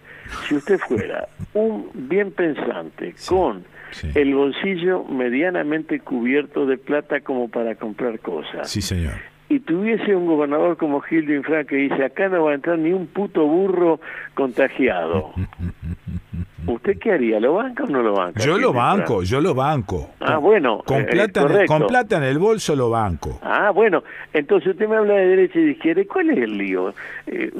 si 0.47 0.57
usted 0.57 0.79
fuera 0.79 1.27
un 1.55 1.89
bien 1.95 2.33
pensante 2.33 3.15
con 3.27 3.65
el 4.15 4.35
bolsillo 4.35 5.05
medianamente 5.05 6.01
cubierto 6.01 6.67
de 6.67 6.79
plata 6.79 7.21
como 7.21 7.49
para 7.49 7.75
comprar 7.75 8.19
cosas. 8.21 8.71
Sí, 8.71 8.83
señor. 8.83 9.15
Y 9.49 9.61
tuviese 9.61 10.17
un 10.17 10.27
gobernador 10.27 10.79
como 10.79 11.01
Gildo 11.03 11.35
Infra 11.35 11.65
que 11.65 11.77
dice, 11.77 12.05
acá 12.05 12.29
no 12.29 12.45
va 12.45 12.53
a 12.53 12.55
entrar 12.55 12.79
ni 12.79 12.93
un 12.93 13.07
puto 13.07 13.45
burro 13.47 14.01
contagiado. 14.35 15.33
¿Usted 16.67 16.99
qué 16.99 17.13
haría? 17.13 17.41
¿Lo 17.41 17.55
banca 17.55 17.85
o 17.85 17.87
no 17.87 18.03
lo 18.03 18.15
banca? 18.15 18.41
Yo 18.41 18.57
lo 18.57 18.73
banco, 18.73 19.23
yo 19.25 19.41
lo 19.41 19.55
banco. 19.55 20.11
Ah, 20.21 20.39
bueno. 20.39 20.83
Con, 20.87 21.05
plata 21.07 21.43
en, 21.43 21.67
con 21.67 21.87
plata 21.87 22.17
en 22.19 22.23
el 22.23 22.39
bolso 22.39 22.77
lo 22.77 22.89
banco. 22.89 23.41
Ah, 23.43 23.71
bueno. 23.71 24.03
Entonces 24.33 24.71
usted 24.71 24.89
me 24.89 24.97
habla 24.97 25.15
de 25.15 25.27
derecha 25.27 25.59
y 25.59 25.65
de 25.65 25.71
izquierda. 25.73 26.03
¿Cuál 26.11 26.31
es 26.31 26.39
el 26.39 26.57
lío? 26.57 26.95
Eh, 27.27 27.51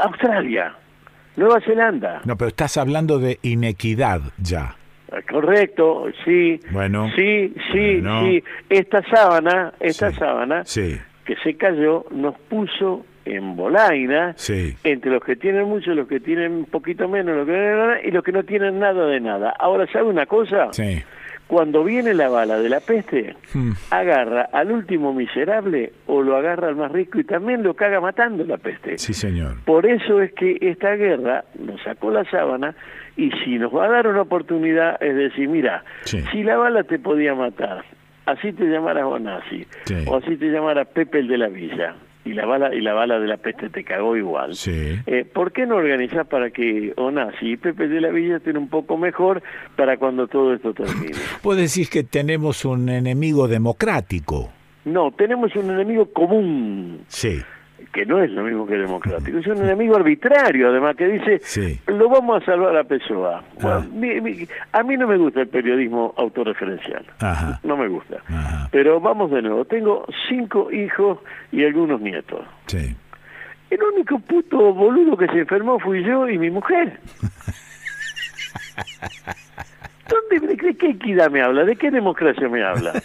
Australia, 0.00 0.74
Nueva 1.36 1.60
Zelanda. 1.60 2.20
No, 2.24 2.36
pero 2.36 2.48
estás 2.48 2.76
hablando 2.76 3.18
de 3.18 3.38
inequidad 3.42 4.20
ya. 4.38 4.76
Correcto, 5.30 6.06
sí. 6.24 6.60
Bueno. 6.70 7.08
Sí, 7.14 7.54
sí, 7.72 8.02
sí. 8.02 8.44
Esta 8.68 9.02
sábana, 9.02 9.72
esta 9.80 10.10
sábana 10.12 10.64
que 10.64 11.36
se 11.42 11.56
cayó 11.56 12.06
nos 12.10 12.36
puso 12.48 13.04
en 13.24 13.56
bolaina 13.56 14.34
entre 14.84 15.10
los 15.10 15.22
que 15.22 15.36
tienen 15.36 15.64
mucho, 15.64 15.92
los 15.94 16.06
que 16.08 16.20
tienen 16.20 16.52
un 16.52 16.64
poquito 16.64 17.08
menos, 17.08 17.36
los 17.36 17.46
que 17.46 18.08
y 18.08 18.10
los 18.10 18.22
que 18.22 18.32
no 18.32 18.44
tienen 18.44 18.78
nada 18.78 19.06
de 19.06 19.20
nada. 19.20 19.52
Ahora, 19.58 19.86
¿sabe 19.92 20.06
una 20.06 20.26
cosa? 20.26 20.72
Sí. 20.72 21.02
Cuando 21.48 21.84
viene 21.84 22.12
la 22.12 22.28
bala 22.28 22.58
de 22.58 22.68
la 22.68 22.80
peste, 22.80 23.36
hmm. 23.54 23.70
agarra 23.90 24.48
al 24.52 24.72
último 24.72 25.12
miserable 25.12 25.92
o 26.06 26.20
lo 26.20 26.36
agarra 26.36 26.68
al 26.68 26.74
más 26.74 26.90
rico 26.90 27.20
y 27.20 27.24
también 27.24 27.62
lo 27.62 27.74
caga 27.74 28.00
matando 28.00 28.44
la 28.44 28.56
peste. 28.56 28.98
Sí, 28.98 29.14
señor. 29.14 29.62
Por 29.64 29.86
eso 29.86 30.20
es 30.20 30.32
que 30.32 30.58
esta 30.60 30.96
guerra 30.96 31.44
nos 31.60 31.80
sacó 31.82 32.10
la 32.10 32.24
sábana 32.24 32.74
y 33.16 33.30
si 33.44 33.58
nos 33.58 33.74
va 33.74 33.86
a 33.86 33.88
dar 33.88 34.06
una 34.06 34.22
oportunidad 34.22 35.02
es 35.02 35.16
decir, 35.16 35.48
mira, 35.48 35.84
si 36.04 36.42
la 36.42 36.56
bala 36.56 36.84
te 36.84 36.98
podía 36.98 37.34
matar, 37.34 37.84
así 38.26 38.52
te 38.52 38.64
llamaras 38.64 39.04
Bonazzi, 39.04 39.66
o 40.06 40.16
así 40.16 40.36
te 40.36 40.46
llamara 40.46 40.84
Pepe 40.84 41.20
el 41.20 41.28
de 41.28 41.38
la 41.38 41.48
Villa, 41.48 41.94
y 42.24 42.32
la 42.32 42.44
bala 42.44 42.74
y 42.74 42.80
la 42.80 42.92
bala 42.92 43.18
de 43.18 43.26
la 43.26 43.36
peste 43.36 43.70
te 43.70 43.84
cagó 43.84 44.16
igual. 44.16 44.52
Eh, 44.66 45.24
¿Por 45.32 45.52
qué 45.52 45.64
no 45.64 45.76
organizar 45.76 46.26
para 46.26 46.50
que 46.50 46.92
Onasi 46.96 47.52
y 47.52 47.56
Pepe 47.56 47.88
de 47.88 48.00
la 48.00 48.10
Villa 48.10 48.36
estén 48.36 48.56
un 48.56 48.68
poco 48.68 48.96
mejor 48.96 49.42
para 49.76 49.96
cuando 49.96 50.26
todo 50.26 50.52
esto 50.52 50.74
termine? 50.74 51.16
Vos 51.42 51.56
decís 51.56 51.88
que 51.88 52.02
tenemos 52.02 52.64
un 52.64 52.88
enemigo 52.88 53.46
democrático. 53.46 54.50
No, 54.84 55.10
tenemos 55.12 55.54
un 55.56 55.70
enemigo 55.70 56.12
común. 56.12 57.00
Sí 57.08 57.42
que 57.92 58.06
no 58.06 58.22
es 58.22 58.30
lo 58.30 58.42
mismo 58.42 58.66
que 58.66 58.76
democrático, 58.76 59.38
es 59.38 59.46
un 59.46 59.62
enemigo 59.62 59.96
arbitrario, 59.96 60.68
además, 60.68 60.96
que 60.96 61.06
dice, 61.06 61.40
lo 61.86 62.08
vamos 62.08 62.42
a 62.42 62.46
salvar 62.46 62.76
a 62.76 62.84
Pessoa. 62.84 63.42
Ah. 63.62 63.82
a 64.72 64.82
mí 64.82 64.96
no 64.96 65.06
me 65.06 65.16
gusta 65.16 65.40
el 65.42 65.48
periodismo 65.48 66.14
autorreferencial, 66.16 67.04
no 67.62 67.76
me 67.76 67.88
gusta. 67.88 68.18
Pero 68.70 69.00
vamos 69.00 69.30
de 69.30 69.42
nuevo, 69.42 69.64
tengo 69.64 70.06
cinco 70.28 70.70
hijos 70.70 71.18
y 71.52 71.64
algunos 71.64 72.00
nietos. 72.00 72.44
El 73.68 73.82
único 73.82 74.18
puto 74.20 74.72
boludo 74.72 75.16
que 75.16 75.26
se 75.26 75.40
enfermó 75.40 75.78
fui 75.80 76.04
yo 76.04 76.28
y 76.28 76.38
mi 76.38 76.50
mujer. 76.50 77.00
¿Dónde, 80.08 80.46
¿De 80.46 80.76
qué 80.76 80.90
equidad 80.90 81.30
me 81.30 81.42
habla? 81.42 81.64
¿De 81.64 81.74
qué 81.74 81.90
democracia 81.90 82.48
me 82.48 82.62
habla? 82.62 82.92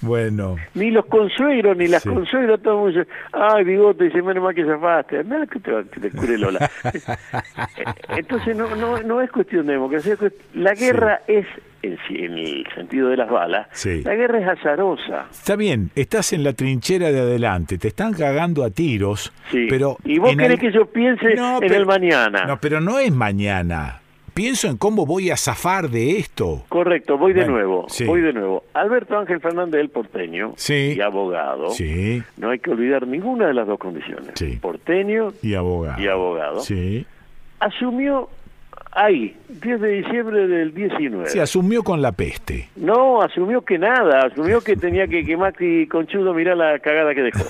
Bueno. 0.00 0.56
Ni 0.74 0.90
los 0.90 1.06
consuegros, 1.06 1.76
ni 1.76 1.86
las 1.86 2.04
consuegros, 2.04 2.62
todo 2.62 2.74
el 2.74 2.80
mundo 2.80 2.98
dice, 3.00 3.10
ay, 3.32 3.64
bigote, 3.64 4.04
dice, 4.04 4.22
menos 4.22 4.42
mal 4.42 4.54
que 4.54 4.64
zafaste. 4.64 5.24
Nada 5.24 5.46
que 5.46 5.60
te, 5.60 5.70
que 5.92 6.00
te 6.00 6.10
cure 6.10 6.38
Lola. 6.38 6.70
Entonces, 8.08 8.56
no, 8.56 8.74
no, 8.76 9.02
no 9.02 9.20
es 9.20 9.30
cuestión 9.30 9.66
de 9.66 9.74
democracia. 9.74 10.16
La 10.54 10.72
guerra 10.74 11.20
es, 11.26 11.46
en, 11.82 11.98
en, 12.10 12.38
el 12.38 12.66
sentido 12.74 13.08
de 13.08 13.16
las 13.16 13.30
balas, 13.30 13.68
la 13.84 14.14
guerra 14.14 14.40
es 14.40 14.48
azarosa. 14.58 15.26
Está 15.30 15.56
bien, 15.56 15.90
estás 15.94 16.32
en 16.32 16.44
la 16.44 16.54
trinchera 16.54 17.10
de 17.12 17.20
adelante, 17.20 17.78
te 17.78 17.88
están 17.88 18.12
cagando 18.14 18.64
a 18.64 18.70
tiros, 18.70 19.32
pero... 19.50 19.96
¿Y 20.04 20.18
vos 20.18 20.34
querés 20.36 20.58
que 20.58 20.72
yo 20.72 20.86
piense 20.86 21.34
en 21.34 21.72
el 21.72 21.86
mañana? 21.86 22.44
No, 22.44 22.58
pero 22.58 22.80
no 22.80 22.98
es 22.98 23.12
mañana 23.12 23.99
pienso 24.40 24.68
en 24.68 24.78
cómo 24.78 25.04
voy 25.04 25.30
a 25.30 25.36
zafar 25.36 25.90
de 25.90 26.16
esto. 26.16 26.64
Correcto, 26.70 27.18
voy 27.18 27.34
de 27.34 27.44
nuevo, 27.44 27.86
voy 28.06 28.22
de 28.22 28.32
nuevo. 28.32 28.64
Alberto 28.72 29.18
Ángel 29.18 29.38
Fernández, 29.38 29.78
el 29.82 29.90
porteño 29.90 30.54
sí. 30.56 30.94
y 30.96 31.00
abogado, 31.02 31.68
sí. 31.72 32.22
no 32.38 32.48
hay 32.48 32.58
que 32.58 32.70
olvidar 32.70 33.06
ninguna 33.06 33.48
de 33.48 33.52
las 33.52 33.66
dos 33.66 33.78
condiciones. 33.78 34.32
Porteño 34.62 35.34
y 35.42 35.52
abogado. 35.52 36.02
Y 36.02 36.08
abogado. 36.08 36.60
Sí. 36.60 37.04
Asumió 37.58 38.30
ahí, 38.92 39.36
10 39.50 39.78
de 39.78 39.88
diciembre 39.88 40.48
del 40.48 40.72
19. 40.72 41.28
Sí, 41.28 41.38
asumió 41.38 41.82
con 41.82 42.00
la 42.00 42.12
peste. 42.12 42.70
No, 42.76 43.20
asumió 43.20 43.60
que 43.60 43.78
nada, 43.78 44.20
asumió 44.20 44.62
que 44.62 44.74
tenía 44.76 45.06
que 45.06 45.22
que 45.22 45.36
Macri 45.36 45.86
Conchudo 45.86 46.32
mirar 46.32 46.56
la 46.56 46.78
cagada 46.78 47.14
que 47.14 47.24
dejó. 47.24 47.44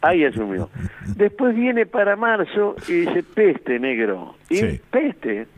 Ahí 0.00 0.24
asumió. 0.24 0.70
Después 1.16 1.56
viene 1.56 1.86
para 1.86 2.14
marzo 2.14 2.76
y 2.86 3.00
dice 3.00 3.24
peste, 3.24 3.80
negro. 3.80 4.36
Y 4.48 4.62
peste 4.90 5.48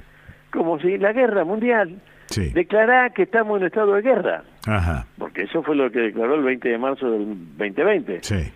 como 0.51 0.79
si 0.81 0.99
la 0.99 1.13
guerra 1.13 1.45
mundial 1.45 2.01
sí. 2.27 2.51
declarara 2.51 3.11
que 3.11 3.23
estamos 3.23 3.61
en 3.61 3.67
estado 3.67 3.95
de 3.95 4.03
guerra. 4.03 4.45
Ajá. 4.67 5.07
Porque 5.19 5.43
eso 5.43 5.63
fue 5.63 5.77
lo 5.77 5.91
que 5.91 6.01
declaró 6.01 6.35
el 6.35 6.43
20 6.43 6.69
de 6.69 6.79
marzo 6.79 7.11
del 7.11 7.27
2020. 7.57 8.21
Sí. 8.23 8.53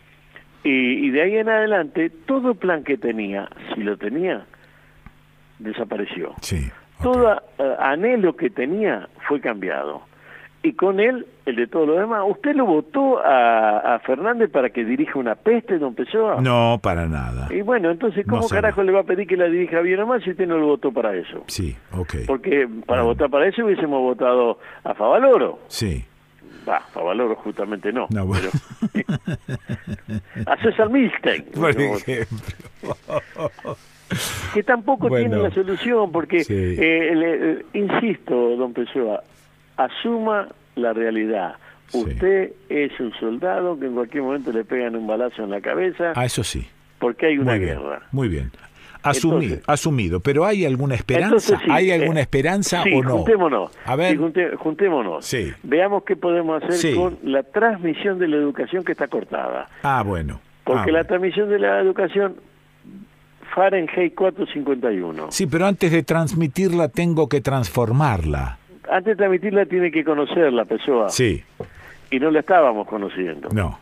Y, 0.64 1.06
y 1.06 1.10
de 1.10 1.22
ahí 1.22 1.36
en 1.36 1.48
adelante, 1.48 2.10
todo 2.26 2.54
plan 2.54 2.84
que 2.84 2.96
tenía, 2.96 3.48
si 3.74 3.82
lo 3.82 3.96
tenía, 3.96 4.46
desapareció. 5.58 6.34
Sí. 6.40 6.70
Todo 7.02 7.42
uh, 7.58 7.62
anhelo 7.80 8.36
que 8.36 8.50
tenía 8.50 9.08
fue 9.28 9.40
cambiado. 9.40 10.02
Y 10.66 10.72
con 10.72 10.98
él, 10.98 11.26
el 11.44 11.56
de 11.56 11.66
todo 11.66 11.84
lo 11.84 11.94
demás. 12.00 12.22
¿Usted 12.26 12.54
lo 12.56 12.64
votó 12.64 13.18
a, 13.18 13.96
a 13.96 13.98
Fernández 13.98 14.50
para 14.50 14.70
que 14.70 14.82
dirija 14.82 15.18
una 15.18 15.34
peste, 15.34 15.76
don 15.78 15.94
Pessoa? 15.94 16.40
No, 16.40 16.80
para 16.82 17.06
nada. 17.06 17.48
Y 17.54 17.60
bueno, 17.60 17.90
entonces, 17.90 18.24
¿cómo 18.26 18.40
No 18.40 18.48
carajo 18.48 18.82
le 18.82 18.90
va 18.92 19.00
a 19.00 19.04
pedir 19.04 19.26
que 19.26 19.36
la 19.36 19.44
dirija 19.44 19.80
bien 19.80 20.00
o 20.00 20.06
mal 20.06 20.24
si 20.24 20.30
usted 20.30 20.46
no 20.46 20.56
lo 20.56 20.68
votó 20.68 20.90
para 20.90 21.14
eso? 21.14 21.44
Sí, 21.48 21.76
ok. 21.92 22.14
Porque 22.26 22.66
para 22.86 23.02
votar 23.02 23.28
para 23.28 23.46
eso 23.46 23.62
hubiésemos 23.62 24.00
votado 24.00 24.58
a 24.84 24.94
Favaloro. 24.94 25.58
Sí. 25.68 26.02
Va, 26.66 26.80
Favaloro 26.80 27.34
justamente 27.36 27.92
no. 27.92 28.06
No, 28.08 28.24
bueno. 28.24 28.48
pero- 28.94 29.18
a 30.50 30.56
César 30.62 30.88
Milstein. 30.88 31.44
Por 31.54 31.70
ejemplo. 31.78 32.96
que 34.54 34.62
tampoco 34.62 35.08
Bueno. 35.08 35.28
tiene 35.28 35.42
la 35.42 35.50
solución, 35.54 36.10
porque, 36.10 36.42
Sí. 36.44 36.54
eh, 36.54 37.12
le- 37.14 37.50
eh, 37.52 37.64
insisto, 37.74 38.56
don 38.56 38.72
Pessoa, 38.72 39.22
asuma 39.76 40.48
la 40.76 40.92
realidad. 40.92 41.54
Usted 41.92 42.52
es 42.68 42.98
un 42.98 43.12
soldado 43.20 43.78
que 43.78 43.86
en 43.86 43.94
cualquier 43.94 44.22
momento 44.24 44.50
le 44.52 44.64
pegan 44.64 44.96
un 44.96 45.06
balazo 45.06 45.44
en 45.44 45.50
la 45.50 45.60
cabeza 45.60 46.12
Ah, 46.16 46.24
eso 46.24 46.42
sí. 46.42 46.66
porque 46.98 47.26
hay 47.26 47.38
una 47.38 47.52
Muy 47.52 47.60
bien. 47.60 47.78
guerra. 47.78 48.02
Muy 48.10 48.28
bien. 48.28 48.50
Asumido, 49.02 49.42
Entonces- 49.42 49.68
asumido. 49.68 50.20
Pero 50.20 50.46
¿hay 50.46 50.64
alguna 50.64 50.94
esperanza? 50.94 51.58
Sí, 51.58 51.64
¿Hay 51.70 51.90
eh, 51.90 51.94
alguna 51.94 52.20
esperanza 52.20 52.82
sí, 52.82 52.94
o 52.94 53.02
no? 53.02 53.18
Juntémonos. 53.18 53.70
A 53.84 53.96
ver. 53.96 54.12
Sí, 54.12 54.16
junte- 54.18 54.56
juntémonos. 54.56 55.26
Sí. 55.26 55.52
Veamos 55.62 56.04
qué 56.04 56.16
podemos 56.16 56.62
hacer 56.64 56.94
con 56.96 57.18
la 57.22 57.42
transmisión 57.42 58.18
de 58.18 58.28
la 58.28 58.36
educación 58.36 58.82
que 58.82 58.92
está 58.92 59.06
cortada. 59.08 59.68
Ah, 59.82 60.02
bueno. 60.04 60.40
Porque 60.64 60.88
Ah, 60.88 60.94
la 60.94 61.04
transmisión 61.04 61.50
de 61.50 61.58
la 61.58 61.80
educación, 61.80 62.36
Fahrenheit 63.54 64.14
451. 64.14 65.30
Sí, 65.30 65.46
pero 65.46 65.66
antes 65.66 65.92
de 65.92 66.02
transmitirla 66.02 66.88
tengo 66.88 67.28
que 67.28 67.40
transformarla. 67.42 68.58
Antes 68.90 69.04
de 69.12 69.16
transmitirla 69.16 69.66
tiene 69.66 69.90
que 69.90 70.04
conocer 70.04 70.52
la 70.52 70.64
persona. 70.64 71.08
Sí, 71.08 71.42
Y 72.10 72.18
no 72.20 72.30
la 72.30 72.40
estábamos 72.40 72.86
conociendo. 72.86 73.48
no. 73.52 73.78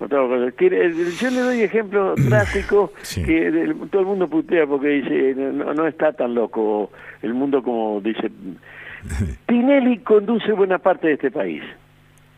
No 0.00 0.06
estábamos 0.06 0.30
conociendo. 0.30 0.56
Quiere- 0.56 0.86
eh, 0.86 0.92
Yo 1.20 1.30
le 1.30 1.40
doy 1.40 1.60
ejemplos 1.62 2.14
drásticos 2.30 2.90
Sí. 3.02 3.22
que 3.24 3.46
el- 3.48 3.76
todo 3.90 4.02
el 4.02 4.06
mundo 4.06 4.28
putea 4.28 4.66
porque 4.66 4.88
dice, 4.88 5.34
no, 5.36 5.74
no 5.74 5.86
está 5.86 6.12
tan 6.12 6.34
loco 6.34 6.90
el 7.22 7.34
mundo 7.34 7.62
como 7.62 8.00
dice. 8.00 8.30
Tinelli 9.46 9.98
conduce 9.98 10.52
buena 10.52 10.78
parte 10.78 11.08
de 11.08 11.14
este 11.14 11.30
país. 11.30 11.62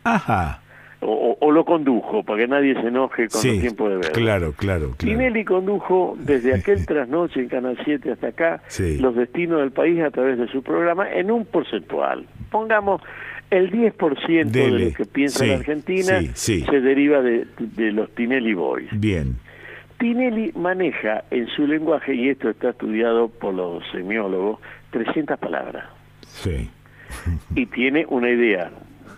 Ajá. 0.03 0.59
O, 1.03 1.35
o- 1.39 1.51
lo 1.51 1.65
condujo, 1.65 2.23
para 2.23 2.41
que 2.41 2.47
nadie 2.47 2.75
se 2.75 2.87
enoje 2.87 3.27
con 3.27 3.41
Sí, 3.41 3.49
el 3.49 3.61
tiempo 3.61 3.89
de 3.89 3.95
ver. 3.97 4.11
claro, 4.11 4.53
claro, 4.55 4.91
claro. 4.95 4.95
Tinelli 4.97 5.43
condujo 5.43 6.15
desde 6.19 6.53
aquel 6.59 6.85
trasnoche 6.85 7.39
en 7.41 7.47
Canal 7.49 7.77
7 7.83 8.11
hasta 8.11 8.27
acá 8.27 8.61
Sí. 8.67 8.99
los 8.99 9.15
destinos 9.15 9.59
del 9.61 9.71
país 9.71 9.99
a 10.01 10.11
través 10.11 10.37
de 10.37 10.47
su 10.47 10.61
programa 10.61 11.11
en 11.11 11.31
un 11.31 11.45
porcentual. 11.45 12.25
Pongamos 12.51 13.01
el 13.49 13.71
10% 13.71 14.51
de 14.51 14.59
Dele. 14.61 14.85
lo 14.89 14.93
que 14.93 15.05
piensa 15.05 15.39
Sí, 15.39 15.47
la 15.49 15.55
Argentina 15.57 16.21
se 16.35 16.81
deriva 16.81 17.21
de, 17.21 17.47
de 17.57 17.91
los 17.91 18.09
Tinelli 18.11 18.53
Boys. 18.53 18.87
Bien. 18.93 19.37
Tinelli 19.97 20.51
maneja 20.55 21.23
en 21.31 21.47
su 21.47 21.65
lenguaje, 21.67 22.13
y 22.15 22.29
esto 22.29 22.49
está 22.49 22.69
estudiado 22.69 23.27
por 23.27 23.53
los 23.53 23.83
semiólogos, 23.91 24.59
300 24.91 25.37
palabras. 25.39 25.85
Sí. 26.27 26.69
Y 27.55 27.65
tiene 27.65 28.05
una 28.07 28.29
idea. 28.29 28.71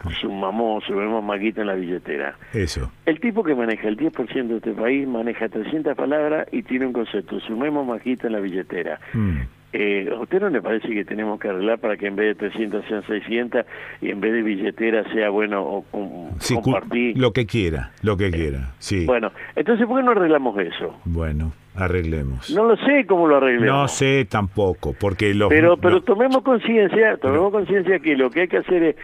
Sumamos, 0.22 0.84
subimos 0.86 1.24
maquita 1.24 1.62
en 1.62 1.68
la 1.68 1.76
billetera. 1.76 2.38
Eso. 2.54 2.92
El 3.06 3.20
tipo 3.20 3.44
que 3.44 3.56
maneja 3.56 3.88
el 3.88 3.98
10% 3.98 4.48
de 4.48 4.58
este 4.58 4.72
país 4.72 5.08
maneja 5.08 5.50
300 5.50 5.96
palabras 5.96 6.48
y 6.52 6.64
tiene 6.64 6.86
un 6.86 6.94
concepto, 6.94 7.40
sumemos 7.40 7.86
maquita 7.86 8.28
en 8.28 8.34
la 8.34 8.40
billetera. 8.40 9.00
Mm. 9.14 9.42
Eh, 9.76 10.08
¿A 10.16 10.20
usted 10.22 10.40
no 10.40 10.50
le 10.50 10.62
parece 10.62 10.88
que 10.90 11.04
tenemos 11.04 11.40
que 11.40 11.48
arreglar 11.50 11.80
para 11.80 11.98
que 11.98 12.06
en 12.06 12.16
vez 12.16 12.38
de 12.38 12.50
300 12.50 12.86
sean 12.86 13.04
600 13.08 13.66
y 14.02 14.12
en 14.12 14.22
vez 14.22 14.32
de 14.34 14.44
billetera 14.44 15.04
sea 15.12 15.30
bueno 15.32 15.64
o, 15.64 15.86
o- 15.92 16.30
Sí, 16.40 16.54
cu- 16.54 16.62
compartir? 16.62 17.18
lo 17.18 17.32
que 17.34 17.48
quiera, 17.48 17.92
lo 18.04 18.16
que 18.16 18.30
quiera. 18.30 18.74
Sí. 18.78 19.06
Bueno, 19.08 19.32
entonces 19.56 19.88
¿por 19.88 19.98
qué 19.98 20.04
no 20.06 20.12
arreglamos 20.12 20.60
eso? 20.60 20.96
Bueno, 21.06 21.54
arreglemos. 21.76 22.52
No 22.52 22.66
lo 22.66 22.78
sé 22.78 23.08
cómo 23.08 23.28
lo 23.28 23.38
arreglemos. 23.38 23.68
No 23.76 23.88
sé 23.88 24.26
tampoco, 24.30 24.94
porque 25.00 25.34
los... 25.34 25.50
Pero, 25.50 25.78
pero 25.78 25.96
los- 25.96 26.06
tomemos 26.06 26.44
conciencia, 26.44 27.18
tomemos 27.18 27.52
conciencia 27.52 27.98
que 27.98 28.16
lo 28.16 28.30
que 28.30 28.42
hay 28.42 28.48
que 28.48 28.58
hacer 28.58 28.84
es, 28.84 28.96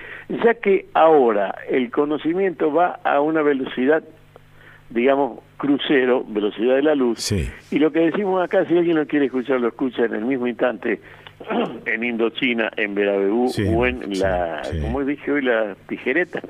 ya 0.43 0.53
que 0.53 0.85
ahora 0.93 1.55
el 1.67 1.89
conocimiento 1.89 2.71
va 2.71 2.99
a 3.03 3.21
una 3.21 3.41
velocidad, 3.41 4.03
digamos, 4.91 5.39
crucero, 5.59 6.23
velocidad 6.27 6.75
de 6.77 6.81
la 6.81 6.95
luz, 6.95 7.19
Sí. 7.19 7.47
y 7.69 7.77
lo 7.77 7.91
que 7.91 7.99
decimos 7.99 8.43
acá, 8.43 8.65
si 8.65 8.75
alguien 8.75 8.97
lo 8.97 9.05
quiere 9.05 9.25
escuchar, 9.27 9.59
lo 9.61 9.67
escucha 9.67 10.05
en 10.05 10.15
el 10.15 10.25
mismo 10.25 10.47
instante 10.47 10.99
en 11.85 12.03
Indochina, 12.03 12.71
en 12.75 12.95
Verabebú 12.95 13.49
Sí, 13.49 13.63
o 13.67 13.85
en 13.85 13.99
sí, 14.13 14.19
la, 14.21 14.63
sí. 14.63 14.79
como 14.81 15.03
dije 15.05 15.31
hoy, 15.31 15.41
la 15.43 15.75
tijereta. 15.87 16.41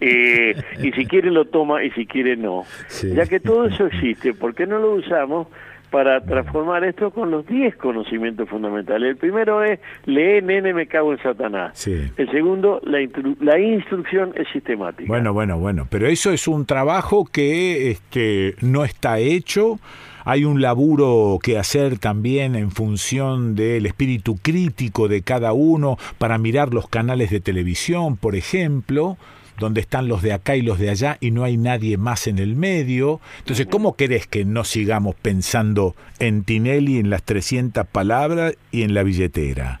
Eh, 0.00 0.54
y 0.82 0.92
si 0.92 1.06
quiere 1.06 1.30
lo 1.30 1.44
toma 1.46 1.82
y 1.82 1.90
si 1.92 2.06
quiere 2.06 2.36
no. 2.36 2.64
Sí. 2.88 3.12
Ya 3.14 3.26
que 3.26 3.40
todo 3.40 3.66
eso 3.66 3.86
existe, 3.86 4.32
¿por 4.34 4.54
qué 4.54 4.66
no 4.66 4.78
lo 4.78 4.92
usamos 4.94 5.48
para 5.90 6.20
transformar 6.20 6.84
esto 6.84 7.10
con 7.10 7.30
los 7.30 7.46
10 7.46 7.76
conocimientos 7.76 8.48
fundamentales? 8.48 9.10
El 9.10 9.16
primero 9.16 9.62
es, 9.62 9.80
lee, 10.06 10.40
nene, 10.42 10.72
me 10.74 10.86
cago 10.86 11.12
en 11.12 11.18
Satanás. 11.22 11.72
Sí. 11.78 12.10
El 12.16 12.30
segundo, 12.30 12.80
la, 12.84 13.00
instru- 13.00 13.36
la 13.40 13.58
instrucción 13.58 14.32
es 14.36 14.46
sistemática. 14.52 15.08
Bueno, 15.08 15.32
bueno, 15.32 15.58
bueno, 15.58 15.86
pero 15.90 16.06
eso 16.06 16.30
es 16.32 16.46
un 16.48 16.66
trabajo 16.66 17.24
que 17.24 17.90
este, 17.90 18.54
no 18.60 18.84
está 18.84 19.18
hecho. 19.18 19.78
Hay 20.24 20.44
un 20.44 20.60
laburo 20.60 21.38
que 21.42 21.56
hacer 21.58 21.98
también 21.98 22.54
en 22.54 22.70
función 22.70 23.54
del 23.54 23.86
espíritu 23.86 24.36
crítico 24.42 25.08
de 25.08 25.22
cada 25.22 25.54
uno 25.54 25.96
para 26.18 26.36
mirar 26.36 26.74
los 26.74 26.86
canales 26.88 27.30
de 27.30 27.40
televisión, 27.40 28.18
por 28.18 28.34
ejemplo, 28.36 29.16
donde 29.58 29.80
están 29.80 30.08
los 30.08 30.22
de 30.22 30.32
acá 30.32 30.56
y 30.56 30.62
los 30.62 30.78
de 30.78 30.90
allá 30.90 31.18
y 31.20 31.30
no 31.30 31.44
hay 31.44 31.56
nadie 31.56 31.96
más 31.96 32.26
en 32.26 32.38
el 32.38 32.56
medio. 32.56 33.20
Entonces, 33.40 33.66
¿cómo 33.66 33.96
querés 33.96 34.26
que 34.26 34.44
no 34.44 34.64
sigamos 34.64 35.14
pensando 35.16 35.94
en 36.18 36.44
Tinelli, 36.44 36.98
en 36.98 37.10
las 37.10 37.22
300 37.24 37.86
palabras 37.86 38.56
y 38.70 38.82
en 38.82 38.94
la 38.94 39.02
billetera? 39.02 39.80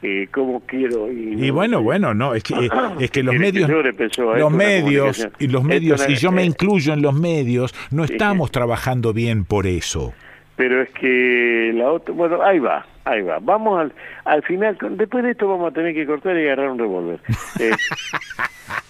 Eh, 0.00 0.28
¿Cómo 0.32 0.60
quiero? 0.60 1.10
Y, 1.10 1.46
Y 1.46 1.50
bueno, 1.50 1.82
bueno, 1.82 2.14
no, 2.14 2.34
es 2.34 2.44
que, 2.44 2.54
eh, 2.54 2.68
es 3.00 3.10
que 3.10 3.22
los 3.22 3.34
medios, 3.34 3.68
los 3.68 4.52
medios 4.52 5.28
y 5.38 5.48
los 5.48 5.64
medios, 5.64 6.08
y 6.08 6.14
yo 6.14 6.30
me 6.30 6.42
eh, 6.42 6.46
incluyo 6.46 6.92
en 6.92 7.02
los 7.02 7.14
medios, 7.14 7.74
no 7.90 8.04
estamos 8.04 8.50
trabajando 8.50 9.12
bien 9.12 9.44
por 9.44 9.66
eso. 9.66 10.14
Pero 10.56 10.82
es 10.82 10.90
que 10.90 11.72
la 11.74 11.90
otra, 11.92 12.14
bueno, 12.14 12.42
ahí 12.42 12.58
va, 12.58 12.84
ahí 13.04 13.22
va. 13.22 13.38
Vamos 13.40 13.80
al, 13.80 13.92
al 14.24 14.42
final, 14.42 14.76
después 14.92 15.24
de 15.24 15.32
esto 15.32 15.48
vamos 15.48 15.70
a 15.70 15.74
tener 15.74 15.94
que 15.94 16.04
cortar 16.06 16.36
y 16.36 16.42
agarrar 16.42 16.70
un 16.70 16.78
revólver. 16.78 17.20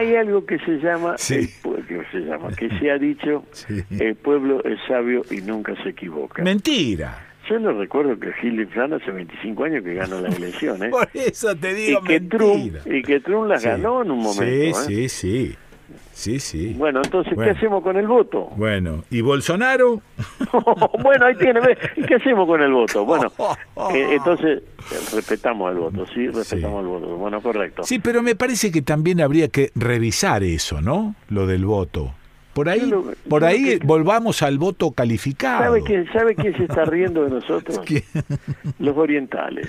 Eh, 0.00 0.06
hay 0.10 0.16
algo 0.16 0.44
que 0.44 0.58
se 0.58 0.72
llama, 0.78 1.16
Sí. 1.18 1.34
el 1.34 1.48
pue- 1.62 1.86
que 1.86 2.02
se 2.10 2.18
llama, 2.24 2.48
que 2.56 2.68
se 2.78 2.90
ha 2.90 2.98
dicho, 2.98 3.44
Sí. 3.52 3.82
el 4.00 4.14
pueblo 4.16 4.62
es 4.64 4.78
sabio 4.88 5.22
y 5.30 5.40
nunca 5.40 5.74
se 5.82 5.90
equivoca. 5.90 6.42
Mentira. 6.42 7.20
Yo 7.48 7.58
no 7.58 7.72
recuerdo 7.78 8.18
que 8.18 8.28
Hillary 8.42 8.66
Clinton 8.68 8.94
hace 8.94 9.10
25 9.10 9.64
años 9.64 9.84
que 9.84 9.92
ganó 9.94 10.18
las 10.20 10.34
elecciones. 10.36 10.90
Por 10.90 11.08
eso 11.12 11.54
te 11.54 11.74
digo 11.74 12.00
y 12.04 12.06
que 12.08 12.20
Trump 12.20 12.76
Y 12.86 13.02
que 13.02 13.20
Trump 13.20 13.48
las 13.48 13.62
ganó 13.62 14.02
en 14.02 14.10
un 14.12 14.18
momento. 14.20 14.80
Sí, 14.80 14.94
¿eh? 14.94 15.08
sí, 15.08 15.08
sí. 15.10 15.56
Sí, 16.12 16.38
sí. 16.38 16.74
Bueno, 16.76 17.00
entonces, 17.04 17.34
¿qué 17.36 17.50
hacemos 17.50 17.82
con 17.82 17.96
el 17.96 18.06
voto? 18.06 18.50
Bueno, 18.56 19.04
¿y 19.10 19.20
Bolsonaro? 19.20 20.00
bueno, 21.02 21.26
ahí 21.26 21.34
tiene. 21.36 21.60
¿Y 21.96 22.02
qué 22.02 22.14
hacemos 22.14 22.46
con 22.46 22.62
el 22.62 22.72
voto? 22.72 23.04
Bueno, 23.04 23.32
eh, 23.94 24.14
entonces, 24.14 24.62
respetamos 25.12 25.72
el 25.72 25.78
voto, 25.78 26.06
sí, 26.14 26.28
respetamos 26.28 26.82
el 26.82 26.88
voto. 26.88 27.16
Bueno, 27.16 27.40
correcto. 27.40 27.82
Sí, 27.84 27.98
pero 27.98 28.22
me 28.22 28.34
parece 28.34 28.70
que 28.70 28.82
también 28.82 29.20
habría 29.20 29.48
que 29.48 29.70
revisar 29.74 30.42
eso, 30.42 30.80
¿no? 30.80 31.14
Lo 31.28 31.46
del 31.46 31.64
voto. 31.64 32.14
Por 32.54 32.68
ahí, 32.68 32.88
por 33.28 33.44
ahí 33.44 33.80
volvamos 33.82 34.42
al 34.42 34.58
voto 34.58 34.92
calificado. 34.92 35.64
¿Sabe 35.64 35.82
quién, 35.82 36.12
¿Sabe 36.12 36.36
quién 36.36 36.56
se 36.56 36.64
está 36.64 36.84
riendo 36.84 37.24
de 37.24 37.30
nosotros? 37.30 37.80
Los 38.78 38.96
orientales. 38.96 39.68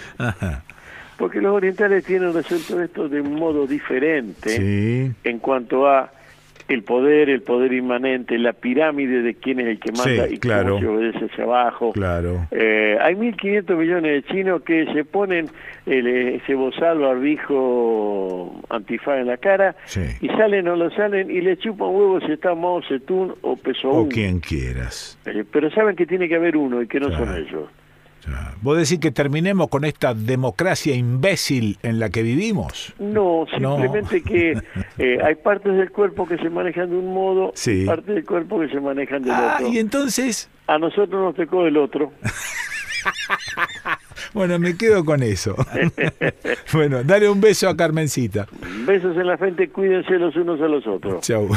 Porque 1.18 1.40
los 1.40 1.54
orientales 1.54 2.04
tienen 2.04 2.34
resuelto 2.34 2.82
esto 2.82 3.08
de 3.08 3.22
un 3.22 3.36
modo 3.36 3.66
diferente 3.66 5.14
en 5.24 5.40
cuanto 5.40 5.88
a 5.88 6.12
el 6.68 6.84
poder, 6.84 7.30
el 7.30 7.42
poder 7.42 7.74
inmanente, 7.74 8.38
la 8.40 8.54
pirámide 8.54 9.22
de 9.22 9.36
quién 9.36 9.60
es 9.60 9.68
el 9.68 9.80
que 9.80 9.92
manda 9.92 10.28
y 10.28 10.38
claro. 10.38 10.76
cómo 10.76 10.80
se 10.80 10.88
obedece 10.88 11.26
hacia 11.26 11.44
abajo. 11.44 11.92
Claro. 11.94 12.48
Eh, 12.52 12.98
hay 13.02 13.14
1.500 13.14 13.76
millones 13.76 14.12
de 14.12 14.24
chinos 14.24 14.64
que 14.64 14.86
se 14.94 15.06
ponen 15.06 15.48
el, 15.86 16.08
ese 16.08 16.56
bozal 16.56 17.00
barbijo 17.00 18.60
antifaz 18.70 19.20
en 19.20 19.28
la 19.28 19.38
cara 19.38 19.76
y 20.22 20.28
salen 20.30 20.68
o 20.68 20.76
lo 20.76 20.90
salen 20.92 21.30
y 21.30 21.42
le 21.42 21.58
chupan 21.58 21.90
huevos 21.90 22.24
si 22.26 22.32
está 22.32 22.56
Mao 22.56 22.82
Zedong 22.82 23.36
o 23.42 23.56
Peso 23.56 23.90
O 23.90 24.10
quien 24.10 24.40
quieras. 24.40 25.20
Eh, 25.26 25.44
pero 25.50 25.70
saben 25.70 25.96
que 25.96 26.08
tiene 26.08 26.28
que 26.28 26.36
haber 26.36 26.58
uno 26.58 26.82
y 26.82 26.88
que 26.88 27.00
no 27.00 27.12
son 27.12 27.36
ellos. 27.36 27.70
¿Vos 28.62 28.78
decís 28.78 29.00
que 29.00 29.12
terminemos 29.12 29.68
con 29.68 29.86
esta 29.86 30.14
democracia 30.14 30.96
imbécil 30.96 31.78
en 31.84 32.00
la 32.00 32.10
que 32.10 32.24
vivimos? 32.24 32.94
No, 33.00 33.46
simplemente 33.52 34.24
que 34.24 34.54
eh, 34.98 35.20
hay 35.24 35.36
partes 35.36 35.76
del 35.76 35.92
cuerpo 35.92 36.28
que 36.28 36.38
se 36.38 36.50
manejan 36.50 36.90
de 36.90 36.96
un 36.96 37.14
modo 37.14 37.54
y 37.66 37.86
partes 37.86 38.16
del 38.16 38.26
cuerpo 38.26 38.60
que 38.60 38.70
se 38.70 38.80
manejan 38.80 39.22
del 39.22 39.32
ah, 39.32 39.56
otro. 39.56 39.68
y 39.68 39.78
entonces... 39.78 40.50
A 40.68 40.80
nosotros 40.80 41.22
nos 41.22 41.36
tocó 41.36 41.68
el 41.68 41.78
otro. 41.78 42.12
bueno, 44.34 44.58
me 44.58 44.76
quedo 44.76 45.06
con 45.06 45.22
eso. 45.22 45.56
bueno, 46.74 47.04
dale 47.04 47.30
un 47.30 47.40
beso 47.40 47.70
a 47.70 47.78
Carmencita. 47.78 48.48
Besos 48.86 49.16
en 49.16 49.28
la 49.28 49.38
frente, 49.38 49.70
cuídense 49.70 50.18
los 50.18 50.36
unos 50.36 50.60
a 50.60 50.68
los 50.68 50.88
otros. 50.88 51.22
Chau. 51.22 51.50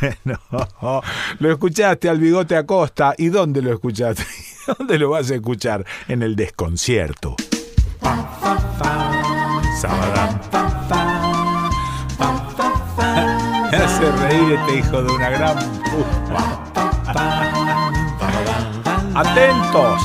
Bueno, 0.00 0.40
lo 1.38 1.50
escuchaste 1.50 2.08
al 2.08 2.18
bigote 2.18 2.56
Acosta. 2.56 3.14
¿Y 3.16 3.28
dónde 3.28 3.62
lo 3.62 3.72
escuchaste? 3.72 4.24
¿Dónde 4.78 4.98
lo 4.98 5.10
vas 5.10 5.30
a 5.30 5.34
escuchar? 5.36 5.84
En 6.08 6.22
el 6.22 6.36
desconcierto. 6.36 7.36
Me 13.70 13.78
hace 13.78 14.12
reír 14.12 14.52
este 14.52 14.78
hijo 14.78 15.02
de 15.02 15.12
una 15.12 15.30
gran 15.30 15.58
¡Atentos! 19.14 20.02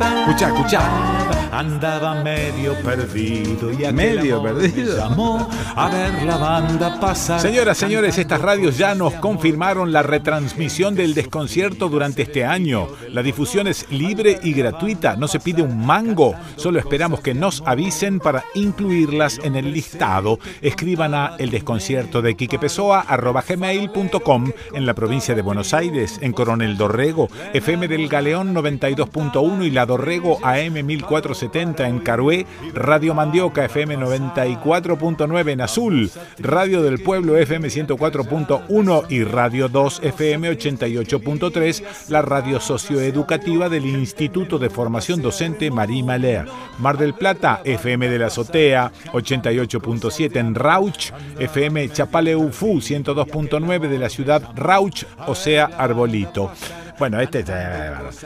Escucha, 0.00 0.48
escucha 0.48 1.14
andaba 1.58 2.22
medio 2.22 2.74
perdido 2.82 3.72
y 3.72 3.92
medio 3.92 4.42
perdido 4.42 4.96
llamó 4.96 5.48
a 5.76 5.88
ver 5.88 6.22
la 6.24 6.36
banda 6.36 6.98
pasar. 6.98 7.40
Señoras, 7.40 7.78
señores, 7.78 8.18
estas 8.18 8.40
radios 8.40 8.76
ya 8.76 8.96
nos 8.96 9.14
confirmaron 9.14 9.92
la 9.92 10.02
retransmisión 10.02 10.96
del 10.96 11.14
desconcierto 11.14 11.88
durante 11.88 12.22
este 12.22 12.44
año. 12.44 12.88
La 13.10 13.22
difusión 13.22 13.68
es 13.68 13.86
libre 13.90 14.40
y 14.42 14.52
gratuita, 14.52 15.14
no 15.16 15.28
se 15.28 15.38
pide 15.38 15.62
un 15.62 15.86
mango, 15.86 16.34
solo 16.56 16.80
esperamos 16.80 17.20
que 17.20 17.34
nos 17.34 17.62
avisen 17.64 18.18
para 18.18 18.42
incluirlas 18.54 19.38
en 19.44 19.54
el 19.54 19.72
listado. 19.72 20.40
Escriban 20.60 21.14
a 21.14 21.36
el 21.38 21.50
desconcierto 21.50 22.20
de 22.20 22.34
gmail.com 22.34 24.50
en 24.72 24.86
la 24.86 24.94
provincia 24.94 25.36
de 25.36 25.42
Buenos 25.42 25.72
Aires, 25.72 26.18
en 26.20 26.32
Coronel 26.32 26.76
Dorrego, 26.76 27.28
FM 27.52 27.86
del 27.86 28.08
Galeón 28.08 28.52
92.1 28.54 29.66
y 29.66 29.70
la 29.70 29.83
Dorrego 29.86 30.38
AM 30.42 30.84
1470 30.84 31.88
en 31.88 31.98
Carué, 32.00 32.46
Radio 32.74 33.14
Mandioca 33.14 33.64
FM 33.64 33.98
94.9 33.98 35.50
en 35.50 35.60
Azul, 35.60 36.10
Radio 36.38 36.82
del 36.82 37.02
Pueblo 37.02 37.36
FM 37.36 37.68
104.1 37.68 39.06
y 39.08 39.24
Radio 39.24 39.68
2 39.68 40.00
FM 40.02 40.50
88.3, 40.50 42.08
la 42.08 42.22
radio 42.22 42.60
socioeducativa 42.60 43.68
del 43.68 43.86
Instituto 43.86 44.58
de 44.58 44.70
Formación 44.70 45.22
Docente 45.22 45.70
Marima 45.70 46.18
Lea. 46.18 46.46
Mar 46.78 46.98
del 46.98 47.14
Plata, 47.14 47.60
FM 47.64 48.08
de 48.08 48.18
la 48.18 48.26
Azotea 48.26 48.92
88.7 49.12 50.36
en 50.36 50.54
Rauch, 50.54 51.12
FM 51.38 51.88
Chapaleufú 51.90 52.80
102.9 52.80 53.88
de 53.88 53.98
la 53.98 54.08
ciudad 54.08 54.42
Rauch, 54.54 55.04
o 55.26 55.34
sea, 55.34 55.70
Arbolito. 55.78 56.50
Bueno, 56.96 57.20
este 57.20 57.40
es 57.40 57.46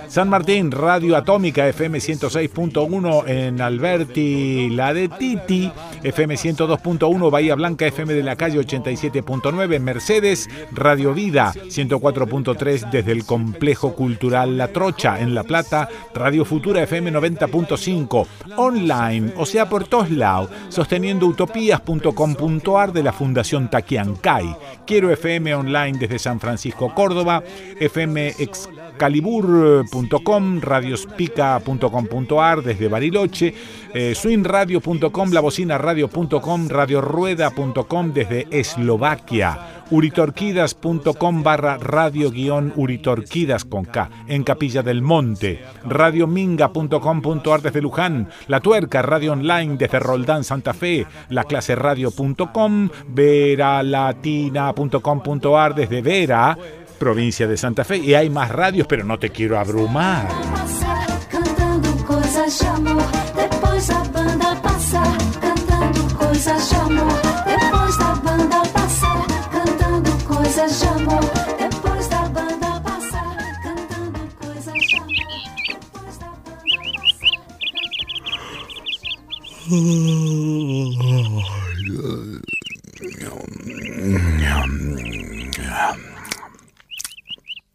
San 0.09 0.29
Martín, 0.29 0.71
Radio 0.71 1.17
Atómica, 1.17 1.67
FM 1.69 1.99
106.1 1.99 3.27
en 3.27 3.61
Alberti, 3.63 4.69
la 4.69 4.93
de 4.93 5.09
Titi, 5.09 5.73
FM 6.03 6.35
102.1, 6.35 7.31
Bahía 7.31 7.55
Blanca, 7.55 7.87
FM 7.87 8.13
de 8.13 8.23
la 8.23 8.37
calle 8.37 8.61
87.9, 8.61 9.81
Mercedes, 9.81 10.51
Radio 10.73 11.15
Vida, 11.15 11.53
104.3 11.55 12.91
desde 12.91 13.13
el 13.13 13.25
Complejo 13.25 13.95
Cultural 13.95 14.59
La 14.59 14.69
Trocha, 14.69 15.19
en 15.19 15.35
La 15.35 15.45
Plata, 15.45 15.89
Radio 16.15 16.45
Futura, 16.45 16.83
FM 16.83 17.13
90.5, 17.13 18.27
online, 18.57 19.33
o 19.37 19.47
sea, 19.47 19.69
por 19.69 19.89
todos 19.89 20.11
lados, 20.11 20.51
sosteniendo 20.69 21.27
utopías.com.ar 21.27 22.93
de 22.93 23.03
la 23.03 23.13
Fundación 23.15 23.71
Taquiancay. 23.71 24.55
Quiero 24.87 25.11
FM 25.11 25.55
online 25.55 25.99
desde 25.99 26.19
San 26.19 26.39
Francisco, 26.39 26.95
Córdoba, 26.95 27.43
FM 27.81 28.35
excalibur.com, 28.99 30.61
radiospica.com.ar 30.61 32.63
desde 32.63 32.89
Bariloche, 32.89 33.55
eh, 33.95 34.13
swingradio.com, 34.15 35.33
labocinaradio.com, 35.33 36.69
radiorueda.com 36.69 38.13
desde 38.13 38.47
Eslovaquia, 38.51 39.85
uritorquidas.com 39.91 41.43
barra 41.45 41.79
radio 41.79 42.33
guion 42.33 42.73
uritorquidas 42.75 43.65
con 43.65 43.85
K, 43.85 44.11
en 44.27 44.43
Capilla 44.43 44.83
del 44.83 45.01
Monte, 45.01 45.63
radiominga.com.ar 45.85 47.63
desde 47.63 47.81
Luján, 47.81 48.29
La 48.49 48.59
Tuerca, 48.59 49.03
radio 49.03 49.35
online 49.35 49.77
desde 49.77 50.01
Roldán, 50.01 50.43
Santa 50.43 50.75
Fe, 50.75 51.07
la 51.29 51.45
clase 51.45 51.77
radio.com, 51.77 52.89
veralatina.com.ar 53.09 55.75
desde 55.77 56.03
Vera, 56.03 56.59
provincia 56.99 57.47
de 57.47 57.57
Santa 57.57 57.85
Fe. 57.85 57.99
Y 57.99 58.15
hay 58.15 58.29
más 58.29 58.51
radios, 58.51 58.87
pero 58.87 59.05
no 59.05 59.19
te 59.19 59.31
quiero 59.31 59.59
abrumar. 59.59 60.29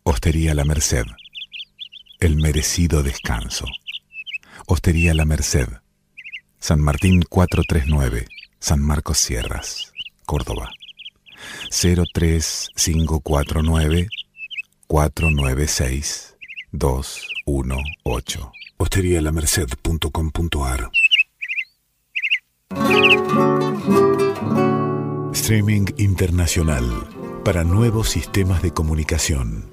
Hostería 0.06 0.54
La 0.54 0.66
Merced. 0.66 1.06
El 2.20 2.36
merecido 2.36 3.04
descanso. 3.04 3.66
Hostería 4.68 5.14
La 5.14 5.24
Merced. 5.24 5.70
San 6.60 6.82
Martín 6.82 7.22
439. 7.30 8.28
San 8.60 8.82
Marcos 8.82 9.20
Sierras. 9.20 9.94
Córdoba. 10.26 10.72
03549 11.70 14.10
496 14.88 16.36
218. 16.74 18.52
Hosterialamerced.com.ar 18.78 20.92
Streaming 25.32 25.86
internacional 25.98 27.08
para 27.46 27.64
nuevos 27.64 28.10
sistemas 28.10 28.62
de 28.62 28.72
comunicación. 28.72 29.73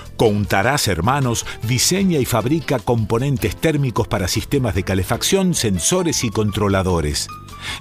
Contarás 0.21 0.87
Hermanos 0.87 1.47
diseña 1.63 2.19
y 2.19 2.25
fabrica 2.25 2.77
componentes 2.77 3.55
térmicos 3.55 4.07
para 4.07 4.27
sistemas 4.27 4.75
de 4.75 4.83
calefacción, 4.83 5.55
sensores 5.55 6.23
y 6.23 6.29
controladores. 6.29 7.27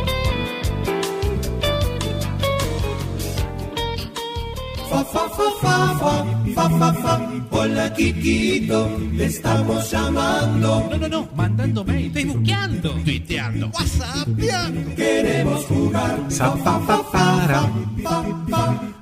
Hola 7.51 7.93
Kikito, 7.93 8.89
te 9.17 9.27
estamos 9.27 9.91
llamando. 9.91 10.89
No, 10.91 10.97
no, 10.97 11.09
no, 11.09 11.29
mandando 11.37 11.85
mail, 11.85 12.11
facebookeando, 12.11 12.91
tuiteando, 13.05 13.69
whatsappeando. 13.69 14.95
Queremos 14.95 15.65
jugar. 15.67 16.19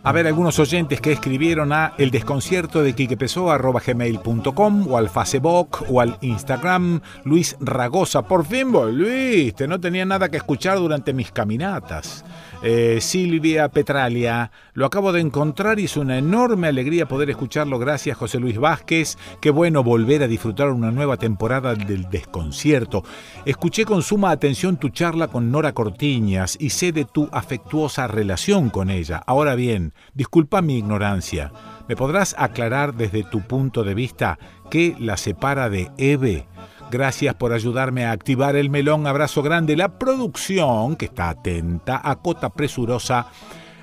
A 0.02 0.12
ver, 0.12 0.26
algunos 0.26 0.58
oyentes 0.58 1.00
que 1.00 1.12
escribieron 1.12 1.72
a 1.72 1.94
el 1.96 2.10
desconcierto 2.10 2.82
de 2.82 2.92
gmail.com 2.92 4.86
o 4.88 4.98
al 4.98 5.08
Facebook 5.08 5.86
o 5.88 6.00
al 6.00 6.18
Instagram 6.20 7.00
Luis 7.24 7.56
Ragosa. 7.60 8.22
Por 8.22 8.44
fin 8.44 8.72
volviste, 8.72 9.68
no 9.68 9.80
tenía 9.80 10.04
nada 10.04 10.28
que 10.28 10.36
escuchar 10.36 10.78
durante 10.78 11.12
mis 11.12 11.30
caminatas. 11.30 12.24
Eh, 12.66 13.02
Silvia 13.02 13.68
Petralia, 13.68 14.50
lo 14.72 14.86
acabo 14.86 15.12
de 15.12 15.20
encontrar 15.20 15.78
y 15.78 15.84
es 15.84 15.98
una 15.98 16.16
enorme 16.16 16.66
alegría 16.66 17.06
poder 17.06 17.28
escucharlo. 17.28 17.78
Gracias, 17.78 18.16
José 18.16 18.40
Luis 18.40 18.56
Vázquez. 18.56 19.18
Qué 19.42 19.50
bueno 19.50 19.84
volver 19.84 20.22
a 20.22 20.28
disfrutar 20.28 20.70
una 20.70 20.90
nueva 20.90 21.18
temporada 21.18 21.74
del 21.74 22.08
desconcierto. 22.08 23.04
Escuché 23.44 23.84
con 23.84 24.00
suma 24.00 24.30
atención 24.30 24.78
tu 24.78 24.88
charla 24.88 25.28
con 25.28 25.50
Nora 25.50 25.74
Cortiñas 25.74 26.56
y 26.58 26.70
sé 26.70 26.92
de 26.92 27.04
tu 27.04 27.28
afectuosa 27.32 28.06
relación 28.06 28.70
con 28.70 28.88
ella. 28.88 29.22
Ahora 29.26 29.56
bien, 29.56 29.92
disculpa 30.14 30.62
mi 30.62 30.78
ignorancia. 30.78 31.52
¿Me 31.86 31.96
podrás 31.96 32.34
aclarar 32.38 32.94
desde 32.94 33.24
tu 33.24 33.42
punto 33.42 33.84
de 33.84 33.92
vista 33.92 34.38
qué 34.70 34.96
la 34.98 35.18
separa 35.18 35.68
de 35.68 35.90
Eve? 35.98 36.46
Gracias 36.94 37.34
por 37.34 37.52
ayudarme 37.52 38.04
a 38.04 38.12
activar 38.12 38.54
el 38.54 38.70
melón. 38.70 39.08
Abrazo 39.08 39.42
grande. 39.42 39.76
La 39.76 39.98
producción, 39.98 40.94
que 40.94 41.06
está 41.06 41.28
atenta, 41.28 42.00
acota 42.04 42.50
presurosa, 42.50 43.26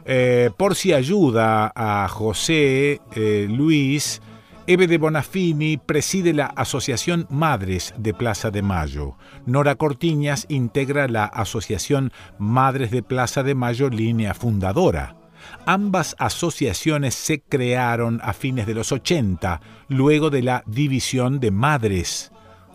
eh, 0.06 0.50
por 0.56 0.76
si 0.76 0.94
ayuda 0.94 1.74
a 1.76 2.08
José 2.08 3.02
eh, 3.14 3.48
Luis. 3.50 4.22
Eve 4.66 4.88
de 4.88 4.98
Bonafini 4.98 5.76
preside 5.76 6.32
la 6.32 6.46
Asociación 6.46 7.28
Madres 7.30 7.94
de 7.98 8.14
Plaza 8.14 8.50
de 8.50 8.62
Mayo. 8.62 9.18
Nora 9.46 9.76
Cortiñas 9.76 10.46
integra 10.48 11.10
la 11.10 11.26
Asociación 11.26 12.14
Madres 12.38 12.92
de 12.92 13.04
Plaza 13.04 13.44
de 13.44 13.56
Mayo, 13.56 13.90
línea 13.90 14.34
fundadora. 14.34 15.18
Ambas 15.66 16.16
asociaciones 16.18 17.14
se 17.14 17.42
crearon 17.42 18.22
a 18.24 18.32
fines 18.32 18.68
de 18.68 18.74
los 18.74 18.94
80, 18.94 19.60
luego 19.90 20.30
de 20.30 20.44
la 20.44 20.64
división 20.66 21.42
de 21.42 21.52
madres. 21.52 22.32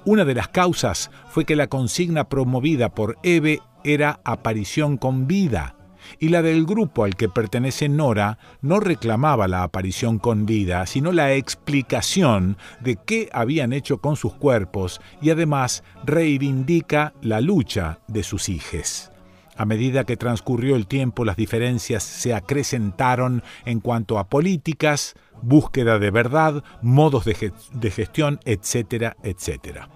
Una 0.06 0.24
de 0.24 0.36
las 0.36 0.46
causas 0.46 1.10
fue 1.30 1.44
que 1.44 1.56
la 1.56 1.66
consigna 1.66 2.28
promovida 2.28 2.94
por 2.94 3.18
Eve 3.24 3.58
era 3.82 4.20
aparición 4.22 4.98
con 4.98 5.26
vida, 5.26 5.74
y 6.20 6.28
la 6.28 6.42
del 6.42 6.64
grupo 6.64 7.02
al 7.02 7.16
que 7.16 7.28
pertenece 7.28 7.88
Nora 7.88 8.38
no 8.62 8.78
reclamaba 8.78 9.48
la 9.48 9.64
aparición 9.64 10.20
con 10.20 10.46
vida, 10.46 10.86
sino 10.86 11.10
la 11.10 11.32
explicación 11.32 12.56
de 12.78 12.94
qué 13.04 13.28
habían 13.32 13.72
hecho 13.72 13.98
con 13.98 14.14
sus 14.14 14.32
cuerpos 14.34 15.00
y 15.20 15.30
además 15.30 15.82
reivindica 16.04 17.12
la 17.20 17.40
lucha 17.40 17.98
de 18.06 18.22
sus 18.22 18.48
hijes. 18.48 19.10
A 19.56 19.64
medida 19.64 20.04
que 20.04 20.16
transcurrió 20.16 20.76
el 20.76 20.86
tiempo, 20.86 21.24
las 21.24 21.36
diferencias 21.36 22.04
se 22.04 22.32
acrecentaron 22.32 23.42
en 23.64 23.80
cuanto 23.80 24.20
a 24.20 24.28
políticas, 24.28 25.14
búsqueda 25.42 25.98
de 25.98 26.10
verdad, 26.10 26.62
modos 26.82 27.24
de, 27.24 27.90
gestión, 27.90 28.40
etcétera, 28.44 29.16
etcétera. 29.22 29.88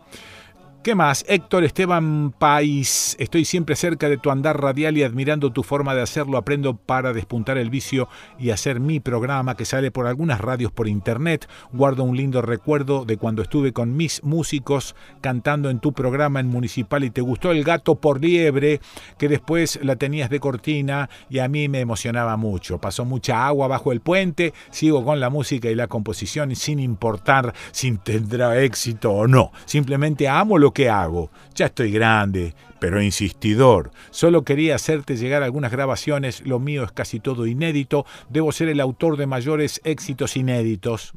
¿Qué 0.83 0.95
más? 0.95 1.27
Héctor 1.29 1.65
Esteban 1.65 2.33
País. 2.33 3.15
Estoy 3.19 3.45
siempre 3.45 3.77
cerca 3.77 4.09
de 4.09 4.17
tu 4.17 4.31
andar 4.31 4.59
radial 4.59 4.97
y 4.97 5.03
admirando 5.03 5.53
tu 5.53 5.63
forma 5.63 5.95
de 5.95 6.01
hacerlo. 6.01 6.39
Aprendo 6.39 6.75
para 6.75 7.13
despuntar 7.13 7.59
el 7.59 7.69
vicio 7.69 8.09
y 8.39 8.49
hacer 8.49 8.81
mi 8.81 8.99
programa 8.99 9.59
que 9.59 9.67
sale 9.67 9.91
por 9.91 10.07
algunas 10.07 10.41
radios 10.41 10.73
por 10.73 10.89
internet. 10.89 11.47
Guardo 11.71 12.05
un 12.05 12.17
lindo 12.17 12.41
recuerdo 12.41 13.05
de 13.05 13.19
cuando 13.19 13.43
estuve 13.43 13.75
con 13.75 13.95
mis 13.95 14.25
músicos 14.25 14.97
cantando 15.21 15.69
en 15.69 15.81
tu 15.81 15.93
programa 15.93 16.41
en 16.41 16.47
Municipal 16.47 17.05
y 17.05 17.11
te 17.11 17.21
gustó 17.21 17.51
el 17.51 17.63
gato 17.63 17.97
por 17.97 18.23
liebre, 18.23 18.81
que 19.19 19.29
después 19.29 19.79
la 19.83 19.97
tenías 19.97 20.31
de 20.31 20.41
cortina 20.41 21.11
y 21.29 21.41
a 21.41 21.49
mí 21.49 21.69
me 21.69 21.81
emocionaba 21.81 22.39
mucho. 22.39 22.79
Pasó 22.79 23.05
mucha 23.05 23.47
agua 23.47 23.69
bajo 23.69 23.93
el 23.93 24.01
puente. 24.01 24.55
Sigo 24.71 25.05
con 25.05 25.21
la 25.21 25.29
música 25.29 25.69
y 25.69 25.75
la 25.75 25.89
composición 25.89 26.57
sin 26.57 26.81
importar 26.81 27.53
si 27.71 27.99
tendrá 27.99 28.59
éxito 28.63 29.13
o 29.13 29.27
no. 29.27 29.53
Simplemente 29.67 30.27
amo 30.27 30.57
lo 30.57 30.70
que 30.73 30.89
hago. 30.89 31.31
Ya 31.61 31.67
estoy 31.67 31.93
grande, 31.93 32.55
pero 32.79 33.03
insistidor. 33.03 33.91
Solo 34.11 34.45
quería 34.45 34.77
hacerte 34.77 35.19
llegar 35.19 35.43
algunas 35.43 35.71
grabaciones, 35.71 36.41
lo 36.47 36.59
mío 36.59 36.85
es 36.85 36.93
casi 36.93 37.21
todo 37.21 37.47
inédito, 37.47 38.07
debo 38.31 38.51
ser 38.51 38.71
el 38.71 38.81
autor 38.81 39.19
de 39.19 39.27
mayores 39.27 39.83
éxitos 39.85 40.39
inéditos. 40.39 41.13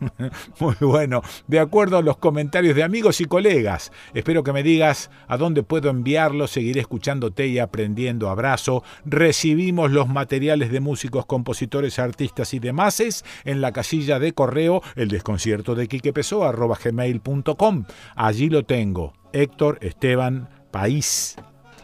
Muy 0.60 0.74
bueno, 0.82 1.22
de 1.46 1.60
acuerdo 1.60 1.96
a 1.96 2.02
los 2.02 2.18
comentarios 2.18 2.76
de 2.76 2.82
amigos 2.82 3.22
y 3.22 3.24
colegas. 3.24 3.90
Espero 4.12 4.44
que 4.44 4.52
me 4.52 4.62
digas 4.62 5.10
a 5.28 5.38
dónde 5.38 5.62
puedo 5.62 5.88
enviarlo, 5.88 6.46
seguiré 6.46 6.80
escuchándote 6.80 7.46
y 7.46 7.58
aprendiendo. 7.58 8.28
Abrazo. 8.28 8.84
Recibimos 9.06 9.92
los 9.92 10.08
materiales 10.08 10.70
de 10.70 10.80
músicos, 10.80 11.24
compositores, 11.24 11.98
artistas 11.98 12.52
y 12.52 12.58
demás 12.58 13.24
en 13.46 13.62
la 13.62 13.72
casilla 13.72 14.18
de 14.18 14.34
correo 14.34 14.82
el 14.94 15.08
desconcierto 15.08 15.74
de 15.74 15.86
gmail.com. 15.86 17.84
Allí 18.14 18.50
lo 18.50 18.62
tengo. 18.66 19.14
Héctor 19.36 19.78
Esteban 19.82 20.48
País. 20.70 21.36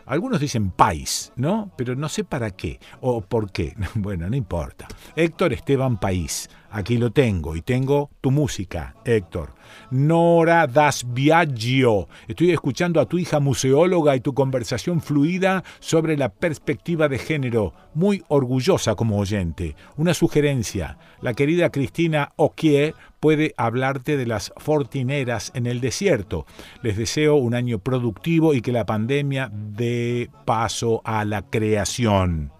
Algunos 0.07 0.41
dicen 0.41 0.70
país, 0.70 1.33
¿no? 1.37 1.70
Pero 1.77 1.95
no 1.95 2.09
sé 2.09 2.24
para 2.24 2.51
qué 2.51 2.81
o 3.01 3.20
por 3.20 3.53
qué. 3.53 3.74
Bueno, 3.95 4.29
no 4.29 4.37
importa. 4.37 4.89
Héctor 5.16 5.53
Esteban 5.53 6.01
País. 6.01 6.49
Aquí 6.74 6.97
lo 6.97 7.11
tengo 7.11 7.55
y 7.55 7.61
tengo 7.61 8.09
tu 8.23 8.31
música, 8.31 8.94
Héctor. 9.05 9.53
Nora 9.90 10.66
Das 10.66 11.05
Biagio. 11.07 12.09
Estoy 12.27 12.51
escuchando 12.51 12.99
a 12.99 13.05
tu 13.05 13.19
hija 13.19 13.40
museóloga 13.40 14.16
y 14.16 14.20
tu 14.20 14.32
conversación 14.32 15.03
fluida 15.03 15.65
sobre 15.81 16.16
la 16.16 16.31
perspectiva 16.31 17.11
de 17.11 17.19
género. 17.19 17.74
Muy 17.93 18.24
orgullosa 18.28 18.94
como 18.94 19.19
oyente. 19.19 19.77
Una 19.99 20.15
sugerencia. 20.15 20.97
La 21.20 21.35
querida 21.35 21.69
Cristina 21.69 22.32
Oquier 22.36 22.94
puede 23.20 23.53
hablarte 23.59 24.16
de 24.16 24.24
las 24.24 24.51
fortineras 24.57 25.53
en 25.55 25.66
el 25.66 25.82
desierto. 25.82 26.47
Les 26.82 26.97
deseo 26.97 27.36
un 27.36 27.55
año 27.55 27.81
productivo 27.81 28.55
y 28.55 28.62
que 28.62 28.73
la 28.73 28.86
pandemia 28.86 29.51
dé 29.53 30.31
paso 30.47 31.03
a 31.05 31.27
la 31.27 31.43
creación. 31.43 32.51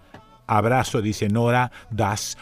Abrazo, 0.47 1.01
dice 1.01 1.27
Nora 1.29 1.71
Das. 1.89 2.37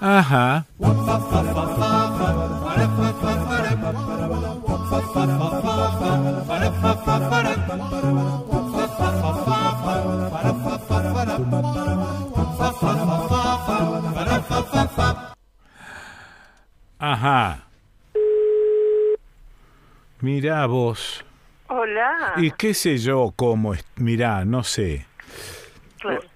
Ajá. 0.00 0.64
Ajá. 17.22 17.68
Mira 20.20 20.56
Mirá 20.56 20.66
vos. 20.66 21.24
Hola. 21.68 22.32
Y 22.38 22.50
qué 22.50 22.74
sé 22.74 22.98
yo 22.98 23.32
cómo 23.36 23.74
es. 23.74 23.84
Mirá, 23.94 24.44
no 24.44 24.64
sé. 24.64 25.06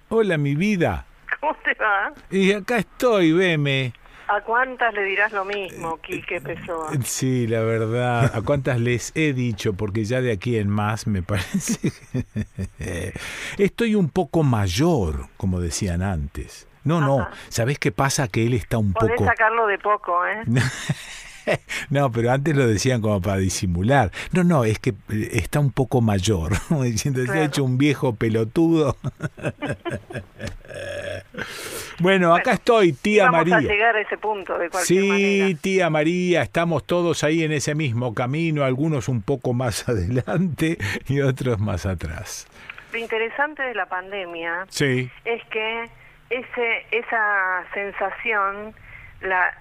Hola, 0.07 0.37
mi 0.37 0.55
vida. 0.55 1.05
¿Cómo 1.41 1.57
te 1.65 1.73
va? 1.73 2.13
Y 2.31 2.53
acá 2.53 2.77
estoy, 2.77 3.33
veme. 3.33 3.91
¿A 4.29 4.39
cuántas 4.39 4.93
le 4.93 5.03
dirás 5.03 5.33
lo 5.33 5.43
mismo, 5.43 5.99
Quique 5.99 6.39
Pessoa? 6.39 6.89
Sí, 7.03 7.47
la 7.47 7.63
verdad. 7.63 8.31
¿A 8.33 8.41
cuántas 8.41 8.79
les 8.79 9.11
he 9.13 9.33
dicho? 9.33 9.73
Porque 9.73 10.05
ya 10.05 10.21
de 10.21 10.31
aquí 10.31 10.55
en 10.55 10.69
más 10.69 11.05
me 11.05 11.21
parece 11.21 11.91
estoy 13.57 13.95
un 13.95 14.07
poco 14.07 14.43
mayor, 14.43 15.27
como 15.35 15.59
decían 15.59 16.01
antes. 16.01 16.66
No, 16.87 17.01
no. 17.01 17.27
¿Sabés 17.49 17.77
qué 17.79 17.91
pasa? 17.91 18.27
Que 18.27 18.45
él 18.45 18.53
está 18.53 18.77
un 18.77 18.93
Podés 18.93 19.15
poco... 19.17 19.25
sacarlo 19.29 19.67
de 19.67 19.77
poco, 19.77 20.25
¿eh? 20.25 20.43
No, 21.89 22.11
pero 22.11 22.31
antes 22.33 22.53
lo 22.57 22.67
decían 22.67 23.01
como 23.01 23.21
para 23.21 23.37
disimular. 23.37 24.11
No, 24.33 24.43
no, 24.43 24.65
es 24.65 24.79
que 24.79 24.89
eh, 24.89 25.29
está 25.31 25.61
un 25.61 25.71
poco 25.71 26.01
mayor. 26.01 26.51
Diciendo, 26.83 27.25
se 27.25 27.31
ha 27.39 27.43
hecho 27.45 27.63
un 27.63 27.77
viejo 27.77 28.15
pelotudo. 28.15 28.97
Bueno, 31.99 32.35
acá 32.35 32.53
estoy, 32.53 32.93
tía 32.93 33.25
Vamos 33.31 33.47
María. 33.47 33.69
a 33.69 33.71
llegar 33.73 33.95
a 33.95 34.01
ese 34.01 34.17
punto 34.17 34.57
de 34.57 34.69
cualquier 34.69 35.01
Sí, 35.01 35.07
manera. 35.09 35.59
tía 35.61 35.89
María, 35.89 36.41
estamos 36.43 36.83
todos 36.85 37.23
ahí 37.23 37.43
en 37.43 37.51
ese 37.51 37.73
mismo 37.73 38.13
camino, 38.13 38.63
algunos 38.63 39.07
un 39.09 39.21
poco 39.23 39.53
más 39.53 39.87
adelante 39.89 40.77
y 41.07 41.21
otros 41.21 41.59
más 41.59 41.85
atrás. 41.87 42.47
Lo 42.93 42.99
interesante 42.99 43.63
de 43.63 43.73
la 43.73 43.87
pandemia 43.87 44.65
Sí, 44.69 45.09
es 45.25 45.43
que 45.51 45.89
ese 46.29 46.85
esa 46.91 47.63
sensación 47.73 48.73
la 49.21 49.53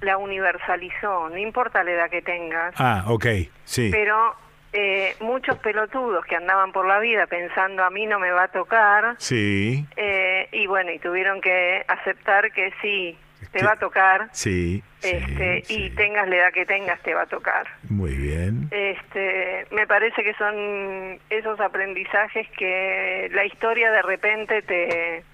la 0.00 0.16
universalizó, 0.18 1.28
no 1.28 1.36
importa 1.36 1.84
la 1.84 1.92
edad 1.92 2.10
que 2.10 2.22
tengas, 2.22 2.74
ah, 2.76 3.04
ok, 3.06 3.26
sí. 3.64 3.88
pero 3.92 4.34
eh, 4.72 5.14
muchos 5.20 5.58
pelotudos 5.58 6.24
que 6.24 6.34
andaban 6.34 6.72
por 6.72 6.86
la 6.86 6.98
vida 6.98 7.26
pensando 7.28 7.84
a 7.84 7.90
mí 7.90 8.06
no 8.06 8.18
me 8.18 8.32
va 8.32 8.44
a 8.44 8.48
tocar, 8.48 9.14
Sí, 9.18 9.86
eh, 9.96 10.48
y 10.50 10.66
bueno, 10.66 10.90
y 10.90 10.98
tuvieron 10.98 11.40
que 11.40 11.84
aceptar 11.86 12.50
que 12.50 12.72
sí, 12.82 13.16
te 13.52 13.62
va 13.64 13.72
a 13.72 13.76
tocar, 13.76 14.28
sí, 14.32 14.82
este, 15.02 15.62
y 15.68 15.90
tengas 15.90 16.28
la 16.28 16.36
edad 16.36 16.52
que 16.52 16.66
tengas, 16.66 17.00
te 17.02 17.14
va 17.14 17.22
a 17.22 17.26
tocar. 17.26 17.68
muy 17.88 18.16
bien. 18.16 18.68
Este, 18.72 19.66
me 19.70 19.86
parece 19.86 20.24
que 20.24 20.34
son 20.34 21.20
esos 21.30 21.60
aprendizajes 21.60 22.48
que 22.58 23.30
la 23.32 23.44
historia 23.44 23.92
de 23.92 24.02
repente 24.02 24.62
te, 24.62 25.24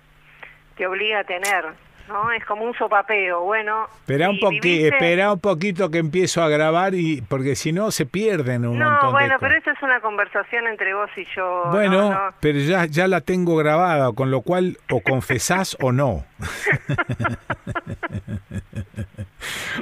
te 0.79 0.87
obliga 0.87 1.21
a 1.21 1.25
tener, 1.25 1.65
¿no? 2.09 2.33
Es 2.33 2.43
como 2.47 2.65
un 2.65 2.73
sopapeo, 2.75 3.43
bueno. 3.43 3.87
Espera 4.01 4.31
un, 4.31 4.39
poqui- 4.39 4.91
espera 4.91 5.33
un 5.33 5.41
poquito 5.41 5.91
que 5.91 5.99
empiezo 5.99 6.43
a 6.43 6.49
grabar 6.49 6.95
y 6.95 7.21
porque 7.21 7.55
si 7.57 7.73
no 7.73 7.91
se 7.91 8.07
pierden 8.07 8.65
un 8.67 8.79
No, 8.79 8.91
montón 8.91 9.13
bueno, 9.13 9.35
de 9.35 9.39
pero 9.41 9.59
esta 9.59 9.73
es 9.73 9.83
una 9.83 10.01
conversación 10.01 10.67
entre 10.69 10.95
vos 10.95 11.11
y 11.17 11.27
yo. 11.37 11.65
¿no? 11.67 11.71
Bueno, 11.73 12.11
No, 12.13 12.21
pero 12.41 12.59
ya, 12.61 12.87
ya 12.87 13.07
la 13.09 13.21
tengo 13.21 13.57
grabada, 13.57 14.11
con 14.13 14.31
lo 14.31 14.41
cual 14.41 14.79
o 14.91 15.01
confesás 15.03 15.77
o 15.83 15.93
no. 15.93 16.25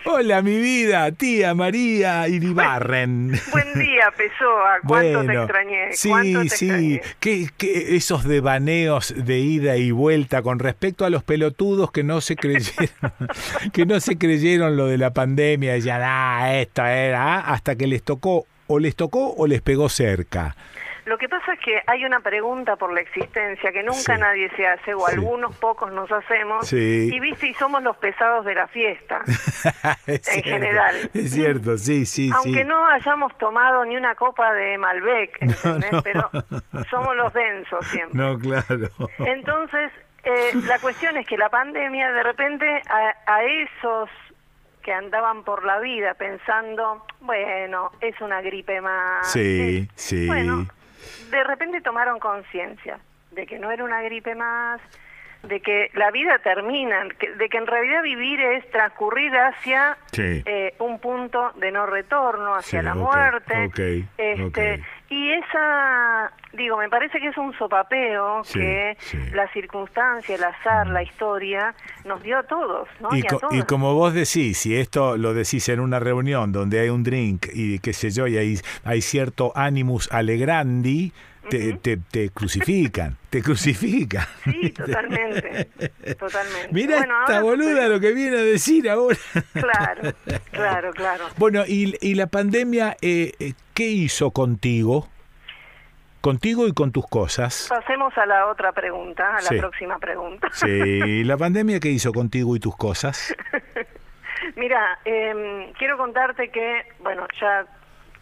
Hola, 0.04 0.42
mi 0.42 0.58
vida, 0.58 1.10
tía 1.12 1.54
María 1.54 2.28
Iribarren. 2.28 3.32
Buen 3.52 3.74
día, 3.74 4.12
Pessoa. 4.16 4.78
¿Cuánto 4.86 5.20
te 5.20 5.26
Bueno, 5.26 5.42
extrañé? 5.42 5.92
Sí, 5.92 6.08
¿Cuánto 6.08 6.42
te 6.42 6.48
sí. 6.50 6.64
extrañé? 6.66 7.02
¿Qué, 7.20 7.48
qué- 7.56 7.96
esos 7.96 8.24
devaneos 8.24 9.14
de 9.16 9.38
ida 9.38 9.76
y 9.76 9.90
vuelta 9.90 10.42
con 10.42 10.58
respecto 10.58 11.04
a 11.04 11.10
los 11.10 11.22
pelotudos 11.24 11.90
que 11.90 12.02
no 12.04 12.20
se 12.20 12.36
creyeron, 12.36 12.90
que 13.72 13.86
no 13.86 13.98
se 14.00 14.16
creyeron 14.18 14.76
lo 14.76 14.86
de 14.86 14.98
la 14.98 15.12
pandemia, 15.12 15.72
decían, 15.74 16.02
ah, 16.04 16.58
esto 16.60 16.84
era, 16.84 17.36
ah", 17.38 17.52
hasta 17.52 17.76
que 17.76 17.86
les 17.86 18.02
tocó, 18.02 18.46
o 18.68 18.78
les 18.78 18.94
tocó 18.96 19.34
o 19.36 19.46
les 19.46 19.62
pegó 19.62 19.88
cerca. 19.88 20.56
Lo 21.06 21.16
que 21.18 21.28
pasa 21.28 21.52
es 21.54 21.60
que 21.60 21.80
hay 21.86 22.04
una 22.04 22.20
pregunta 22.20 22.76
por 22.76 22.92
la 22.92 23.00
existencia 23.00 23.70
que 23.72 23.82
nunca 23.82 24.14
Sí. 24.16 24.20
nadie 24.20 24.50
se 24.56 24.66
hace, 24.66 24.92
o 24.92 25.06
Sí. 25.06 25.14
algunos 25.14 25.56
pocos 25.56 25.90
nos 25.92 26.10
hacemos, 26.12 26.66
Sí. 26.68 27.08
y 27.12 27.20
viste, 27.20 27.46
y 27.46 27.54
somos 27.54 27.82
los 27.82 27.96
pesados 27.96 28.44
de 28.44 28.54
la 28.54 28.66
fiesta. 28.66 29.22
Es 30.06 30.26
En 30.28 30.42
cierto, 30.42 30.48
general. 30.50 31.10
Es 31.14 31.30
cierto, 31.32 31.78
sí, 31.78 32.06
sí, 32.06 32.30
Aunque 32.34 32.62
sí. 32.62 32.64
no 32.64 32.86
hayamos 32.88 33.36
tomado 33.38 33.84
ni 33.84 33.96
una 33.96 34.14
copa 34.16 34.52
de 34.52 34.76
Malbec, 34.78 35.38
¿entendés? 35.40 35.92
no. 35.92 36.02
pero 36.02 36.30
somos 36.90 37.16
los 37.16 37.32
densos 37.32 37.86
siempre. 37.86 38.18
No, 38.18 38.38
claro. 38.38 38.88
Entonces, 39.18 39.92
eh, 40.24 40.50
la 40.66 40.78
cuestión 40.80 41.16
es 41.16 41.26
que 41.26 41.36
la 41.38 41.48
pandemia, 41.50 42.10
de 42.12 42.22
repente, 42.24 42.82
a, 42.90 43.32
a 43.32 43.44
esos 43.44 44.10
que 44.82 44.92
andaban 44.92 45.42
por 45.44 45.64
la 45.64 45.80
vida 45.80 46.14
pensando, 46.14 47.04
bueno, 47.20 47.90
es 48.00 48.20
una 48.20 48.40
gripe 48.40 48.80
más. 48.80 49.32
Sí, 49.32 49.88
sí. 49.96 50.26
Bueno, 50.28 50.66
de 51.30 51.44
repente 51.44 51.80
tomaron 51.80 52.18
conciencia 52.18 52.98
de 53.32 53.46
que 53.46 53.58
no 53.58 53.70
era 53.70 53.84
una 53.84 54.02
gripe 54.02 54.34
más, 54.34 54.80
de 55.48 55.60
que 55.60 55.90
la 55.94 56.10
vida 56.10 56.38
termina, 56.38 57.04
de 57.38 57.48
que 57.48 57.56
en 57.58 57.66
realidad 57.66 58.02
vivir 58.02 58.40
es 58.40 58.70
transcurrir 58.70 59.32
hacia 59.36 59.96
Sí. 60.12 60.42
eh, 60.44 60.74
un 60.78 60.98
punto 60.98 61.52
de 61.56 61.70
no 61.72 61.86
retorno, 61.86 62.54
hacia 62.54 62.80
Sí, 62.80 62.84
la 62.84 62.94
muerte. 62.94 63.70
este. 64.18 64.82
Y 65.08 65.30
esa, 65.30 66.32
digo, 66.52 66.76
me 66.78 66.88
parece 66.88 67.20
que 67.20 67.28
es 67.28 67.36
un 67.36 67.56
sopapeo 67.56 68.42
Sí, 68.42 68.58
que 68.58 68.96
la 69.32 69.46
circunstancia, 69.52 70.34
el 70.34 70.42
azar, 70.42 70.88
la 70.88 71.02
historia 71.04 71.74
nos 72.04 72.20
dio 72.24 72.38
a 72.38 72.42
todos, 72.42 72.88
¿no? 73.00 73.14
Y, 73.14 73.20
a 73.20 73.28
co- 73.28 73.38
todos. 73.38 73.54
y 73.54 73.62
como 73.62 73.94
vos 73.94 74.12
decís, 74.14 74.58
si 74.58 74.76
esto 74.76 75.16
lo 75.16 75.32
decís 75.32 75.68
en 75.68 75.78
una 75.78 76.00
reunión 76.00 76.50
donde 76.50 76.80
hay 76.80 76.88
un 76.88 77.04
drink 77.04 77.46
y 77.52 77.78
qué 77.78 77.92
sé 77.92 78.10
yo, 78.10 78.26
y 78.26 78.36
hay, 78.36 78.56
hay 78.84 79.00
cierto 79.00 79.52
animus 79.54 80.10
alegrandi, 80.12 81.12
te, 81.50 81.72
te, 81.74 81.96
te 81.96 82.30
crucifican, 82.30 83.16
te 83.30 83.42
crucifican. 83.42 84.26
Sí, 84.44 84.70
totalmente, 84.70 85.64
totalmente. 86.18 86.68
Mira 86.72 86.98
Bueno, 86.98 87.14
esta 87.20 87.40
boluda 87.42 87.88
lo 87.88 88.00
que 88.00 88.12
viene 88.12 88.36
a 88.38 88.42
decir 88.42 88.88
ahora. 88.90 89.16
Claro, 89.52 90.12
claro, 90.52 90.90
claro. 90.92 91.24
Bueno, 91.36 91.64
y, 91.66 91.94
y 92.00 92.14
la 92.14 92.26
pandemia, 92.26 92.96
eh, 93.02 93.32
eh, 93.38 93.52
¿qué 93.74 93.84
hizo 93.88 94.30
contigo? 94.30 95.08
Contigo 96.20 96.66
y 96.66 96.72
con 96.72 96.90
tus 96.90 97.06
cosas. 97.06 97.66
Pasemos 97.68 98.16
a 98.18 98.26
la 98.26 98.48
otra 98.48 98.72
pregunta, 98.72 99.30
a 99.36 99.42
la 99.42 99.48
Sí. 99.48 99.58
próxima 99.58 99.98
pregunta. 99.98 100.48
Sí, 100.52 101.22
la 101.22 101.36
pandemia, 101.36 101.78
¿qué 101.78 101.88
hizo 101.90 102.12
contigo 102.12 102.56
y 102.56 102.60
tus 102.60 102.76
cosas? 102.76 103.32
Mira, 104.56 104.98
eh, 105.04 105.72
quiero 105.78 105.96
contarte 105.96 106.50
que, 106.50 106.82
bueno, 107.00 107.26
ya 107.40 107.64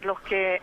los 0.01 0.19
que 0.21 0.61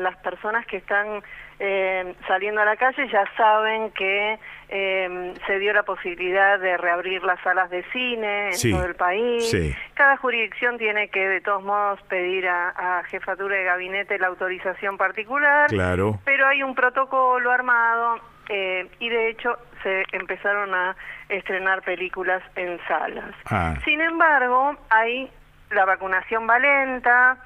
las 0.00 0.16
personas 0.18 0.64
que 0.66 0.78
están 0.78 1.22
eh, 1.60 2.14
saliendo 2.26 2.60
a 2.60 2.64
la 2.64 2.76
calle 2.76 3.08
ya 3.08 3.24
saben 3.36 3.90
que 3.90 4.38
eh, 4.68 5.34
se 5.46 5.58
dio 5.58 5.72
la 5.72 5.82
posibilidad 5.82 6.58
de 6.60 6.76
reabrir 6.76 7.22
las 7.24 7.40
salas 7.40 7.68
de 7.70 7.82
cine 7.92 8.46
en 8.48 8.52
Sí, 8.54 8.70
todo 8.72 8.84
el 8.84 8.94
país. 8.94 9.50
sí. 9.50 9.74
Cada 9.94 10.16
jurisdicción 10.18 10.78
tiene 10.78 11.08
que, 11.08 11.26
de 11.28 11.40
todos 11.40 11.62
modos, 11.64 12.00
pedir 12.02 12.46
a, 12.48 12.98
a 13.00 13.04
jefatura 13.04 13.56
de 13.56 13.64
gabinete 13.64 14.18
la 14.18 14.28
autorización 14.28 14.96
particular. 14.96 15.68
Claro. 15.68 16.18
Pero 16.24 16.46
hay 16.46 16.62
un 16.62 16.74
protocolo 16.74 17.50
armado 17.50 18.20
eh, 18.48 18.88
y, 19.00 19.08
de 19.08 19.30
hecho, 19.30 19.58
se 19.82 20.04
empezaron 20.12 20.72
a 20.74 20.96
estrenar 21.28 21.82
películas 21.82 22.42
en 22.56 22.78
salas. 22.86 23.34
Ah, 23.50 23.74
Sin 23.84 24.00
embargo, 24.00 24.76
hay 24.90 25.30
la 25.70 25.84
vacunación 25.84 26.48
va 26.48 26.58
lenta, 26.58 27.36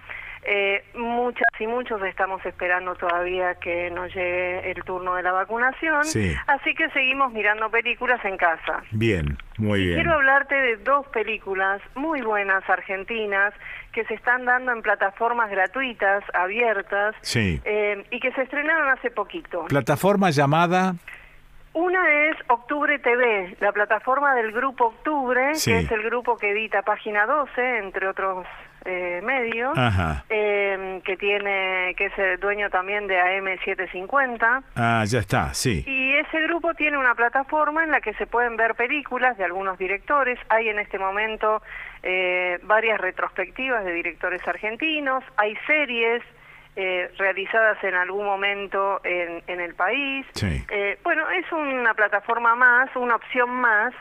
eh, 0.44 0.84
muchas 0.94 1.46
y 1.60 1.66
muchos 1.66 2.02
estamos 2.02 2.44
esperando 2.44 2.94
todavía 2.96 3.54
que 3.56 3.90
nos 3.90 4.08
llegue 4.14 4.70
el 4.72 4.82
turno 4.84 5.14
de 5.14 5.22
la 5.22 5.32
vacunación, 5.32 6.04
Sí. 6.04 6.34
así 6.48 6.74
que 6.74 6.90
seguimos 6.90 7.32
mirando 7.32 7.70
películas 7.70 8.24
en 8.24 8.36
casa. 8.36 8.82
bien, 8.90 9.38
muy 9.58 9.80
bien. 9.86 9.94
Quiero 9.94 10.14
hablarte 10.14 10.54
de 10.54 10.76
dos 10.78 11.06
películas 11.08 11.80
muy 11.94 12.22
buenas 12.22 12.68
argentinas 12.68 13.54
que 13.92 14.04
se 14.06 14.14
están 14.14 14.44
dando 14.44 14.72
en 14.72 14.82
plataformas 14.82 15.50
gratuitas, 15.50 16.24
abiertas, 16.34 17.14
Sí. 17.20 17.60
eh, 17.64 18.04
y 18.10 18.18
que 18.20 18.32
se 18.32 18.42
estrenaron 18.42 18.88
hace 18.88 19.10
poquito. 19.10 19.66
Plataforma 19.66 20.30
llamada... 20.30 20.94
Una 21.74 22.06
es 22.28 22.36
Octubre 22.48 22.98
TV, 22.98 23.56
la 23.60 23.72
plataforma 23.72 24.34
del 24.34 24.52
Grupo 24.52 24.88
Octubre, 24.88 25.54
Sí. 25.54 25.70
que 25.72 25.78
es 25.78 25.90
el 25.90 26.02
grupo 26.02 26.36
que 26.36 26.50
edita 26.50 26.82
Página 26.82 27.24
12, 27.24 27.78
entre 27.78 28.08
otros 28.08 28.46
eh, 28.84 29.20
medios, 29.22 29.76
eh, 30.28 31.00
que 31.04 31.16
tiene 31.16 31.94
que 31.96 32.06
es 32.06 32.18
el 32.18 32.38
dueño 32.40 32.70
también 32.70 33.06
de 33.06 33.18
AM750. 33.18 34.62
Ah, 34.76 35.04
ya 35.06 35.18
está, 35.18 35.54
sí. 35.54 35.84
Y 35.86 36.14
ese 36.16 36.40
grupo 36.42 36.74
tiene 36.74 36.98
una 36.98 37.14
plataforma 37.14 37.84
en 37.84 37.90
la 37.90 38.00
que 38.00 38.14
se 38.14 38.26
pueden 38.26 38.56
ver 38.56 38.74
películas 38.74 39.36
de 39.38 39.44
algunos 39.44 39.78
directores. 39.78 40.38
Hay 40.48 40.68
en 40.68 40.78
este 40.78 40.98
momento 40.98 41.62
eh, 42.02 42.58
varias 42.64 43.00
retrospectivas 43.00 43.84
de 43.84 43.92
directores 43.92 44.46
argentinos. 44.46 45.22
Hay 45.36 45.56
series 45.66 46.22
eh, 46.76 47.10
realizadas 47.18 47.82
en 47.84 47.94
algún 47.94 48.24
momento 48.24 49.00
en, 49.04 49.42
en 49.46 49.60
el 49.60 49.74
país. 49.74 50.26
Sí. 50.34 50.64
Eh, 50.70 50.98
bueno, 51.04 51.28
es 51.30 51.50
una 51.52 51.94
plataforma 51.94 52.54
más, 52.54 52.88
una 52.96 53.16
opción 53.16 53.50
más. 53.50 53.92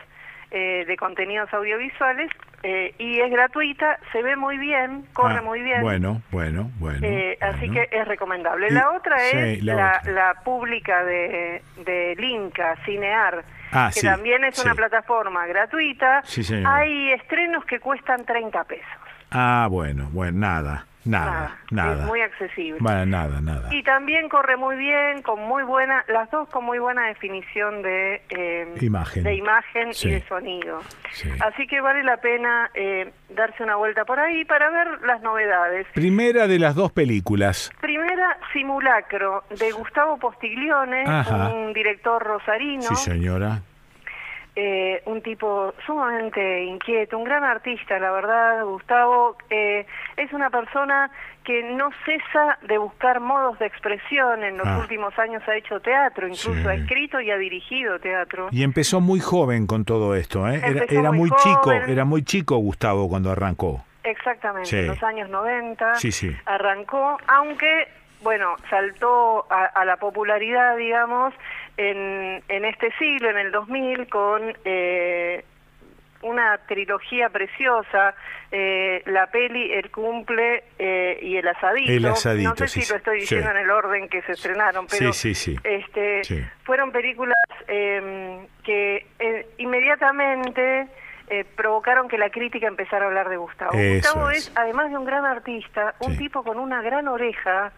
eh, 0.53 0.83
de 0.85 0.97
contenidos 0.97 1.53
audiovisuales 1.53 2.29
eh, 2.63 2.93
y 2.99 3.19
es 3.19 3.31
gratuita, 3.31 3.97
se 4.11 4.21
ve 4.21 4.35
muy 4.35 4.57
bien, 4.57 5.05
corre 5.13 5.39
Ah, 5.39 5.41
muy 5.41 5.61
bien. 5.61 5.81
Bueno, 5.81 6.21
bueno, 6.31 6.69
bueno. 6.79 6.99
Eh, 7.01 7.37
Así 7.41 7.69
que 7.69 7.87
es 7.91 8.07
recomendable. 8.07 8.67
Y- 8.69 8.73
La 8.73 8.91
otra 8.91 9.17
sí, 9.19 9.37
es 9.37 9.63
la 9.63 9.73
la, 9.75 9.97
otra. 9.99 10.11
la 10.11 10.33
pública 10.43 11.03
de, 11.03 11.61
de 11.77 12.15
Linca, 12.17 12.75
Cinear, 12.85 13.43
Ah, 13.71 13.89
que 13.93 14.01
sí, 14.01 14.05
también 14.05 14.43
es 14.43 14.59
una 14.59 14.75
plataforma 14.75 15.45
gratuita. 15.47 16.21
Hay 16.65 17.11
estrenos 17.13 17.63
que 17.65 17.79
cuestan 17.79 18.25
30 18.25 18.63
pesos. 18.65 18.85
Ah, 19.31 19.67
bueno, 19.71 20.09
bueno, 20.11 20.39
nada, 20.39 20.85
nada, 21.05 21.57
nada. 21.71 22.01
Es 22.01 22.05
muy 22.07 22.21
accesible. 22.21 22.77
Bueno, 22.79 23.05
nada, 23.05 23.41
nada. 23.41 23.73
Y 23.73 23.83
también 23.83 24.29
corre 24.29 24.55
muy 24.57 24.75
bien, 24.75 25.21
con 25.21 25.39
muy 25.41 25.63
buena, 25.63 26.03
las 26.07 26.29
dos 26.31 26.47
con 26.49 26.63
muy 26.65 26.79
buena 26.79 27.07
definición 27.07 27.81
de 27.81 28.21
eh, 28.29 28.75
Imagen. 28.81 29.23
de 29.23 29.35
imagen 29.35 29.93
Sí. 29.93 30.07
y 30.09 30.11
de 30.11 30.21
sonido. 30.27 30.81
Sí. 31.11 31.29
Así 31.41 31.67
que 31.67 31.81
vale 31.81 32.03
la 32.03 32.17
pena 32.17 32.69
eh, 32.73 33.11
darse 33.29 33.63
una 33.63 33.75
vuelta 33.75 34.05
por 34.05 34.19
ahí 34.19 34.45
para 34.45 34.69
ver 34.69 35.01
las 35.03 35.21
novedades. 35.21 35.87
Primera 35.93 36.47
de 36.47 36.59
las 36.59 36.75
dos 36.75 36.91
películas. 36.91 37.71
Primera, 37.81 38.37
Simulacro, 38.53 39.43
de 39.49 39.71
Gustavo 39.71 40.17
Postiglione, 40.17 41.03
Ajá. 41.05 41.49
un 41.49 41.73
director 41.73 42.21
rosarino, 42.23 42.81
Sí, 42.83 42.95
señora. 42.95 43.61
Eh, 44.55 45.01
un 45.05 45.21
tipo 45.21 45.73
sumamente 45.85 46.63
inquieto, 46.65 47.17
un 47.17 47.23
gran 47.23 47.43
artista, 47.43 47.97
la 47.99 48.11
verdad, 48.11 48.63
Gustavo. 48.65 49.37
eh, 49.49 49.85
es 50.17 50.31
una 50.33 50.49
persona 50.49 51.09
que 51.43 51.63
no 51.63 51.89
cesa 52.05 52.57
de 52.67 52.77
buscar 52.77 53.19
modos 53.19 53.57
de 53.59 53.65
expresión. 53.65 54.43
En 54.43 54.57
los 54.57 54.67
Ah. 54.67 54.77
últimos 54.79 55.17
años 55.17 55.41
ha 55.47 55.55
hecho 55.55 55.79
teatro, 55.79 56.27
incluso 56.27 56.53
Sí. 56.53 56.67
ha 56.67 56.73
escrito 56.73 57.19
y 57.21 57.31
ha 57.31 57.37
dirigido 57.37 57.99
teatro. 57.99 58.49
Y 58.51 58.63
empezó 58.63 58.99
muy 59.01 59.19
joven 59.19 59.65
con 59.67 59.85
todo 59.85 60.15
esto, 60.15 60.47
¿eh? 60.47 60.61
Era, 60.89 61.11
muy 61.11 61.29
muy 61.29 61.37
chico, 61.39 61.71
era 61.71 62.05
muy 62.05 62.23
chico 62.23 62.57
Gustavo 62.57 63.07
cuando 63.09 63.31
arrancó. 63.31 63.83
Exactamente, 64.03 64.69
Sí. 64.69 64.77
en 64.79 64.87
los 64.87 65.03
años 65.03 65.29
90 65.29 65.95
Sí, 65.95 66.11
sí. 66.11 66.35
arrancó, 66.45 67.17
aunque, 67.27 67.87
bueno, 68.21 68.55
saltó 68.69 69.45
a, 69.51 69.65
a 69.65 69.85
la 69.85 69.97
popularidad, 69.97 70.77
digamos, 70.77 71.33
en, 71.77 72.43
en 72.47 72.65
este 72.65 72.91
siglo, 72.99 73.29
en 73.29 73.37
el 73.37 73.51
2000, 73.51 74.07
con 74.09 74.53
eh, 74.65 75.43
una 76.21 76.57
trilogía 76.67 77.29
preciosa, 77.29 78.13
eh, 78.51 79.01
la 79.07 79.27
peli 79.27 79.71
El 79.73 79.89
Cumple 79.89 80.63
eh, 80.77 81.17
y 81.21 81.37
El 81.37 81.47
Asadito. 81.47 81.91
El 81.91 82.05
Asadito, 82.05 82.49
no 82.51 82.55
sé 82.55 82.67
sí, 82.67 82.81
si 82.81 82.91
lo 82.91 82.97
estoy 82.97 83.15
sí. 83.15 83.21
diciendo 83.21 83.49
en 83.51 83.57
el 83.57 83.69
orden 83.71 84.07
que 84.09 84.21
se 84.23 84.33
estrenaron, 84.33 84.85
pero 84.87 85.13
Sí, 85.13 85.33
sí, 85.33 85.55
sí. 85.55 85.59
Este, 85.63 86.23
Sí. 86.23 86.43
fueron 86.63 86.91
películas 86.91 87.35
eh, 87.67 88.45
que 88.63 89.07
eh, 89.19 89.47
inmediatamente 89.57 90.87
eh, 91.29 91.45
provocaron 91.55 92.07
que 92.07 92.17
la 92.17 92.29
crítica 92.29 92.67
empezara 92.67 93.05
a 93.05 93.07
hablar 93.07 93.29
de 93.29 93.37
Gustavo. 93.37 93.71
Eso 93.73 94.09
Gustavo 94.09 94.29
es. 94.31 94.37
es, 94.49 94.53
además 94.55 94.91
de 94.91 94.97
un 94.97 95.05
gran 95.05 95.25
artista, 95.25 95.95
un 95.99 96.17
tipo 96.17 96.43
con 96.43 96.59
una 96.59 96.81
gran 96.81 97.07
oreja 97.07 97.71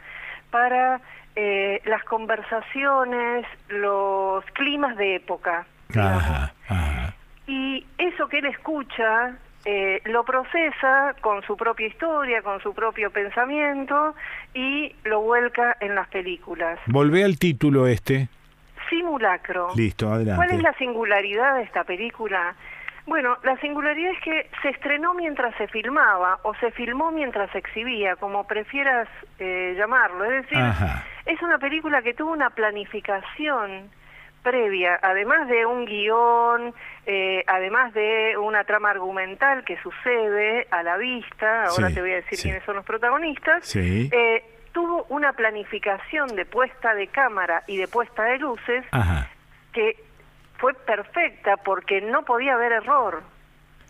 para 0.54 1.02
eh, 1.36 1.82
las 1.86 2.04
conversaciones, 2.04 3.44
los 3.70 4.46
climas 4.54 4.96
de 4.98 5.16
época. 5.16 5.66
Ajá, 5.90 6.54
ajá. 6.70 7.16
Y 7.48 7.84
eso 7.98 8.28
que 8.28 8.38
él 8.38 8.46
escucha 8.46 9.36
eh, 9.66 10.00
lo 10.06 10.24
procesa 10.24 11.16
con 11.22 11.42
su 11.42 11.58
propia 11.58 11.88
historia, 11.88 12.44
con 12.44 12.62
su 12.62 12.76
propio 12.76 13.10
pensamiento 13.10 14.14
y 14.54 14.96
lo 15.06 15.22
vuelca 15.22 15.76
en 15.80 15.96
las 15.96 16.08
películas. 16.10 16.80
Volvé 16.86 17.24
al 17.24 17.40
título 17.40 17.88
este. 17.88 18.28
Simulacro. 18.90 19.70
Listo, 19.76 20.14
adelante. 20.14 20.36
¿Cuál 20.36 20.58
es 20.58 20.62
la 20.62 20.74
singularidad 20.74 21.56
de 21.56 21.64
esta 21.64 21.84
película? 21.84 22.54
Bueno, 23.06 23.38
la 23.44 23.58
singularidad 23.58 24.12
es 24.14 24.20
que 24.22 24.50
se 24.62 24.70
estrenó 24.70 25.14
mientras 25.14 25.54
se 25.58 25.68
filmaba 25.68 26.40
o 26.44 26.54
se 26.56 26.72
filmó 26.72 27.12
mientras 27.12 27.52
se 27.52 27.58
exhibía, 27.58 28.16
como 28.16 28.48
prefieras 28.48 29.10
eh, 29.40 29.76
llamarlo. 29.78 30.24
Es 30.24 30.44
decir, 30.44 30.58
Ajá. 30.58 31.04
es 31.26 31.42
una 31.42 31.58
película 31.58 32.02
que 32.02 32.14
tuvo 32.14 32.32
una 32.32 32.50
planificación 32.52 33.90
previa, 34.42 35.00
además 35.02 35.48
de 35.48 35.66
un 35.66 35.86
guion, 35.86 36.74
eh, 37.06 37.44
además 37.48 37.94
de 37.94 38.38
una 38.38 38.64
trama 38.66 38.90
argumental 38.92 39.64
que 39.64 39.78
sucede 39.82 40.68
a 40.72 40.84
la 40.84 40.98
vista, 40.98 41.66
ahora 41.66 41.90
Sí, 41.90 41.94
te 41.96 42.02
voy 42.02 42.12
a 42.12 42.16
decir 42.16 42.38
sí. 42.38 42.44
quiénes 42.44 42.64
son 42.64 42.76
los 42.76 42.86
protagonistas, 42.86 43.66
Sí. 43.66 44.10
eh, 44.12 44.44
tuvo 44.74 45.06
una 45.10 45.32
planificación 45.34 46.36
de 46.36 46.46
puesta 46.46 46.94
de 46.94 47.08
cámara 47.08 47.64
y 47.68 47.78
de 47.78 47.88
puesta 47.88 48.24
de 48.24 48.40
luces 48.40 48.84
Ajá. 48.92 49.30
que 49.72 49.96
fue 50.64 50.74
perfecta 50.76 51.58
porque 51.58 52.00
no 52.00 52.24
podía 52.24 52.54
haber 52.54 52.72
error. 52.72 53.22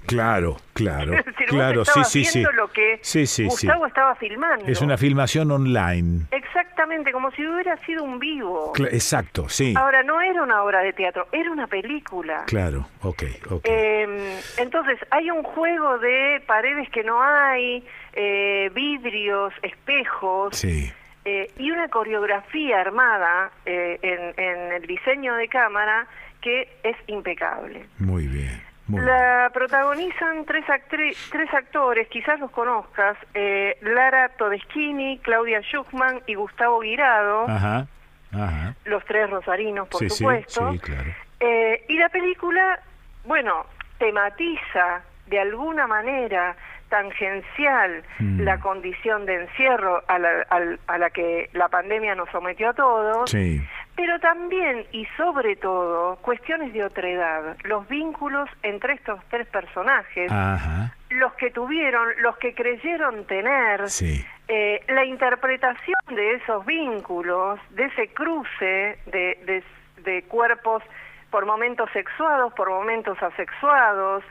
Claro, 0.07 0.57
claro, 0.73 1.13
Es 1.19 1.23
decir, 1.25 1.45
vos 1.51 1.55
claro, 1.55 1.85
sí, 1.85 2.03
sí, 2.03 2.25
sí. 2.25 2.43
lo 2.55 2.67
que 2.71 2.97
Sí, 3.03 3.27
sí, 3.27 3.43
sí. 3.43 3.67
Gustavo 3.67 3.85
estaba 3.85 4.15
filmando. 4.15 4.65
Es 4.65 4.81
una 4.81 4.97
filmación 4.97 5.51
online. 5.51 6.25
Exactamente, 6.31 7.11
como 7.11 7.29
si 7.31 7.45
hubiera 7.47 7.77
sido 7.85 8.03
un 8.03 8.17
vivo. 8.17 8.73
Cla- 8.73 8.87
exacto, 8.91 9.47
sí. 9.49 9.75
Ahora, 9.77 10.01
no 10.01 10.19
era 10.19 10.41
una 10.41 10.63
obra 10.63 10.79
de 10.79 10.93
teatro, 10.93 11.27
era 11.31 11.51
una 11.51 11.67
película. 11.67 12.43
Claro, 12.47 12.87
ok, 13.03 13.23
ok. 13.51 13.61
Eh, 13.65 14.39
entonces, 14.57 14.97
hay 15.11 15.29
un 15.29 15.43
juego 15.43 15.99
de 15.99 16.41
paredes 16.47 16.89
que 16.89 17.03
no 17.03 17.21
hay, 17.21 17.85
eh, 18.13 18.71
vidrios, 18.73 19.53
espejos, 19.61 20.57
Sí. 20.57 20.91
eh, 21.23 21.51
y 21.57 21.69
una 21.69 21.87
coreografía 21.89 22.81
armada 22.81 23.51
eh, 23.67 23.99
en, 24.01 24.43
en 24.43 24.71
el 24.73 24.87
diseño 24.87 25.35
de 25.35 25.47
cámara 25.47 26.07
que 26.43 26.67
es 26.83 26.95
impecable. 27.07 27.85
Muy 27.99 28.27
bien. 28.27 28.61
Muy 28.87 28.99
La 29.01 29.49
protagonizan 29.53 30.43
tres, 30.45 30.65
actri- 30.67 31.15
tres 31.31 31.51
actores, 31.53 32.07
quizás 32.09 32.37
los 32.41 32.51
conozcas, 32.51 33.17
eh, 33.33 33.77
Lara 33.81 34.27
Todeschini, 34.37 35.19
Claudia 35.19 35.61
Schuchman 35.61 36.19
y 36.27 36.35
Gustavo 36.35 36.81
Guirado, 36.81 37.47
Ajá, 37.49 37.87
ajá. 38.33 38.75
los 38.83 39.03
tres 39.05 39.29
rosarinos, 39.29 39.87
por 39.87 39.99
sí, 39.99 40.09
sí, 40.09 40.17
supuesto. 40.17 40.71
sí, 40.73 40.79
claro. 40.79 41.09
Eh, 41.39 41.85
y 41.87 41.97
la 41.97 42.09
película, 42.09 42.79
bueno, 43.23 43.65
tematiza 43.99 45.01
de 45.27 45.39
alguna 45.39 45.87
manera 45.87 46.55
tangencial 46.89 48.03
Mm. 48.19 48.41
la 48.41 48.59
condición 48.59 49.25
de 49.25 49.41
encierro 49.43 50.03
a 50.07 50.19
la, 50.19 50.45
a 50.87 50.97
la 50.97 51.09
que 51.09 51.49
la 51.53 51.67
pandemia 51.69 52.15
nos 52.15 52.29
sometió 52.29 52.69
a 52.69 52.73
todos, 52.73 53.31
Sí. 53.31 53.61
Pero 53.95 54.19
también 54.19 54.85
y 54.91 55.05
sobre 55.17 55.55
todo 55.55 56.15
cuestiones 56.17 56.73
de 56.73 56.83
otredad, 56.83 57.57
los 57.63 57.87
vínculos 57.87 58.49
entre 58.63 58.93
estos 58.93 59.19
tres 59.29 59.47
personajes, 59.47 60.31
Ajá. 60.31 60.95
los 61.09 61.33
que 61.33 61.51
tuvieron, 61.51 62.07
los 62.21 62.37
que 62.37 62.55
creyeron 62.55 63.25
tener, 63.25 63.89
Sí. 63.89 64.25
eh, 64.47 64.83
la 64.87 65.05
interpretación 65.05 65.95
de 66.09 66.33
esos 66.35 66.65
vínculos, 66.65 67.59
de 67.69 67.85
ese 67.85 68.07
cruce 68.13 68.97
de, 69.05 69.37
de- 69.45 69.63
de 70.03 70.23
cuerpos 70.23 70.83
por 71.29 71.45
momentos 71.45 71.89
sexuados, 71.93 72.53
por 72.53 72.69
momentos 72.69 73.17
asexuados, 73.21 74.23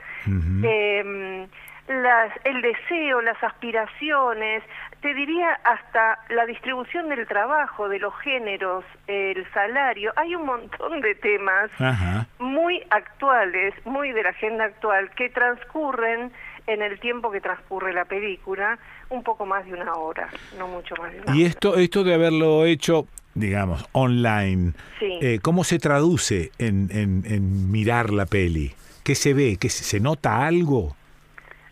eh, 0.63 1.47
las, 1.87 2.31
el 2.45 2.61
deseo, 2.61 3.21
las 3.21 3.41
aspiraciones, 3.43 4.63
te 5.01 5.13
diría 5.13 5.49
hasta 5.63 6.17
la 6.29 6.45
distribución 6.45 7.09
del 7.09 7.27
trabajo, 7.27 7.89
de 7.89 7.99
los 7.99 8.13
géneros, 8.19 8.85
el 9.07 9.45
salario, 9.53 10.13
hay 10.15 10.35
un 10.35 10.45
montón 10.45 11.01
de 11.01 11.15
temas 11.15 11.69
Ajá. 11.79 12.27
muy 12.39 12.81
actuales, 12.89 13.73
muy 13.85 14.11
de 14.13 14.23
la 14.23 14.29
agenda 14.29 14.65
actual, 14.65 15.09
que 15.11 15.29
transcurren 15.29 16.31
en 16.67 16.81
el 16.81 16.97
tiempo 17.01 17.29
que 17.31 17.41
transcurre 17.41 17.91
la 17.93 18.05
película, 18.05 18.79
un 19.09 19.21
poco 19.23 19.45
más 19.45 19.65
de 19.65 19.73
una 19.73 19.93
hora, 19.95 20.29
no 20.57 20.67
mucho 20.69 20.95
más 20.95 21.11
de 21.11 21.19
una 21.19 21.35
Y 21.35 21.41
hora. 21.41 21.49
esto, 21.49 21.75
esto 21.75 22.05
de 22.05 22.13
haberlo 22.13 22.63
hecho, 22.65 23.05
digamos, 23.33 23.85
online, 23.91 24.71
Sí. 24.99 25.19
eh, 25.21 25.39
¿cómo 25.41 25.65
se 25.65 25.79
traduce 25.79 26.51
en, 26.59 26.87
en- 26.91 27.23
en 27.25 27.69
mirar 27.69 28.11
la 28.11 28.25
peli? 28.25 28.73
¿Qué 29.03 29.15
se 29.15 29.33
ve? 29.33 29.57
¿Qué 29.59 29.67
se, 29.67 29.83
se 29.83 29.99
nota 29.99 30.45
algo? 30.47 30.95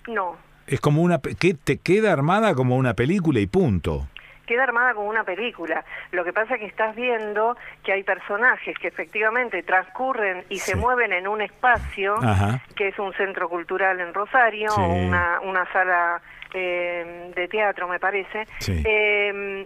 No, 0.08 0.38
Es 0.68 0.80
como 0.82 1.02
una... 1.02 1.20
que 1.20 1.54
te 1.54 1.78
queda 1.78 2.12
armada 2.14 2.54
como 2.56 2.76
una 2.78 2.94
película 2.94 3.40
y 3.40 3.48
punto. 3.48 4.08
queda 4.48 4.64
armada 4.64 4.94
como 4.94 5.08
una 5.10 5.24
película. 5.24 5.86
Lo 6.12 6.24
que 6.26 6.34
pasa 6.34 6.56
es 6.56 6.60
que 6.60 6.66
estás 6.68 6.94
viendo 6.96 7.56
que 7.86 7.94
hay 7.94 8.04
personajes 8.04 8.78
que 8.80 8.88
efectivamente 8.90 9.64
transcurren 9.64 10.44
y 10.50 10.60
se 10.60 10.76
mueven 10.76 11.14
en 11.14 11.28
un 11.28 11.42
espacio 11.42 12.16
Ajá. 12.22 12.62
que 12.76 12.90
es 12.90 13.00
un 13.00 13.14
centro 13.14 13.48
cultural 13.48 14.00
en 14.02 14.14
Rosario, 14.14 14.70
Sí. 14.72 14.82
una, 14.82 15.40
una 15.42 15.66
sala 15.72 16.22
eh, 16.54 17.32
de 17.34 17.48
teatro, 17.48 17.88
me 17.88 17.98
parece, 18.00 18.46
Sí. 18.60 18.82
eh, 18.86 19.66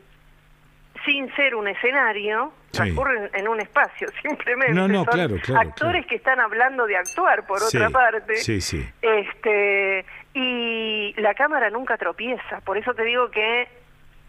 sin 1.03 1.33
ser 1.35 1.55
un 1.55 1.67
escenario, 1.67 2.51
transcurren 2.71 3.29
en 3.33 3.47
un 3.47 3.59
espacio, 3.61 4.07
simplemente. 4.21 4.73
No, 4.73 4.87
no, 4.87 5.03
Son 5.05 5.13
claro, 5.13 5.35
claro, 5.41 5.69
actores 5.69 6.05
que 6.07 6.15
están 6.15 6.39
hablando 6.39 6.85
de 6.87 6.97
actuar, 6.97 7.45
por 7.47 7.61
otra 7.63 7.89
parte. 7.89 8.35
Sí, 8.37 8.61
sí. 8.61 8.87
Este, 9.01 10.05
y 10.35 11.13
la 11.17 11.33
cámara 11.33 11.69
nunca 11.69 11.97
tropieza, 11.97 12.59
por 12.61 12.77
eso 12.77 12.93
te 12.93 13.03
digo 13.03 13.31
que 13.31 13.67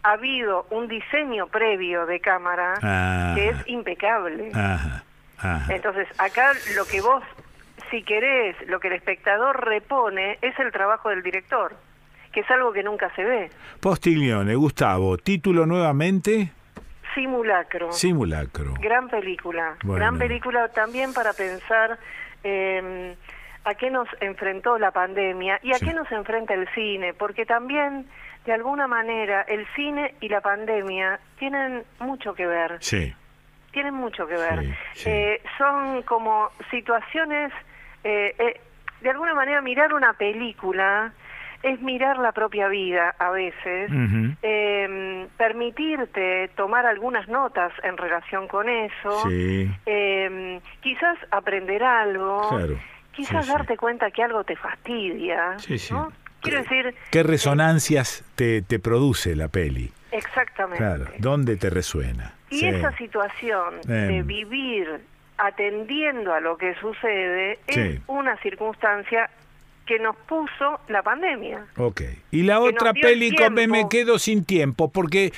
ha 0.03 0.11
habido 0.13 0.65
un 0.71 0.87
diseño 0.87 1.47
previo 1.47 2.05
de 2.05 2.19
cámara 2.21 2.75
Ah. 2.81 3.33
que 3.35 3.49
es 3.49 3.57
impecable. 3.67 4.49
Ajá. 4.53 5.03
Ajá. 5.37 5.73
Entonces, 5.73 6.07
acá 6.17 6.53
lo 6.75 6.85
que 6.85 7.01
vos 7.01 7.23
si 7.91 8.03
querés, 8.03 8.55
lo 8.67 8.79
que 8.79 8.87
el 8.87 8.95
espectador 8.95 9.65
repone 9.65 10.37
es 10.41 10.57
el 10.59 10.71
trabajo 10.71 11.09
del 11.09 11.23
director, 11.23 11.75
que 12.33 12.39
es 12.41 12.51
algo 12.51 12.73
que 12.73 12.83
nunca 12.83 13.13
se 13.15 13.23
ve. 13.23 13.49
Postiglione, 13.81 14.55
Gustavo, 14.55 15.17
título 15.17 15.65
nuevamente. 15.65 16.51
Simulacro. 17.15 17.91
Simulacro. 17.91 18.73
Gran 18.79 19.09
película. 19.09 19.75
Gran 19.83 20.17
película 20.17 20.67
también 20.69 21.13
para 21.13 21.33
pensar 21.33 21.97
eh, 22.43 23.15
a 23.63 23.75
qué 23.75 23.89
nos 23.89 24.07
enfrentó 24.21 24.77
la 24.77 24.91
pandemia 24.91 25.59
y 25.61 25.73
a 25.73 25.79
qué 25.79 25.93
nos 25.93 26.11
enfrenta 26.11 26.53
el 26.53 26.67
cine, 26.73 27.13
porque 27.13 27.45
también, 27.45 28.07
de 28.45 28.53
alguna 28.53 28.87
manera, 28.87 29.41
el 29.41 29.65
cine 29.75 30.15
y 30.21 30.29
la 30.29 30.41
pandemia 30.41 31.19
tienen 31.37 31.83
mucho 31.99 32.33
que 32.33 32.45
ver. 32.45 32.77
Sí. 32.79 33.13
Tienen 33.71 33.93
mucho 33.93 34.25
que 34.27 34.35
ver. 34.35 34.63
Eh, 35.05 35.41
son 35.57 36.01
como 36.03 36.49
situaciones, 36.71 37.51
eh, 38.03 38.33
eh, 38.39 38.61
de 39.01 39.09
alguna 39.09 39.33
manera, 39.33 39.61
mirar 39.61 39.93
una 39.93 40.13
película 40.13 41.13
es 41.63 41.81
mirar 41.81 42.17
la 42.19 42.31
propia 42.31 42.67
vida 42.67 43.15
a 43.17 43.31
veces, 43.31 43.91
em, 44.41 45.27
permitirte 45.37 46.49
tomar 46.55 46.85
algunas 46.85 47.27
notas 47.27 47.73
en 47.83 47.97
relación 47.97 48.47
con 48.47 48.69
eso, 48.69 49.27
em, 49.29 50.59
quizás 50.81 51.17
aprender 51.31 51.83
algo, 51.83 52.49
quizás 53.17 53.47
darte 53.47 53.75
cuenta 53.75 54.11
que 54.11 54.23
algo 54.23 54.43
te 54.43 54.55
fastidia, 54.55 55.57
¿no? 55.91 56.11
Quiero 56.39 56.59
decir... 56.59 56.95
¿Qué 57.11 57.23
resonancias 57.23 58.23
te, 58.35 58.61
te 58.61 58.77
produce 58.77 59.35
la 59.35 59.47
peli? 59.47 59.91
Exactamente. 60.11 60.77
Claro, 60.77 61.05
¿dónde 61.17 61.57
te 61.57 61.71
resuena? 61.71 62.35
Y 62.49 62.65
esa 62.65 62.95
situación 62.95 63.81
de 63.85 64.21
vivir 64.21 65.01
atendiendo 65.37 66.33
a 66.33 66.39
lo 66.39 66.57
que 66.57 66.75
sucede 66.75 67.59
es 67.67 67.99
una 68.07 68.37
circunstancia 68.37 69.29
que 69.87 69.97
nos 69.97 70.15
puso 70.15 70.81
la 70.89 71.01
pandemia. 71.01 71.65
Ok. 71.77 72.01
Y 72.31 72.43
la 72.43 72.59
otra 72.59 72.93
peli, 72.93 73.33
me 73.67 73.87
quedo 73.89 74.19
sin 74.19 74.45
tiempo, 74.45 74.91
porque 74.91 75.31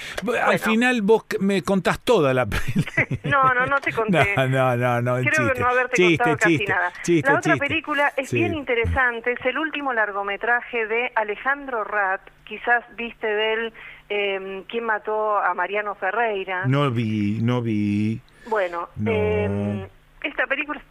al 0.43 0.59
final 0.59 1.01
vos 1.01 1.25
me 1.39 1.61
contás 1.61 1.99
toda 2.01 2.33
la 2.33 2.45
peli. 2.45 2.83
no, 3.23 3.53
no, 3.53 3.65
no 3.65 3.79
te 3.79 3.93
conté. 3.93 4.35
No, 4.49 4.75
no, 4.75 5.01
no, 5.01 5.01
no 5.01 5.29
Creo 5.29 5.53
que 5.53 5.59
no 5.59 5.67
haberte 5.67 6.03
contado 6.03 6.37
casi 6.37 6.65
nada. 6.65 6.91
la 7.07 7.35
otra 7.35 7.57
película 7.57 8.11
es 8.17 8.33
bien 8.33 8.55
interesante, 8.55 9.33
es 9.33 9.45
el 9.45 9.59
último 9.59 9.93
largometraje 9.93 10.87
de 10.87 11.11
Alejandro 11.13 11.83
Rat, 11.83 12.21
quizás 12.45 12.83
viste 12.95 13.27
de 13.27 13.53
él 13.53 13.73
eh, 14.09 14.63
quién 14.67 14.85
mató 14.85 15.37
a 15.37 15.53
Mariano 15.53 15.93
Ferreira. 15.95 16.65
No 16.65 16.89
vi, 16.89 17.39
no 17.41 17.61
vi. 17.61 18.19
Bueno, 18.47 18.89
em, 19.05 19.87
esta 20.23 20.47
película 20.47 20.81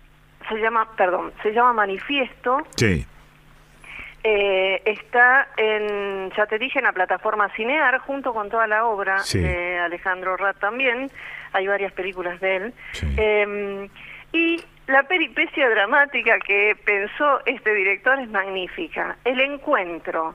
se 0.49 0.57
llama, 0.57 0.89
perdón, 0.97 1.33
se 1.43 1.51
llama 1.51 1.73
Manifiesto. 1.73 2.59
Sí. 2.77 3.05
Eh, 4.25 4.83
está 4.85 5.49
en, 5.57 6.31
ya 6.37 6.47
te 6.47 6.59
dije, 6.59 6.79
en 6.81 6.87
la 6.87 6.93
plataforma 6.93 7.49
Cinear, 7.55 7.99
junto 7.99 8.35
con 8.35 8.51
toda 8.51 8.67
la 8.67 8.85
obra 8.85 9.23
de 9.33 9.79
Alejandro 9.79 10.37
Rat 10.37 10.59
también. 10.59 11.11
Hay 11.53 11.67
varias 11.67 11.93
películas 11.93 12.41
de 12.41 12.57
él. 12.57 12.75
Em, 13.17 13.89
y 14.33 14.63
la 14.87 15.05
peripecia 15.05 15.69
dramática 15.71 16.39
que 16.41 16.77
pensó 16.85 17.41
este 17.47 17.75
director 17.75 18.19
es 18.21 18.29
magnífica. 18.29 19.17
El 19.25 19.41
encuentro 19.41 20.35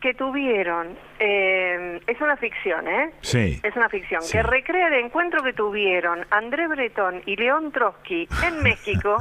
que 0.00 0.14
tuvieron, 0.14 0.96
em, 1.18 2.00
es 2.06 2.20
una 2.20 2.36
ficción, 2.36 2.88
¿eh? 2.88 3.10
Sí. 3.20 3.60
Es 3.62 3.76
una 3.76 3.88
ficción, 3.88 4.22
que 4.30 4.42
recrea 4.42 4.88
el 4.88 4.94
encuentro 4.94 5.42
que 5.42 5.52
tuvieron 5.52 6.26
André 6.30 6.66
Breton 6.68 7.22
y 7.26 7.36
León 7.36 7.70
Trotsky 7.70 8.26
en 8.44 8.62
México 8.62 9.18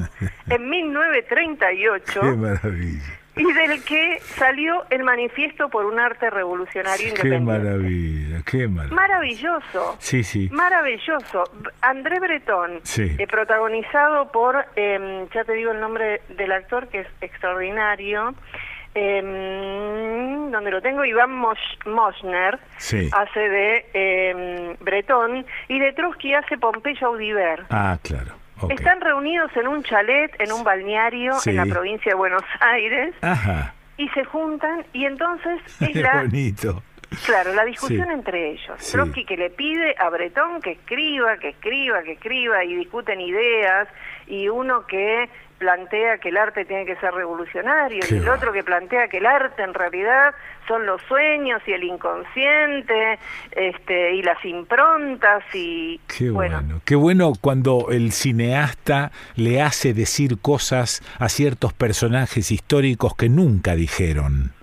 en 0.49 0.69
1938. 0.69 2.22
¡Qué 2.22 2.31
maravilla! 2.31 3.19
Y 3.39 3.53
del 3.53 3.83
que 3.83 4.19
salió 4.21 4.83
el 4.89 5.03
manifiesto 5.03 5.69
por 5.69 5.85
un 5.85 5.99
arte 5.99 6.29
revolucionario 6.29 7.07
independiente. 7.09 7.45
Qué 7.53 7.59
maravilla, 7.63 8.41
qué 8.45 8.67
maravilla. 8.67 8.95
Maravilloso. 8.95 9.95
Sí, 9.99 10.23
sí. 10.23 10.49
Maravilloso. 10.51 11.43
André 11.81 12.19
Breton, 12.19 12.81
sí. 12.83 13.15
eh, 13.17 13.27
protagonizado 13.27 14.31
por, 14.31 14.65
eh, 14.75 15.27
ya 15.33 15.43
te 15.43 15.53
digo 15.53 15.71
el 15.71 15.79
nombre 15.79 16.21
del 16.29 16.51
actor, 16.51 16.87
que 16.89 16.99
es 17.01 17.07
extraordinario, 17.21 18.33
eh, 18.95 19.21
donde 20.51 20.71
lo 20.71 20.81
tengo, 20.81 21.05
Iván 21.05 21.31
Moschner, 21.85 22.59
sí. 22.77 23.09
hace 23.13 23.39
de 23.39 23.85
em, 23.93 24.75
Breton, 24.79 25.45
y 25.67 25.79
de 25.79 25.93
Trotsky 25.93 26.33
hace 26.33 26.57
Pompeyo 26.57 27.07
Audiver. 27.07 27.65
Ah, 27.69 27.97
claro. 28.03 28.38
Están 28.69 29.02
reunidos 29.02 29.52
en 29.56 29.68
un 29.68 29.84
chalet, 29.84 30.31
en 30.40 30.52
un 30.52 30.64
balneario 30.64 31.34
en 31.45 31.56
la 31.56 31.65
provincia 31.65 32.11
de 32.11 32.15
Buenos 32.15 32.44
Aires. 32.60 33.15
Y 33.98 34.07
se 34.10 34.23
juntan 34.26 34.86
y 34.94 35.06
entonces 35.06 35.61
es 35.81 35.95
la... 35.95 36.23
bonito. 36.23 36.84
Claro, 37.26 37.53
la 37.53 37.65
discusión 37.65 38.11
entre 38.11 38.52
ellos. 38.52 38.77
Trotsky 38.91 39.26
que 39.26 39.36
le 39.36 39.49
pide 39.49 39.95
a 39.98 40.10
Bretón 40.10 40.61
que 40.61 40.72
escriba, 40.72 41.38
que 41.38 41.49
escriba, 41.49 42.03
que 42.03 42.11
escriba 42.14 42.64
y 42.64 42.76
discuten 42.76 43.19
ideas 43.19 43.88
y 44.27 44.48
uno 44.48 44.86
que 44.86 45.27
plantea 45.60 46.18
que 46.18 46.30
el 46.30 46.38
arte 46.38 46.65
tiene 46.65 46.86
que 46.86 46.95
ser 46.95 47.14
revolucionario 47.14 48.03
y 48.10 48.15
el 48.15 48.27
otro 48.30 48.52
que 48.52 48.64
plantea 48.64 49.07
que 49.10 49.18
el 49.18 49.26
arte 49.26 49.61
en 49.61 49.73
realidad 49.73 50.34
son 50.68 50.86
los 50.86 51.02
sueños 51.03 51.61
y 51.68 51.73
el 51.73 51.84
inconsciente 51.84 53.19
este 53.52 54.15
y 54.15 54.23
las 54.23 54.44
improntas 54.45 55.44
y 55.53 55.99
qué 56.07 56.31
bueno. 56.31 56.81
qué 56.86 56.95
bueno 56.95 57.34
cuando 57.40 57.88
el 57.91 58.11
cineasta 58.11 59.11
le 59.36 59.61
hace 59.61 59.94
decir 59.94 60.40
cosas 60.40 61.03
a 61.19 61.30
ciertos 61.30 61.73
personajes 61.73 62.52
históricos 62.52 63.15
que 63.15 63.30
nunca 63.30 63.76
dijeron. 63.76 64.53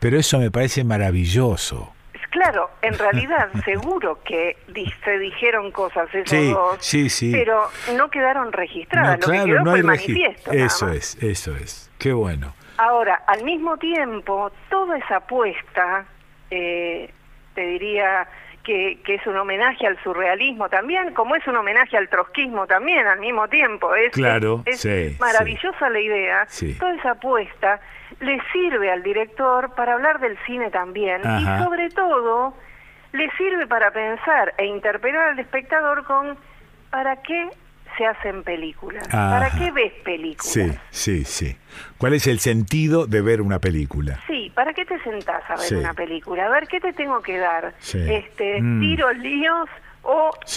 Pero 0.00 0.16
eso 0.18 0.38
me 0.38 0.50
parece 0.50 0.84
maravilloso 0.84 1.92
Claro, 2.38 2.70
en 2.82 2.96
realidad 2.98 3.50
seguro 3.64 4.20
que 4.24 4.56
se 5.04 5.18
dijeron 5.18 5.72
cosas 5.72 6.08
esos 6.14 6.50
dos, 6.50 6.96
pero 7.32 7.68
no 7.96 8.10
quedaron 8.10 8.52
registradas. 8.52 9.18
lo 9.20 9.32
que 9.32 9.44
quedó 9.44 9.64
fue 9.64 9.78
el 9.78 9.84
manifiesto. 9.84 10.52
Eso 10.52 10.88
es, 10.88 11.20
eso 11.20 11.56
es. 11.56 11.90
Qué 11.98 12.12
bueno. 12.12 12.54
Ahora, 12.76 13.24
al 13.26 13.42
mismo 13.42 13.76
tiempo, 13.76 14.52
toda 14.70 14.98
esa 14.98 15.16
apuesta, 15.16 16.06
eh, 16.48 17.12
te 17.56 17.60
diría 17.66 18.28
que, 18.62 19.00
que, 19.04 19.16
es 19.16 19.26
un 19.26 19.36
homenaje 19.36 19.84
al 19.84 20.00
surrealismo 20.04 20.68
también, 20.68 21.12
como 21.14 21.34
es 21.34 21.44
un 21.48 21.56
homenaje 21.56 21.96
al 21.96 22.08
trotskismo 22.08 22.68
también 22.68 23.04
al 23.08 23.18
mismo 23.18 23.48
tiempo. 23.48 23.92
Es, 23.96 24.12
claro, 24.12 24.62
es, 24.64 24.86
maravillosa 25.18 25.90
la 25.90 25.98
idea. 25.98 26.46
Toda 26.78 26.94
esa 26.94 27.10
apuesta 27.12 27.80
le 28.20 28.40
sirve 28.52 28.90
al 28.90 29.02
director 29.02 29.74
para 29.74 29.94
hablar 29.94 30.20
del 30.20 30.36
cine 30.46 30.70
también 30.70 31.20
y 31.22 31.44
sobre 31.62 31.88
todo 31.90 32.54
le 33.12 33.30
sirve 33.36 33.66
para 33.66 33.90
pensar 33.90 34.54
e 34.58 34.66
interpelar 34.66 35.28
al 35.28 35.38
espectador 35.38 36.04
con 36.04 36.36
¿para 36.90 37.22
qué 37.22 37.48
se 37.96 38.06
hacen 38.06 38.42
películas? 38.44 39.06
¿Para 39.08 39.50
qué 39.50 39.70
ves 39.70 39.92
películas? 40.04 40.46
Sí, 40.46 40.70
sí, 40.90 41.24
sí. 41.24 41.56
¿Cuál 41.96 42.14
es 42.14 42.26
el 42.26 42.38
sentido 42.38 43.06
de 43.06 43.20
ver 43.22 43.40
una 43.40 43.58
película? 43.58 44.20
Sí, 44.26 44.52
¿para 44.54 44.72
qué 44.72 44.84
te 44.84 45.00
sentás 45.02 45.42
a 45.48 45.56
ver 45.56 45.76
una 45.76 45.94
película? 45.94 46.46
A 46.46 46.48
ver, 46.48 46.68
¿qué 46.68 46.80
te 46.80 46.92
tengo 46.92 47.20
que 47.22 47.38
dar? 47.38 47.74
Este, 47.80 48.60
mm. 48.60 48.80
tiros, 48.80 49.16
líos 49.18 49.68
o 50.02 50.30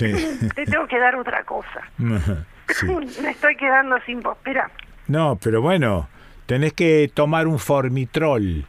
te 0.56 0.66
tengo 0.66 0.88
que 0.88 1.00
dar 1.00 1.16
otra 1.16 1.44
cosa. 1.44 1.82
Me 1.98 3.32
estoy 3.32 3.56
quedando 3.58 3.98
sin. 4.06 4.20
Espera. 4.20 4.70
No, 5.08 5.38
pero 5.42 5.62
bueno, 5.62 6.08
tenés 6.52 6.74
que 6.74 7.10
tomar 7.14 7.48
un 7.48 7.60
formitrol. 7.60 8.66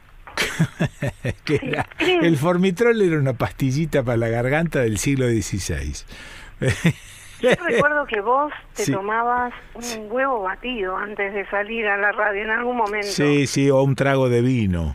el 1.99 2.37
formitrol 2.37 3.03
era 3.03 3.19
una 3.19 3.33
pastillita 3.33 4.05
para 4.05 4.17
la 4.19 4.29
garganta 4.29 4.79
del 4.79 4.99
siglo 4.99 5.27
XVI. 5.27 5.93
Yo 7.41 7.51
recuerdo 7.67 8.07
que 8.07 8.21
vos 8.21 8.53
te 8.77 8.89
tomabas 8.89 9.53
un 9.75 10.07
huevo 10.09 10.43
batido 10.43 10.97
antes 10.97 11.35
de 11.35 11.45
salir 11.47 11.89
a 11.89 11.97
la 11.97 12.13
radio 12.13 12.45
en 12.45 12.51
algún 12.51 12.77
momento. 12.77 13.09
Sí, 13.09 13.49
sí, 13.49 13.69
o 13.69 13.83
un 13.83 13.97
trago 13.97 14.29
de 14.29 14.43
vino. 14.43 14.95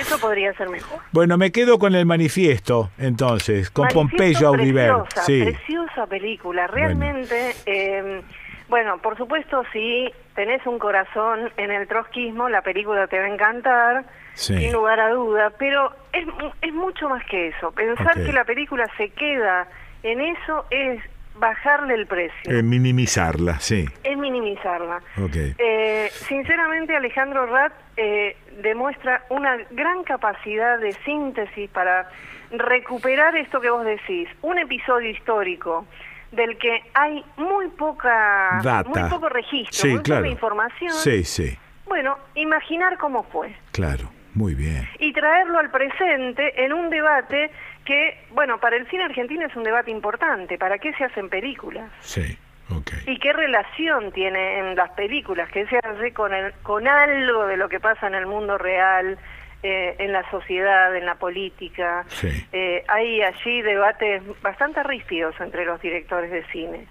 Eso 0.00 0.18
podría 0.20 0.54
ser 0.54 0.70
mejor. 0.70 1.00
Bueno, 1.12 1.36
me 1.36 1.52
quedo 1.52 1.78
con 1.78 1.94
el 1.94 2.06
manifiesto, 2.06 2.90
entonces, 2.96 3.70
con 3.70 3.88
Pompeyo 3.88 4.48
Audiver. 4.48 4.94
Sí. 5.26 5.42
Preciosa 5.42 6.06
película, 6.06 6.66
realmente. 6.66 7.54
Em, 7.66 8.22
bueno, 8.72 8.96
por 9.02 9.18
supuesto, 9.18 9.64
si 9.70 10.10
tenés 10.34 10.66
un 10.66 10.78
corazón 10.78 11.52
en 11.58 11.70
el 11.70 11.86
trotskismo, 11.86 12.48
la 12.48 12.62
película 12.62 13.06
te 13.06 13.18
va 13.18 13.26
a 13.26 13.28
encantar, 13.28 14.06
sin 14.32 14.72
lugar 14.72 14.98
a 14.98 15.10
duda, 15.10 15.52
pero 15.58 15.92
es, 16.10 16.26
es 16.62 16.72
mucho 16.72 17.06
más 17.10 17.22
que 17.26 17.48
eso. 17.48 17.70
Pensar 17.72 18.14
que 18.14 18.32
la 18.32 18.44
película 18.46 18.86
se 18.96 19.10
queda 19.10 19.68
en 20.02 20.22
eso 20.22 20.64
es 20.70 21.02
bajarle 21.34 21.92
el 21.92 22.06
precio. 22.06 22.50
Es 22.50 22.64
minimizarla, 22.64 23.60
sí. 23.60 23.84
Es 24.04 24.16
minimizarla. 24.16 25.02
Eh, 25.58 26.08
sinceramente, 26.10 26.96
Alejandro 26.96 27.44
Rat 27.44 27.74
eh, 27.98 28.38
demuestra 28.62 29.26
una 29.28 29.58
gran 29.72 30.02
capacidad 30.04 30.78
de 30.78 30.94
síntesis 31.04 31.68
para 31.68 32.08
recuperar 32.50 33.36
esto 33.36 33.60
que 33.60 33.68
vos 33.68 33.84
decís, 33.84 34.30
un 34.40 34.58
episodio 34.58 35.10
histórico 35.10 35.86
del 36.32 36.58
que 36.58 36.82
hay 36.94 37.24
muy 37.36 37.68
poca 37.68 38.84
muy 38.86 39.08
poco 39.08 39.28
registro, 39.28 39.90
muy 39.90 39.98
poca 39.98 40.28
información. 40.28 40.92
Sí, 40.92 41.24
sí. 41.24 41.56
Bueno, 41.86 42.18
imaginar 42.34 42.96
cómo 42.98 43.22
fue. 43.24 43.54
Claro, 43.70 44.10
muy 44.34 44.54
bien. 44.54 44.88
Y 44.98 45.12
traerlo 45.12 45.58
al 45.58 45.70
presente 45.70 46.64
en 46.64 46.72
un 46.72 46.90
debate 46.90 47.50
que, 47.84 48.24
bueno, 48.30 48.58
para 48.58 48.76
el 48.76 48.88
cine 48.88 49.04
argentino 49.04 49.46
es 49.46 49.54
un 49.54 49.62
debate 49.62 49.90
importante. 49.90 50.56
¿Para 50.58 50.78
qué 50.78 50.92
se 50.94 51.04
hacen 51.04 51.28
películas? 51.28 51.90
Sí. 52.00 52.38
Okay. 52.70 53.00
¿Y 53.06 53.18
qué 53.18 53.34
relación 53.34 54.12
tiene 54.12 54.60
en 54.60 54.76
las 54.76 54.90
películas? 54.92 55.50
¿Qué 55.50 55.66
se 55.66 55.76
hace 55.76 56.14
con, 56.14 56.32
el, 56.32 56.54
con 56.62 56.88
algo 56.88 57.46
de 57.46 57.58
lo 57.58 57.68
que 57.68 57.80
pasa 57.80 58.06
en 58.06 58.14
el 58.14 58.26
mundo 58.26 58.56
real, 58.56 59.18
eh, 59.62 59.94
en 59.98 60.12
la 60.12 60.28
sociedad, 60.30 60.96
en 60.96 61.06
la 61.06 61.14
política. 61.14 62.04
Eh, 62.52 62.84
hay 62.88 63.22
allí 63.22 63.62
debates 63.62 64.22
bastante 64.42 64.82
rígidos 64.82 65.34
entre 65.40 65.64
los 65.64 65.80
directores 65.80 66.30
de 66.30 66.44
cine. 66.46 66.86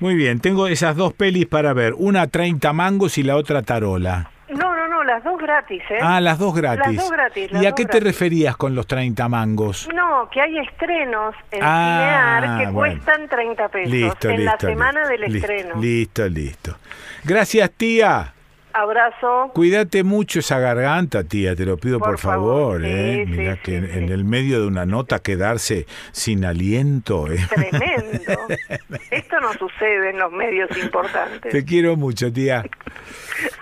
Muy 0.00 0.14
bien, 0.14 0.40
tengo 0.40 0.66
esas 0.66 0.96
dos 0.96 1.12
pelis 1.12 1.46
para 1.46 1.72
ver, 1.72 1.92
una 1.96 2.26
30 2.26 2.72
mangos 2.72 3.18
y 3.18 3.22
la 3.22 3.36
otra 3.36 3.62
tarola. 3.62 4.30
No, 4.48 4.76
no, 4.76 4.88
no, 4.88 5.04
las 5.04 5.24
dos 5.24 5.38
gratis, 5.38 5.82
¿eh? 5.90 5.98
Ah, 6.00 6.20
las 6.20 6.38
dos 6.38 6.54
gratis. 6.54 6.86
Las 6.86 6.96
dos 6.96 7.10
gratis. 7.10 7.50
¿Y 7.52 7.66
a 7.66 7.72
qué 7.72 7.86
te 7.86 8.00
referías 8.00 8.56
con 8.56 8.74
los 8.74 8.86
30 8.86 9.28
mangos? 9.28 9.88
No, 9.94 10.28
que 10.30 10.40
hay 10.40 10.58
estrenos 10.58 11.34
en 11.50 11.60
ah, 11.62 12.40
Cinear 12.40 12.66
que 12.66 12.72
cuestan 12.72 13.28
30 13.28 13.68
pesos 13.68 13.92
listo, 13.92 14.30
en 14.30 14.44
la 14.44 14.58
semana 14.58 15.08
del 15.08 15.24
estreno. 15.24 15.74
Listo, 15.80 16.28
listo. 16.28 16.76
Gracias, 17.24 17.70
tía. 17.72 18.34
Abrazo. 18.74 19.52
Cuídate 19.54 20.02
mucho 20.02 20.40
esa 20.40 20.58
garganta, 20.58 21.22
tía, 21.22 21.54
te 21.54 21.64
lo 21.64 21.76
pido 21.76 22.00
por, 22.00 22.18
favor. 22.18 22.84
¿eh? 22.84 23.24
Mira 23.24 23.56
que 23.62 23.76
en, 23.76 24.10
el 24.10 24.24
medio 24.24 24.60
de 24.60 24.66
una 24.66 24.84
nota 24.84 25.20
quedarse 25.20 25.86
sin 26.10 26.44
aliento. 26.44 27.30
¿eh? 27.30 27.38
Tremendo. 27.48 28.48
Esto 29.12 29.40
no 29.40 29.52
sucede 29.52 30.10
en 30.10 30.18
los 30.18 30.32
medios 30.32 30.76
importantes. 30.76 31.52
Te 31.52 31.64
quiero 31.64 31.96
mucho, 31.96 32.32
tía. 32.32 32.64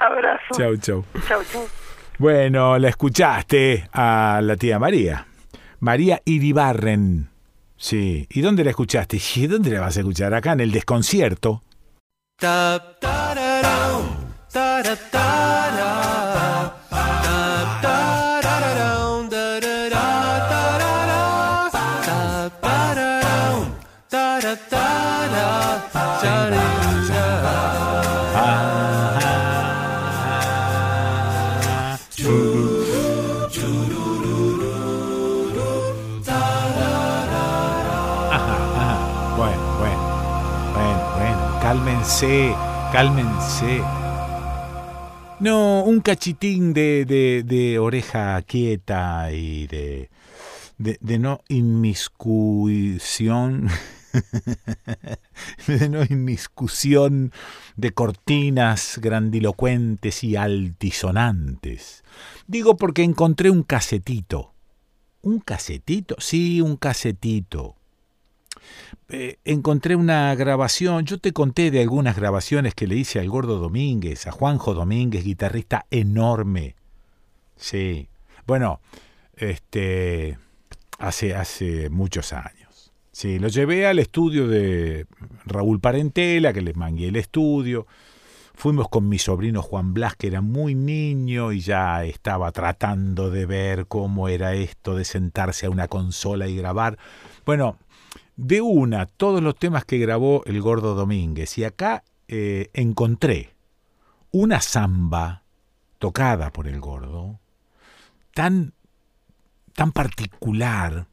Abrazo. 0.00 0.54
Chau, 0.56 0.76
chau. 0.78 1.04
Chau, 1.28 1.42
chau. 1.44 1.62
Bueno, 2.16 2.78
la 2.78 2.88
escuchaste 2.88 3.88
a 3.92 4.40
la 4.42 4.56
tía 4.56 4.78
María. 4.78 5.26
María 5.80 6.22
Iribarren. 6.24 7.28
Sí. 7.76 8.26
¿Y 8.30 8.40
dónde 8.40 8.64
la 8.64 8.70
escuchaste? 8.70 9.18
¿Y 9.34 9.46
dónde 9.46 9.72
la 9.72 9.80
vas 9.80 9.96
a 9.98 10.00
escuchar? 10.00 10.32
Acá 10.32 10.52
en 10.52 10.60
el 10.60 10.72
desconcierto. 10.72 11.60
da 12.40 12.80
Bueno, 39.34 39.56
bueno, 39.78 40.02
bueno, 40.74 41.02
bueno, 41.16 41.58
cálmense, 41.62 42.54
cálmense. 42.92 44.01
No, 45.42 45.82
un 45.82 46.00
cachitín 46.02 46.72
de, 46.72 47.04
de, 47.04 47.78
oreja 47.80 48.40
quieta 48.42 49.32
y 49.32 49.66
de, 49.66 50.08
de, 50.78 51.18
no 51.18 51.40
inmiscusión, 51.48 52.08
de 55.66 55.88
no 55.88 56.04
inmiscusión 56.04 57.32
de 57.76 57.90
cortinas 57.90 59.00
grandilocuentes 59.02 60.22
y 60.22 60.36
altisonantes. 60.36 62.04
Digo 62.46 62.76
porque 62.76 63.02
encontré 63.02 63.50
un 63.50 63.64
casetito. 63.64 64.54
¿Un 65.22 65.40
casetito? 65.40 66.14
Sí, 66.20 66.60
un 66.60 66.76
casetito 66.76 67.81
eh, 69.08 69.38
encontré 69.44 69.96
una 69.96 70.34
grabación, 70.34 71.04
yo 71.04 71.18
te 71.18 71.32
conté 71.32 71.70
de 71.70 71.82
algunas 71.82 72.16
grabaciones 72.16 72.74
que 72.74 72.86
le 72.86 72.96
hice 72.96 73.20
al 73.20 73.28
Gordo 73.28 73.58
Domínguez, 73.58 74.26
a 74.26 74.32
Juanjo 74.32 74.74
Domínguez, 74.74 75.24
guitarrista 75.24 75.86
enorme. 75.90 76.74
Sí. 77.56 78.08
Bueno, 78.46 78.80
este 79.36 80.38
hace 80.98 81.34
hace 81.34 81.90
muchos 81.90 82.32
años. 82.32 82.92
Sí, 83.12 83.38
lo 83.38 83.48
llevé 83.48 83.86
al 83.86 83.98
estudio 83.98 84.48
de 84.48 85.06
Raúl 85.44 85.80
Parentela, 85.80 86.52
que 86.52 86.62
le 86.62 86.72
mangué 86.72 87.08
el 87.08 87.16
estudio. 87.16 87.86
Fuimos 88.54 88.88
con 88.88 89.08
mi 89.08 89.18
sobrino 89.18 89.62
Juan 89.62 89.92
Blas, 89.92 90.16
que 90.16 90.28
era 90.28 90.40
muy 90.40 90.74
niño 90.74 91.52
y 91.52 91.60
ya 91.60 92.04
estaba 92.04 92.52
tratando 92.52 93.30
de 93.30 93.44
ver 93.44 93.86
cómo 93.86 94.28
era 94.28 94.54
esto 94.54 94.94
de 94.94 95.04
sentarse 95.04 95.66
a 95.66 95.70
una 95.70 95.88
consola 95.88 96.48
y 96.48 96.56
grabar. 96.56 96.98
Bueno, 97.44 97.76
de 98.36 98.60
una 98.60 99.06
todos 99.06 99.42
los 99.42 99.56
temas 99.56 99.84
que 99.84 99.98
grabó 99.98 100.42
el 100.46 100.60
Gordo 100.60 100.94
Domínguez. 100.94 101.58
Y 101.58 101.64
acá 101.64 102.04
eh, 102.28 102.70
encontré 102.72 103.54
una 104.30 104.60
samba 104.60 105.42
tocada 105.98 106.50
por 106.50 106.66
el 106.66 106.80
Gordo, 106.80 107.38
tan, 108.34 108.72
tan 109.74 109.92
particular, 109.92 111.06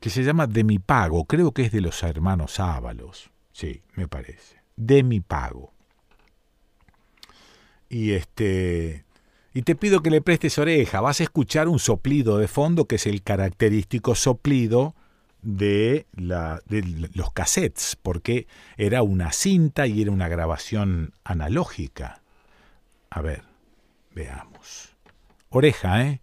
que 0.00 0.10
se 0.10 0.22
llama 0.22 0.46
De 0.46 0.64
mi 0.64 0.78
pago. 0.78 1.24
Creo 1.24 1.52
que 1.52 1.62
es 1.62 1.72
de 1.72 1.80
los 1.80 2.02
hermanos 2.02 2.60
Ábalos. 2.60 3.30
Sí, 3.52 3.82
me 3.94 4.06
parece. 4.08 4.56
De 4.76 5.02
mi 5.02 5.20
pago. 5.20 5.72
Y 7.88 8.12
este. 8.12 9.04
Y 9.54 9.62
te 9.62 9.74
pido 9.74 10.02
que 10.02 10.10
le 10.10 10.20
prestes 10.20 10.58
oreja. 10.58 11.00
Vas 11.00 11.20
a 11.20 11.24
escuchar 11.24 11.66
un 11.66 11.78
soplido 11.78 12.38
de 12.38 12.46
fondo, 12.46 12.84
que 12.84 12.96
es 12.96 13.06
el 13.06 13.22
característico 13.22 14.14
soplido 14.14 14.94
de, 15.46 16.06
la, 16.16 16.60
de 16.66 16.82
los 17.14 17.32
cassettes, 17.32 17.96
porque 18.02 18.48
era 18.76 19.04
una 19.04 19.30
cinta 19.30 19.86
y 19.86 20.02
era 20.02 20.10
una 20.10 20.28
grabación 20.28 21.14
analógica. 21.22 22.20
A 23.10 23.22
ver, 23.22 23.44
veamos. 24.12 24.96
Oreja, 25.48 26.02
¿eh? 26.02 26.20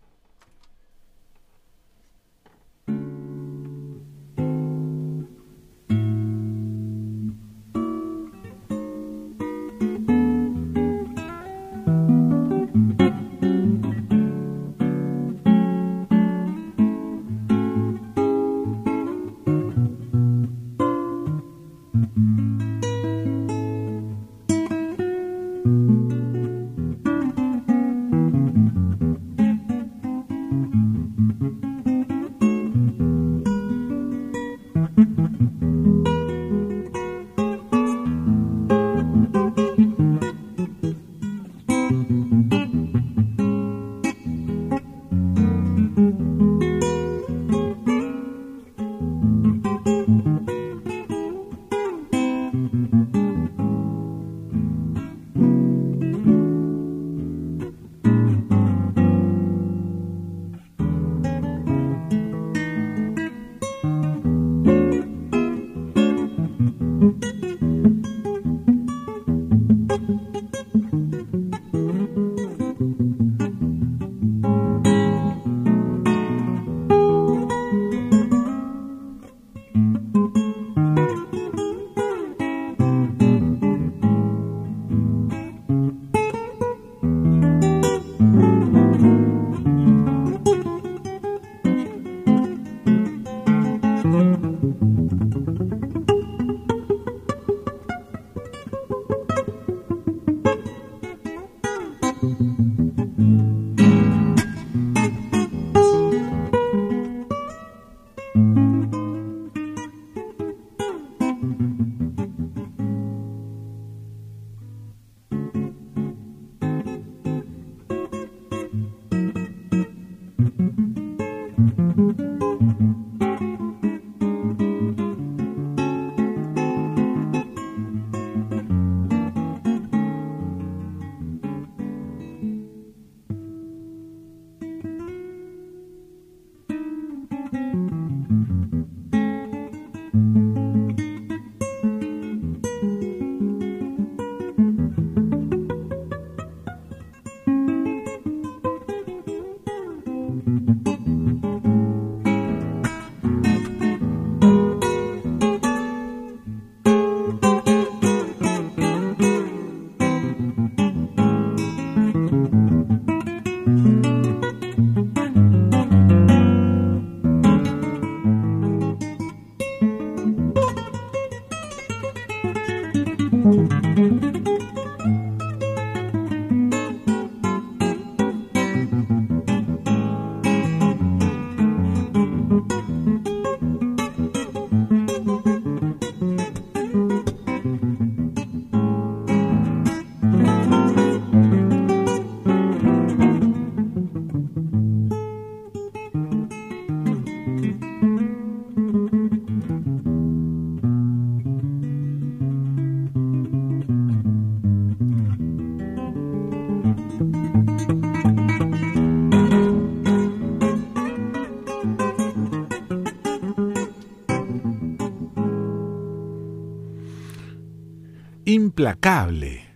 Implacable, 218.74 219.70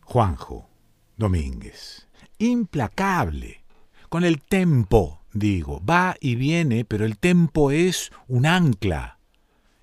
Juanjo 0.00 0.70
Domínguez. 1.18 2.08
Implacable. 2.38 3.62
Con 4.08 4.24
el 4.24 4.40
tempo, 4.40 5.20
digo. 5.34 5.82
Va 5.84 6.16
y 6.18 6.34
viene, 6.34 6.86
pero 6.86 7.04
el 7.04 7.18
tempo 7.18 7.70
es 7.70 8.10
un 8.26 8.46
ancla. 8.46 9.18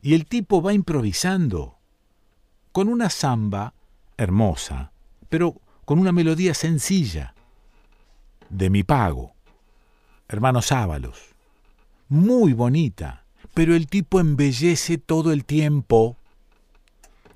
Y 0.02 0.16
el 0.16 0.26
tipo 0.26 0.64
va 0.64 0.74
improvisando. 0.74 1.78
Con 2.72 2.88
una 2.88 3.12
samba 3.12 3.76
hermosa, 4.18 4.94
pero 5.30 5.62
con 5.86 6.00
una 6.00 6.12
melodía 6.12 6.56
sencilla. 6.56 7.36
De 8.50 8.72
mi 8.72 8.82
pago. 8.82 9.36
Hermanos 10.28 10.72
Ábalos. 10.72 11.20
Muy 12.10 12.54
bonita, 12.54 13.26
pero 13.54 13.76
el 13.76 13.86
tipo 13.86 14.20
embellece 14.20 14.98
todo 14.98 15.32
el 15.32 15.46
tiempo 15.46 16.18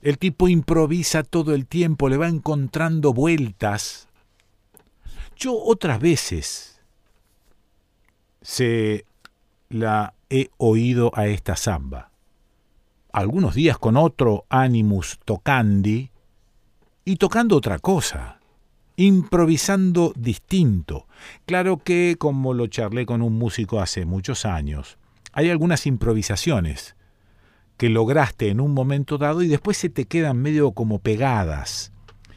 el 0.08 0.18
tipo 0.20 0.48
improvisa 0.48 1.24
todo 1.24 1.54
el 1.54 1.68
tiempo, 1.68 2.08
le 2.08 2.16
va 2.16 2.30
encontrando 2.30 3.12
vueltas. 3.12 4.08
Yo 5.36 5.54
otras 5.54 6.00
veces 6.00 6.80
se 8.42 9.04
la 9.68 10.14
he 10.30 10.50
oído 10.56 11.12
a 11.14 11.28
esta 11.28 11.58
samba. 11.58 12.12
Algunos 13.12 13.54
días 13.54 13.78
con 13.78 13.98
otro 13.98 14.46
animus 14.48 15.20
tocandi 15.26 16.10
y 17.04 17.18
tocando 17.18 17.58
otra 17.58 17.78
cosa, 17.78 18.40
improvisando 18.96 20.14
distinto. 20.16 21.06
Claro 21.46 21.80
que, 21.80 22.16
como 22.18 22.54
lo 22.54 22.68
charlé 22.68 23.06
con 23.06 23.22
un 23.22 23.34
músico 23.34 23.82
hace 23.82 24.06
muchos 24.06 24.46
años, 24.46 24.98
hay 25.34 25.50
algunas 25.50 25.86
improvisaciones 25.86 26.96
que 27.78 27.90
lograste 27.90 28.50
en 28.50 28.60
un 28.60 28.74
momento 28.74 29.18
dado 29.18 29.44
y 29.44 29.48
después 29.48 29.78
se 29.78 29.90
te 29.90 30.06
quedan 30.06 30.42
medio 30.42 30.72
como 30.72 31.00
pegadas. 31.00 31.94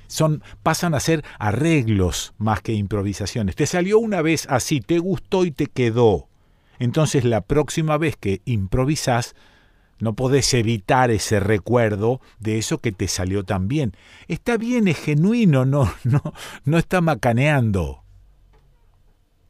Son, 0.06 0.42
pasan 0.62 0.94
a 0.94 1.00
ser 1.00 1.24
arreglos 1.38 2.34
más 2.36 2.60
que 2.60 2.72
improvisaciones. 2.72 3.56
Te 3.56 3.66
salió 3.66 3.98
una 3.98 4.22
vez 4.22 4.46
así, 4.50 4.80
te 4.80 4.98
gustó 4.98 5.44
y 5.44 5.50
te 5.50 5.66
quedó. 5.66 6.28
Entonces 6.78 7.24
la 7.24 7.40
próxima 7.42 7.96
vez 7.96 8.16
que 8.16 8.42
improvisás, 8.44 9.34
no 9.98 10.14
podés 10.14 10.52
evitar 10.54 11.10
ese 11.10 11.40
recuerdo 11.40 12.20
de 12.38 12.58
eso 12.58 12.78
que 12.78 12.90
te 12.90 13.06
salió 13.06 13.44
tan 13.44 13.68
bien. 13.68 13.94
Está 14.28 14.56
bien, 14.56 14.88
es 14.88 14.98
genuino, 14.98 15.64
no, 15.64 15.92
no, 16.04 16.22
no 16.64 16.78
está 16.78 17.00
macaneando. 17.00 18.02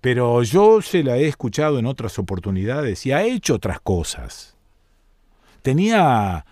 Pero 0.00 0.42
yo 0.42 0.82
se 0.82 1.02
la 1.04 1.18
he 1.18 1.26
escuchado 1.26 1.78
en 1.78 1.86
otras 1.86 2.18
oportunidades 2.18 3.04
y 3.06 3.12
ha 3.12 3.22
hecho 3.22 3.54
otras 3.54 3.80
cosas 3.80 4.59
tenía 5.62 6.44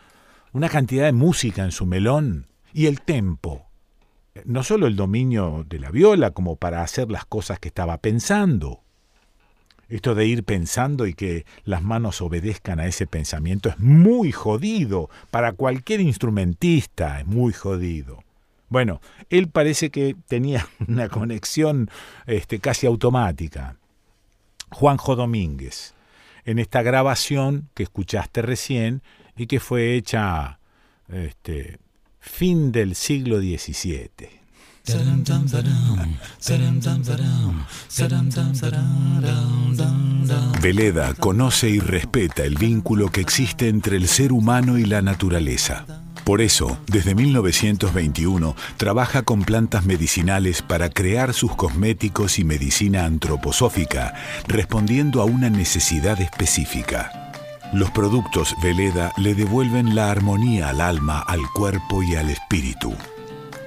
una 0.53 0.69
cantidad 0.69 1.05
de 1.05 1.13
música 1.13 1.65
en 1.65 1.73
su 1.73 1.87
melón 1.87 2.47
y 2.73 2.87
el 2.87 3.01
tempo. 3.01 3.67
No 4.45 4.63
solo 4.63 4.87
el 4.87 4.97
dominio 4.97 5.65
de 5.69 5.81
la 5.81 5.91
viola 5.91 6.31
como 6.31 6.57
para 6.57 6.83
hacer 6.83 7.11
las 7.11 7.25
cosas 7.25 7.59
que 7.59 7.69
estaba 7.69 7.99
pensando. 7.99 8.83
Esto 9.89 10.15
de 10.15 10.27
ir 10.27 10.45
pensando 10.45 11.07
y 11.07 11.15
que 11.15 11.47
las 11.65 11.83
manos 11.83 12.21
obedezcan 12.21 12.79
a 12.79 12.87
ese 12.87 13.07
pensamiento 13.07 13.69
es 13.69 13.79
muy 13.79 14.33
jodido. 14.33 15.09
Para 15.31 15.53
cualquier 15.53 16.01
instrumentista 16.01 17.21
es 17.21 17.27
muy 17.27 17.53
jodido. 17.53 18.23
Bueno, 18.69 19.01
él 19.31 19.49
parece 19.49 19.91
que 19.91 20.15
tenía 20.27 20.69
una 20.89 21.09
conexión 21.09 21.91
este, 22.27 22.61
casi 22.61 22.87
automática. 22.87 23.77
Juanjo 24.71 25.17
Domínguez 25.17 25.95
en 26.49 26.59
esta 26.59 26.81
grabación 26.81 27.69
que 27.75 27.83
escuchaste 27.83 28.41
recién 28.41 29.03
y 29.37 29.49
que 29.49 29.61
fue 29.61 29.97
hecha 29.97 30.59
este, 31.13 31.79
fin 32.21 32.73
del 32.73 32.95
siglo 32.95 33.39
XVII. 33.39 34.09
Veleda 40.63 41.13
conoce 41.13 41.69
y 41.69 41.81
respeta 41.81 42.45
el 42.45 42.55
vínculo 42.55 43.11
que 43.11 43.21
existe 43.21 43.69
entre 43.69 43.99
el 43.99 44.09
ser 44.09 44.33
humano 44.33 44.79
y 44.79 44.87
la 44.87 45.03
naturaleza. 45.03 45.85
Por 46.29 46.43
eso, 46.43 46.79
desde 46.87 47.15
1921, 47.15 48.55
trabaja 48.77 49.23
con 49.23 49.45
plantas 49.45 49.87
medicinales 49.87 50.61
para 50.61 50.91
crear 50.91 51.33
sus 51.33 51.57
cosméticos 51.57 52.39
y 52.39 52.45
medicina 52.45 53.07
antroposófica, 53.07 54.13
respondiendo 54.47 55.23
a 55.23 55.25
una 55.25 55.49
necesidad 55.49 56.21
específica. 56.21 57.33
Los 57.73 57.91
productos 57.93 58.55
Veleda 58.63 59.11
le 59.17 59.35
devuelven 59.35 59.95
la 59.95 60.11
armonía 60.11 60.69
al 60.69 60.83
alma, 60.83 61.19
al 61.19 61.41
cuerpo 61.55 62.03
y 62.03 62.17
al 62.17 62.29
espíritu. 62.29 62.95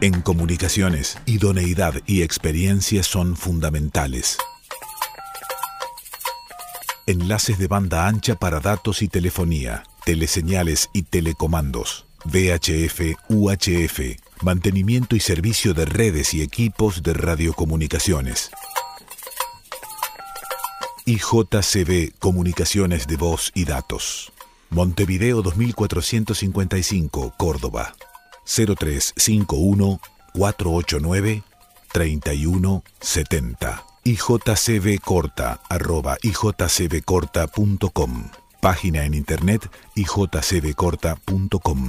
En 0.00 0.20
comunicaciones, 0.22 1.16
idoneidad 1.26 1.94
y 2.06 2.22
experiencia 2.22 3.04
son 3.04 3.36
fundamentales. 3.36 4.36
Enlaces 7.08 7.58
de 7.58 7.68
banda 7.68 8.06
ancha 8.06 8.34
para 8.34 8.60
datos 8.60 9.00
y 9.00 9.08
telefonía, 9.08 9.82
teleseñales 10.04 10.90
y 10.92 11.04
telecomandos, 11.04 12.04
VHF, 12.26 13.16
UHF, 13.30 13.98
mantenimiento 14.42 15.16
y 15.16 15.20
servicio 15.20 15.72
de 15.72 15.86
redes 15.86 16.34
y 16.34 16.42
equipos 16.42 17.02
de 17.02 17.14
radiocomunicaciones. 17.14 18.50
IJCB 21.06 22.18
Comunicaciones 22.18 23.06
de 23.06 23.16
Voz 23.16 23.52
y 23.54 23.64
Datos. 23.64 24.30
Montevideo 24.68 25.40
2455, 25.40 27.32
Córdoba. 27.38 27.96
0351 28.44 29.98
489 30.34 31.42
3170 31.90 33.87
ijcbcorta 33.87 33.87
arroba 33.87 33.87
ijcbcorta.com 36.22 38.12
Página 38.60 39.04
en 39.04 39.14
internet 39.14 39.68
ijcbcorta.com 39.94 41.88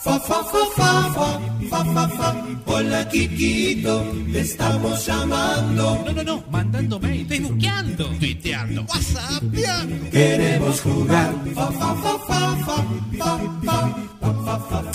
Fa, 0.00 0.18
fa, 0.18 0.42
fa, 0.44 0.64
fa, 0.76 1.10
fa, 1.12 1.40
fa, 1.68 1.84
fa, 1.84 2.08
fa. 2.08 2.46
Hola, 2.64 3.06
Kikito, 3.10 4.02
te 4.32 4.40
estamos 4.40 5.04
llamando. 5.04 6.02
No, 6.06 6.12
no, 6.12 6.22
no, 6.22 6.42
mandando 6.50 6.98
mail, 6.98 7.26
facebookeando, 7.26 8.06
tuiteando, 8.18 8.82
whatsapp. 8.84 9.42
Queremos 10.10 10.80
jugar. 10.80 11.34
Fa, 11.54 11.70
fa, 11.70 11.94
fa, 11.96 12.18
fa, 12.18 12.56
fa, 12.64 12.76
fa, 13.18 13.38
fa. 13.62 14.09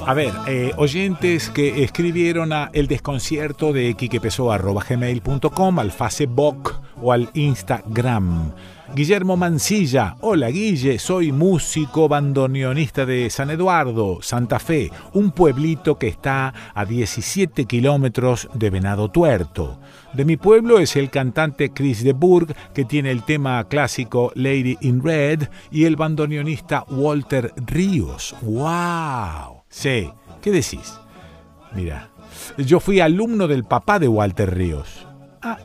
A 0.05 0.13
ver, 0.13 0.31
eh, 0.47 0.71
oyentes 0.77 1.49
que 1.49 1.83
escribieron 1.83 2.53
a 2.53 2.69
el 2.73 2.87
desconcierto 2.87 3.73
de 3.73 3.93
quiquepesoa.gmail.com, 3.95 5.79
al 5.79 5.91
Facebook 5.91 6.73
o 7.01 7.11
al 7.11 7.29
Instagram. 7.33 8.51
Guillermo 8.93 9.35
Mancilla, 9.35 10.15
hola 10.21 10.49
Guille, 10.49 10.99
soy 10.99 11.31
músico 11.31 12.07
bandoneonista 12.07 13.05
de 13.05 13.29
San 13.29 13.49
Eduardo, 13.49 14.19
Santa 14.21 14.59
Fe, 14.59 14.91
un 15.13 15.31
pueblito 15.31 15.97
que 15.97 16.07
está 16.07 16.53
a 16.73 16.85
17 16.85 17.65
kilómetros 17.65 18.47
de 18.53 18.69
Venado 18.69 19.09
Tuerto. 19.09 19.79
De 20.15 20.23
mi 20.23 20.37
pueblo 20.37 20.79
es 20.79 20.95
el 20.95 21.09
cantante 21.09 21.71
Chris 21.71 22.01
de 22.01 22.13
Burg, 22.13 22.55
que 22.73 22.85
tiene 22.85 23.11
el 23.11 23.23
tema 23.23 23.61
clásico 23.67 24.31
Lady 24.35 24.77
in 24.79 25.03
Red, 25.03 25.49
y 25.71 25.83
el 25.83 25.97
bandoneonista 25.97 26.85
Walter 26.89 27.51
Ríos. 27.57 28.33
¡Wow! 28.41 29.63
Sí, 29.67 30.09
¿qué 30.41 30.51
decís? 30.51 30.97
Mira, 31.73 32.11
yo 32.57 32.79
fui 32.79 33.01
alumno 33.01 33.49
del 33.49 33.65
papá 33.65 33.99
de 33.99 34.07
Walter 34.07 34.55
Ríos. 34.55 35.05
Ah, 35.41 35.59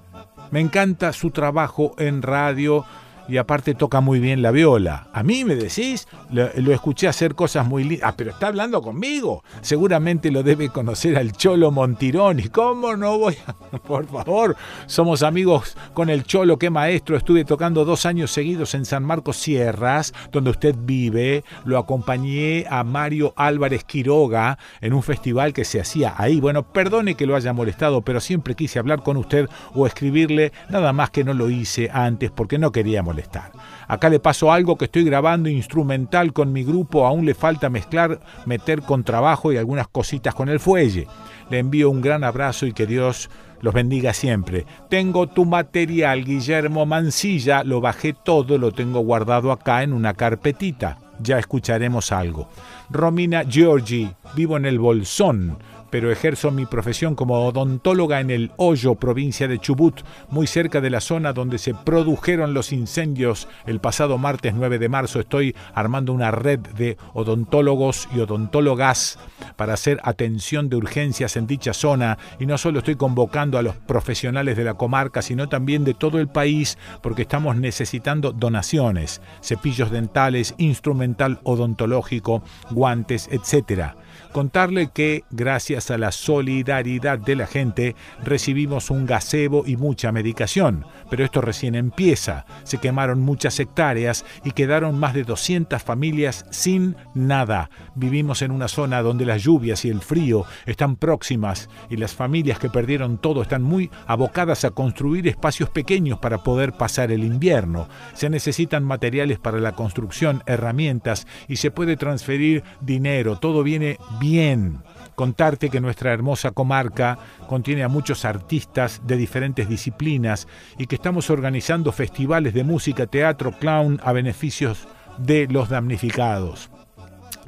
me 0.51 0.59
encanta 0.59 1.13
su 1.13 1.31
trabajo 1.31 1.95
en 1.97 2.21
radio 2.21 2.85
y 3.31 3.39
aparte 3.39 3.75
toca 3.75 4.01
muy 4.01 4.19
bien 4.19 4.43
la 4.43 4.51
viola. 4.51 5.07
A 5.13 5.23
mí 5.23 5.45
me 5.45 5.55
decís, 5.55 6.09
lo, 6.33 6.47
escuché 6.73 7.07
hacer 7.07 7.37
cosas 7.37 7.65
muy 7.65 7.85
lindas. 7.85 8.11
Ah, 8.11 8.15
pero 8.17 8.31
está 8.31 8.49
hablando 8.49 8.83
conmigo. 8.83 9.45
Seguramente 9.61 10.33
lo 10.33 10.43
debe 10.43 10.71
conocer 10.71 11.17
al 11.17 11.31
Cholo 11.33 11.71
Montironi. 11.71 12.49
¿Cómo 12.49 12.97
no 12.97 13.19
voy 13.19 13.37
a.? 13.47 13.55
Por 13.79 14.07
favor, 14.07 14.57
somos 14.87 15.23
amigos 15.23 15.77
con 15.95 16.11
el 16.11 16.25
Cholo, 16.25 16.59
qué 16.59 16.71
maestro. 16.71 17.17
Estuve 17.17 17.45
tocando 17.45 17.85
dos 17.85 18.05
años 18.05 18.33
seguidos 18.33 18.75
en 18.75 18.85
San 18.85 19.05
Marcos 19.05 19.37
Sierras, 19.37 20.13
donde 20.33 20.51
usted 20.51 20.75
vive. 20.77 21.45
Lo 21.65 21.79
acompañé 21.79 22.67
a 22.69 22.83
Mario 22.83 23.33
Álvarez 23.37 23.85
Quiroga 23.85 24.59
en 24.81 24.93
un 24.93 25.05
festival 25.05 25.53
que 25.53 25.65
se 25.65 25.81
hacía 25.81 26.15
ahí. 26.17 26.41
Bueno, 26.41 26.65
perdone 26.65 27.15
que 27.15 27.27
lo 27.27 27.37
haya 27.37 27.53
molestado, 27.53 28.03
pero 28.03 28.19
siempre 28.19 28.57
quise 28.57 28.81
hablar 28.81 29.05
con 29.05 29.17
usted 29.17 29.49
o 29.73 29.87
escribirle, 29.87 30.53
nada 30.69 30.93
más 30.93 31.11
que 31.11 31.23
no 31.23 31.33
lo 31.33 31.49
hice 31.49 31.91
antes 31.93 32.33
porque 32.33 32.59
no 32.59 32.73
quería 32.73 33.05
molestar 33.05 33.20
estar. 33.21 33.53
Acá 33.87 34.09
le 34.09 34.21
paso 34.21 34.53
algo 34.53 34.77
que 34.77 34.87
estoy 34.87 35.05
grabando 35.05 35.49
instrumental 35.49 36.33
con 36.33 36.53
mi 36.53 36.65
grupo, 36.65 37.07
aún 37.07 37.25
le 37.25 37.35
falta 37.35 37.71
mezclar, 37.71 38.21
meter 38.47 38.83
con 38.83 39.05
trabajo 39.05 39.53
y 39.53 39.57
algunas 39.57 39.89
cositas 39.89 40.35
con 40.35 40.49
el 40.49 40.61
fuelle. 40.61 41.07
Le 41.51 41.59
envío 41.59 41.91
un 41.91 42.01
gran 42.01 42.25
abrazo 42.25 42.67
y 42.67 42.73
que 42.73 42.87
Dios 42.87 43.31
los 43.61 43.75
bendiga 43.75 44.13
siempre. 44.13 44.67
Tengo 44.89 45.27
tu 45.29 45.45
material, 45.45 46.25
Guillermo 46.25 46.87
Mancilla, 46.87 47.63
lo 47.65 47.81
bajé 47.81 48.13
todo, 48.13 48.59
lo 48.59 48.73
tengo 48.73 49.01
guardado 49.01 49.53
acá 49.53 49.83
en 49.83 49.93
una 49.93 50.15
carpetita. 50.15 50.99
Ya 51.23 51.39
escucharemos 51.39 52.13
algo. 52.13 52.49
Romina 52.89 53.45
Giorgi, 53.45 54.11
vivo 54.35 54.57
en 54.57 54.65
el 54.65 54.79
Bolsón 54.79 55.59
pero 55.91 56.11
ejerzo 56.11 56.51
mi 56.51 56.67
profesión 56.67 57.15
como 57.15 57.47
odontóloga 57.47 58.21
en 58.21 58.31
el 58.31 58.53
Hoyo, 58.57 58.95
provincia 58.95 59.49
de 59.49 59.59
Chubut, 59.59 60.01
muy 60.29 60.47
cerca 60.47 60.81
de 60.81 60.91
la 60.91 61.01
zona 61.01 61.33
donde 61.33 61.59
se 61.59 61.75
produjeron 61.75 62.55
los 62.55 62.73
incendios 62.73 63.49
el 63.67 63.81
pasado 63.81 64.19
martes 64.19 64.55
9 64.55 64.79
de 64.79 64.89
marzo. 64.89 65.21
Estoy 65.21 65.55
armando 65.75 66.13
una 66.13 66.31
red 66.31 66.61
de 66.61 66.97
odontólogos 67.15 68.09
y 68.15 68.21
odontólogas 68.21 69.19
para 69.57 69.75
hacer 69.75 70.01
atención 70.05 70.69
de 70.69 70.77
urgencias 70.77 71.37
en 71.37 71.47
dicha 71.47 71.73
zona 71.73 72.19
y 72.39 72.47
no 72.47 72.59
solo 72.59 72.79
estoy 72.79 72.97
convocando 72.97 73.59
a 73.59 73.63
los 73.63 73.77
profesionales 73.77 74.57
de 74.57 74.65
la 74.65 74.75
comarca, 74.75 75.23
sino 75.23 75.49
también 75.49 75.85
de 75.85 75.95
todo 75.95 76.19
el 76.19 76.29
país 76.29 76.79
porque 77.03 77.23
estamos 77.23 77.57
necesitando 77.57 78.33
donaciones, 78.33 79.21
cepillos 79.43 79.91
dentales, 79.91 80.55
instrumental 80.59 81.41
odontológico, 81.43 82.43
guantes, 82.71 83.29
etcétera. 83.31 83.97
Contarle 84.33 84.91
que 84.95 85.25
gracias 85.31 85.91
a 85.91 85.99
la 85.99 86.13
solidaridad 86.13 87.19
de 87.19 87.35
la 87.35 87.49
gente 87.49 87.97
recibimos 88.23 88.91
un 88.91 89.05
gazebo 89.05 89.65
y 89.67 89.77
mucha 89.77 90.13
medicación, 90.13 90.87
pero 91.11 91.25
esto 91.25 91.41
recién 91.41 91.75
empieza. 91.75 92.47
Se 92.63 92.79
quemaron 92.79 93.21
muchas 93.21 93.59
hectáreas 93.59 94.25
y 94.45 94.53
quedaron 94.53 94.99
más 95.01 95.15
de 95.15 95.25
200 95.25 95.83
familias 95.83 96.47
sin 96.51 96.95
nada. 97.13 97.71
Vivimos 97.97 98.43
en 98.43 98.53
una 98.53 98.69
zona 98.69 99.03
donde 99.03 99.27
las 99.27 99.43
lluvias 99.43 99.85
y 99.85 99.89
el 99.89 100.01
frío 100.01 100.45
están 100.65 100.95
próximas 100.95 101.69
y 101.89 101.97
las 101.97 102.15
familias 102.15 102.61
que 102.61 102.71
perdieron 102.71 103.19
todo 103.19 103.43
están 103.43 103.63
muy 103.63 103.91
abocadas 104.07 104.65
a 104.65 104.71
construir 104.71 105.27
espacios 105.27 105.71
pequeños 105.71 106.21
para 106.21 106.45
poder 106.45 106.73
pasar 106.75 107.11
el 107.11 107.25
invierno. 107.25 107.89
Se 108.15 108.31
necesitan 108.31 108.85
materiales 108.85 109.41
para 109.41 109.59
la 109.59 109.73
construcción, 109.73 110.45
herramientas 110.47 111.27
y 111.49 111.57
se 111.57 111.73
puede 111.73 111.97
transferir 111.97 112.63
dinero. 112.81 113.37
Todo 113.37 113.65
viene 113.65 113.99
bien 114.21 114.85
contarte 115.17 115.71
que 115.71 115.81
nuestra 115.81 116.13
hermosa 116.13 116.53
comarca 116.53 117.19
contiene 117.49 117.83
a 117.83 117.89
muchos 117.89 118.25
artistas 118.25 119.01
de 119.05 119.17
diferentes 119.17 119.69
disciplinas 119.69 120.47
y 120.79 120.87
que 120.87 120.95
estamos 120.95 121.29
organizando 121.31 121.91
festivales 121.91 122.55
de 122.55 122.65
música, 122.65 123.07
teatro, 123.07 123.53
clown 123.53 124.01
a 124.05 124.13
beneficios 124.13 124.87
de 125.19 125.49
los 125.49 125.69
damnificados. 125.69 126.71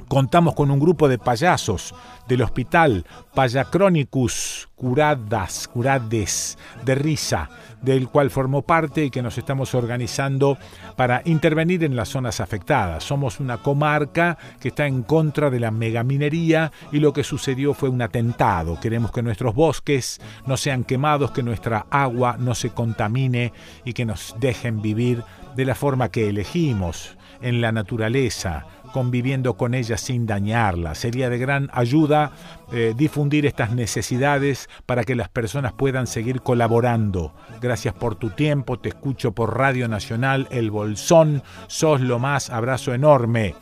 Contamos 0.07 0.53
con 0.53 0.69
un 0.69 0.79
grupo 0.79 1.07
de 1.07 1.17
payasos 1.17 1.95
del 2.27 2.41
hospital 2.41 3.05
Payacronicus 3.33 4.69
Curadas, 4.75 5.67
Curades 5.67 6.57
de 6.85 6.95
Risa, 6.95 7.49
del 7.83 8.09
cual 8.09 8.31
formó 8.31 8.63
parte 8.63 9.05
y 9.05 9.09
que 9.11 9.21
nos 9.21 9.37
estamos 9.37 9.75
organizando 9.75 10.57
para 10.95 11.21
intervenir 11.25 11.83
en 11.83 11.95
las 11.95 12.09
zonas 12.09 12.39
afectadas. 12.39 13.03
Somos 13.03 13.39
una 13.39 13.57
comarca 13.57 14.37
que 14.59 14.69
está 14.69 14.87
en 14.87 15.03
contra 15.03 15.49
de 15.49 15.59
la 15.59 15.71
megaminería 15.71 16.71
y 16.91 16.99
lo 16.99 17.13
que 17.13 17.23
sucedió 17.23 17.73
fue 17.73 17.89
un 17.89 18.01
atentado. 18.01 18.79
Queremos 18.79 19.11
que 19.11 19.21
nuestros 19.21 19.53
bosques 19.53 20.19
no 20.47 20.57
sean 20.57 20.83
quemados, 20.83 21.31
que 21.31 21.43
nuestra 21.43 21.85
agua 21.91 22.37
no 22.39 22.55
se 22.55 22.71
contamine 22.71 23.53
y 23.85 23.93
que 23.93 24.05
nos 24.05 24.35
dejen 24.39 24.81
vivir 24.81 25.23
de 25.55 25.65
la 25.65 25.75
forma 25.75 26.09
que 26.09 26.29
elegimos, 26.29 27.15
en 27.43 27.59
la 27.61 27.71
naturaleza, 27.71 28.65
conviviendo 28.93 29.55
con 29.55 29.73
ella 29.73 29.97
sin 29.97 30.25
dañarla. 30.25 30.95
Sería 30.95 31.29
de 31.29 31.39
gran 31.39 31.69
ayuda 31.73 32.31
eh, 32.71 32.93
difundir 32.95 33.45
estas 33.45 33.71
necesidades 33.73 34.69
para 34.85 35.03
que 35.03 35.15
las 35.15 35.27
personas 35.27 35.73
puedan 35.73 36.07
seguir 36.07 36.41
colaborando. 36.41 37.33
Gracias 37.59 37.93
por 37.95 38.15
tu 38.15 38.29
tiempo, 38.29 38.79
te 38.79 38.89
escucho 38.89 39.33
por 39.33 39.57
Radio 39.57 39.89
Nacional 39.89 40.47
El 40.51 40.71
Bolsón, 40.71 41.43
sos 41.67 41.99
lo 41.99 42.19
más, 42.19 42.49
abrazo 42.49 42.93
enorme. 42.93 43.55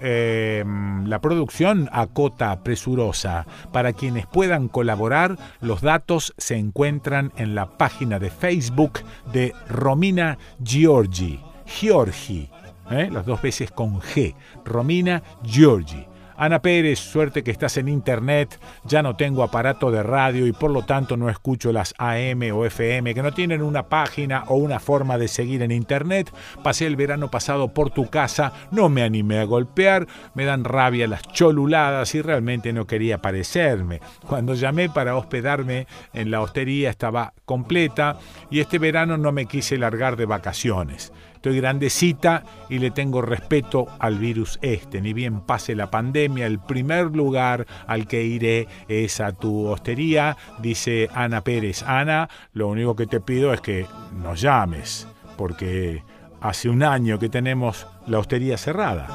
Em, 0.00 1.06
la 1.06 1.20
producción 1.20 1.88
acota 1.90 2.62
presurosa. 2.62 3.46
Para 3.72 3.94
quienes 3.94 4.26
puedan 4.26 4.68
colaborar, 4.68 5.38
los 5.62 5.80
datos 5.80 6.34
se 6.36 6.56
encuentran 6.56 7.32
en 7.36 7.54
la 7.54 7.78
página 7.78 8.18
de 8.18 8.30
Facebook 8.30 9.00
de 9.32 9.54
Romina 9.66 10.36
Giorgi. 10.62 11.40
Giorgi 11.66 12.50
¿eh? 12.90 13.08
las 13.10 13.26
dos 13.26 13.40
veces 13.42 13.70
con 13.70 14.00
G, 14.00 14.34
Romina 14.64 15.22
Giorgi. 15.42 16.06
Ana 16.36 16.60
Pérez, 16.60 16.98
suerte 16.98 17.44
que 17.44 17.52
estás 17.52 17.76
en 17.76 17.88
internet, 17.88 18.58
ya 18.84 19.02
no 19.02 19.14
tengo 19.14 19.44
aparato 19.44 19.92
de 19.92 20.02
radio 20.02 20.48
y 20.48 20.52
por 20.52 20.72
lo 20.72 20.82
tanto 20.82 21.16
no 21.16 21.30
escucho 21.30 21.72
las 21.72 21.94
AM 21.98 22.42
o 22.52 22.64
FM 22.64 23.14
que 23.14 23.22
no 23.22 23.32
tienen 23.32 23.62
una 23.62 23.84
página 23.84 24.42
o 24.48 24.56
una 24.56 24.80
forma 24.80 25.16
de 25.16 25.28
seguir 25.28 25.62
en 25.62 25.70
internet. 25.70 26.32
Pasé 26.64 26.86
el 26.86 26.96
verano 26.96 27.30
pasado 27.30 27.68
por 27.68 27.90
tu 27.90 28.06
casa, 28.06 28.52
no 28.72 28.88
me 28.88 29.04
animé 29.04 29.38
a 29.38 29.44
golpear, 29.44 30.08
me 30.34 30.44
dan 30.44 30.64
rabia 30.64 31.06
las 31.06 31.22
choluladas 31.22 32.14
y 32.16 32.22
realmente 32.22 32.72
no 32.72 32.86
quería 32.86 33.22
parecerme. 33.22 34.00
Cuando 34.26 34.54
llamé 34.54 34.88
para 34.88 35.16
hospedarme 35.16 35.86
en 36.12 36.32
la 36.32 36.40
hostería 36.40 36.90
estaba 36.90 37.32
completa 37.44 38.18
y 38.50 38.58
este 38.58 38.80
verano 38.80 39.16
no 39.16 39.30
me 39.30 39.46
quise 39.46 39.78
largar 39.78 40.16
de 40.16 40.26
vacaciones. 40.26 41.12
Estoy 41.44 41.60
grandecita 41.60 42.42
y 42.70 42.78
le 42.78 42.90
tengo 42.90 43.20
respeto 43.20 43.86
al 43.98 44.16
virus 44.16 44.58
este. 44.62 45.02
Ni 45.02 45.12
bien 45.12 45.42
pase 45.42 45.74
la 45.74 45.90
pandemia, 45.90 46.46
el 46.46 46.58
primer 46.58 47.14
lugar 47.14 47.66
al 47.86 48.06
que 48.06 48.24
iré 48.24 48.66
es 48.88 49.20
a 49.20 49.32
tu 49.32 49.66
hostería, 49.66 50.38
dice 50.60 51.10
Ana 51.12 51.42
Pérez. 51.42 51.82
Ana, 51.82 52.30
lo 52.54 52.68
único 52.68 52.96
que 52.96 53.06
te 53.06 53.20
pido 53.20 53.52
es 53.52 53.60
que 53.60 53.84
nos 54.22 54.40
llames, 54.40 55.06
porque 55.36 56.02
hace 56.40 56.70
un 56.70 56.82
año 56.82 57.18
que 57.18 57.28
tenemos 57.28 57.86
la 58.06 58.20
hostería 58.20 58.56
cerrada. 58.56 59.06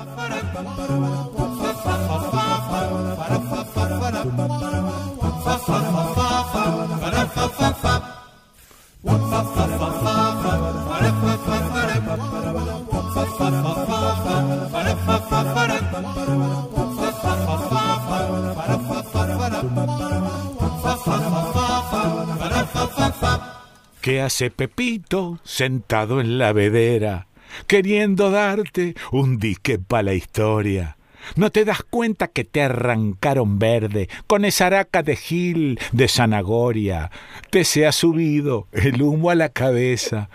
¿Qué 24.10 24.22
hace 24.22 24.50
Pepito 24.50 25.40
sentado 25.44 26.20
en 26.20 26.40
la 26.40 26.52
vedera, 26.52 27.28
queriendo 27.68 28.32
darte 28.32 28.96
un 29.12 29.38
dique 29.38 29.78
para 29.78 30.02
la 30.02 30.14
historia? 30.16 30.98
¿No 31.36 31.52
te 31.52 31.64
das 31.64 31.84
cuenta 31.84 32.28
que 32.28 32.44
te 32.44 32.64
arrancaron 32.64 33.60
verde 33.60 34.10
con 34.26 34.46
esa 34.46 34.66
araca 34.66 35.04
de 35.04 35.16
gil 35.16 35.80
de 35.92 36.08
zanahoria? 36.08 37.12
Te 37.52 37.64
se 37.64 37.86
ha 37.86 37.92
subido 37.92 38.68
el 38.72 39.00
humo 39.04 39.30
a 39.30 39.36
la 39.36 39.50
cabeza, 39.50 40.32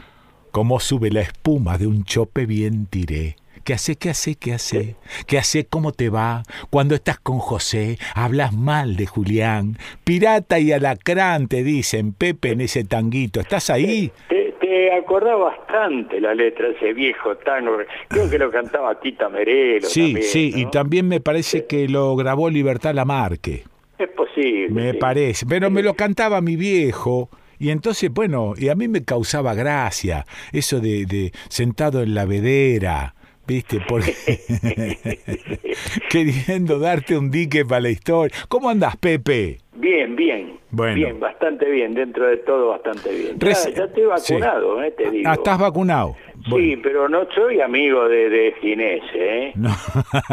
como 0.52 0.78
sube 0.78 1.10
la 1.10 1.22
espuma 1.22 1.76
de 1.76 1.88
un 1.88 2.04
chope 2.04 2.46
bien 2.46 2.86
tiré. 2.86 3.34
¿Qué 3.64 3.72
hace, 3.72 3.96
qué 3.96 4.10
hace, 4.10 4.34
qué 4.34 4.52
hace? 4.52 4.96
¿Qué 5.26 5.38
hace, 5.38 5.64
cómo 5.64 5.92
te 5.92 6.10
va? 6.10 6.42
Cuando 6.68 6.94
estás 6.94 7.18
con 7.18 7.38
José, 7.38 7.96
hablas 8.14 8.52
mal 8.52 8.96
de 8.96 9.06
Julián. 9.06 9.78
Pirata 10.04 10.58
y 10.58 10.70
alacrán 10.70 11.48
te 11.48 11.62
dicen, 11.64 12.12
Pepe, 12.12 12.50
en 12.50 12.60
ese 12.60 12.84
tanguito. 12.84 13.40
¿Estás 13.40 13.70
ahí? 13.70 14.12
Te, 14.28 14.54
te 14.60 14.92
acordás 14.92 15.38
bastante 15.38 16.20
la 16.20 16.34
letra 16.34 16.68
de 16.68 16.74
ese 16.74 16.92
viejo 16.92 17.36
tango. 17.38 17.78
Creo 18.08 18.28
que 18.28 18.38
lo 18.38 18.50
cantaba 18.50 19.00
Tita 19.00 19.30
Merelo. 19.30 19.86
Sí, 19.86 20.20
sí, 20.20 20.52
y 20.54 20.66
también 20.66 21.08
me 21.08 21.20
parece 21.20 21.64
que 21.64 21.88
lo 21.88 22.14
grabó 22.16 22.50
Libertad 22.50 22.94
Lamarque. 22.94 23.64
Es 23.98 24.10
posible. 24.10 24.68
Me 24.68 24.92
parece, 24.92 25.46
pero 25.46 25.70
me 25.70 25.82
lo 25.82 25.94
cantaba 25.94 26.40
mi 26.40 26.56
viejo 26.56 27.30
Y 27.58 27.70
entonces, 27.70 28.10
bueno, 28.12 28.54
y 28.58 28.68
a 28.68 28.74
mí 28.74 28.88
me 28.88 29.04
causaba 29.04 29.54
gracia 29.54 30.26
eso 30.52 30.80
de, 30.80 31.06
de 31.06 31.32
sentado 31.48 32.02
en 32.02 32.14
la 32.14 32.26
vedera, 32.26 33.14
¿viste? 33.46 33.80
Porque 33.88 34.14
queriendo 36.10 36.78
darte 36.78 37.16
un 37.16 37.30
dique 37.30 37.64
para 37.64 37.80
la 37.82 37.90
historia. 37.90 38.34
¿Cómo 38.48 38.70
andas, 38.70 38.96
Pepe? 38.96 39.58
Bien, 39.74 40.14
bien. 40.16 40.58
Bueno. 40.70 40.94
Bien, 40.96 41.20
bastante 41.20 41.70
bien, 41.70 41.94
dentro 41.94 42.26
de 42.26 42.38
todo 42.38 42.68
bastante 42.70 43.10
bien. 43.14 43.38
Ya, 43.38 43.48
Reci- 43.48 43.74
ya 43.76 43.84
estoy 43.84 44.04
vacunado, 44.04 44.82
eh, 44.82 44.90
te 44.92 45.10
digo. 45.10 45.28
Ah, 45.30 45.34
¿estás 45.34 45.58
vacunado? 45.58 46.16
Sí, 46.48 46.76
pero 46.82 47.08
no 47.08 47.26
soy 47.34 47.60
amigo 47.60 48.08
de, 48.08 48.28
de 48.28 48.54
Ginés, 48.60 49.02
¿eh? 49.14 49.52
No. 49.56 49.70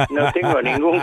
No 0.09 0.31
tengo 0.33 0.61
ningún... 0.61 0.99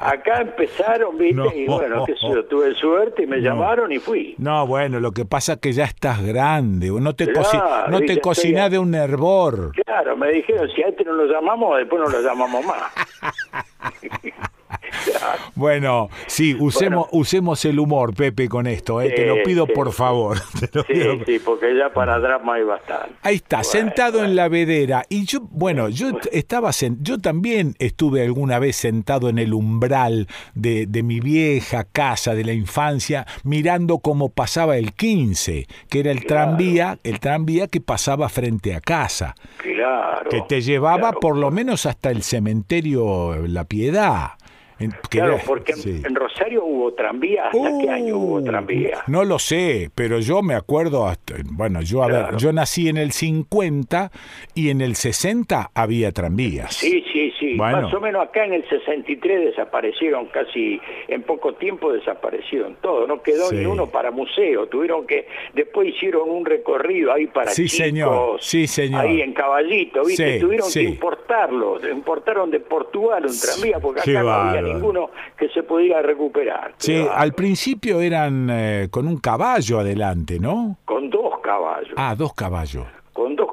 Acá 0.00 0.40
empezaron, 0.40 1.16
¿viste? 1.18 1.34
No. 1.34 1.52
Y 1.52 1.66
bueno, 1.66 2.04
qué 2.06 2.14
sé 2.14 2.28
yo, 2.32 2.44
tuve 2.46 2.74
suerte 2.74 3.24
y 3.24 3.26
me 3.26 3.36
No. 3.38 3.42
llamaron 3.42 3.92
y 3.92 3.98
fui. 3.98 4.34
No, 4.38 4.66
bueno, 4.66 4.98
lo 5.00 5.12
que 5.12 5.24
pasa 5.24 5.54
es 5.54 5.58
que 5.60 5.72
ya 5.72 5.84
estás 5.84 6.24
grande, 6.24 6.90
no 6.90 7.14
te, 7.14 7.30
Claro, 7.32 7.88
no 7.88 8.00
te 8.00 8.20
cocinás 8.20 8.70
de 8.70 8.78
un 8.78 8.94
hervor. 8.94 9.72
Claro, 9.84 10.16
me 10.16 10.30
dijeron, 10.32 10.68
si 10.74 10.82
a 10.82 10.88
este 10.88 11.04
no 11.04 11.12
lo 11.12 11.26
llamamos, 11.26 11.76
después 11.78 12.00
no 12.02 12.08
lo 12.08 12.20
llamamos 12.20 12.64
más. 12.64 12.82
Bueno, 15.54 16.10
sí, 16.26 16.54
usemos, 16.58 17.08
usemos 17.12 17.64
el 17.64 17.78
humor, 17.78 18.14
Pepe, 18.14 18.48
con 18.48 18.66
esto, 18.66 19.00
¿eh? 19.00 19.10
te 19.10 19.26
lo 19.26 19.42
pido 19.42 19.64
sí, 19.66 19.72
por 19.74 19.92
favor. 19.92 20.38
te 20.60 20.68
lo 20.72 20.82
Sí, 20.84 20.92
pido. 20.92 21.14
sí, 21.24 21.38
porque 21.38 21.74
ya 21.76 21.90
para 21.92 22.18
drama 22.18 22.54
hay 22.54 22.62
bastante. 22.64 23.14
Ahí 23.22 23.36
está, 23.36 23.64
sentado 23.64 24.22
en 24.24 24.36
la 24.36 24.48
vedera. 24.48 25.04
Y 25.08 25.24
yo, 25.24 25.40
bueno, 25.50 25.88
yo 25.88 26.10
estaba, 26.32 26.70
yo 27.00 27.18
también 27.18 27.74
estuve 27.78 28.22
alguna 28.22 28.58
vez 28.58 28.76
sentado 28.76 29.28
en 29.30 29.38
el 29.38 29.54
umbral 29.54 30.28
de, 30.54 30.86
de 30.86 31.02
mi 31.02 31.20
vieja 31.20 31.84
casa 31.84 32.34
de 32.34 32.44
la 32.44 32.52
infancia, 32.52 33.26
mirando 33.42 33.98
cómo 33.98 34.28
pasaba 34.28 34.76
el 34.76 34.92
15, 34.92 35.66
que 35.88 36.00
era 36.00 36.10
el 36.10 36.26
tranvía, 36.26 36.98
el 37.02 37.18
tranvía 37.20 37.66
que 37.68 37.80
pasaba 37.80 38.28
frente 38.28 38.74
a 38.74 38.80
casa, 38.80 39.34
Claro. 39.58 40.28
que 40.28 40.42
te 40.42 40.60
llevaba 40.60 41.12
por 41.12 41.36
lo 41.36 41.50
menos 41.50 41.86
hasta 41.86 42.10
el 42.10 42.22
cementerio 42.22 43.46
La 43.46 43.64
Piedad. 43.64 44.32
En- 44.78 44.92
Claro, 45.08 45.38
porque 45.46 45.72
en- 45.72 45.78
sí. 45.78 46.02
en 46.04 46.14
Rosario 46.14 46.64
hubo 46.64 46.92
tranvía. 46.92 47.46
¿Hasta 47.46 47.78
qué 47.80 47.88
año 47.90 48.18
hubo 48.18 48.42
tranvía? 48.42 49.02
No 49.06 49.24
lo 49.24 49.38
sé, 49.38 49.90
pero 49.94 50.18
yo 50.20 50.42
me 50.42 50.54
acuerdo, 50.54 51.06
hasta- 51.06 51.34
bueno, 51.52 51.80
yo 51.82 52.02
a 52.02 52.08
ver, 52.08 52.36
yo 52.36 52.52
nací 52.52 52.88
en 52.88 52.96
el 52.98 53.12
50 53.12 54.10
y 54.54 54.70
en 54.70 54.80
el 54.80 54.94
60 54.96 55.70
había 55.74 56.12
tranvías. 56.12 56.74
Sí, 56.74 57.02
sí, 57.12 57.32
sí. 57.40 57.54
Bueno. 57.56 57.82
Más 57.82 57.94
o 57.94 58.00
menos 58.00 58.22
acá 58.22 58.44
en 58.44 58.52
el 58.52 58.68
63 58.68 59.40
desaparecieron 59.46 60.26
casi, 60.26 60.78
en 61.08 61.22
poco 61.22 61.54
tiempo 61.54 61.92
desaparecieron 61.92 62.76
todo. 62.82 63.06
No 63.06 63.22
quedó 63.22 63.48
Sí. 63.48 63.56
ni 63.56 63.64
uno 63.66 63.86
para 63.86 64.10
museo. 64.10 64.66
Tuvieron 64.66 65.06
que, 65.06 65.26
después 65.54 65.88
hicieron 65.88 66.28
un 66.28 66.44
recorrido 66.44 67.12
ahí 67.12 67.26
para 67.28 67.50
Sí, 67.50 67.66
chicos. 67.66 67.86
señor, 67.86 68.36
sí, 68.42 68.66
señor. 68.66 69.00
Ahí 69.02 69.22
en 69.22 69.32
Caballito, 69.32 70.04
¿viste? 70.04 70.34
Sí, 70.34 70.40
Tuvieron 70.40 70.68
que 70.72 70.82
importarlo. 70.82 71.78
Importaron 71.90 72.50
de 72.50 72.60
Portugal 72.60 73.24
un 73.26 73.38
tranvía 73.40 73.78
porque 73.80 74.00
acá 74.00 74.22
no 74.22 74.30
había 74.30 74.62
ninguno 74.74 75.10
que 75.36 75.48
se 75.48 75.62
pudiera 75.62 76.02
recuperar. 76.02 76.74
Sí, 76.78 77.06
al 77.12 77.32
principio 77.32 78.00
eran 78.00 78.48
eh, 78.50 78.88
con 78.90 79.06
un 79.06 79.18
caballo 79.18 79.80
adelante, 79.80 80.38
¿no? 80.38 80.78
Con 80.84 81.10
dos 81.10 81.40
caballos. 81.42 81.94
Ah, 81.96 82.14
dos 82.16 82.34
caballos. 82.34 82.86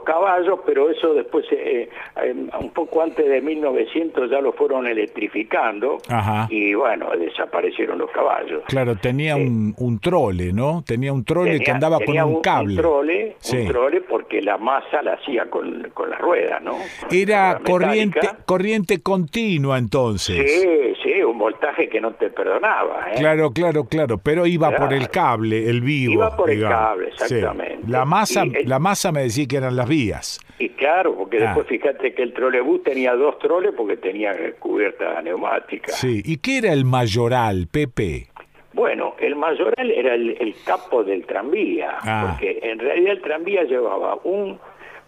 Caballos, 0.04 0.60
pero 0.66 0.90
eso 0.90 1.14
después, 1.14 1.46
eh, 1.52 1.90
eh, 2.22 2.36
un 2.60 2.70
poco 2.72 3.02
antes 3.02 3.28
de 3.28 3.42
1900 3.42 4.30
ya 4.30 4.40
lo 4.42 4.54
fueron 4.54 4.88
electrificando 4.88 5.98
Ajá. 6.10 6.48
y 6.50 6.74
bueno, 6.74 7.10
desaparecieron 7.18 7.98
los 8.00 8.10
caballos. 8.12 8.64
Claro, 8.68 8.96
tenía 8.96 9.36
un, 9.36 9.74
un 9.78 10.00
trole, 10.00 10.54
¿no? 10.54 10.84
Tenía 10.86 11.12
un 11.14 11.24
trole 11.24 11.54
que 11.54 11.58
Tenía- 11.60 11.74
andaba 11.76 12.00
con 12.00 12.18
un 12.22 12.42
cable. 12.42 12.76
Un 12.76 12.82
trole, 12.82 13.36
Sí. 13.40 13.58
un 13.58 13.68
trole 13.68 14.02
porque 14.02 14.42
la 14.42 14.58
masa 14.58 15.02
la 15.02 15.14
hacía 15.14 15.50
con, 15.50 15.90
con 15.94 16.10
la 16.10 16.18
rueda, 16.18 16.60
¿no? 16.60 16.76
Era 17.12 17.60
corriente, 17.64 18.20
corriente 18.46 19.02
continua 19.02 19.78
entonces. 19.78 20.62
Sí, 20.62 20.94
sí, 21.04 21.22
un 21.24 21.38
voltaje 21.38 21.90
que 21.90 22.00
no 22.02 22.12
te 22.14 22.30
perdonaba. 22.30 23.08
¿eh? 23.12 23.16
Claro, 23.18 23.52
claro, 23.52 23.86
claro, 23.86 24.18
pero 24.18 24.46
iba 24.46 24.70
Claro. 24.70 24.86
por 24.86 24.94
el 24.94 25.10
cable, 25.10 25.70
el 25.70 25.82
vivo. 25.82 26.14
Iba 26.14 26.36
por 26.36 26.50
el 26.50 26.62
cable, 26.62 27.10
Sí. 27.16 27.36
exactamente. 27.36 27.84
La 27.88 28.06
masa, 28.06 28.46
Y 28.46 28.66
la 28.66 28.80
masa 28.80 29.12
me 29.12 29.24
decía 29.24 29.46
que 29.48 29.58
eran 29.58 29.76
las 29.76 29.88
vías. 29.98 30.40
Y 30.60 30.70
claro, 30.70 31.16
porque 31.16 31.38
Ah. 31.38 31.46
después 31.46 31.68
fíjate 31.68 32.14
que 32.16 32.24
el 32.24 32.34
trolebús 32.34 32.84
tenía 32.84 33.14
dos 33.16 33.38
troles 33.40 33.74
porque 33.76 33.98
tenía 33.98 34.32
cubierta 34.60 35.22
neumática. 35.22 35.92
Sí. 35.94 36.22
¿Y 36.26 36.38
qué 36.38 36.58
era 36.60 36.72
el 36.74 36.86
mayoral, 36.86 37.68
Pepe? 37.72 38.28
Bueno, 38.74 39.16
el 39.20 39.36
mayoral 39.36 39.92
era 39.92 40.16
el, 40.16 40.36
el 40.40 40.56
capo 40.66 41.04
del 41.04 41.26
tranvía, 41.28 41.92
Ah. 42.02 42.26
porque 42.32 42.60
en 42.64 42.80
realidad 42.80 43.12
el 43.14 43.22
tranvía 43.22 43.64
llevaba 43.64 44.18
un... 44.24 44.60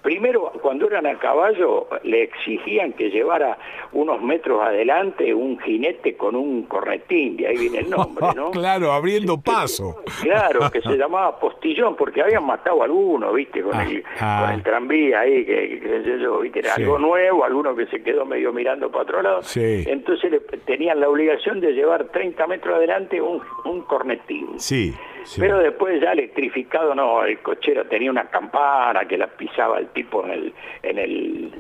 Primero, 0.06 0.52
cuando 0.62 0.86
eran 0.86 1.08
a 1.08 1.18
caballo, 1.18 1.88
le 2.04 2.22
exigían 2.22 2.94
que 2.94 3.10
llevara 3.10 3.58
unos 3.92 4.22
metros 4.22 4.62
adelante 4.62 5.34
un 5.34 5.58
jinete 5.60 6.16
con 6.16 6.36
un 6.36 6.62
cornetín, 6.68 7.38
de 7.38 7.48
ahí 7.48 7.58
viene 7.58 7.80
el 7.80 7.90
nombre, 7.90 8.24
¿no? 8.36 8.52
claro, 8.52 8.92
abriendo 8.92 9.42
paso. 9.42 10.04
Claro, 10.22 10.70
que 10.70 10.80
se 10.84 10.96
llamaba 10.96 11.40
postillón, 11.40 11.96
porque 11.96 12.22
habían 12.22 12.46
matado 12.46 12.84
a 12.84 12.86
alguno, 12.86 13.34
¿viste? 13.34 13.64
Con, 13.64 13.82
el, 13.82 14.04
ah. 14.20 14.44
con 14.46 14.54
el 14.54 14.62
tranvía 14.64 15.22
ahí, 15.22 15.44
que, 15.44 15.80
que 15.80 16.20
yo, 16.22 16.40
¿viste? 16.42 16.60
Era 16.60 16.76
Sí. 16.76 16.84
algo 16.84 17.00
nuevo, 17.00 17.44
alguno 17.44 17.76
que 17.76 17.88
se 17.88 18.04
quedó 18.04 18.26
medio 18.26 18.54
mirando 18.54 18.92
para 18.92 19.04
otro 19.06 19.22
lado. 19.24 19.42
Sí. 19.42 19.86
Entonces 19.88 20.30
le, 20.30 20.40
tenían 20.40 21.00
la 21.00 21.10
obligación 21.10 21.60
de 21.62 21.72
llevar 21.74 22.10
30 22.10 22.46
metros 22.46 22.76
adelante 22.76 23.20
un, 23.20 23.42
un 23.64 23.82
cornetín. 23.82 24.60
Sí. 24.60 24.94
Sí. 25.26 25.42
Pero 25.42 25.58
después 25.60 26.02
ya 26.02 26.12
electrificado, 26.14 26.96
no, 26.96 27.24
el 27.26 27.40
cochero 27.40 27.86
tenía 27.86 28.10
una 28.12 28.26
campana 28.30 29.06
que 29.06 29.18
la 29.18 29.28
pisaba 29.28 29.80
el 29.80 29.88
tipo 29.90 30.24
en 30.26 30.32
el, 30.32 30.54
en 30.84 30.98
el, 30.98 31.54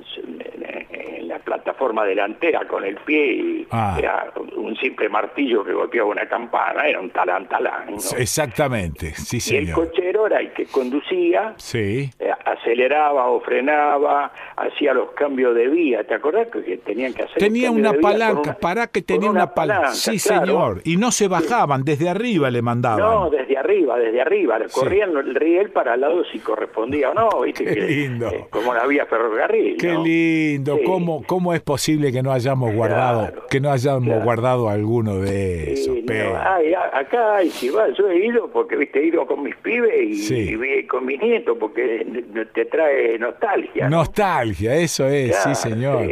en 0.92 1.28
la 1.28 1.40
plataforma 1.40 2.06
delantera 2.06 2.66
con 2.68 2.84
el 2.86 2.96
pie 2.98 3.34
y 3.34 3.68
Ah. 3.72 3.96
era 3.98 4.32
un 4.56 4.76
simple 4.78 5.10
martillo 5.10 5.64
que 5.64 5.74
golpeaba 5.74 6.08
una 6.10 6.28
campana, 6.28 6.88
era 6.88 7.00
un 7.00 7.10
talán 7.10 7.48
talán. 7.48 7.88
¿no? 7.92 7.98
Exactamente, 8.18 9.14
sí, 9.16 9.38
Y 9.38 9.58
el 9.58 9.66
señor. 9.68 9.88
cochero 9.88 10.28
era 10.28 10.40
el 10.40 10.54
que 10.54 10.66
conducía, 10.68 11.54
Sí. 11.58 12.10
eh, 12.20 12.32
aceleraba 12.46 13.28
o 13.30 13.42
frenaba, 13.42 14.32
hacía 14.56 14.94
los 14.94 15.12
cambios 15.12 15.56
de 15.56 15.68
vía. 15.68 16.04
¿Te 16.06 16.14
acordás 16.14 16.48
que 16.50 16.78
tenían 16.78 17.14
que 17.14 17.24
hacer 17.24 17.38
Tenía 17.40 17.72
una 17.72 17.94
palanca, 17.94 18.42
una- 18.42 18.54
para 18.58 18.88
que 18.88 19.02
tenía 19.02 19.30
una, 19.30 19.54
palanca. 19.54 19.82
palanca, 19.82 19.96
Sí, 19.96 20.20
claro. 20.20 20.46
señor. 20.46 20.82
Y 20.84 20.98
no 20.98 21.12
se 21.12 21.28
bajaban, 21.28 21.84
desde 21.84 22.08
arriba 22.10 22.50
le 22.52 22.62
mandaban. 22.62 23.00
No, 23.00 23.30
desde 23.30 23.55
arriba, 23.60 23.98
desde 23.98 24.22
arriba. 24.22 24.58
Sí. 24.68 24.80
Corrían 24.80 25.16
el 25.16 25.36
riel 25.36 25.70
para 25.72 25.94
al 25.94 26.02
lado 26.02 26.24
si 26.32 26.40
correspondía 26.40 27.12
o 27.12 27.14
no, 27.14 27.42
¿viste? 27.42 27.64
Qué 27.66 27.74
que, 27.76 27.82
lindo. 27.82 28.28
eh, 28.30 28.46
como 28.50 28.74
la 28.74 28.86
vía 28.88 29.06
ferrocarril. 29.06 29.78
Qué 29.78 29.94
¿no? 29.94 30.04
lindo, 30.04 30.78
Sí. 30.78 30.84
¿Cómo, 30.86 31.24
¿cómo 31.26 31.54
es 31.54 31.62
posible 31.62 32.12
que 32.12 32.22
no 32.24 32.32
hayamos 32.32 32.74
guardado, 32.74 33.32
que 33.50 33.60
no 33.60 33.72
hayamos 33.72 34.24
guardado 34.24 34.70
alguno 34.70 35.20
de 35.20 35.74
esos? 35.74 35.96
Sí, 35.96 36.06
no, 36.08 36.14
hay, 36.38 36.74
acá 36.74 37.38
hay, 37.38 37.50
si 37.50 37.70
va, 37.70 37.88
yo 37.90 38.10
he 38.10 38.26
ido 38.26 38.50
porque 38.52 38.76
viste, 38.76 39.00
he 39.00 39.08
ido 39.08 39.26
con 39.26 39.44
mis 39.44 39.56
pibes 39.58 40.30
y, 40.32 40.54
y 40.80 40.84
con 40.88 41.06
mis 41.06 41.20
nietos 41.22 41.58
porque 41.60 42.06
te 42.54 42.66
trae 42.66 43.18
nostalgia. 43.20 43.90
¿no? 43.90 43.98
Nostalgia, 43.98 44.76
eso 44.76 45.08
es, 45.08 45.32
Claro, 45.32 45.56
sí, 45.56 45.70
señor. 45.70 46.06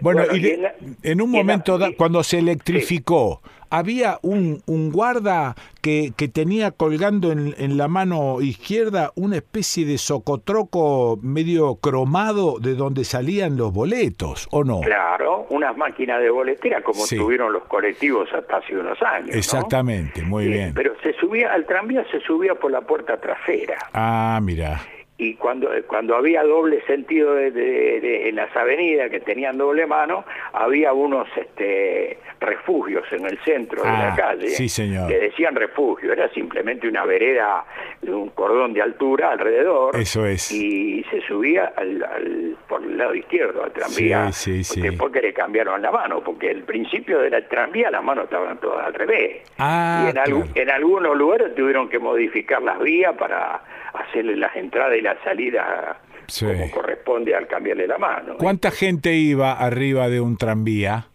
Bueno, 0.00 0.22
Bueno, 0.28 0.36
y 0.36 0.46
en 1.02 1.20
un 1.20 1.34
y 1.34 1.38
en 1.38 1.46
la- 1.46 1.52
momento, 1.54 1.78
cuando 1.96 2.22
se 2.22 2.38
electrificó, 2.38 3.42
había 3.70 4.18
un, 4.22 4.62
un 4.66 4.90
guarda 4.92 5.54
que, 5.80 6.12
que 6.16 6.28
tenía 6.28 6.70
colgando 6.72 7.32
en, 7.32 7.54
en 7.58 7.76
la 7.76 7.88
mano 7.88 8.40
izquierda 8.40 9.12
una 9.14 9.36
especie 9.36 9.86
de 9.86 9.96
socotroco 9.98 11.18
medio 11.22 11.76
cromado 11.76 12.58
de 12.60 12.74
donde 12.74 13.04
salían 13.04 13.56
los 13.56 13.72
boletos, 13.72 14.48
¿o 14.50 14.64
no? 14.64 14.80
Claro, 14.80 15.46
unas 15.50 15.76
máquinas 15.76 16.20
de 16.20 16.30
boletera 16.30 16.82
como 16.82 17.00
Sí. 17.06 17.16
tuvieron 17.16 17.52
los 17.52 17.64
colectivos 17.64 18.28
hasta 18.32 18.58
hace 18.58 18.76
unos 18.76 19.00
años. 19.02 19.30
¿no? 19.30 19.34
Exactamente, 19.38 20.22
muy 20.22 20.44
Sí, 20.44 20.50
bien. 20.50 20.74
Pero 20.74 20.92
se 21.02 21.12
subía 21.14 21.52
al 21.52 21.66
tranvía, 21.66 22.04
se 22.10 22.20
subía 22.20 22.54
por 22.54 22.70
la 22.70 22.80
puerta 22.82 23.18
trasera. 23.20 23.78
Ah, 23.92 24.38
mira. 24.42 24.80
Y 25.22 25.34
cuando 25.34 25.68
cuando 25.86 26.16
había 26.16 26.42
doble 26.42 26.80
sentido 26.86 27.34
de, 27.34 27.50
de- 27.50 28.00
de- 28.00 28.28
en 28.30 28.36
las 28.36 28.56
avenidas 28.56 29.10
que 29.10 29.20
tenían 29.20 29.58
doble 29.58 29.86
mano 29.86 30.24
había 30.54 30.94
unos 30.94 31.28
este 31.36 32.18
refugios 32.40 33.04
en 33.12 33.26
el 33.26 33.38
centro 33.44 33.82
de 33.82 33.88
Ah, 33.90 34.06
la 34.08 34.16
calle 34.16 34.48
sí, 34.48 34.66
señor. 34.68 35.08
que 35.08 35.18
decían 35.18 35.54
refugio 35.54 36.12
era 36.14 36.28
simplemente 36.30 36.88
una 36.88 37.04
vereda 37.04 37.64
un 38.02 38.30
cordón 38.30 38.72
de 38.72 38.80
altura 38.80 39.32
alrededor 39.32 39.94
Eso 39.94 40.24
es. 40.24 40.50
y 40.50 41.04
se 41.10 41.20
subía 41.22 41.72
al, 41.76 42.02
al- 42.02 42.56
por 42.66 42.82
el 42.82 42.96
lado 42.96 43.14
izquierdo 43.14 43.62
al 43.62 43.72
tranvía 43.72 44.32
Sí, 44.32 44.64
sí, 44.64 44.74
sí. 44.74 44.80
después 44.80 45.12
que 45.12 45.20
le 45.20 45.34
cambiaron 45.34 45.82
la 45.82 45.90
mano 45.90 46.22
porque 46.24 46.50
el 46.50 46.62
principio 46.62 47.18
de 47.18 47.28
la 47.28 47.46
tranvía 47.46 47.90
las 47.90 48.02
manos 48.02 48.24
estaban 48.24 48.58
todas 48.58 48.86
al 48.86 48.94
revés 48.94 49.42
Ah, 49.58 50.04
y 50.04 50.06
en, 50.06 50.12
claro. 50.14 50.44
en 50.54 50.70
algunos 50.70 51.14
lugares 51.14 51.54
tuvieron 51.54 51.90
que 51.90 51.98
modificar 51.98 52.62
las 52.62 52.78
vías 52.80 53.14
para 53.18 53.60
hacerle 53.94 54.36
las 54.36 54.54
entradas 54.56 54.96
y 54.98 55.02
las 55.02 55.16
salidas 55.24 55.96
Sí. 56.26 56.46
como 56.46 56.70
corresponde 56.70 57.34
al 57.34 57.46
cambiarle 57.48 57.86
la 57.88 57.98
mano. 57.98 58.36
¿Cuánta 58.38 58.70
gente 58.70 59.14
iba 59.14 59.52
arriba 59.52 60.08
de 60.08 60.20
un 60.20 60.36
tranvía? 60.36 61.06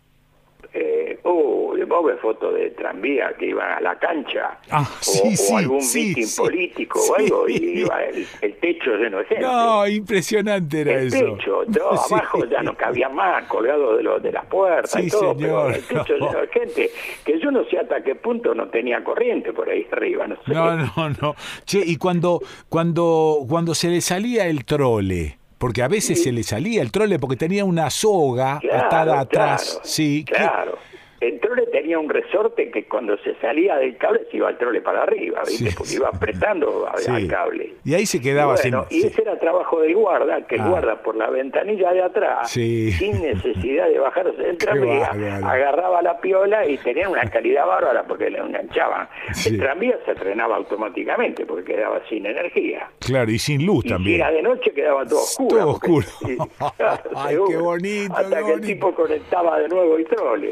Eh, 0.73 1.19
oh, 1.23 1.54
vos 1.95 2.05
ves 2.05 2.19
fotos 2.21 2.53
de 2.53 2.69
tranvía 2.71 3.33
que 3.37 3.47
iban 3.47 3.71
a 3.71 3.81
la 3.81 3.97
cancha 3.97 4.57
Ah, 4.69 4.81
o, 4.81 5.03
sí, 5.03 5.21
o 5.23 5.35
sí, 5.35 5.53
algún 5.55 5.81
sí, 5.81 6.07
mitin 6.09 6.27
político 6.37 6.99
o 6.99 7.15
algo 7.15 7.49
y 7.49 7.53
iba 7.81 8.03
el, 8.03 8.27
el 8.41 8.53
techo 8.57 8.91
lleno 8.95 9.17
de 9.19 9.25
gente. 9.25 9.43
No, 9.43 9.87
impresionante 9.87 10.81
era 10.81 10.93
el 11.01 11.07
eso. 11.07 11.19
techo, 11.37 11.63
Sí. 12.07 12.13
abajo 12.13 12.45
ya 12.45 12.61
no 12.63 12.75
cabía 12.75 13.09
más, 13.09 13.45
colgado 13.47 13.97
de, 13.97 14.03
los 14.03 14.21
de 14.21 14.31
las 14.31 14.45
puertas 14.45 14.91
Sí, 14.91 15.07
y 15.07 15.09
todo, 15.09 15.33
señor, 15.33 15.39
pero 15.39 15.69
el 15.69 15.83
techo 15.83 16.17
no. 16.19 16.25
lleno 16.27 16.41
de 16.41 16.47
gente, 16.47 16.91
que 17.25 17.39
yo 17.39 17.51
no 17.51 17.63
sé 17.65 17.77
hasta 17.79 18.03
qué 18.03 18.15
punto 18.15 18.53
no 18.53 18.67
tenía 18.69 19.03
corriente 19.03 19.53
por 19.53 19.69
ahí 19.69 19.85
arriba, 19.91 20.27
no 20.27 20.35
sé. 20.35 20.51
No, 20.53 20.75
no, 20.75 21.09
no. 21.21 21.35
Che, 21.65 21.81
y 21.85 21.95
cuando, 21.97 22.41
cuando, 22.69 23.39
cuando 23.47 23.73
se 23.75 23.89
le 23.89 24.01
salía 24.01 24.47
el 24.47 24.65
trole, 24.65 25.37
porque 25.57 25.81
a 25.81 25.87
veces 25.87 26.21
se 26.21 26.31
le 26.31 26.43
salía 26.43 26.81
el 26.81 26.91
trole 26.91 27.17
porque 27.17 27.35
tenía 27.37 27.63
una 27.65 27.89
soga 27.89 28.59
Claro, 28.59 28.85
atada 28.85 29.19
atrás, 29.21 29.71
claro, 29.73 29.85
sí. 29.85 30.25
Claro. 30.27 30.77
El 31.21 31.39
trole 31.39 31.65
tenía 31.67 31.97
un 31.97 32.09
resorte 32.09 32.69
que 32.71 32.85
cuando 32.87 33.17
se 33.19 33.35
salía 33.35 33.77
del 33.77 33.97
cable 33.97 34.21
se 34.29 34.37
iba 34.37 34.49
el 34.49 34.57
trole 34.57 34.81
para 34.81 35.03
arriba, 35.03 35.41
¿viste? 35.47 35.69
Sí, 35.69 35.75
Porque 35.77 35.93
iba 35.93 36.09
apretando 36.09 36.87
a- 36.87 36.97
Sí. 36.97 37.09
al 37.11 37.27
cable. 37.27 37.73
Y 37.85 37.93
ahí 37.93 38.05
se 38.05 38.19
quedaba 38.21 38.55
y 38.55 38.61
bueno, 38.69 38.85
sin. 38.89 38.97
y 38.97 39.01
sí. 39.01 39.07
ese 39.07 39.21
era 39.21 39.39
trabajo 39.39 39.79
del 39.81 39.95
guarda, 39.95 40.45
que 40.45 40.55
el 40.55 40.61
Ah. 40.61 40.69
guarda 40.69 41.01
por 41.01 41.15
la 41.15 41.29
ventanilla 41.29 41.91
de 41.93 42.03
atrás, 42.03 42.49
Sí. 42.51 42.91
sin 42.91 43.21
necesidad 43.21 43.87
de 43.87 43.99
bajarse 43.99 44.41
del 44.41 44.57
tranvía, 44.57 45.09
bárbaro. 45.09 45.45
agarraba 45.47 46.01
la 46.01 46.19
piola 46.19 46.67
y 46.67 46.77
tenía 46.79 47.07
una 47.09 47.23
calidad 47.29 47.65
bárbara 47.65 48.03
porque 48.03 48.29
le 48.29 48.39
enganchaban. 48.39 49.07
Sí. 49.33 49.49
El 49.49 49.59
tranvía 49.59 49.97
se 50.05 50.15
frenaba 50.15 50.57
automáticamente 50.57 51.45
porque 51.45 51.73
quedaba 51.75 52.01
sin 52.09 52.25
energía. 52.25 52.89
Claro, 52.99 53.31
y 53.31 53.39
sin 53.39 53.65
luz 53.65 53.85
Y 53.85 53.87
si 53.87 53.93
también. 53.93 54.21
era 54.21 54.31
de 54.31 54.41
noche 54.41 54.71
quedaba 54.73 55.05
todo 55.05 55.19
oscuro. 55.19 55.57
Todo 55.57 55.69
oscuro. 55.71 56.07
sí, 56.25 56.37
claro, 56.77 57.09
Ay, 57.15 57.29
seguro. 57.35 57.49
qué 57.49 57.57
bonito, 57.57 58.13
Hasta 58.17 58.39
qué 58.39 58.45
que 58.45 58.51
el 58.53 58.61
tipo 58.61 58.93
conectaba 58.95 59.59
de 59.59 59.67
nuevo 59.69 59.95
el 59.95 60.05
trole. 60.05 60.51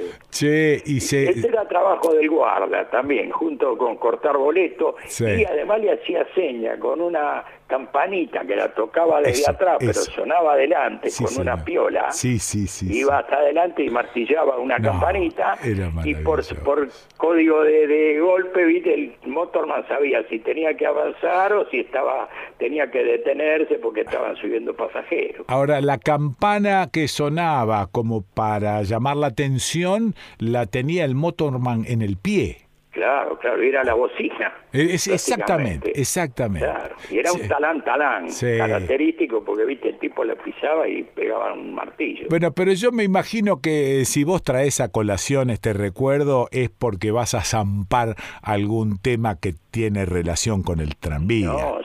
Y 0.86 1.00
se. 1.00 1.30
Ese 1.30 1.48
era 1.48 1.68
trabajo 1.68 2.14
del 2.14 2.30
guarda 2.30 2.90
también, 2.90 3.30
junto 3.32 3.78
con 3.78 3.98
cortar 3.98 4.38
boleto. 4.38 4.96
Sí. 5.06 5.26
Y 5.26 5.46
además 5.46 5.80
le 5.82 5.92
hacía 5.92 6.26
seña 6.34 6.78
con 6.80 7.02
una 7.02 7.44
campanita 7.74 8.42
que 8.46 8.56
la 8.56 8.72
tocaba 8.74 9.20
desde 9.20 9.42
Eso, 9.42 9.52
atrás, 9.52 9.78
pero 9.80 9.94
sonaba 9.94 10.54
adelante 10.54 11.10
Sí, 11.10 11.24
con 11.24 11.42
una 11.42 11.58
piola. 11.64 12.12
Sí, 12.12 12.38
sí, 12.38 12.68
sí. 12.68 12.88
Iba 13.00 13.20
hasta 13.20 13.38
adelante 13.38 13.84
y 13.84 13.90
martillaba 13.90 14.58
una 14.58 14.78
No, 14.78 14.92
campanita 14.92 15.58
era 15.64 15.90
y 16.04 16.14
por, 16.16 16.44
por 16.64 16.90
código 17.18 17.64
de, 17.64 17.88
de 17.88 18.20
golpe, 18.20 18.64
viste, 18.66 18.94
el 18.94 19.16
motorman 19.26 19.88
sabía 19.88 20.20
si 20.30 20.40
tenía 20.40 20.76
que 20.78 20.86
avanzar 20.86 21.54
o 21.54 21.68
si 21.70 21.80
estaba 21.80 22.30
tenía 22.60 22.92
que 22.92 23.04
detenerse 23.04 23.76
porque 23.76 24.02
estaban 24.02 24.36
subiendo 24.36 24.76
pasajeros. 24.76 25.46
Ahora, 25.48 25.82
la 25.82 25.98
campana 25.98 26.90
que 26.92 27.08
sonaba 27.08 27.88
como 27.92 28.22
para 28.22 28.84
llamar 28.84 29.18
la 29.18 29.28
atención 29.28 30.14
la 30.38 30.68
tenía 30.68 31.06
el 31.06 31.16
motorman 31.16 31.86
en 31.88 32.02
el 32.02 32.18
pie. 32.18 32.58
Claro, 32.94 33.40
claro, 33.40 33.60
era 33.62 33.84
la 33.84 33.96
bocina. 33.96 34.54
Eh, 34.72 34.90
Es, 34.92 35.08
exactamente, 35.08 36.00
exactamente. 36.00 36.68
Claro, 36.68 36.96
y 37.10 37.18
era 37.18 37.34
un 37.34 37.48
talán 37.48 37.84
talán, 37.84 38.30
Sí. 38.30 38.56
característico 38.58 39.44
porque 39.44 39.66
viste 39.66 39.90
el 39.90 39.98
tipo 40.00 40.24
le 40.24 40.36
pisaba 40.36 40.88
y 40.88 41.02
pegaba 41.02 41.54
un 41.54 41.74
martillo. 41.74 42.28
Bueno, 42.30 42.52
pero 42.52 42.72
yo 42.74 42.92
me 42.92 43.04
imagino 43.04 43.62
que 43.62 44.06
si 44.06 44.24
vos 44.24 44.44
traes 44.44 44.80
a 44.80 44.90
colación 44.90 45.50
este 45.50 45.74
recuerdo 45.74 46.48
es 46.52 46.70
porque 46.70 47.10
vas 47.10 47.34
a 47.34 47.42
zampar 47.42 48.16
algún 48.44 49.00
tema 49.00 49.40
que 49.40 49.54
tiene 49.72 50.06
relación 50.06 50.62
con 50.62 50.80
el 50.80 50.96
tranvía. 50.96 51.48
No, 51.48 51.80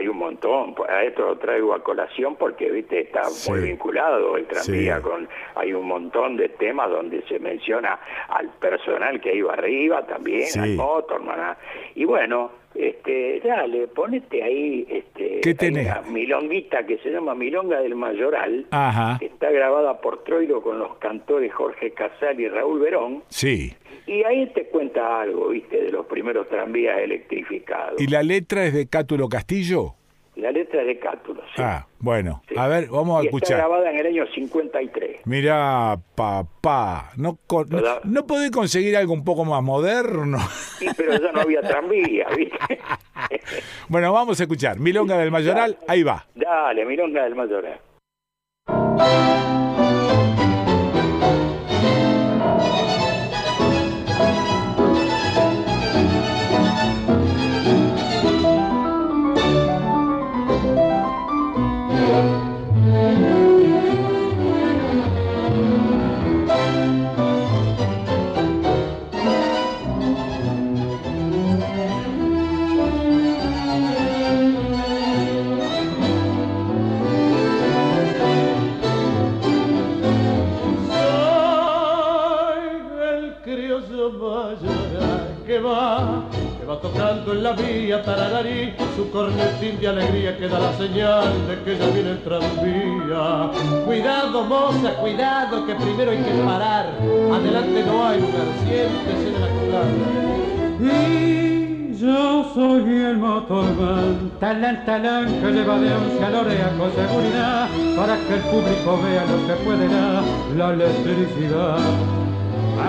hay 0.00 0.08
un 0.08 0.16
montón. 0.18 0.74
Pues, 0.74 0.90
A 0.90 1.04
esto 1.04 1.22
lo 1.22 1.36
traigo 1.38 1.72
a 1.74 1.82
colación 1.82 2.36
porque 2.36 2.70
viste 2.70 3.00
está 3.00 3.22
muy 3.48 3.60
vinculado 3.60 4.36
el 4.36 4.46
tranvía 4.46 4.96
Sí. 4.96 5.02
con 5.02 5.28
hay 5.54 5.72
un 5.72 5.86
montón 5.86 6.36
de 6.36 6.48
temas 6.48 6.90
donde 6.90 7.22
se 7.28 7.38
menciona 7.38 8.00
al 8.28 8.48
personal 8.58 9.20
que 9.20 9.34
iba 9.34 9.52
arriba 9.52 10.04
también, 10.06 10.46
Sí. 10.46 10.58
al 10.58 10.70
motorman. 10.76 11.38
ah. 11.40 11.56
Y 11.94 12.04
bueno, 12.04 12.50
este, 12.74 13.40
dale, 13.44 13.88
ponete 13.88 14.42
ahí 14.42 14.86
este 14.88 15.40
¿Qué 15.40 15.54
tenés? 15.54 15.86
una 15.86 16.02
milonguita 16.02 16.86
que 16.86 16.98
se 16.98 17.10
llama 17.10 17.34
Milonga 17.34 17.80
del 17.80 17.94
Mayoral. 17.96 18.66
Ajá, 18.70 19.16
que 19.18 19.26
está 19.26 19.50
grabada 19.50 20.00
por 20.00 20.24
Troilo 20.24 20.62
con 20.62 20.78
los 20.78 20.96
cantores 20.98 21.52
Jorge 21.52 21.92
Casal 21.92 22.40
y 22.40 22.48
Raúl 22.48 22.80
Verón, 22.80 23.22
sí. 23.28 23.74
y 24.06 24.22
ahí 24.24 24.46
te 24.54 24.66
cuenta 24.66 25.20
algo, 25.20 25.48
viste, 25.48 25.82
de 25.82 25.90
los 25.90 26.06
primeros 26.06 26.48
tranvías 26.48 26.98
electrificados. 27.00 28.00
¿Y 28.00 28.06
la 28.06 28.22
letra 28.22 28.64
es 28.66 28.74
de 28.74 28.88
Cátulo 28.88 29.28
Castillo? 29.28 29.94
La 30.36 30.52
letra 30.52 30.80
es 30.82 30.86
de 30.86 30.98
Cátulo, 30.98 31.42
sí. 31.54 31.60
Ah, 31.62 31.86
bueno, 31.98 32.42
a 32.56 32.66
ver, 32.68 32.86
vamos 32.88 33.18
a 33.18 33.22
y 33.24 33.26
está 33.26 33.36
escuchar. 33.36 33.58
grabada 33.58 33.90
en 33.90 33.98
el 33.98 34.06
año 34.06 34.24
53. 34.32 35.26
Mirá, 35.26 35.98
papá, 36.14 37.10
no, 37.16 37.36
con- 37.46 37.68
no, 37.68 37.80
¿no 38.04 38.26
podés 38.26 38.50
conseguir 38.50 38.96
algo 38.96 39.12
un 39.12 39.24
poco 39.24 39.44
más 39.44 39.62
moderno? 39.62 40.38
Sí, 40.78 40.86
pero 40.96 41.12
ya 41.18 41.32
no 41.32 41.40
había 41.40 41.60
tranvía, 41.62 42.26
¿viste? 42.36 42.78
bueno, 43.88 44.12
vamos 44.12 44.38
a 44.40 44.44
escuchar. 44.44 44.78
Milonga 44.78 45.18
del 45.18 45.30
Mayoral, 45.30 45.76
ahí 45.88 46.02
va. 46.04 46.24
Dale, 46.34 46.84
Milonga 46.86 47.24
del 47.24 47.34
Mayoral. 47.34 47.80
Va, 85.60 86.24
que 86.58 86.66
va 86.66 86.80
tocando 86.80 87.32
en 87.32 87.42
la 87.42 87.52
vía 87.52 88.02
tarararí, 88.02 88.74
su 88.96 89.10
cornetín 89.10 89.78
de 89.80 89.88
alegría 89.88 90.36
que 90.36 90.48
da 90.48 90.58
la 90.58 90.72
señal 90.74 91.32
de 91.46 91.62
que 91.64 91.78
ya 91.78 91.86
viene 91.86 92.10
el 92.10 92.22
tranvía. 92.22 93.50
Cuidado, 93.84 94.44
moza, 94.44 94.94
cuidado, 94.94 95.66
que 95.66 95.74
primero 95.74 96.10
hay 96.10 96.18
que 96.18 96.42
parar. 96.44 96.86
Adelante 97.32 97.84
no 97.86 98.06
hay 98.06 98.20
lugar, 98.20 98.46
siéntese 98.64 99.28
en 99.28 99.40
la 99.40 99.48
colada. 99.58 100.20
Y 100.80 101.96
yo 101.98 102.50
soy 102.54 103.04
el 103.04 103.18
motorman, 103.18 104.30
talán, 104.40 104.84
talán, 104.86 105.26
que 105.26 105.52
lleva 105.52 105.78
de 105.78 105.92
once 105.92 106.24
a 106.24 106.30
Lorea 106.30 106.72
con 106.78 106.90
seguridad, 106.92 107.68
para 107.96 108.16
que 108.16 108.34
el 108.34 108.40
público 108.40 108.98
vea 109.02 109.24
lo 109.26 109.46
que 109.46 109.54
puede 109.64 109.88
dar 109.88 110.22
la 110.56 110.72
electricidad. 110.72 112.29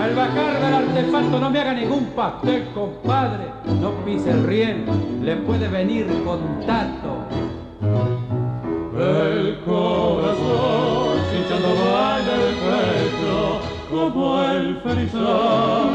Al 0.00 0.14
bajar 0.14 0.60
del 0.60 0.74
artefacto 0.74 1.38
no 1.38 1.50
me 1.50 1.60
haga 1.60 1.74
ningún 1.74 2.06
pastel, 2.16 2.68
compadre, 2.74 3.46
no 3.80 3.90
pise 4.04 4.30
el 4.30 4.44
riel, 4.44 4.84
le 5.22 5.36
puede 5.36 5.68
venir 5.68 6.06
contacto. 6.24 7.26
El 8.98 9.58
corazón 9.64 11.18
hinchando 11.34 11.68
baila 11.68 12.34
el 12.34 12.54
pecho 12.54 13.60
como 13.90 14.42
el 14.42 14.76
ferizón 14.82 15.88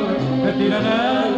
que 0.44 0.52
tira 0.54 0.80
en 0.80 0.86
el 0.86 1.38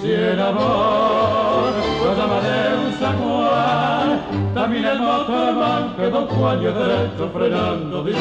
si 0.00 0.12
el 0.12 0.40
amor 0.40 1.72
lo 2.02 2.16
llama 2.16 2.40
de 2.40 2.86
un 2.86 2.92
San 2.98 4.54
también 4.54 4.84
el 4.84 5.00
motorman 5.00 5.96
quedó 5.96 6.28
cuello 6.28 6.72
derecho 6.72 7.30
frenando 7.32 8.04
de 8.04 8.12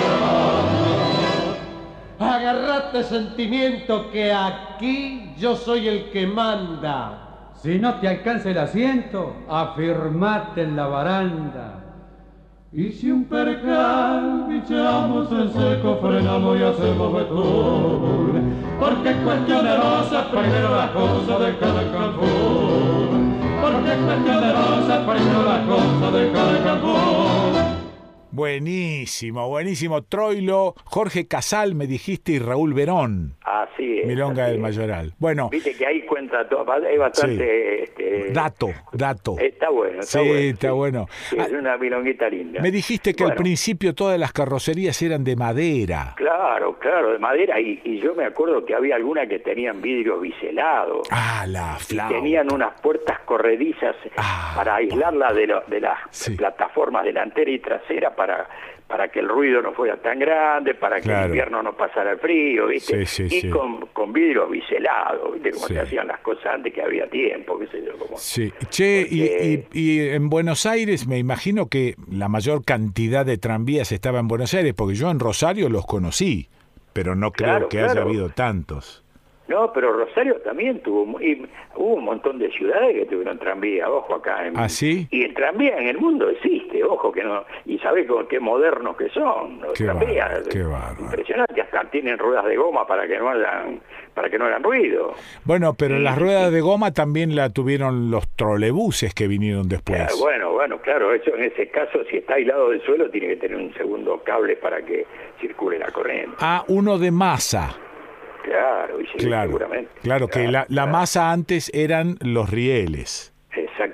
Agarrate 2.19 3.03
sentimiento 3.03 4.11
que 4.11 4.31
aquí 4.31 5.33
yo 5.37 5.55
soy 5.55 5.87
el 5.87 6.11
que 6.11 6.27
manda. 6.27 7.51
Si 7.55 7.79
no 7.79 7.95
te 7.95 8.07
alcanza 8.07 8.51
el 8.51 8.57
asiento, 8.57 9.33
afirmate 9.49 10.63
en 10.63 10.75
la 10.75 10.87
baranda. 10.87 11.79
Y 12.71 12.91
si 12.91 13.11
un 13.11 13.25
percal 13.25 14.45
bichamos 14.47 15.31
en 15.31 15.53
seco, 15.53 15.99
frenamos 16.01 16.59
y 16.59 16.63
hacemos 16.63 17.13
betún. 17.13 18.53
Porque 18.79 19.11
es 19.11 19.17
cuestión 19.17 19.63
de 19.63 19.77
rosa, 19.77 20.29
primero 20.31 20.75
la 20.75 20.91
cosa 20.91 21.39
de 21.39 21.57
cada 21.57 21.91
campún. 21.91 23.39
Porque 23.61 23.91
es 23.91 23.97
cuestión 23.97 24.41
de 24.41 24.53
rosa, 24.53 25.05
primero 25.05 25.43
la 25.45 25.65
cosa 25.65 26.17
de 26.17 26.31
cada. 26.31 26.43
Buenísimo, 28.33 29.47
buenísimo. 29.47 30.01
Troilo, 30.01 30.73
Jorge 30.85 31.27
Casal, 31.27 31.75
me 31.75 31.85
dijiste, 31.85 32.31
y 32.31 32.39
Raúl 32.39 32.73
Verón. 32.73 33.35
Así 33.43 33.99
es. 33.99 34.07
Milonga 34.07 34.45
así 34.45 34.53
del. 34.53 34.61
Mayoral. 34.61 35.13
Bueno, 35.19 35.49
Viste 35.51 35.75
que 35.75 35.85
ahí 35.85 36.01
cuenta 36.07 36.49
todo, 36.49 36.65
es 36.83 36.97
bastante... 36.97 37.83
este, 37.83 37.92
dato, 38.33 38.69
dato. 38.91 39.35
Está 39.39 39.69
bueno, 39.69 39.99
está 40.01 40.19
sí, 40.19 40.27
bueno. 40.27 40.39
está 40.49 40.71
bueno. 40.71 41.07
Es 41.37 41.51
una 41.51 41.77
milonguita 41.77 42.29
linda. 42.29 42.61
Me 42.61 42.71
dijiste 42.71 43.13
que 43.13 43.23
al 43.23 43.35
principio 43.35 43.93
todas 43.95 44.19
las 44.19 44.31
carrocerías 44.33 45.01
eran 45.01 45.23
de 45.23 45.35
madera. 45.35 46.13
Claro, 46.17 46.77
claro, 46.79 47.11
de 47.13 47.19
madera. 47.19 47.59
Y, 47.59 47.81
y 47.83 47.99
yo 47.99 48.13
me 48.15 48.25
acuerdo 48.25 48.65
que 48.65 48.75
había 48.75 48.95
algunas 48.95 49.27
que 49.27 49.39
tenían 49.39 49.81
vidrio 49.81 50.19
biselados. 50.19 51.07
Ah, 51.11 51.45
la 51.47 51.77
y 51.79 51.83
flauta. 51.83 52.15
tenían 52.15 52.51
unas 52.51 52.79
puertas 52.81 53.19
corredizas 53.25 53.95
para 54.55 54.75
aislarla 54.75 55.33
de, 55.33 55.47
lo- 55.47 55.61
de 55.67 55.79
las 55.81 55.99
plataformas 56.37 57.03
delantera 57.05 57.49
y 57.51 57.59
trasera 57.59 58.15
para 58.15 58.47
para 58.87 59.07
que 59.09 59.19
el 59.21 59.27
ruido 59.29 59.61
no 59.61 59.73
fuera 59.73 59.97
tan 59.97 60.19
grande, 60.19 60.75
para 60.75 60.97
que 60.97 61.03
Claro. 61.03 61.21
el 61.23 61.29
invierno 61.29 61.63
no 61.63 61.75
pasara 61.75 62.11
el 62.11 62.19
frío, 62.19 62.67
¿viste? 62.67 63.05
Sí, 63.05 63.27
sí, 63.27 63.37
y 63.37 63.41
sí. 63.41 63.49
Con, 63.49 63.87
con 63.87 64.13
vidrio 64.13 64.47
biselado, 64.47 65.31
¿viste? 65.31 65.51
Como 65.51 65.67
se 65.67 65.79
hacían 65.79 66.07
las 66.07 66.19
cosas 66.19 66.45
antes 66.47 66.73
que 66.73 66.81
había 66.81 67.07
tiempo, 67.09 67.57
qué 67.57 67.67
sé 67.67 67.83
yo. 67.85 67.93
Como... 67.97 68.17
Sí, 68.17 68.51
che, 68.69 69.07
y, 69.09 69.23
y- 69.23 69.67
y 69.71 69.99
en 70.09 70.29
Buenos 70.29 70.65
Aires 70.65 71.07
me 71.07 71.17
imagino 71.17 71.67
que 71.67 71.95
la 72.11 72.27
mayor 72.29 72.63
cantidad 72.63 73.25
de 73.25 73.37
tranvías 73.37 73.91
estaba 73.91 74.19
en 74.19 74.27
Buenos 74.27 74.53
Aires, 74.53 74.73
porque 74.75 74.95
yo 74.95 75.09
en 75.09 75.19
Rosario 75.19 75.69
los 75.69 75.85
conocí, 75.85 76.49
pero 76.93 77.15
no 77.15 77.31
creo 77.31 77.47
Claro, 77.49 77.69
que 77.69 77.79
haya 77.81 78.01
habido 78.01 78.29
tantos. 78.29 79.02
No, 79.53 79.71
pero 79.71 79.93
Rosario 79.93 80.35
también 80.41 80.79
tuvo, 80.81 81.21
y 81.21 81.45
hubo 81.75 81.93
un 81.95 82.05
montón 82.05 82.39
de 82.39 82.49
ciudades 82.51 82.95
que 82.95 83.05
tuvieron 83.05 83.37
tranvía, 83.37 83.87
ojo 83.89 84.15
acá. 84.15 84.47
En, 84.47 84.57
¿Ah, 84.57 84.67
sí? 84.67 85.07
Y 85.11 85.23
el 85.25 85.33
tranvía 85.35 85.77
en 85.77 85.89
el 85.89 85.99
mundo 85.99 86.27
existe, 86.29 86.83
ojo 86.83 87.11
que 87.11 87.23
no, 87.23 87.43
y 87.65 87.77
sabés 87.77 88.07
con 88.07 88.27
qué 88.27 88.39
modernos 88.39 88.97
que 88.97 89.09
son 89.09 89.61
los 89.61 89.73
Qué 89.73 89.83
tranvías. 89.83 90.47
qué. 90.49 90.65
Impresionante, 90.99 91.61
hasta 91.61 91.83
tienen 91.91 92.17
ruedas 92.17 92.45
de 92.45 92.55
goma 92.55 92.87
para 92.87 93.07
que 93.07 93.17
no 93.19 93.29
hagan, 93.29 93.79
para 94.15 94.27
que 94.27 94.39
no 94.39 94.45
hagan 94.45 94.63
ruido. 94.63 95.13
Bueno, 95.43 95.75
pero 95.75 95.99
las 95.99 96.17
ruedas 96.17 96.51
de 96.51 96.61
goma 96.61 96.91
también 96.91 97.35
la 97.35 97.49
tuvieron 97.51 98.09
los 98.09 98.27
trolebuses 98.35 99.13
que 99.13 99.27
vinieron 99.27 99.69
después. 99.69 100.01
Bueno, 100.19 100.53
bueno, 100.53 100.79
claro, 100.81 101.13
eso 101.13 101.35
en 101.35 101.43
ese 101.43 101.69
caso, 101.69 101.99
si 102.09 102.17
está 102.17 102.33
aislado 102.35 102.69
del 102.71 102.81
suelo, 102.83 103.07
tiene 103.11 103.27
que 103.27 103.35
tener 103.35 103.57
un 103.57 103.71
segundo 103.75 104.19
cable 104.23 104.55
para 104.55 104.83
que 104.83 105.05
circule 105.39 105.77
la 105.77 105.91
corriente. 105.91 106.37
Ah, 106.39 106.63
uno 106.67 106.97
de 106.97 107.11
masa. 107.11 107.75
Claro, 108.43 108.99
y 109.01 109.05
sí, 109.07 109.17
Claro, 109.17 109.47
seguramente. 109.51 109.91
claro 110.01 110.27
que 110.27 110.47
la, 110.47 110.65
la 110.69 110.85
masa 110.85 111.31
antes 111.31 111.71
eran 111.73 112.17
los 112.21 112.49
rieles. 112.49 113.33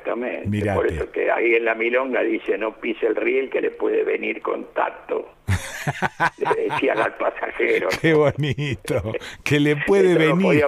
Exactamente. 0.10 0.50
Mirate. 0.50 0.76
Por 0.78 0.88
eso 0.92 1.12
que 1.12 1.32
ahí 1.32 1.56
en 1.56 1.66
la 1.66 1.76
milonga 1.76 2.22
dice 2.22 2.58
no 2.58 2.76
pise 2.80 3.08
el 3.08 3.16
riel 3.16 3.50
que 3.50 3.62
le 3.62 3.72
puede 3.72 4.04
venir 4.04 4.42
contacto. 4.42 5.34
le 6.38 6.70
decían 6.70 7.00
al 7.00 7.16
pasajero. 7.16 7.88
Qué 8.02 8.14
bonito. 8.14 9.14
Que 9.44 9.60
le 9.60 9.76
puede 9.88 10.12
Eso 10.12 10.20
no 10.20 10.36
venir. 10.36 10.64
podía 10.66 10.68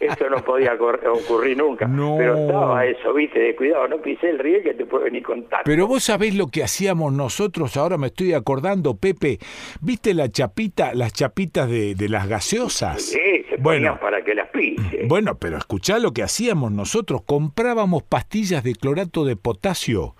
eso 0.00 0.30
no 0.30 0.44
podía 0.44 0.72
ocurrir 0.74 1.56
nunca. 1.56 1.86
No. 1.86 2.16
Pero 2.18 2.36
estaba 2.36 2.84
eso, 2.86 3.14
viste, 3.14 3.38
de 3.38 3.56
cuidado, 3.56 3.88
no 3.88 4.02
pise 4.02 4.28
el 4.28 4.38
riel 4.38 4.62
que 4.62 4.74
te 4.74 4.84
puede 4.84 5.04
venir 5.04 5.22
contacto. 5.22 5.62
Pero 5.64 5.86
vos 5.86 6.04
sabés 6.04 6.34
lo 6.34 6.48
que 6.48 6.62
hacíamos 6.62 7.12
nosotros, 7.12 7.76
ahora 7.76 7.96
me 7.96 8.08
estoy 8.08 8.34
acordando, 8.34 8.96
Pepe. 8.96 9.38
¿Viste 9.80 10.12
la 10.12 10.28
chapita, 10.30 10.94
las 10.94 11.12
chapitas 11.12 11.70
de, 11.70 11.94
de 11.94 12.08
las 12.08 12.28
gaseosas? 12.28 13.00
Sí, 13.02 13.18
se 13.48 13.56
Bueno. 13.56 13.92
ponían 13.96 14.00
para 14.00 14.22
que 14.24 14.34
las 14.34 14.48
pise. 14.50 15.04
Bueno, 15.06 15.38
pero 15.38 15.56
escuchá 15.56 15.98
lo 15.98 16.12
que 16.12 16.22
hacíamos 16.22 16.70
nosotros. 16.72 17.22
Comprábamos 17.24 18.02
pastillas 18.02 18.61
de 18.62 18.74
clorato 18.74 19.24
de 19.24 19.36
potasio. 19.36 20.14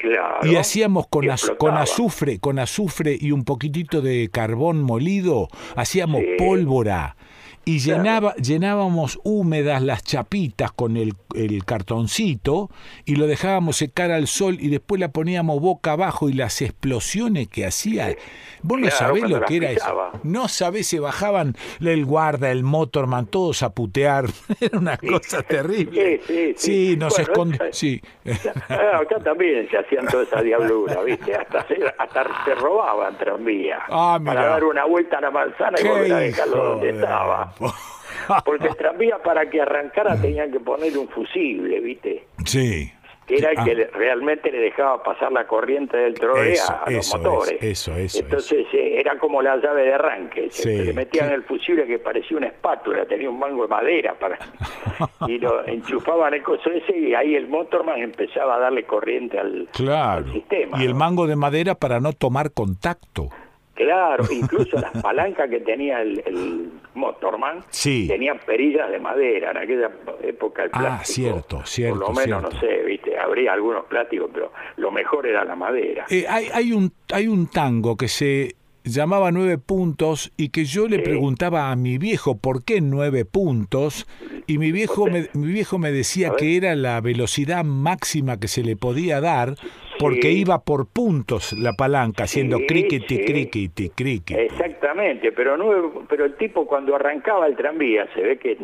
Claro. 0.00 0.46
Y 0.46 0.54
hacíamos 0.56 1.06
con, 1.08 1.28
az- 1.28 1.52
con 1.58 1.74
azufre, 1.76 2.38
con 2.38 2.58
azufre 2.60 3.16
y 3.20 3.32
un 3.32 3.42
poquitito 3.44 4.00
de 4.00 4.28
carbón 4.32 4.82
molido, 4.82 5.48
hacíamos 5.74 6.22
pólvora. 6.38 7.16
Y 7.68 7.80
llenaba, 7.80 8.34
llenábamos 8.36 9.20
húmedas 9.24 9.82
las 9.82 10.02
chapitas 10.02 10.72
con 10.72 10.96
el, 10.96 11.12
el 11.34 11.64
cartoncito 11.66 12.70
y 13.04 13.16
lo 13.16 13.26
dejábamos 13.26 13.76
secar 13.76 14.10
al 14.10 14.26
sol 14.26 14.56
y 14.58 14.68
después 14.68 14.98
la 15.00 15.08
poníamos 15.12 15.60
boca 15.60 15.92
abajo 15.92 16.28
y 16.30 16.32
las 16.32 16.62
explosiones 16.62 17.48
que 17.48 17.66
hacía. 17.66 18.16
Vos 18.62 18.78
no 18.80 18.88
Claro, 18.88 18.96
sabés 18.96 19.22
lo 19.28 19.40
que 19.42 19.56
era 19.58 19.70
eso. 19.70 20.10
No 20.22 20.48
sabés, 20.48 20.86
se 20.86 20.98
bajaban 20.98 21.54
el 21.80 22.04
guarda, 22.06 22.50
el 22.50 22.62
motorman, 22.64 23.26
todos 23.26 23.62
a 23.62 23.70
putear. 23.74 24.24
Era 24.60 24.78
una 24.78 24.96
cosa 24.96 25.42
terrible. 25.42 26.20
Sí, 26.26 26.26
sí, 26.26 26.54
Sí, 26.56 26.96
nos 26.96 27.12
Bueno, 27.16 27.30
esconde. 27.30 27.56
esa- 27.56 27.72
Sí. 27.72 28.00
Ah, 28.68 29.00
acá 29.02 29.18
también 29.22 29.68
se 29.70 29.78
hacían 29.78 30.06
toda 30.06 30.22
esa 30.24 30.42
diablura, 30.42 31.02
¿viste? 31.02 31.34
Hasta 31.34 31.66
se, 31.68 31.76
hasta 31.98 32.44
se 32.44 32.54
robaban 32.54 33.16
tranvía. 33.18 33.78
Ah, 33.88 34.18
para 34.24 34.46
dar 34.46 34.64
una 34.64 34.84
vuelta 34.86 35.18
a 35.18 35.20
la 35.20 35.30
manzana 35.30 35.78
y 35.80 35.86
volver 35.86 36.12
a 36.12 36.18
dejarlo 36.18 36.64
donde 36.64 36.92
de 36.92 36.98
estaba. 36.98 37.54
Porque 38.44 38.68
el 38.68 38.76
tranvía 38.76 39.18
para 39.22 39.48
que 39.48 39.60
arrancara 39.60 40.20
tenían 40.20 40.50
que 40.52 40.60
poner 40.60 40.96
un 40.98 41.08
fusible, 41.08 41.80
¿viste? 41.80 42.26
Sí. 42.44 42.92
Que 43.26 43.36
era 43.36 43.50
el 43.50 43.58
Ah. 43.58 43.64
que 43.64 43.74
realmente 43.92 44.50
le 44.50 44.58
dejaba 44.58 45.02
pasar 45.02 45.30
la 45.32 45.46
corriente 45.46 45.98
del 45.98 46.14
trole 46.14 46.52
Eso, 46.52 46.72
a, 46.72 46.90
los 46.90 47.06
eso, 47.06 47.18
motores. 47.18 47.62
eso, 47.62 47.94
eso, 47.94 48.18
Entonces 48.20 48.66
eh, 48.72 48.98
era 48.98 49.18
como 49.18 49.42
la 49.42 49.56
llave 49.58 49.82
de 49.82 49.92
arranque. 49.92 50.48
Se, 50.50 50.62
Sí. 50.62 50.76
se 50.78 50.84
le 50.84 50.92
metían 50.94 51.30
el 51.32 51.42
fusible 51.44 51.86
que 51.86 51.98
parecía 51.98 52.38
una 52.38 52.46
espátula, 52.46 53.04
tenía 53.04 53.28
un 53.28 53.38
mango 53.38 53.62
de 53.64 53.68
madera 53.68 54.14
para 54.18 54.38
y 55.28 55.38
lo 55.38 55.66
enchufaban 55.66 56.32
el 56.32 56.42
coso 56.42 56.70
ese 56.70 56.96
y 56.98 57.14
ahí 57.14 57.34
el 57.34 57.48
motorman 57.48 57.98
empezaba 58.00 58.56
a 58.56 58.58
darle 58.60 58.84
corriente 58.84 59.38
al, 59.38 59.68
Claro. 59.72 60.24
al 60.26 60.32
sistema. 60.32 60.82
Y 60.82 60.86
el 60.86 60.94
mango 60.94 61.26
de 61.26 61.36
madera 61.36 61.74
para 61.74 62.00
no 62.00 62.14
tomar 62.14 62.52
contacto. 62.52 63.28
Claro, 63.78 64.24
incluso 64.30 64.76
las 64.80 64.90
palancas 65.02 65.48
que 65.48 65.60
tenía 65.60 66.02
el, 66.02 66.20
el 66.26 66.70
motorman 66.94 67.64
Sí. 67.70 68.06
tenían 68.08 68.38
perillas 68.44 68.90
de 68.90 68.98
madera. 68.98 69.52
En 69.52 69.56
aquella 69.58 69.90
época 70.22 70.64
el 70.64 70.70
Ah, 70.72 70.78
plástico, 70.80 71.28
cierto, 71.28 71.62
cierto, 71.64 72.00
por 72.00 72.08
lo 72.08 72.14
menos, 72.14 72.40
cierto. 72.40 72.54
no 72.54 72.60
sé, 72.60 72.82
viste, 72.84 73.16
habría 73.16 73.52
algunos 73.52 73.84
plásticos, 73.84 74.30
pero 74.34 74.52
lo 74.78 74.90
mejor 74.90 75.26
era 75.28 75.44
la 75.44 75.54
madera. 75.54 76.06
Eh, 76.10 76.26
hay, 76.28 76.48
hay, 76.52 76.72
un, 76.72 76.92
hay 77.12 77.28
un 77.28 77.46
tango 77.48 77.96
que 77.96 78.08
se 78.08 78.56
llamaba 78.84 79.30
Nueve 79.30 79.58
Puntos 79.58 80.32
y 80.36 80.48
que 80.48 80.64
yo 80.64 80.88
le 80.88 80.98
preguntaba 80.98 81.70
a 81.70 81.76
mi 81.76 81.98
viejo 81.98 82.38
por 82.38 82.64
qué 82.64 82.80
nueve 82.80 83.24
puntos 83.26 84.06
y 84.46 84.56
mi 84.56 84.72
viejo 84.72 85.06
me, 85.06 85.28
mi 85.34 85.48
viejo 85.52 85.78
me 85.78 85.92
decía 85.92 86.32
que 86.38 86.56
era 86.56 86.74
la 86.74 86.98
velocidad 87.02 87.64
máxima 87.64 88.40
que 88.40 88.48
se 88.48 88.62
le 88.62 88.76
podía 88.76 89.20
dar 89.20 89.56
porque 89.98 90.28
Sí. 90.28 90.40
iba 90.40 90.58
por 90.60 90.86
puntos 90.86 91.52
la 91.52 91.72
palanca 91.72 92.24
haciendo 92.24 92.58
Sí, 92.58 92.66
criquiti, 92.66 93.16
sí. 93.16 93.24
criquiti, 93.24 93.90
criquiti. 93.90 94.34
Exactamente, 94.34 95.32
pero 95.32 95.56
no, 95.56 96.04
pero 96.08 96.24
el 96.24 96.36
tipo 96.36 96.66
cuando 96.66 96.94
arrancaba 96.96 97.46
el 97.46 97.56
tranvía 97.56 98.06
se 98.14 98.22
ve 98.22 98.38
que 98.38 98.56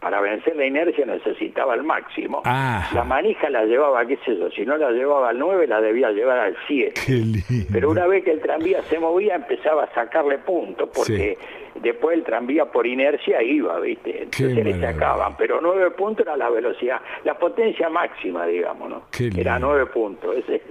para 0.00 0.20
vencer 0.20 0.56
la 0.56 0.66
inercia 0.66 1.06
necesitaba 1.06 1.74
el 1.74 1.82
máximo. 1.84 2.42
Ah. 2.44 2.88
La 2.94 3.04
manija 3.04 3.48
la 3.50 3.64
llevaba, 3.64 4.04
qué 4.06 4.16
sé 4.24 4.36
yo, 4.36 4.50
si 4.50 4.64
no 4.66 4.76
la 4.76 4.90
llevaba 4.90 5.30
al 5.30 5.38
9 5.38 5.66
la 5.66 5.80
debía 5.80 6.10
llevar 6.10 6.38
al 6.38 6.56
7. 6.66 7.00
Qué 7.06 7.12
lindo. 7.12 7.42
Pero 7.72 7.90
una 7.90 8.06
vez 8.06 8.24
que 8.24 8.32
el 8.32 8.40
tranvía 8.40 8.82
se 8.82 8.98
movía 8.98 9.36
empezaba 9.36 9.84
a 9.84 9.94
sacarle 9.94 10.38
puntos 10.38 10.88
porque 10.94 11.38
después 11.80 12.16
el 12.18 12.24
tranvía 12.24 12.66
por 12.66 12.86
inercia 12.86 13.42
iba, 13.42 13.78
¿viste? 13.80 14.24
Entonces 14.24 14.64
le 14.64 14.80
sacaban, 14.80 15.36
pero 15.36 15.60
9 15.60 15.92
puntos 15.92 16.26
era 16.26 16.36
la 16.36 16.50
velocidad, 16.50 17.00
la 17.24 17.38
potencia 17.38 17.88
máxima, 17.88 18.46
digamos, 18.46 18.88
¿no? 18.90 19.02
Qué 19.10 19.26
Era 19.36 19.54
lindo. 19.54 19.68
9 19.74 19.86
puntos, 19.86 20.36
ese 20.36 20.62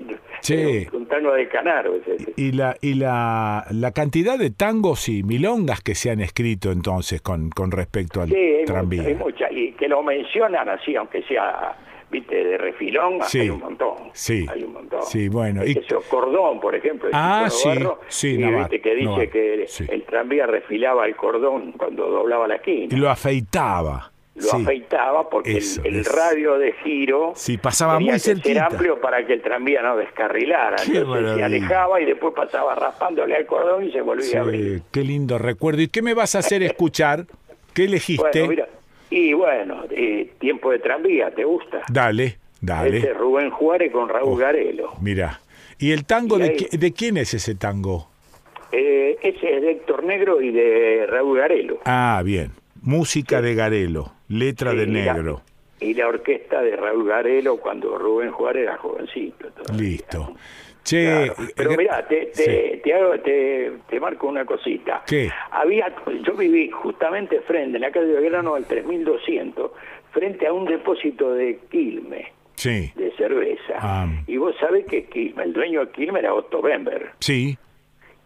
Che. 0.42 0.88
un, 0.92 1.02
un 1.02 1.08
tango 1.08 1.34
de 1.34 1.48
Canaro 1.48 1.96
ese. 1.96 2.34
Y 2.36 2.52
la, 2.54 2.76
y 2.82 2.96
la, 2.96 3.66
la 3.72 3.92
cantidad 3.92 4.38
de 4.40 4.50
tangos 4.52 5.08
y 5.10 5.24
milongas 5.24 5.82
que 5.82 5.94
se 5.96 6.10
han 6.10 6.20
escrito 6.20 6.72
entonces 6.72 7.22
con, 7.22 7.50
con 7.50 7.72
respecto 7.72 8.22
al 8.22 8.30
Sí, 8.30 8.36
hay 8.36 8.66
tranvía. 8.66 9.04
mucha, 9.04 9.10
hay 9.10 9.16
mucha, 9.16 9.52
y 9.52 9.72
que 9.74 9.88
lo 9.88 10.02
mencionan 10.04 10.68
así, 10.70 10.96
aunque 10.96 11.22
sea, 11.24 11.76
viste, 12.12 12.44
de 12.44 12.58
refilón, 12.58 13.20
Sí. 13.24 13.40
hay 13.40 13.50
un 13.50 13.60
montón. 13.60 13.96
Sí. 14.14 14.46
Hay 14.50 14.64
un 14.64 14.74
montón. 14.74 15.02
Sí, 15.04 15.30
bueno. 15.30 15.66
Y, 15.66 15.74
ser 15.74 15.98
Cordón, 16.10 16.60
por 16.60 16.76
ejemplo. 16.76 17.10
Ah, 17.14 17.48
sí, 17.50 17.68
Navarro, 17.70 18.00
sí, 18.10 18.34
y 18.34 18.38
Navarro, 18.38 18.58
viste 18.60 18.82
que 18.82 18.96
dice 18.96 19.30
que 19.30 19.66
sí. 19.68 19.86
el 19.90 20.04
tranvía 20.04 20.46
refilaba 20.46 21.06
el 21.08 21.16
cordón 21.16 21.72
cuando 21.74 22.08
doblaba 22.10 22.48
la 22.48 22.56
esquina. 22.56 22.94
y 22.94 23.00
lo 23.00 23.10
afeitaba. 23.10 24.12
Lo 24.34 24.44
sí. 24.44 24.62
afeitaba 24.62 25.30
porque 25.30 25.52
el- 25.52 25.58
Eso, 25.58 25.82
el, 25.84 25.96
eso. 26.00 26.16
radio 26.16 26.58
de 26.58 26.72
giro 26.84 27.34
Sí, 27.36 27.58
pasaba 27.58 27.94
tenía 27.98 28.12
muy 28.12 28.16
que 28.16 28.20
ser 28.20 28.36
cerquita. 28.38 28.66
amplio 28.68 29.02
para 29.02 29.26
que 29.26 29.34
el 29.34 29.42
tranvía 29.42 29.82
no 29.82 29.98
descarrilara. 29.98 30.78
Entonces 30.88 31.36
se 31.36 31.44
alejaba 31.44 32.00
y 32.02 32.06
después 32.06 32.34
pasaba 32.34 32.74
raspándole 32.76 33.36
al 33.36 33.46
cordón 33.46 33.84
y 33.86 33.92
se 33.92 34.02
volvía 34.02 34.40
a 34.40 34.42
abrir. 34.44 34.82
qué 34.92 35.02
lindo 35.04 35.38
recuerdo. 35.38 35.82
¿Y 35.82 35.90
qué 35.90 36.02
me 36.02 36.14
vas 36.14 36.36
a 36.36 36.40
hacer 36.40 36.64
escuchar? 36.64 37.26
¿Qué 37.74 37.86
elegiste? 37.86 38.40
Bueno, 38.46 38.48
mira, 38.50 38.68
y 39.12 39.34
bueno, 39.34 39.84
eh, 39.92 40.32
tiempo 40.40 40.72
de 40.72 40.80
tranvía, 40.80 41.30
¿te 41.30 41.44
gusta? 41.44 41.82
Dale, 41.92 42.38
dale. 42.62 42.98
Ese 42.98 43.12
es 43.12 43.18
Rubén 43.18 43.52
Juárez 43.52 43.92
con 43.92 44.10
Raúl 44.10 44.40
Garelo. 44.40 44.94
Mira. 45.02 45.40
¿Y 45.78 45.92
el 45.92 46.06
tango 46.06 46.38
Y 46.38 46.42
de, 46.42 46.50
ahí- 46.50 46.68
de 46.78 46.94
quién 46.94 47.18
es 47.18 47.34
ese 47.36 47.54
tango? 47.56 48.08
Eh, 48.72 49.18
ese 49.22 49.56
es 49.58 49.62
de 49.62 49.72
Héctor 49.72 50.04
Negro 50.06 50.42
y 50.42 50.52
de 50.52 51.06
Raúl 51.10 51.38
Garelo. 51.40 51.80
Ah, 51.86 52.22
bien. 52.26 52.52
Música 52.82 53.42
de 53.42 53.54
Garelo, 53.54 54.14
letra 54.30 54.72
Sí, 54.72 54.78
de 54.78 54.84
y 54.84 54.88
la- 54.88 55.14
negro. 55.14 55.42
y 55.80 55.94
la 55.94 56.08
orquesta 56.08 56.62
de 56.62 56.76
Raúl 56.78 57.08
Garelo 57.08 57.58
cuando 57.58 57.98
Rubén 57.98 58.32
Juárez 58.32 58.64
era 58.64 58.78
jovencito. 58.78 59.48
Listo. 59.78 60.36
Che, 60.84 61.04
Claro, 61.06 61.36
Pero 61.56 61.72
eh, 61.72 61.78
mira, 61.78 62.08
te, 62.08 62.26
te, 62.36 62.82
te, 62.84 62.94
hago- 62.94 63.20
te, 63.22 63.72
te 63.90 64.00
marco 64.00 64.28
una 64.28 64.46
cosita. 64.46 65.04
¿Qué? 65.08 65.30
Había, 65.52 65.94
yo 66.24 66.34
viví 66.34 66.70
justamente 66.72 67.40
frente, 67.42 67.78
en 67.78 67.82
la 67.82 67.92
calle 67.92 68.14
Belgrano 68.14 68.56
del 68.56 68.66
3200, 68.66 69.72
frente 70.12 70.48
a 70.48 70.54
un 70.54 70.66
depósito 70.66 71.34
de 71.34 71.60
Quilme, 71.70 72.32
Sí, 72.56 72.92
de 72.96 73.12
cerveza. 73.16 73.74
Ah. 73.80 74.08
Y 74.28 74.38
vos 74.38 74.56
sabés 74.60 74.86
que 74.86 75.06
Quilme, 75.06 75.44
el 75.44 75.54
dueño 75.54 75.86
de 75.86 75.92
Quilme 75.92 76.20
era 76.20 76.34
Otto 76.34 76.62
Bember, 76.62 77.12
sí. 77.20 77.58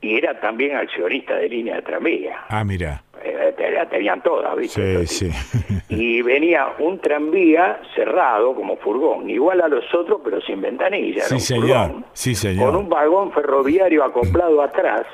Y 0.06 0.16
era 0.17 0.40
también 0.40 0.75
accionista 0.75 1.35
de 1.35 1.50
línea 1.50 1.75
de 1.77 1.82
tranvía. 1.82 2.45
Ah, 2.50 2.64
mira. 2.64 3.01
Eh, 3.24 3.53
la 3.74 3.90
tenían 3.90 4.22
todas, 4.22 4.56
¿viste? 4.56 5.08
Sí, 5.08 5.32
sí. 5.32 5.84
Y 5.90 6.22
venía 6.22 6.67
un 6.80 7.00
tranvía 7.00 7.80
cerrado 7.95 8.53
como 8.53 8.77
furgón, 8.77 9.30
igual 9.30 9.61
a 9.61 9.67
los 9.67 9.84
otros, 9.95 10.22
pero 10.24 10.40
sin 10.42 10.61
ventanilla. 10.61 11.24
Sí, 11.24 11.40
señor. 11.40 11.88
furgón, 11.88 12.06
Sí, 12.14 12.32
Con 12.32 12.35
señor. 12.35 12.75
un 12.75 12.88
vagón 12.90 13.32
ferroviario 13.32 14.03
acoplado 14.03 14.61
atrás. 14.61 15.06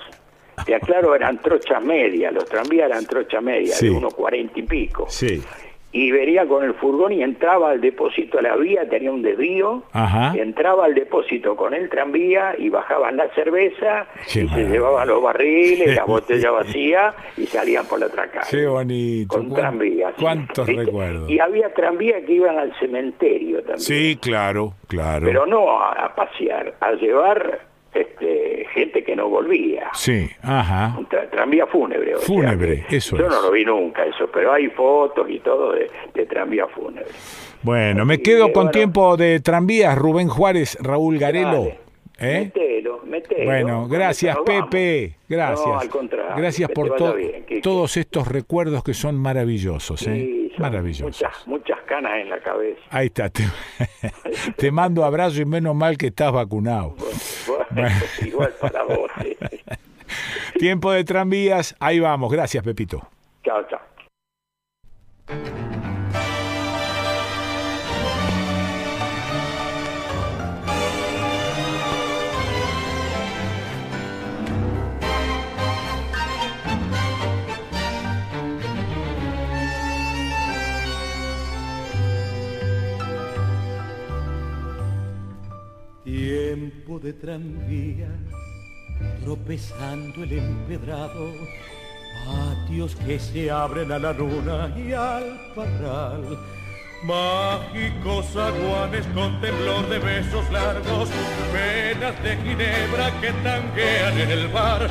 Te 0.66 0.76
aclaro, 0.76 1.16
eran 1.16 1.40
trochas 1.40 1.82
medias, 1.84 2.34
los 2.34 2.46
tranvías 2.46 2.88
eran 2.90 3.06
trochas 3.06 3.42
medias, 3.42 3.78
Sí. 3.78 3.86
de 3.88 3.92
unos 3.96 4.14
cuarenta 4.14 4.60
y 4.60 4.64
pico. 4.64 5.06
Sí. 5.10 5.42
Y 5.94 6.12
venía 6.12 6.46
con 6.48 6.64
el 6.64 6.74
furgón 6.76 7.12
y 7.12 7.22
entraba 7.22 7.72
al 7.72 7.82
depósito 7.82 8.40
a 8.40 8.42
la 8.42 8.56
vía, 8.56 8.88
tenía 8.88 9.12
un 9.12 9.22
desvío, 9.22 9.84
Ajá. 9.92 10.34
entraba 10.38 10.86
al 10.86 10.96
depósito 10.96 11.56
con 11.58 11.74
el 11.74 11.90
tranvía 11.90 12.56
y 12.58 12.70
bajaban 12.70 13.18
la 13.18 13.28
cerveza 13.36 14.08
Qué 14.32 14.44
y 14.44 14.48
se 14.50 14.70
llevaban 14.70 15.08
los 15.08 15.22
barriles, 15.22 15.96
la 15.96 16.06
botella 16.06 16.52
vacía 16.52 17.14
y 17.36 17.46
salían 17.46 17.86
por 17.88 18.00
la 18.00 18.06
otra 18.06 18.28
calle. 18.32 18.48
Qué 18.50 18.66
bonito. 18.68 19.36
Con 19.38 19.50
sí. 20.16 20.22
¿Cuántos 20.22 20.68
recuerdos? 20.68 21.30
Y 21.30 21.40
había 21.40 21.74
tranvías 21.74 22.24
que 22.26 22.34
iban 22.34 22.58
al 22.58 22.74
cementerio 22.80 23.58
también. 23.60 23.80
Sí, 23.80 24.18
claro, 24.22 24.74
claro. 24.88 25.26
Pero 25.26 25.46
no 25.46 25.78
a, 25.82 25.92
a 25.92 26.16
pasear, 26.16 26.74
a 26.80 26.94
llevar 26.94 27.71
este, 27.94 28.66
gente 28.74 29.04
que 29.04 29.16
no 29.16 29.28
volvía. 29.30 29.90
Sí, 29.94 30.30
ajá. 30.42 30.96
Un 30.98 31.08
tra- 31.10 31.30
tranvía 31.30 31.66
fúnebre. 31.68 32.16
o 32.16 32.20
sea 32.20 32.28
Fúnebre, 32.28 32.86
eso 32.90 33.18
Yo 33.18 33.26
es. 33.26 33.30
no 33.32 33.42
lo 33.42 33.52
vi 33.52 33.66
nunca 33.66 34.06
eso, 34.06 34.30
pero 34.34 34.54
hay 34.54 34.68
fotos 34.70 35.30
y 35.30 35.40
todo 35.40 35.74
de, 35.74 35.90
de 36.14 36.26
tranvía 36.26 36.68
fúnebre. 36.68 37.10
Bueno, 37.64 38.06
me 38.06 38.20
quedo 38.22 38.48
que, 38.48 38.54
con 38.54 38.64
bueno. 38.66 38.72
tiempo 38.72 39.18
de 39.18 39.40
tranvías, 39.40 39.98
Rubén 39.98 40.28
Juárez, 40.30 40.78
Raúl 40.82 41.18
Garelo. 41.20 41.68
¿Eh? 42.22 42.46
Metelo, 42.46 43.00
metelo. 43.04 43.46
Bueno, 43.46 43.88
gracias. 43.88 44.38
Pepe, 44.46 45.16
gracias. 45.28 45.68
No, 45.68 45.80
al 45.80 45.90
contrario, 45.90 46.36
gracias 46.38 46.70
por 46.70 46.86
te 46.86 46.92
vaya 46.92 47.06
to- 47.06 47.16
bien, 47.16 47.46
que- 47.46 47.62
todos 47.62 47.98
estos 47.98 48.28
recuerdos 48.28 48.84
que 48.84 48.94
son 48.94 49.18
maravillosos, 49.18 50.02
¿eh? 50.08 50.16
Sí, 50.16 50.52
son 50.56 50.62
maravillosos. 50.62 51.06
Muchas, 51.06 51.48
muchas 51.48 51.80
canas 51.88 52.14
en 52.22 52.30
la 52.30 52.40
cabeza. 52.40 52.80
Ahí 52.92 53.08
está, 53.08 53.30
te, 53.30 53.44
te 54.58 54.72
mando 54.72 55.04
abrazo 55.04 55.42
y 55.42 55.46
menos 55.46 55.76
mal 55.76 55.98
que 55.98 56.08
estás 56.08 56.32
vacunado. 56.32 56.96
Bueno, 57.48 57.90
igual 58.26 58.54
para 58.62 58.84
vos. 58.84 59.10
Tiempo 60.60 60.92
de 60.92 61.04
tranvías, 61.04 61.76
ahí 61.80 62.00
vamos, 62.00 62.32
gracias 62.32 62.64
Pepito. 62.64 63.02
Chao, 63.44 63.66
chao. 63.68 63.80
Tiempo 86.54 87.00
de 87.00 87.14
tranvía, 87.14 88.10
tropezando 89.24 90.22
el 90.22 90.34
empedrado, 90.34 91.32
patios 92.26 92.94
que 92.94 93.18
se 93.20 93.50
abren 93.50 93.90
a 93.90 93.98
la 93.98 94.12
luna 94.12 94.70
y 94.78 94.92
al 94.92 95.40
parral. 95.56 96.38
Mágicos 97.06 98.36
aguanes 98.36 99.08
con 99.14 99.40
temblor 99.40 99.88
de 99.88 100.00
besos 100.00 100.52
largos, 100.52 101.08
penas 101.54 102.22
de 102.22 102.36
ginebra 102.36 103.22
que 103.22 103.32
tanguean 103.48 104.20
en 104.20 104.32
el 104.32 104.48
bar. 104.50 104.90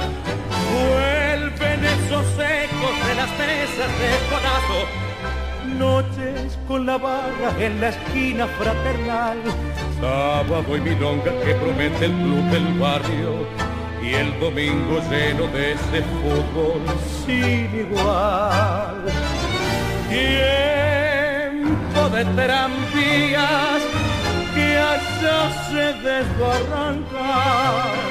Vuelven 0.72 1.84
esos 1.84 2.26
ecos 2.38 2.96
de 3.06 3.14
las 3.16 3.30
mesas 3.38 3.90
de 4.00 4.10
conazo, 4.30 5.09
Noches 5.80 6.58
con 6.68 6.84
la 6.84 6.98
barra 6.98 7.50
en 7.58 7.80
la 7.80 7.88
esquina 7.88 8.46
fraternal. 8.46 9.38
Sábado 9.98 10.76
y 10.76 10.80
milonga 10.80 11.32
que 11.42 11.54
promete 11.54 12.04
el 12.04 12.12
club 12.12 12.44
del 12.50 12.78
barrio. 12.78 13.46
Y 14.02 14.12
el 14.12 14.38
domingo 14.38 15.00
lleno 15.10 15.46
de 15.46 15.72
ese 15.72 16.02
fútbol 16.02 16.82
sin 17.24 17.74
igual. 17.86 19.06
Tiempo 20.10 22.10
de 22.14 22.26
tranvías 22.26 23.80
que 24.54 24.76
allá 24.76 25.50
se 25.70 25.94
desbarrancaron 26.06 28.10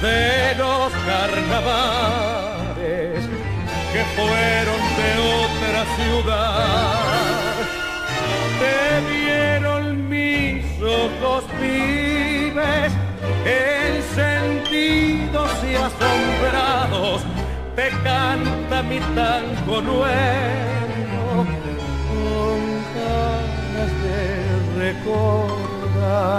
de 0.00 0.54
los 0.56 0.92
carnavales 1.08 3.28
que 3.92 4.02
fueron 4.16 4.80
de 5.00 5.10
otra 5.44 5.80
ciudad. 5.96 7.54
Te 8.60 8.78
vieron 9.10 9.82
mis 10.08 10.64
ojos 10.82 11.42
pibes, 11.60 12.90
encendidos 13.46 15.50
y 15.64 15.66
asombrados, 15.74 17.18
te 17.76 17.88
canta 18.02 18.76
mi 18.82 18.98
tango 19.14 19.80
nuevo, 19.80 21.46
con 22.08 22.58
ganas 22.94 23.92
de 24.04 24.20
recordar. 24.76 26.38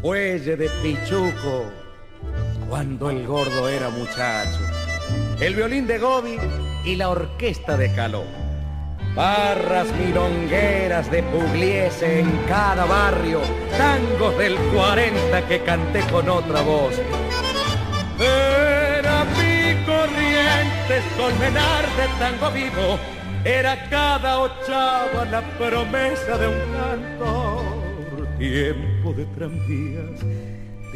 Fuelle 0.00 0.54
de 0.56 0.68
Pichuco, 0.80 1.56
cuando 2.68 3.10
el 3.10 3.26
gordo 3.26 3.68
era 3.68 3.88
muchacho. 3.88 4.60
El 5.40 5.54
violín 5.54 5.86
de 5.86 5.98
Gobi 5.98 6.36
y 6.84 6.96
la 6.96 7.08
orquesta 7.08 7.76
de 7.76 7.92
Caló. 7.94 8.24
Barras 9.14 9.88
milongueras 9.98 11.10
de 11.10 11.22
Pugliese 11.22 12.20
en 12.20 12.30
cada 12.46 12.84
barrio. 12.84 13.40
Tangos 13.76 14.36
del 14.38 14.56
40 14.74 15.48
que 15.48 15.60
canté 15.60 16.00
con 16.10 16.28
otra 16.28 16.60
voz. 16.62 16.94
Era 18.20 19.24
mi 19.24 19.84
corrientes 19.84 21.04
colmenar 21.16 21.84
de 21.96 22.08
tango 22.18 22.50
vivo. 22.52 22.98
Era 23.44 23.88
cada 23.88 24.40
ochava 24.40 25.24
la 25.30 25.40
promesa 25.58 26.36
de 26.36 26.48
un 26.48 26.72
cantor. 26.76 28.38
Tiempo 28.38 29.12
de 29.14 29.24
tranvías 29.26 30.47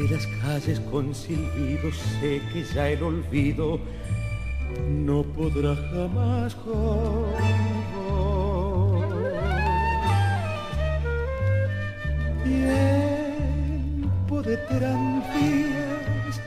de 0.02 0.08
las 0.08 0.26
calles 0.26 0.80
con 0.90 1.14
silbidos 1.14 1.94
sé 2.20 2.40
que 2.52 2.64
ya 2.74 2.88
el 2.88 3.02
olvido 3.02 3.78
no 4.88 5.22
podrá 5.22 5.76
jamás 5.76 6.54
con 6.56 7.30
vos. 7.94 9.04
Tiempo 12.44 14.42
de 14.42 14.56
tranvías 14.56 16.40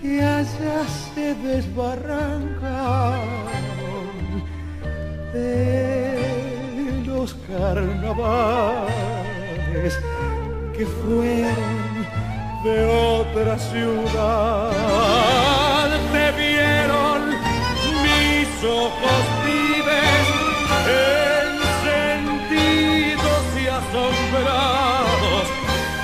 que 0.00 0.22
allá 0.22 0.84
se 1.14 1.34
desbarrancaron 1.34 3.22
de 5.32 6.18
los 7.06 7.34
carnavales 7.34 8.88
que 10.76 10.84
fueron 10.86 11.91
de 12.62 12.84
otra 12.84 13.58
ciudad. 13.58 14.70
Te 16.12 16.32
vieron 16.32 17.30
mis 18.04 18.48
ojos 18.64 19.24
vives, 19.44 20.26
encendidos 21.98 23.44
y 23.60 23.66
asombrados. 23.66 25.44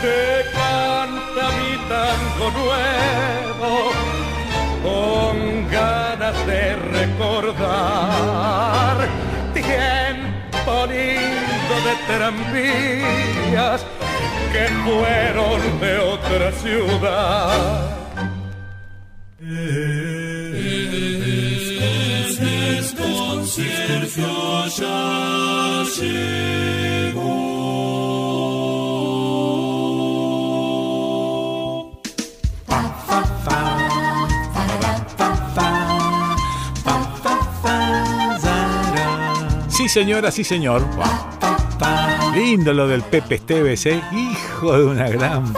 Te 0.03 0.21
canta 0.53 1.43
mi 1.59 1.73
tango 1.89 2.47
nuevo, 2.59 3.73
con 4.83 5.35
ganas 5.71 6.37
de 6.47 6.63
recordar. 6.77 8.17
Tiempo 9.55 10.73
lindo 10.87 11.75
de 11.87 11.95
tranvías 12.07 13.81
que 14.53 14.67
fueron 14.85 15.81
de 15.81 15.99
otra 15.99 16.53
ciudad. 16.53 17.99
Sí, 39.69 39.89
señora, 39.89 40.31
sí, 40.33 40.43
señor. 40.43 40.85
Lindo 42.35 42.73
lo 42.73 42.87
del 42.87 43.03
Pepe 43.03 43.37
Esteves, 43.37 43.87
¿eh? 43.87 44.01
Hijo 44.13 44.79
de 44.79 44.85
una 44.85 45.09
gran... 45.09 45.53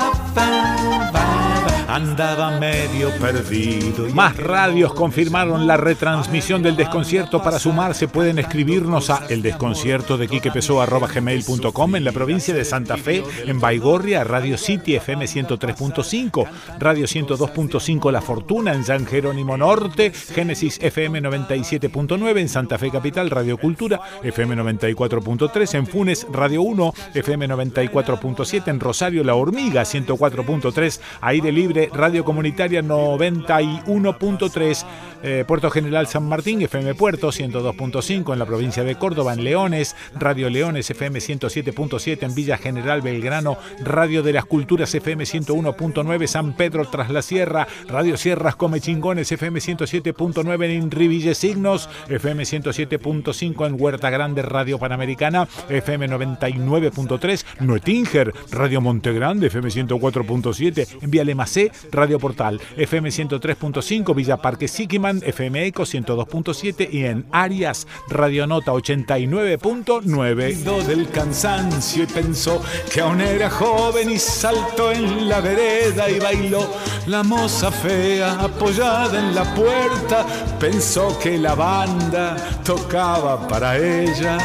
Andaba 1.90 2.58
medio 2.60 3.10
perdido. 3.18 4.06
Más 4.14 4.36
radios 4.36 4.94
confirmaron 4.94 5.66
la 5.66 5.76
retransmisión 5.76 6.62
del 6.62 6.76
desconcierto. 6.76 7.42
Para 7.42 7.58
sumarse 7.58 8.06
pueden 8.06 8.38
escribirnos 8.38 9.10
a 9.10 9.26
eldesconciertodequiquepesoa.gmail.com 9.28 11.96
en 11.96 12.04
la 12.04 12.12
provincia 12.12 12.54
de 12.54 12.64
Santa 12.64 12.96
Fe, 12.96 13.24
en 13.44 13.58
Baigorria, 13.58 14.22
Radio 14.22 14.56
City 14.56 14.94
FM 14.94 15.24
103.5, 15.24 16.46
Radio 16.78 17.06
102.5 17.06 18.12
La 18.12 18.20
Fortuna 18.20 18.72
en 18.72 18.84
San 18.84 19.04
Jerónimo 19.04 19.56
Norte, 19.56 20.12
Génesis 20.12 20.78
FM 20.80 21.20
97.9 21.22 22.38
en 22.38 22.48
Santa 22.48 22.78
Fe 22.78 22.92
Capital, 22.92 23.30
Radio 23.30 23.58
Cultura 23.58 24.00
FM 24.22 24.54
94.3 24.58 25.74
en 25.74 25.88
Funes, 25.88 26.24
Radio 26.32 26.62
1 26.62 26.94
FM 27.14 27.48
94.7 27.48 28.68
en 28.68 28.78
Rosario 28.78 29.24
La 29.24 29.34
Hormiga 29.34 29.82
104.3, 29.82 31.00
Aire 31.22 31.50
Libre 31.50 31.79
Radio 31.92 32.24
Comunitaria 32.24 32.82
91.3, 32.82 34.84
eh, 35.22 35.44
Puerto 35.46 35.70
General 35.70 36.06
San 36.06 36.28
Martín, 36.28 36.62
FM 36.62 36.94
Puerto 36.94 37.28
102.5 37.28 38.32
en 38.32 38.38
la 38.38 38.46
provincia 38.46 38.84
de 38.84 38.96
Córdoba, 38.96 39.34
en 39.34 39.44
Leones, 39.44 39.96
Radio 40.18 40.50
Leones 40.50 40.90
FM 40.90 41.18
107.7 41.18 42.22
en 42.22 42.34
Villa 42.34 42.58
General 42.58 43.02
Belgrano, 43.02 43.58
Radio 43.82 44.22
de 44.22 44.32
las 44.32 44.44
Culturas 44.44 44.94
FM 44.94 45.24
101.9 45.24 46.26
San 46.26 46.54
Pedro 46.54 46.88
tras 46.88 47.10
la 47.10 47.22
Sierra, 47.22 47.66
Radio 47.88 48.16
Sierras 48.16 48.56
Come 48.56 48.80
Chingones 48.80 49.30
FM 49.32 49.60
107.9 49.60 50.64
en 50.64 50.82
Inriville 50.82 51.34
Signos, 51.34 51.88
FM 52.08 52.44
107.5 52.44 53.66
en 53.66 53.80
Huerta 53.80 54.10
Grande 54.10 54.42
Radio 54.42 54.78
Panamericana, 54.78 55.48
FM 55.68 56.08
99.3 56.08 57.44
Nuetinger, 57.60 58.32
Radio 58.50 58.80
Montegrande 58.80 59.46
FM 59.46 59.68
104.7 59.68 60.86
en 61.02 61.10
Vía 61.10 61.24
Lemacé, 61.24 61.69
Radio 61.90 62.18
Portal 62.18 62.60
FM 62.76 63.10
103.5 63.10 64.14
Villa 64.14 64.36
Parque 64.36 64.68
Siquiman, 64.68 65.20
FM 65.24 65.66
Eco 65.66 65.82
102.7 65.82 66.88
y 66.92 67.04
en 67.04 67.26
Arias 67.30 67.86
Radio 68.08 68.46
Nota 68.46 68.72
89.9. 68.72 70.86
del 70.86 71.08
cansancio 71.10 72.04
y 72.04 72.06
pensó 72.06 72.62
que 72.92 73.00
aún 73.00 73.20
era 73.20 73.50
joven 73.50 74.10
y 74.10 74.18
saltó 74.18 74.92
en 74.92 75.28
la 75.28 75.40
vereda 75.40 76.10
y 76.10 76.18
bailó. 76.18 76.68
La 77.06 77.22
moza 77.22 77.70
fea 77.70 78.40
apoyada 78.40 79.18
en 79.18 79.34
la 79.34 79.54
puerta 79.54 80.26
pensó 80.58 81.18
que 81.18 81.38
la 81.38 81.54
banda 81.54 82.36
tocaba 82.64 83.46
para 83.48 83.78
ella. 83.78 84.38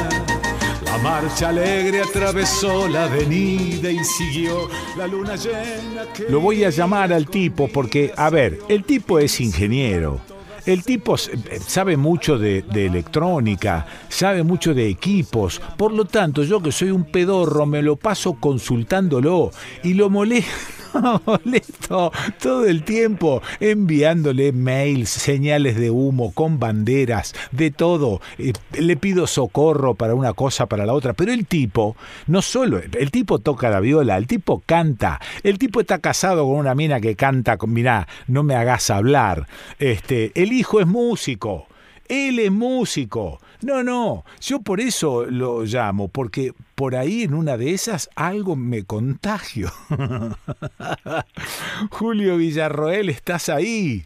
La 0.96 1.02
marcha 1.02 1.50
alegre 1.50 2.02
atravesó 2.02 2.88
la 2.88 3.04
avenida 3.04 3.92
y 3.92 4.02
siguió 4.06 4.70
la 4.98 5.06
luna 5.06 5.36
llena. 5.36 6.06
Lo 6.30 6.40
voy 6.40 6.64
a 6.64 6.70
llamar 6.70 7.12
al 7.12 7.28
tipo 7.28 7.68
porque, 7.68 8.14
a 8.16 8.30
ver, 8.30 8.60
el 8.70 8.86
tipo 8.86 9.20
es 9.20 9.42
ingeniero. 9.42 10.22
El 10.66 10.86
tipo 10.86 11.18
sabe 11.18 11.98
mucho 11.98 12.38
de, 12.38 12.62
de, 12.62 12.86
electrónica, 12.86 13.86
sabe 14.08 14.44
mucho 14.44 14.74
de 14.74 14.88
equipos. 14.88 15.62
Por 15.76 15.92
lo 15.92 16.06
tanto, 16.06 16.44
yo 16.44 16.62
que 16.62 16.72
soy 16.72 16.92
un 16.92 17.04
pedorro, 17.04 17.66
me 17.66 17.82
lo 17.82 17.98
paso 17.98 18.36
consultándolo 18.40 19.52
y 19.84 19.96
lo 19.96 20.10
molesto. 20.10 20.85
molesto 21.26 22.12
todo 22.42 22.66
el 22.66 22.84
tiempo 22.84 23.42
enviándole 23.60 24.52
mails, 24.52 25.10
señales 25.10 25.78
de 25.78 25.90
humo 25.90 26.32
con 26.34 26.60
banderas, 26.60 27.34
de 27.52 27.72
todo. 27.72 28.22
Eh, 28.38 28.54
le 28.74 28.98
pido 28.98 29.28
socorro 29.28 29.96
para 29.96 30.16
una 30.16 30.34
cosa, 30.34 30.66
para 30.66 30.86
la 30.86 30.94
otra. 30.94 31.14
Pero 31.14 31.32
el 31.32 31.46
tipo, 31.46 31.96
no 32.28 32.42
solo, 32.42 32.80
el 32.80 33.12
tipo 33.12 33.40
toca 33.40 33.70
la 33.70 33.80
viola, 33.80 34.18
el 34.18 34.28
tipo 34.28 34.62
canta. 34.66 35.20
El 35.44 35.58
tipo 35.58 35.82
está 35.82 36.00
casado 36.00 36.46
con 36.46 36.56
una 36.56 36.76
mina 36.76 37.00
que 37.00 37.16
canta, 37.16 37.58
mirá, 37.68 38.08
no 38.28 38.44
me 38.44 38.56
hagas 38.56 38.90
hablar. 38.90 39.48
Este, 39.80 40.32
el 40.36 40.54
hijo 40.54 40.80
es 40.80 40.88
músico. 40.88 41.68
Él 42.08 42.40
es 42.40 42.52
músico. 42.52 43.40
No, 43.62 43.84
no, 43.84 44.24
yo 44.42 44.62
por 44.62 44.80
eso 44.80 45.26
lo 45.26 45.64
llamo, 45.64 46.08
porque 46.08 46.54
por 46.76 46.96
ahí 46.96 47.24
en 47.24 47.34
una 47.34 47.58
de 47.58 47.74
esas 47.74 48.10
algo 48.16 48.56
me 48.56 48.84
contagio. 48.84 49.70
Julio 51.90 52.38
Villarroel, 52.38 53.10
estás 53.10 53.50
ahí. 53.50 54.06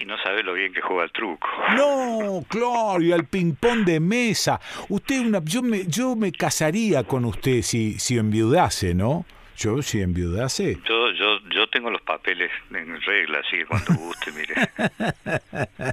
Y 0.00 0.04
no 0.04 0.16
sabe 0.22 0.44
lo 0.44 0.54
bien 0.54 0.72
que 0.72 0.80
juega 0.80 1.04
el 1.04 1.10
truco. 1.10 1.48
No, 1.76 2.44
claro, 2.48 3.02
y 3.02 3.10
al 3.10 3.24
ping-pong 3.24 3.84
de 3.84 3.98
mesa. 3.98 4.60
Usted, 4.88 5.26
una, 5.26 5.40
yo, 5.42 5.62
me, 5.62 5.86
yo 5.86 6.14
me 6.14 6.30
casaría 6.30 7.02
con 7.02 7.24
usted 7.24 7.62
si, 7.62 7.98
si 7.98 8.16
enviudase, 8.16 8.94
¿no? 8.94 9.26
Yo 9.56 9.82
si 9.82 10.00
enviudase. 10.00 10.78
Yo, 10.88 11.12
yo, 11.12 11.40
yo 11.58 11.68
tengo 11.68 11.90
los 11.90 12.02
papeles 12.02 12.50
en 12.70 13.00
regla, 13.02 13.40
así 13.40 13.58
que 13.58 13.66
cuando 13.66 13.94
guste, 13.94 14.30
mire. 14.30 14.54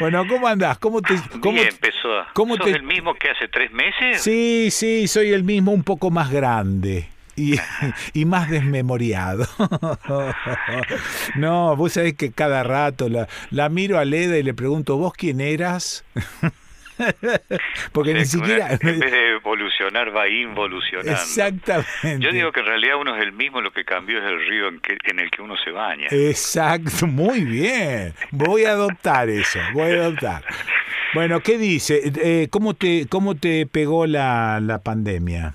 bueno, 0.00 0.24
¿cómo 0.28 0.46
andás? 0.46 0.78
¿Cómo 0.78 1.02
te, 1.02 1.16
cómo, 1.40 1.54
Bien, 1.54 1.68
empezó. 1.68 2.08
¿cómo 2.32 2.56
¿Sos 2.56 2.66
te... 2.66 2.72
el 2.72 2.84
mismo 2.84 3.14
que 3.14 3.30
hace 3.30 3.48
tres 3.48 3.72
meses? 3.72 4.22
Sí, 4.22 4.68
sí, 4.70 5.08
soy 5.08 5.32
el 5.32 5.42
mismo, 5.42 5.72
un 5.72 5.82
poco 5.82 6.12
más 6.12 6.30
grande. 6.30 7.08
Y, 7.34 7.56
y, 8.14 8.24
más 8.24 8.50
desmemoriado. 8.50 9.46
no, 11.34 11.74
vos 11.74 11.92
sabés 11.92 12.14
que 12.14 12.30
cada 12.30 12.62
rato 12.62 13.08
la, 13.08 13.26
la 13.50 13.68
miro 13.68 13.98
a 13.98 14.04
Leda 14.04 14.38
y 14.38 14.44
le 14.44 14.54
pregunto, 14.54 14.96
¿vos 14.96 15.12
quién 15.12 15.40
eras? 15.40 16.04
Porque 17.92 18.14
ni 18.14 18.24
siquiera... 18.24 18.72
En 18.72 19.00
vez 19.00 19.10
de 19.10 19.30
evolucionar 19.32 20.14
va 20.14 20.28
involucionando. 20.28 21.12
Exactamente. 21.12 22.18
Yo 22.20 22.32
digo 22.32 22.52
que 22.52 22.60
en 22.60 22.66
realidad 22.66 22.96
uno 23.00 23.16
es 23.16 23.22
el 23.22 23.32
mismo, 23.32 23.60
lo 23.60 23.70
que 23.70 23.84
cambió 23.84 24.18
es 24.18 24.24
el 24.24 24.46
río 24.46 24.68
en, 24.68 24.80
que, 24.80 24.96
en 25.04 25.20
el 25.20 25.30
que 25.30 25.42
uno 25.42 25.56
se 25.56 25.70
baña. 25.70 26.06
Exacto, 26.10 27.06
muy 27.06 27.44
bien. 27.44 28.14
Voy 28.30 28.64
a 28.64 28.70
adoptar 28.70 29.28
eso, 29.28 29.58
voy 29.72 29.92
a 29.92 29.94
adoptar. 29.94 30.44
Bueno, 31.14 31.40
¿qué 31.40 31.56
dice? 31.56 32.12
Eh, 32.22 32.48
¿cómo, 32.50 32.74
te, 32.74 33.06
¿Cómo 33.08 33.34
te 33.34 33.66
pegó 33.66 34.06
la, 34.06 34.60
la 34.60 34.78
pandemia? 34.82 35.54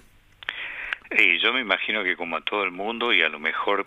Y 1.17 1.37
yo 1.39 1.53
me 1.53 1.61
imagino 1.61 2.03
que 2.03 2.15
como 2.15 2.37
a 2.37 2.41
todo 2.41 2.63
el 2.63 2.71
mundo 2.71 3.13
y 3.13 3.21
a 3.21 3.29
lo 3.29 3.39
mejor 3.39 3.85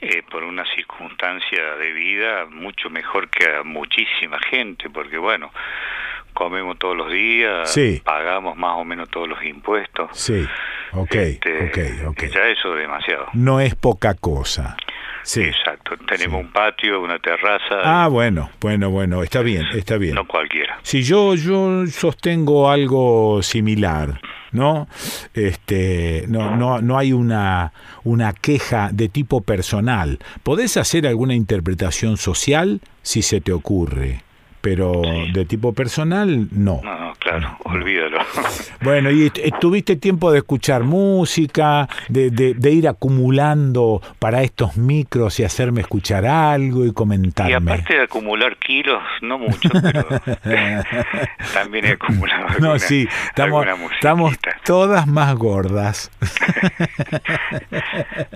eh, 0.00 0.22
por 0.30 0.44
una 0.44 0.64
circunstancia 0.74 1.76
de 1.76 1.92
vida 1.92 2.46
mucho 2.46 2.90
mejor 2.90 3.30
que 3.30 3.48
a 3.48 3.62
muchísima 3.62 4.38
gente, 4.50 4.90
porque 4.90 5.16
bueno, 5.16 5.50
comemos 6.36 6.78
todos 6.78 6.96
los 6.96 7.10
días, 7.10 7.68
sí. 7.72 8.00
pagamos 8.04 8.56
más 8.56 8.76
o 8.76 8.84
menos 8.84 9.08
todos 9.08 9.28
los 9.28 9.42
impuestos. 9.42 10.10
Sí, 10.12 10.46
ok, 10.92 11.14
este, 11.14 11.66
ok, 11.66 12.08
ok. 12.10 12.24
Ya 12.32 12.46
eso 12.48 12.74
es 12.74 12.82
demasiado. 12.82 13.26
No 13.32 13.58
es 13.58 13.74
poca 13.74 14.14
cosa. 14.14 14.76
Sí. 15.22 15.42
Exacto, 15.42 15.96
tenemos 16.06 16.40
sí. 16.40 16.46
un 16.46 16.52
patio, 16.52 17.00
una 17.00 17.18
terraza. 17.18 17.80
Ah, 17.82 18.06
bueno, 18.06 18.50
bueno, 18.60 18.90
bueno, 18.90 19.24
está 19.24 19.40
bien, 19.40 19.64
está 19.74 19.96
bien. 19.96 20.14
No 20.14 20.24
cualquiera. 20.26 20.78
Si 20.82 21.02
yo, 21.02 21.34
yo 21.34 21.84
sostengo 21.88 22.70
algo 22.70 23.42
similar, 23.42 24.20
¿no? 24.52 24.86
Este, 25.34 26.26
no, 26.28 26.54
no, 26.56 26.80
no 26.80 26.96
hay 26.96 27.12
una, 27.12 27.72
una 28.04 28.34
queja 28.34 28.90
de 28.92 29.08
tipo 29.08 29.40
personal. 29.40 30.20
Podés 30.44 30.76
hacer 30.76 31.08
alguna 31.08 31.34
interpretación 31.34 32.18
social 32.18 32.80
si 33.02 33.22
se 33.22 33.40
te 33.40 33.52
ocurre 33.52 34.26
pero 34.66 35.00
sí. 35.04 35.30
de 35.32 35.44
tipo 35.44 35.72
personal 35.72 36.48
no. 36.50 36.80
No, 36.82 36.98
no 36.98 37.12
claro, 37.20 37.56
olvídalo. 37.64 38.18
Bueno, 38.82 39.10
y 39.10 39.30
tuviste 39.60 39.96
tiempo 39.96 40.30
de 40.30 40.38
escuchar 40.38 40.84
música, 40.84 41.88
de, 42.08 42.30
de, 42.30 42.54
de, 42.54 42.70
ir 42.70 42.86
acumulando 42.86 44.00
para 44.18 44.42
estos 44.42 44.76
micros 44.76 45.40
y 45.40 45.44
hacerme 45.44 45.80
escuchar 45.80 46.24
algo 46.26 46.84
y 46.84 46.92
comentarme. 46.92 47.52
Y 47.52 47.54
aparte 47.54 47.94
de 47.94 48.02
acumular 48.02 48.56
kilos, 48.58 49.02
no 49.22 49.38
mucho, 49.38 49.68
pero 49.82 50.04
también 51.54 51.86
he 51.86 51.92
acumulado. 51.92 52.46
Alguna, 52.48 52.68
no, 52.68 52.78
sí, 52.78 53.08
estamos, 53.28 53.66
estamos 53.94 54.38
todas 54.64 55.06
más 55.06 55.34
gordas. 55.34 56.10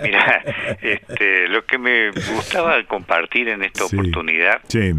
Mira, 0.03 0.43
este, 0.81 1.49
lo 1.49 1.65
que 1.65 1.79
me 1.79 2.11
gustaba 2.11 2.83
compartir 2.85 3.49
en 3.49 3.63
esta 3.63 3.85
sí, 3.85 3.97
oportunidad. 3.97 4.61
Sí 4.69 4.93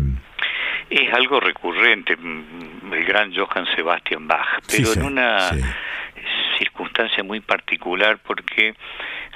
es 0.91 1.13
algo 1.13 1.39
recurrente, 1.39 2.13
el 2.13 3.05
gran 3.05 3.33
Johann 3.33 3.65
Sebastian 3.75 4.27
Bach, 4.27 4.59
pero 4.69 4.87
sí, 4.87 4.99
en 4.99 5.05
una 5.05 5.49
sí. 5.49 5.61
circunstancia 6.59 7.23
muy 7.23 7.39
particular 7.39 8.19
porque 8.25 8.75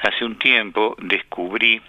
hace 0.03 0.25
un 0.25 0.37
tiempo 0.37 0.95
descubrí 0.99 1.81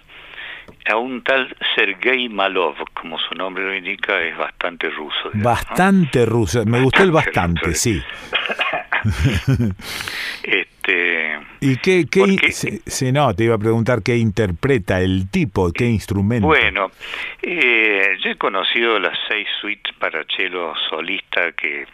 a 0.88 0.96
un 0.96 1.22
tal 1.22 1.54
Sergei 1.74 2.28
Malov, 2.28 2.76
como 2.94 3.18
su 3.18 3.34
nombre 3.34 3.64
lo 3.64 3.74
indica, 3.74 4.20
es 4.20 4.36
bastante 4.36 4.88
ruso. 4.90 5.30
Bastante 5.34 6.24
ruso, 6.26 6.64
me 6.64 6.80
gustó 6.80 7.02
el 7.02 7.10
bastante, 7.10 7.66
ruso, 7.66 7.78
sí. 7.78 8.02
este, 10.42 10.75
¿Y 11.60 11.76
qué, 11.78 12.06
qué 12.10 12.52
se, 12.52 12.80
se, 12.86 13.12
no, 13.12 13.34
te 13.34 13.44
iba 13.44 13.54
a 13.54 13.58
preguntar 13.58 14.02
qué 14.02 14.16
interpreta 14.16 15.00
el 15.00 15.30
tipo, 15.30 15.72
qué 15.72 15.86
instrumento? 15.86 16.46
Bueno, 16.46 16.90
eh, 17.42 18.16
yo 18.22 18.30
he 18.30 18.36
conocido 18.36 18.98
las 18.98 19.18
seis 19.28 19.48
suites 19.60 19.94
para 19.98 20.24
cello 20.36 20.74
solista 20.88 21.52
que 21.52 21.86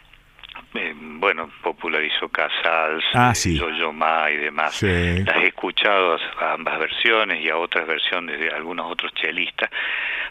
eh, 0.75 0.93
bueno, 0.95 1.51
popularizó 1.61 2.29
Casals, 2.29 3.03
ah, 3.13 3.35
sí. 3.35 3.57
Yo-Yo 3.57 3.93
Ma 3.93 4.29
y 4.31 4.37
demás. 4.37 4.81
Las 4.81 5.37
he 5.37 5.47
escuchado 5.47 6.17
a 6.39 6.53
ambas 6.53 6.79
versiones 6.79 7.43
y 7.43 7.49
a 7.49 7.57
otras 7.57 7.87
versiones 7.87 8.39
de 8.39 8.49
algunos 8.49 8.91
otros 8.91 9.13
chelistas, 9.13 9.69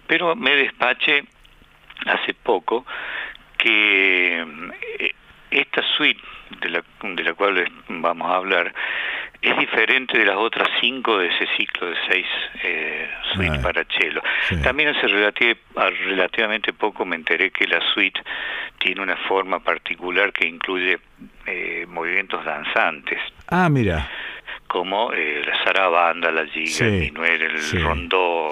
pero 0.06 0.34
me 0.34 0.56
despaché 0.56 1.24
hace 2.06 2.34
poco 2.34 2.84
que 3.56 4.40
eh, 4.98 5.14
esta 5.52 5.82
suite 5.96 6.20
de 6.60 6.70
la, 6.70 6.84
de 7.02 7.24
la 7.24 7.34
cual 7.34 7.70
vamos 7.88 8.30
a 8.30 8.36
hablar 8.36 8.74
es 9.40 9.58
diferente 9.58 10.16
de 10.18 10.24
las 10.24 10.36
otras 10.36 10.68
cinco 10.80 11.18
de 11.18 11.26
ese 11.26 11.48
ciclo 11.56 11.88
de 11.88 11.96
seis 12.08 12.26
eh, 12.62 13.10
suites 13.34 13.58
para 13.58 13.84
cello. 13.84 14.22
También 14.62 14.90
hace 14.90 15.08
relativamente 15.08 16.72
poco 16.72 17.04
me 17.04 17.16
enteré 17.16 17.50
que 17.50 17.66
la 17.66 17.80
suite 17.92 18.20
tiene 18.78 19.02
una 19.02 19.16
forma 19.28 19.58
particular 19.58 20.32
que 20.32 20.46
incluye 20.46 21.00
eh, 21.46 21.86
movimientos 21.88 22.44
danzantes. 22.44 23.18
Ah, 23.48 23.68
mira 23.68 24.08
como 24.72 25.12
eh, 25.12 25.42
la 25.44 25.64
zarabanda, 25.64 26.30
la 26.30 26.46
giga, 26.46 26.86
el 26.86 27.00
minuer, 27.00 27.42
el 27.42 27.82
rondó, 27.82 28.48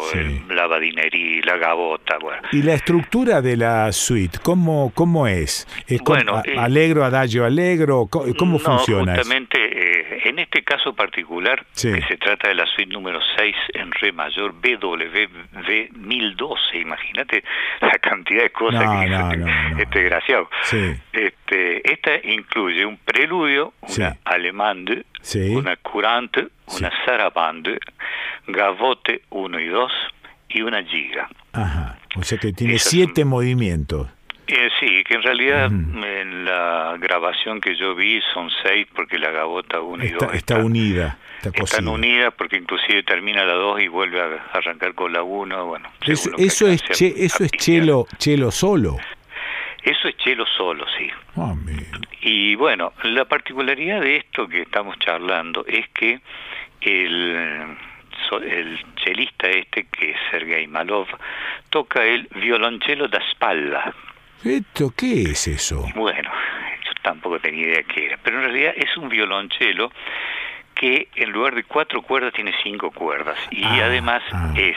la 0.51 0.67
badinería, 0.67 1.41
la 1.47 1.57
gabota. 1.57 2.19
Bueno. 2.21 2.43
¿Y 2.53 2.61
la 2.61 2.75
estructura 2.75 3.41
de 3.41 3.57
la 3.57 3.91
suite, 3.91 4.39
cómo, 4.43 4.93
cómo 4.95 5.27
es? 5.27 5.67
¿Es 5.87 6.03
bueno, 6.03 6.43
eh, 6.45 6.57
alegro, 6.59 7.07
adagio, 7.07 7.47
alegro? 7.47 8.07
¿Cómo, 8.07 8.59
funciona 8.59 9.17
justamente, 9.17 9.59
en 10.31 10.39
este 10.39 10.63
caso 10.63 10.95
particular, 10.95 11.65
que 11.75 12.03
se 12.03 12.17
trata 12.17 12.49
de 12.49 12.55
la 12.55 12.67
suite 12.67 12.93
número 12.93 13.21
6 13.37 13.55
en 13.75 13.93
re 13.93 14.13
mayor, 14.13 14.53
BWV 14.53 15.93
1012, 15.93 16.79
imagínate 16.79 17.45
la 17.81 17.99
cantidad 17.99 18.43
de 18.43 18.51
cosas 18.51 18.81
que 18.81 19.09
no, 19.39 19.79
este 19.79 19.99
desgraciado. 20.01 20.49
Este, 21.13 21.93
esta 21.93 22.13
incluye 22.25 22.87
un 22.87 22.97
preludio, 22.99 23.75
una 23.83 24.17
alemande, 24.25 25.05
una 25.51 25.77
curante, 25.77 26.49
una 26.79 26.91
sarabande, 27.05 27.79
gavote 28.47 29.23
1 29.31 29.61
y 29.61 29.69
2 29.69 29.93
y 30.51 30.63
una 30.63 30.83
giga. 30.85 31.29
Ajá, 31.53 31.99
o 32.17 32.23
sea 32.23 32.39
que 32.39 32.53
tiene 32.53 32.79
siete 32.79 33.25
movimientos. 33.25 34.09
Eh, 34.53 34.69
sí, 34.81 35.05
que 35.05 35.15
en 35.15 35.23
realidad 35.23 35.67
en 35.67 36.45
la 36.45 36.97
grabación 36.99 37.61
que 37.61 37.77
yo 37.77 37.95
vi 37.95 38.21
son 38.35 38.51
seis 38.65 38.89
porque 38.93 39.17
la 39.17 39.31
gavota 39.31 39.81
1 39.81 40.05
y 40.05 40.09
2 40.09 40.35
está, 40.35 40.59
unida. 40.59 41.19
Está 41.41 41.63
están 41.63 41.87
unidas 41.87 42.35
porque 42.37 42.57
inclusive 42.57 43.05
termina 43.05 43.45
la 43.45 43.55
2 43.55 43.83
y 43.83 43.89
vuelve 43.89 44.21
a 44.21 44.43
arrancar 44.53 44.95
con 44.95 45.13
la 45.13 45.23
1. 45.23 45.67
Bueno, 45.67 45.89
eso, 46.05 46.31
eso 46.37 46.67
es, 46.67 46.83
eso 47.01 47.45
es 47.45 47.51
chelo, 47.53 48.09
chelo 48.19 48.51
solo. 48.51 48.97
Eso 49.85 50.09
es 50.09 50.17
chelo 50.17 50.45
solo, 50.47 50.85
sí. 50.99 51.09
Ah, 51.37 51.55
y 52.23 52.57
bueno, 52.57 52.93
la 53.05 53.25
particularidad 53.27 54.01
de 54.01 54.17
esto 54.17 54.49
que 54.49 54.63
estamos 54.63 54.99
charlando 54.99 55.65
es 55.67 55.89
que 55.91 56.21
el, 56.81 57.77
el 58.43 58.85
chelista 58.97 59.49
este, 59.49 59.85
que 59.85 60.11
es 60.11 60.17
Sergei 60.31 60.67
Malov, 60.67 61.07
toca 61.71 62.05
el 62.05 62.29
violonchelo 62.35 63.07
da 63.07 63.21
spalla. 63.31 63.95
¿Esto 64.45 64.93
qué 64.97 65.23
es 65.23 65.47
eso? 65.49 65.87
Bueno, 65.95 66.31
yo 66.85 66.93
tampoco 67.03 67.39
tenía 67.41 67.67
idea 67.67 67.83
qué 67.83 68.07
era, 68.07 68.19
pero 68.23 68.39
en 68.39 68.45
realidad 68.45 68.73
es 68.77 68.97
un 68.97 69.09
violonchelo 69.09 69.91
que 70.75 71.09
en 71.15 71.31
lugar 71.31 71.55
de 71.55 71.65
cuatro 71.65 72.01
cuerdas 72.01 72.33
tiene 72.33 72.53
cinco 72.63 72.91
cuerdas 72.91 73.37
y 73.51 73.63
ah, 73.65 73.85
además 73.85 74.23
ah. 74.33 74.53
es 74.57 74.77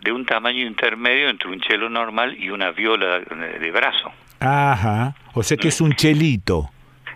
de 0.00 0.12
un 0.12 0.26
tamaño 0.26 0.66
intermedio 0.66 1.28
entre 1.28 1.48
un 1.48 1.60
chelo 1.60 1.88
normal 1.88 2.36
y 2.36 2.50
una 2.50 2.72
viola 2.72 3.20
de 3.20 3.70
brazo. 3.70 4.10
Ajá, 4.40 5.14
o 5.34 5.42
sea 5.42 5.56
que 5.56 5.68
es 5.68 5.80
un 5.80 5.92
chelito. 5.94 6.70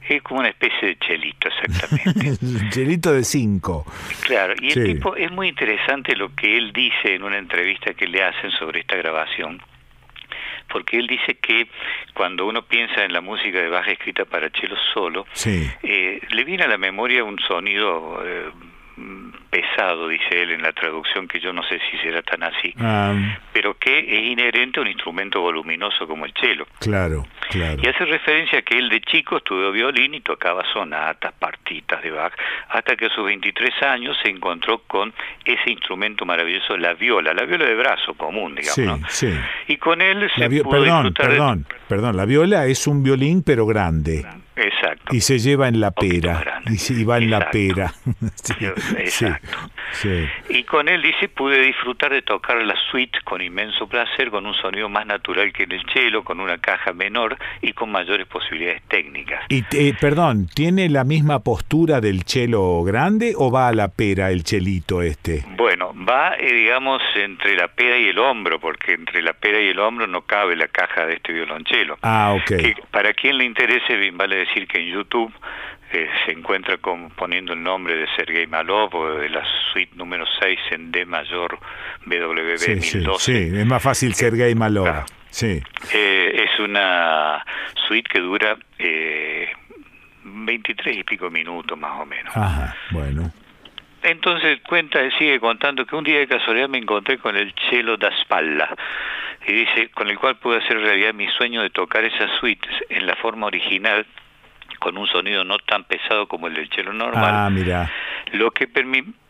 Es 0.09 0.23
como 0.23 0.41
una 0.41 0.51
especie 0.51 0.89
de 0.89 0.99
chelito, 0.99 1.49
exactamente. 1.49 2.45
un 2.45 2.71
chelito 2.71 3.13
de 3.13 3.25
cinco. 3.25 3.87
Claro, 4.21 4.55
y 4.61 4.79
el 4.79 4.85
tipo 4.85 5.17
es 5.17 5.33
muy 5.33 5.49
interesante 5.49 6.15
lo 6.15 6.35
que 6.35 6.59
él 6.59 6.73
dice 6.73 7.15
en 7.15 7.23
una 7.23 7.39
entrevista 7.39 7.95
que 7.95 8.07
le 8.07 8.23
hacen 8.23 8.51
sobre 8.51 8.81
esta 8.81 8.97
grabación, 8.97 9.63
porque 10.75 10.99
él 10.99 11.07
dice 11.07 11.37
que 11.37 11.69
cuando 12.15 12.47
uno 12.47 12.63
piensa 12.63 13.05
en 13.05 13.13
la 13.13 13.21
música 13.21 13.61
de 13.61 13.69
baja 13.69 13.93
escrita 13.93 14.25
para 14.25 14.51
chelo 14.51 14.75
solo, 14.93 15.25
eh, 15.47 16.21
le 16.31 16.45
viene 16.45 16.65
a 16.65 16.67
la 16.69 16.79
memoria 16.79 17.23
un 17.23 17.39
sonido 17.39 18.21
eh, 18.27 18.51
pesado, 19.51 20.09
dice 20.09 20.43
él 20.43 20.53
en 20.53 20.63
la 20.63 20.73
traducción, 20.73 21.27
que 21.27 21.41
yo 21.41 21.53
no 21.53 21.63
sé 21.65 21.81
si 21.91 21.99
será 21.99 22.23
tan 22.23 22.43
así, 22.43 22.75
ah. 22.79 23.15
pero 23.53 23.75
que 23.75 23.99
es 23.99 24.31
inherente 24.33 24.79
a 24.79 24.83
un 24.83 24.89
instrumento 24.89 25.41
voluminoso 25.41 26.07
como 26.07 26.25
el 26.25 26.33
cello. 26.41 26.67
Claro, 26.81 27.27
claro. 27.51 27.81
Y 27.83 27.89
hace 27.89 28.05
referencia 28.05 28.61
a 28.61 28.63
que 28.63 28.79
él 28.79 28.89
de 28.89 29.01
chico 29.01 29.39
estudió 29.39 29.73
violín 29.73 30.15
y 30.15 30.21
tocaba 30.21 30.63
sonatas, 30.73 31.33
partitas 31.35 32.03
de 32.03 32.11
Bach, 32.11 32.33
hasta 32.69 32.97
que 32.97 33.07
a 33.07 33.11
sus 33.11 33.25
23 33.25 33.83
años 33.83 34.17
se 34.23 34.31
encontró 34.31 34.79
con 34.87 35.13
ese 35.45 35.71
instrumento 35.71 36.25
maravilloso, 36.25 36.77
la 36.77 36.95
viola, 36.95 37.35
la 37.35 37.45
viola 37.45 37.67
de 37.67 37.75
brazo 37.75 38.15
común, 38.15 38.55
digamos. 38.55 39.13
Sí, 39.13 39.31
sí. 39.31 39.39
Y 39.69 39.77
con 39.77 40.01
él 40.01 40.31
se 40.37 40.49
pudo 40.49 40.71
perdón, 40.71 41.15
perdón, 41.15 41.67
perdón, 41.89 42.17
la 42.17 42.25
viola 42.25 42.67
es 42.67 42.87
un 42.87 43.03
violín 43.03 43.43
pero 43.43 43.67
grande. 43.67 44.25
Exacto. 44.57 45.15
Y 45.15 45.21
se 45.21 45.39
lleva 45.39 45.69
en 45.69 45.81
la 45.81 45.91
pera. 45.91 46.63
Y, 46.67 47.05
va 47.05 47.19
en 47.19 47.31
la 47.31 47.51
pera. 47.51 47.93
Exacto. 48.99 49.49
Y 50.49 50.65
con 50.65 50.89
él 50.89 51.03
dice, 51.03 51.29
pude 51.29 51.61
disfrutar 51.61 52.13
de 52.13 52.23
tocar 52.23 52.57
la 52.63 52.75
suite 52.91 53.19
con 53.25 53.41
inmenso 53.41 53.87
placer, 53.89 54.31
con 54.31 54.47
un 54.47 54.55
sonido 54.55 54.89
más 54.89 55.07
natural 55.07 55.53
que 55.53 55.65
en 55.65 55.73
el 55.73 55.83
cello, 55.93 56.23
con 56.25 56.41
una 56.41 56.59
caja 56.59 56.93
menor 56.93 57.37
y 57.63 57.73
con 57.73 57.91
mayores 57.91 58.27
posibilidades 58.27 58.83
técnicas. 58.89 59.45
Y 59.49 59.65
eh, 59.73 59.95
perdón, 60.01 60.49
¿tiene 60.53 60.89
la 60.89 61.05
misma 61.05 61.41
postura 61.41 62.01
del 62.01 62.23
cello 62.23 62.83
grande 62.83 63.35
o 63.37 63.51
va 63.51 63.69
a 63.69 63.73
la 63.73 63.89
pera 63.89 64.31
el 64.31 64.45
chelito 64.45 65.03
este? 65.03 65.45
Bueno, 65.57 65.95
va, 66.09 66.35
eh, 66.37 66.53
digamos, 66.53 67.03
entre 67.15 67.57
la 67.57 67.69
pera 67.69 67.99
y 67.99 68.09
el 68.09 68.19
hombro, 68.19 68.61
porque 68.61 68.93
entre 68.93 69.23
la 69.23 69.33
pera 69.33 69.61
y 69.61 69.69
el 69.69 69.79
hombro 69.79 70.07
no 70.07 70.23
cabe 70.23 70.57
la 70.57 70.69
caja 70.69 71.07
de 71.07 71.15
este 71.15 71.33
violonchelo. 71.33 71.99
Ah, 72.03 72.37
ok. 72.37 72.47
Que 72.47 72.75
para 72.91 73.13
quien 73.13 73.39
le 73.39 73.45
interese, 73.45 73.97
bien 73.97 74.17
vale 74.17 74.44
decir 74.45 74.67
que 74.67 74.79
en 74.79 74.93
YouTube 74.93 75.33
eh, 75.93 76.09
se 76.25 76.33
encuentra 76.33 76.79
con, 76.79 77.11
poniendo 77.11 77.53
el 77.53 77.63
nombre 77.63 77.95
de 77.95 78.07
Sergei 78.17 78.47
Malov 78.47 78.95
o 78.95 79.15
de 79.19 79.29
la 79.29 79.45
suite 79.73 79.95
número 79.95 80.25
6 80.41 80.59
en 80.73 80.91
D 80.91 81.07
mayor 81.07 81.59
BWV 82.05 82.59
sí, 82.59 82.99
1012. 82.99 83.25
Sí, 83.25 83.59
es 83.59 83.67
más 83.67 83.83
fácil 83.83 84.15
Sergei 84.15 84.55
Malov. 84.55 85.05
Sí. 85.31 85.63
Eh, 85.93 86.47
es 86.49 86.61
una 86.61 87.45
suite 87.87 88.09
que 88.09 88.21
dura 88.21 88.57
eh, 88.79 89.51
23 90.25 90.99
y 90.99 91.05
pico 91.05 91.31
minutos 91.31 91.79
más 91.79 92.01
o 92.01 92.07
menos. 92.07 92.37
Ajá, 92.37 92.77
bueno. 92.91 93.31
Entonces 94.03 94.61
cuenta, 94.69 95.01
sigue 95.19 95.41
contando 95.41 95.87
que 95.87 95.97
un 95.97 96.05
día 96.05 96.19
de 96.19 96.27
casualidad 96.27 96.69
me 96.69 96.79
encontré 96.79 97.19
con 97.19 97.37
el 97.37 97.55
cello 97.71 97.97
da 97.97 98.11
spalla 98.21 98.69
y 99.47 99.53
dice, 99.53 99.91
con 99.91 100.09
el 100.09 100.19
cual 100.19 100.37
pude 100.37 100.59
hacer 100.59 100.79
realidad 100.79 101.15
mi 101.15 101.29
sueño 101.29 101.63
de 101.63 101.71
tocar 101.71 102.05
esas 102.05 102.31
suites 102.39 102.71
en 102.89 103.07
la 103.07 103.17
forma 103.17 103.47
original 103.47 104.07
con 104.85 104.99
un 104.99 105.07
sonido 105.07 105.45
no 105.45 105.57
tan 105.61 105.85
pesado 105.85 106.29
como 106.29 106.47
el 106.47 106.53
del 106.53 106.69
cello 106.69 106.93
normal. 106.93 107.31
Ah, 107.35 107.49
mira. 107.49 107.91
Lo 108.33 108.51
que 108.51 108.67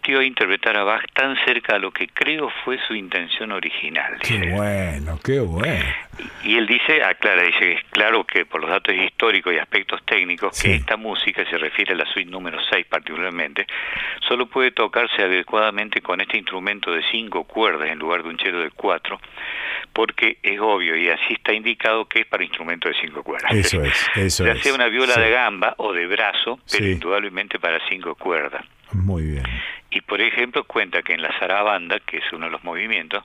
permitió 0.04 0.22
interpretar 0.22 0.76
a 0.76 0.84
Bach 0.84 1.04
tan 1.12 1.36
cerca 1.44 1.76
a 1.76 1.78
lo 1.78 1.90
que 1.90 2.08
creo 2.08 2.50
fue 2.64 2.78
su 2.86 2.94
intención 2.94 3.52
original. 3.52 4.18
Qué 4.20 4.50
bueno, 4.50 5.18
qué 5.24 5.40
bueno. 5.40 5.84
Y 6.44 6.56
él 6.56 6.66
dice, 6.66 7.02
aclara, 7.02 7.42
dice, 7.42 7.72
es 7.72 7.84
claro 7.90 8.24
que 8.24 8.44
por 8.44 8.60
los 8.60 8.70
datos 8.70 8.94
históricos 8.94 9.54
y 9.54 9.58
aspectos 9.58 10.02
técnicos, 10.04 10.60
que 10.60 10.74
esta 10.74 10.96
música 10.96 11.44
se 11.48 11.56
refiere 11.56 11.94
a 11.94 11.96
la 11.96 12.06
suite 12.06 12.30
número 12.30 12.58
6 12.70 12.86
particularmente, 12.86 13.66
solo 14.28 14.46
puede 14.46 14.72
tocarse 14.72 15.22
adecuadamente 15.22 16.02
con 16.02 16.20
este 16.20 16.36
instrumento 16.36 16.92
de 16.92 17.02
cinco 17.10 17.44
cuerdas 17.44 17.88
en 17.90 17.98
lugar 17.98 18.22
de 18.22 18.28
un 18.28 18.38
cello 18.38 18.60
de 18.60 18.70
cuatro, 18.70 19.18
porque 19.92 20.38
es 20.42 20.60
obvio 20.60 20.96
y 20.96 21.08
así 21.08 21.34
está 21.34 21.52
indicado 21.52 22.06
que 22.06 22.20
es 22.20 22.26
para 22.26 22.44
instrumento 22.44 22.88
de 22.88 22.94
cinco 23.00 23.22
cuerdas. 23.22 23.52
Eso 23.52 23.82
es, 23.82 24.06
eso 24.16 24.44
ya 24.44 24.56
sea 24.56 24.74
una 24.74 24.88
viola 24.88 25.16
de 25.16 25.30
gamba 25.30 25.74
o 25.78 25.92
de 25.92 26.06
brazo, 26.06 26.58
pero 26.70 26.86
indudablemente 26.86 27.58
para 27.58 27.80
cinco 27.88 28.14
cuerdas. 28.14 28.64
Muy 28.92 29.24
bien. 29.24 29.44
Y 29.94 30.00
por 30.00 30.20
ejemplo 30.20 30.64
cuenta 30.64 31.02
que 31.02 31.14
en 31.14 31.22
la 31.22 31.30
zarabanda, 31.38 32.00
que 32.00 32.18
es 32.18 32.32
uno 32.32 32.46
de 32.46 32.52
los 32.52 32.64
movimientos, 32.64 33.22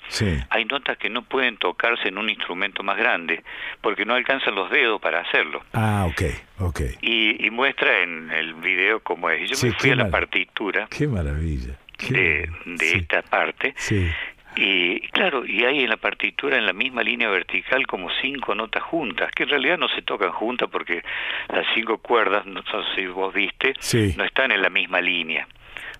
hay 0.50 0.66
notas 0.66 0.98
que 0.98 1.10
no 1.10 1.24
pueden 1.24 1.58
tocarse 1.58 2.10
en 2.10 2.18
un 2.18 2.30
instrumento 2.30 2.84
más 2.84 2.98
grande 2.98 3.44
porque 3.82 4.06
no 4.06 4.14
alcanzan 4.14 4.56
los 4.56 4.70
dedos 4.70 5.02
para 5.02 5.22
hacerlo. 5.22 5.64
Ah, 5.74 6.06
ok, 6.08 6.22
ok. 6.60 6.82
Y, 7.02 7.50
muestra 7.50 8.04
en 8.04 8.32
el 8.32 8.54
video 8.54 9.02
cómo 9.02 9.30
es. 9.30 9.50
Yo 9.50 9.68
me 9.68 9.74
fui 9.74 9.90
a 9.90 9.96
la 9.96 10.10
partitura. 10.10 10.88
Qué 10.90 11.08
maravilla. 11.08 11.76
de, 12.08 12.50
de 12.66 12.92
esta 12.94 13.22
parte. 13.24 13.74
Sí 13.76 14.10
Y 14.56 15.00
claro, 15.12 15.46
y 15.46 15.64
hay 15.64 15.84
en 15.84 15.90
la 15.90 15.98
partitura, 15.98 16.58
en 16.58 16.66
la 16.66 16.74
misma 16.74 17.04
línea 17.04 17.30
vertical, 17.30 17.86
como 17.88 18.10
cinco 18.22 18.56
notas 18.56 18.84
juntas, 18.84 19.32
que 19.32 19.44
en 19.44 19.50
realidad 19.50 19.78
no 19.78 19.88
se 19.90 20.02
tocan 20.02 20.32
juntas 20.32 20.68
porque 20.72 21.04
las 21.48 21.66
cinco 21.74 22.00
cuerdas, 22.00 22.46
no 22.46 22.62
sé 22.64 22.78
si 22.96 23.08
vos 23.08 23.34
viste, 23.34 23.74
no 24.18 24.24
están 24.24 24.52
en 24.52 24.62
la 24.62 24.70
misma 24.70 25.02
línea, 25.02 25.48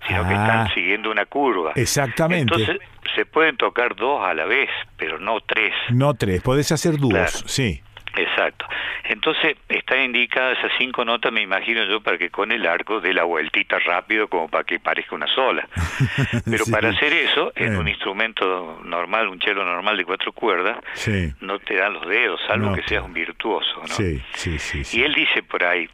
sino 0.08 0.24
que 0.28 0.34
están 0.34 0.68
Ah. 0.68 0.72
siguiendo 0.74 1.12
una 1.12 1.26
curva. 1.26 1.74
Exactamente. 1.76 2.54
Entonces 2.56 2.78
se 3.16 3.26
pueden 3.26 3.58
tocar 3.58 3.96
dos 3.96 4.26
a 4.28 4.34
la 4.34 4.46
vez, 4.46 4.70
pero 4.98 5.20
no 5.20 5.40
tres. 5.42 5.74
No 5.90 6.14
tres, 6.14 6.42
podés 6.42 6.72
hacer 6.72 6.98
dúos, 6.98 7.14
Claro. 7.14 7.48
sí. 7.48 7.82
Exacto. 8.16 8.66
Entonces 9.06 9.56
están 9.70 10.02
indicadas 10.02 10.58
esas 10.58 10.72
cinco 10.78 11.06
notas, 11.06 11.32
me 11.32 11.42
imagino 11.42 11.84
yo, 11.86 12.02
para 12.02 12.18
que 12.18 12.30
con 12.30 12.52
el 12.52 12.66
arco 12.66 13.00
dé 13.02 13.14
la 13.14 13.24
vueltita 13.24 13.78
rápido 13.80 14.28
como 14.28 14.50
para 14.50 14.64
que 14.64 14.80
parezca 14.80 15.16
una 15.16 15.28
sola. 15.28 15.68
Pero 16.46 16.66
Sí. 16.66 16.72
para 16.72 16.90
hacer 16.90 17.14
eso, 17.14 17.52
en 17.56 17.78
un 17.78 17.88
instrumento 17.88 18.82
normal, 18.84 19.28
un 19.30 19.40
cello 19.40 19.64
normal 19.64 19.96
de 19.98 20.06
cuatro 20.06 20.32
cuerdas, 20.34 20.78
Sí, 20.94 21.32
no 21.42 21.60
te 21.60 21.76
dan 21.76 21.94
los 21.94 22.08
dedos, 22.08 22.40
salvo 22.48 22.70
No 22.72 22.76
que 22.76 22.84
seas 22.84 23.04
un 23.04 23.14
virtuoso. 23.14 23.80
¿no? 23.82 23.88
sí, 23.88 24.22
sí, 24.34 24.58
sí. 24.60 24.84
sí. 24.84 25.00
Y 25.00 25.04
él 25.04 25.14
dice 25.14 25.44
por 25.44 25.64
ahí 25.64 25.88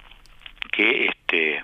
que 0.71 1.07
este 1.07 1.63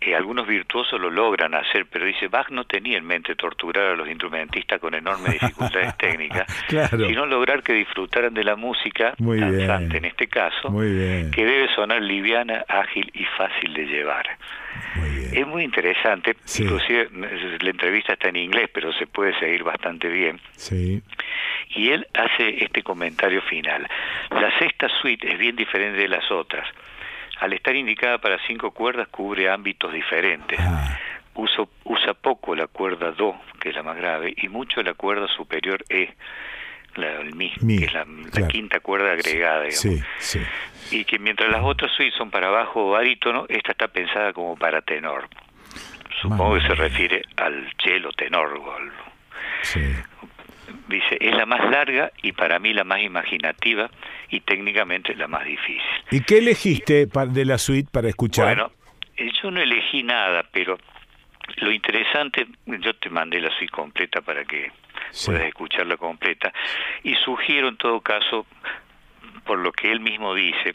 eh, 0.00 0.14
algunos 0.14 0.46
virtuosos 0.46 1.00
lo 1.00 1.10
logran 1.10 1.54
hacer, 1.54 1.86
pero 1.86 2.04
dice, 2.04 2.28
Bach 2.28 2.50
no 2.50 2.64
tenía 2.64 2.98
en 2.98 3.04
mente 3.06 3.34
torturar 3.34 3.86
a 3.92 3.96
los 3.96 4.08
instrumentistas 4.08 4.78
con 4.80 4.94
enormes 4.94 5.32
dificultades 5.32 5.96
técnicas, 5.98 6.44
Claro. 6.68 7.06
sino 7.08 7.26
lograr 7.26 7.62
que 7.62 7.72
disfrutaran 7.72 8.34
de 8.34 8.44
la 8.44 8.56
música, 8.56 9.14
Muy 9.18 9.38
bien. 9.38 9.66
danzante 9.66 9.98
en 9.98 10.04
este 10.04 10.26
caso, 10.28 10.70
Muy 10.70 10.92
bien. 10.92 11.30
que 11.30 11.44
debe 11.44 11.68
sonar 11.74 12.02
liviana, 12.02 12.64
ágil 12.68 13.10
y 13.14 13.24
fácil 13.36 13.72
de 13.74 13.86
llevar. 13.86 14.26
Es 15.32 15.46
muy 15.46 15.64
interesante, 15.64 16.36
inclusive 16.58 17.08
eh, 17.12 17.58
la 17.60 17.70
entrevista 17.70 18.12
está 18.14 18.28
en 18.28 18.36
inglés, 18.36 18.70
pero 18.72 18.92
se 18.92 19.06
puede 19.06 19.38
seguir 19.38 19.62
bastante 19.64 20.08
bien. 20.08 20.38
Sí. 20.52 21.02
Y 21.70 21.90
él 21.90 22.06
hace 22.14 22.62
este 22.64 22.82
comentario 22.82 23.42
final. 23.42 23.86
La 24.30 24.56
sexta 24.58 24.88
suite 25.00 25.30
es 25.30 25.38
bien 25.38 25.56
diferente 25.56 25.98
de 25.98 26.08
las 26.08 26.30
otras. 26.30 26.66
Al 27.40 27.52
estar 27.52 27.74
indicada 27.76 28.18
para 28.18 28.38
cinco 28.46 28.70
cuerdas 28.72 29.08
cubre 29.08 29.50
ámbitos 29.50 29.92
diferentes. 29.92 30.58
Uso- 31.34 31.68
usa 31.84 32.14
poco 32.14 32.54
la 32.54 32.66
cuerda 32.66 33.10
Do, 33.12 33.38
que 33.60 33.68
es 33.68 33.74
la 33.74 33.82
más 33.82 33.96
grave, 33.96 34.32
y 34.36 34.48
mucho 34.48 34.82
la 34.82 34.94
cuerda 34.94 35.28
superior 35.28 35.84
E, 35.90 36.14
la, 36.94 37.20
el 37.20 37.34
Mi, 37.34 37.52
Mi, 37.60 37.78
que 37.78 37.84
es 37.84 37.92
la, 37.92 38.06
quinta 38.48 38.80
cuerda 38.80 39.12
agregada. 39.12 39.64
digamos. 39.64 39.78
Sí, 39.80 40.02
sí. 40.18 40.40
Y 40.92 41.04
que 41.04 41.18
mientras 41.18 41.50
las 41.50 41.62
otras 41.62 41.90
son 42.16 42.30
para 42.30 42.48
bajo 42.48 42.86
o 42.86 42.90
barítono, 42.92 43.44
esta 43.50 43.72
está 43.72 43.88
pensada 43.88 44.32
como 44.32 44.56
para 44.56 44.80
tenor. 44.80 45.28
Supongo 46.22 46.54
que 46.54 46.60
se 46.62 46.74
refiere 46.74 47.22
al 47.36 47.70
cello 47.84 48.10
tenor. 48.12 48.54
o 48.56 48.74
al- 48.74 48.92
Sí. 49.60 49.80
Dice, 50.88 51.16
es 51.20 51.34
la 51.34 51.46
más 51.46 51.68
larga 51.70 52.12
y 52.22 52.32
para 52.32 52.58
mí 52.60 52.72
la 52.72 52.84
más 52.84 53.00
imaginativa 53.00 53.90
y 54.30 54.40
técnicamente 54.40 55.14
la 55.16 55.26
más 55.26 55.44
difícil. 55.44 55.82
¿Y 56.12 56.20
qué 56.20 56.38
elegiste 56.38 57.06
de 57.06 57.44
la 57.44 57.58
suite 57.58 57.88
para 57.90 58.08
escuchar? 58.08 58.46
Bueno, 58.46 58.70
eh, 59.16 59.30
yo 59.42 59.50
no 59.50 59.60
elegí 59.60 60.04
nada, 60.04 60.44
pero 60.52 60.78
lo 61.56 61.72
interesante, 61.72 62.46
yo 62.66 62.94
te 62.94 63.10
mandé 63.10 63.40
la 63.40 63.50
suite 63.56 63.72
completa 63.72 64.20
para 64.20 64.44
que 64.44 64.70
puedas 65.24 65.42
escucharla 65.42 65.96
completa, 65.96 66.52
y 67.02 67.14
sugiero 67.16 67.68
en 67.68 67.76
todo 67.76 68.00
caso, 68.00 68.46
por 69.44 69.58
lo 69.58 69.72
que 69.72 69.90
él 69.90 70.00
mismo 70.00 70.34
dice, 70.34 70.74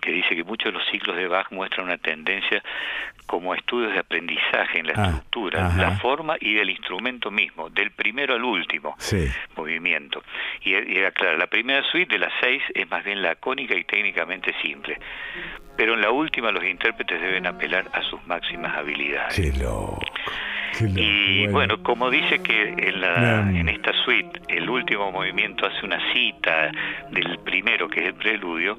que 0.00 0.10
dice 0.12 0.34
que 0.34 0.44
muchos 0.44 0.72
de 0.72 0.78
los 0.78 0.88
ciclos 0.90 1.16
de 1.16 1.28
Bach 1.28 1.50
muestran 1.50 1.86
una 1.86 1.98
tendencia 1.98 2.62
como 3.26 3.54
estudios 3.54 3.92
de 3.92 4.00
aprendizaje 4.00 4.80
en 4.80 4.86
la 4.88 4.94
Ah, 4.96 5.04
estructura, 5.06 5.66
ajá. 5.66 5.80
la 5.80 5.90
forma 5.98 6.36
y 6.40 6.54
del 6.54 6.70
instrumento 6.70 7.30
mismo, 7.30 7.70
del 7.70 7.92
primero 7.92 8.34
al 8.34 8.42
último 8.44 8.94
Sí. 8.98 9.28
movimiento. 9.56 10.22
Y, 10.64 10.70
y 10.70 10.96
era 10.96 11.12
claro, 11.12 11.38
la 11.38 11.46
primera 11.46 11.82
suite 11.90 12.12
de 12.14 12.18
las 12.18 12.32
seis 12.40 12.62
es 12.74 12.90
más 12.90 13.04
bien 13.04 13.22
lacónica 13.22 13.76
y 13.76 13.84
técnicamente 13.84 14.52
simple, 14.62 14.98
pero 15.76 15.94
en 15.94 16.00
la 16.00 16.10
última 16.10 16.50
los 16.50 16.64
intérpretes 16.64 17.20
deben 17.20 17.46
apelar 17.46 17.84
a 17.92 18.02
sus 18.02 18.24
máximas 18.26 18.76
habilidades. 18.76 19.34
Qué 19.36 19.52
loco. 19.62 20.00
Qué 20.76 20.84
loco. 20.86 21.00
Y 21.00 21.46
bueno, 21.48 21.82
como 21.82 22.10
dice 22.10 22.42
que 22.42 22.62
en, 22.62 23.00
la, 23.00 23.40
en 23.50 23.68
esta 23.68 23.92
suite 24.04 24.40
el 24.48 24.68
último 24.68 25.10
movimiento 25.12 25.66
hace 25.66 25.84
una 25.86 26.00
cita 26.12 26.70
del 27.10 27.38
primero, 27.44 27.88
que 27.88 28.00
es 28.00 28.06
el 28.06 28.14
preludio, 28.14 28.76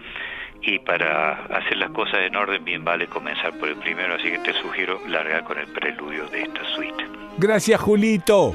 y 0.64 0.80
para 0.80 1.46
hacer 1.46 1.78
las 1.78 1.92
cosas 1.92 2.20
en 2.22 2.36
orden 2.36 2.64
bien 2.64 2.84
vale 2.84 3.08
comenzar 3.08 3.58
por 3.58 3.70
el 3.70 3.76
primero, 3.78 4.16
así 4.16 4.32
que 4.32 4.40
te 4.40 4.54
sugiero 4.54 5.00
largar 5.08 5.44
con 5.44 5.58
el 5.58 5.68
preludio 5.68 6.26
de 6.28 6.44
esta 6.44 6.64
suite. 6.76 7.04
Gracias, 7.38 7.80
Julito. 7.82 8.54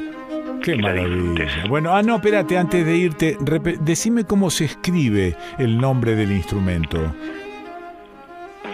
Qué 0.62 0.76
maravilla. 0.76 1.47
Bueno, 1.68 1.94
ah, 1.94 2.02
no, 2.02 2.17
espérate, 2.17 2.57
antes 2.57 2.85
de 2.85 2.97
irte, 2.97 3.36
decime 3.81 4.25
cómo 4.25 4.51
se 4.51 4.67
escribe 4.67 5.36
el 5.59 5.78
nombre 5.78 6.15
del 6.15 6.33
instrumento. 6.33 7.15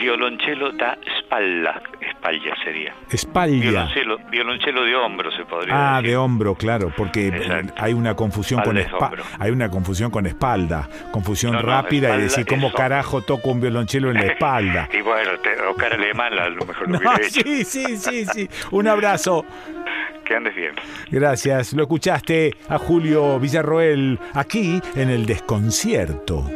Violonchelo 0.02 0.72
da 0.72 0.98
espalda, 1.16 1.80
espalda 2.00 2.54
sería. 2.64 2.92
Espalda. 3.10 3.56
Violonchelo, 3.60 4.18
violonchelo 4.30 4.84
de 4.84 4.96
hombro 4.96 5.30
se 5.30 5.44
podría 5.44 5.72
Ah, 5.74 5.96
decir. 5.98 6.10
de 6.10 6.16
hombro, 6.16 6.54
claro, 6.56 6.92
porque 6.96 7.28
Exacto. 7.28 7.72
hay 7.78 7.92
una 7.92 8.14
confusión 8.16 8.60
con 8.62 8.76
Espalda 8.78 9.22
hay 9.38 9.50
una 9.52 9.68
confusión 9.70 10.10
con 10.10 10.26
espalda, 10.26 10.88
confusión 11.12 11.52
No, 11.52 11.60
no, 11.62 11.66
rápida 11.68 12.16
y 12.18 12.22
decir 12.22 12.44
cómo 12.46 12.72
carajo 12.72 13.22
toco 13.22 13.50
un 13.50 13.60
violonchelo 13.60 14.10
en 14.10 14.14
la 14.18 14.26
espalda. 14.32 14.88
Y 14.92 15.00
bueno, 15.02 15.30
te, 15.42 15.50
Oscar 15.62 15.94
Alemán 15.94 16.32
a 16.38 16.48
lo 16.48 16.64
mejor 16.66 16.88
lo 16.90 16.98
No, 16.98 17.10
hubiera 17.10 17.16
hecho. 17.26 17.40
sí, 17.42 17.64
sí, 17.64 17.96
sí, 17.96 18.26
sí. 18.26 18.48
Un 18.72 18.88
abrazo. 18.88 19.44
Que 20.24 20.36
andes 20.36 20.54
bien. 20.54 20.72
Gracias. 21.10 21.72
Lo 21.72 21.82
escuchaste 21.82 22.54
a 22.68 22.78
Julio 22.78 23.40
Villarroel 23.40 24.18
aquí 24.34 24.80
en 24.94 25.10
el 25.10 25.26
desconcierto. 25.26 26.48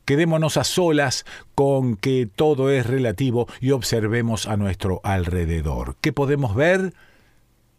Quedémonos 0.06 0.56
a 0.56 0.64
solas 0.64 1.26
con 1.54 1.96
que 1.96 2.26
todo 2.34 2.70
es 2.70 2.86
relativo 2.86 3.46
y 3.60 3.72
observemos 3.72 4.46
a 4.46 4.56
nuestro 4.56 5.00
alrededor. 5.02 5.96
¿Qué 6.00 6.12
podemos 6.12 6.54
ver? 6.54 6.94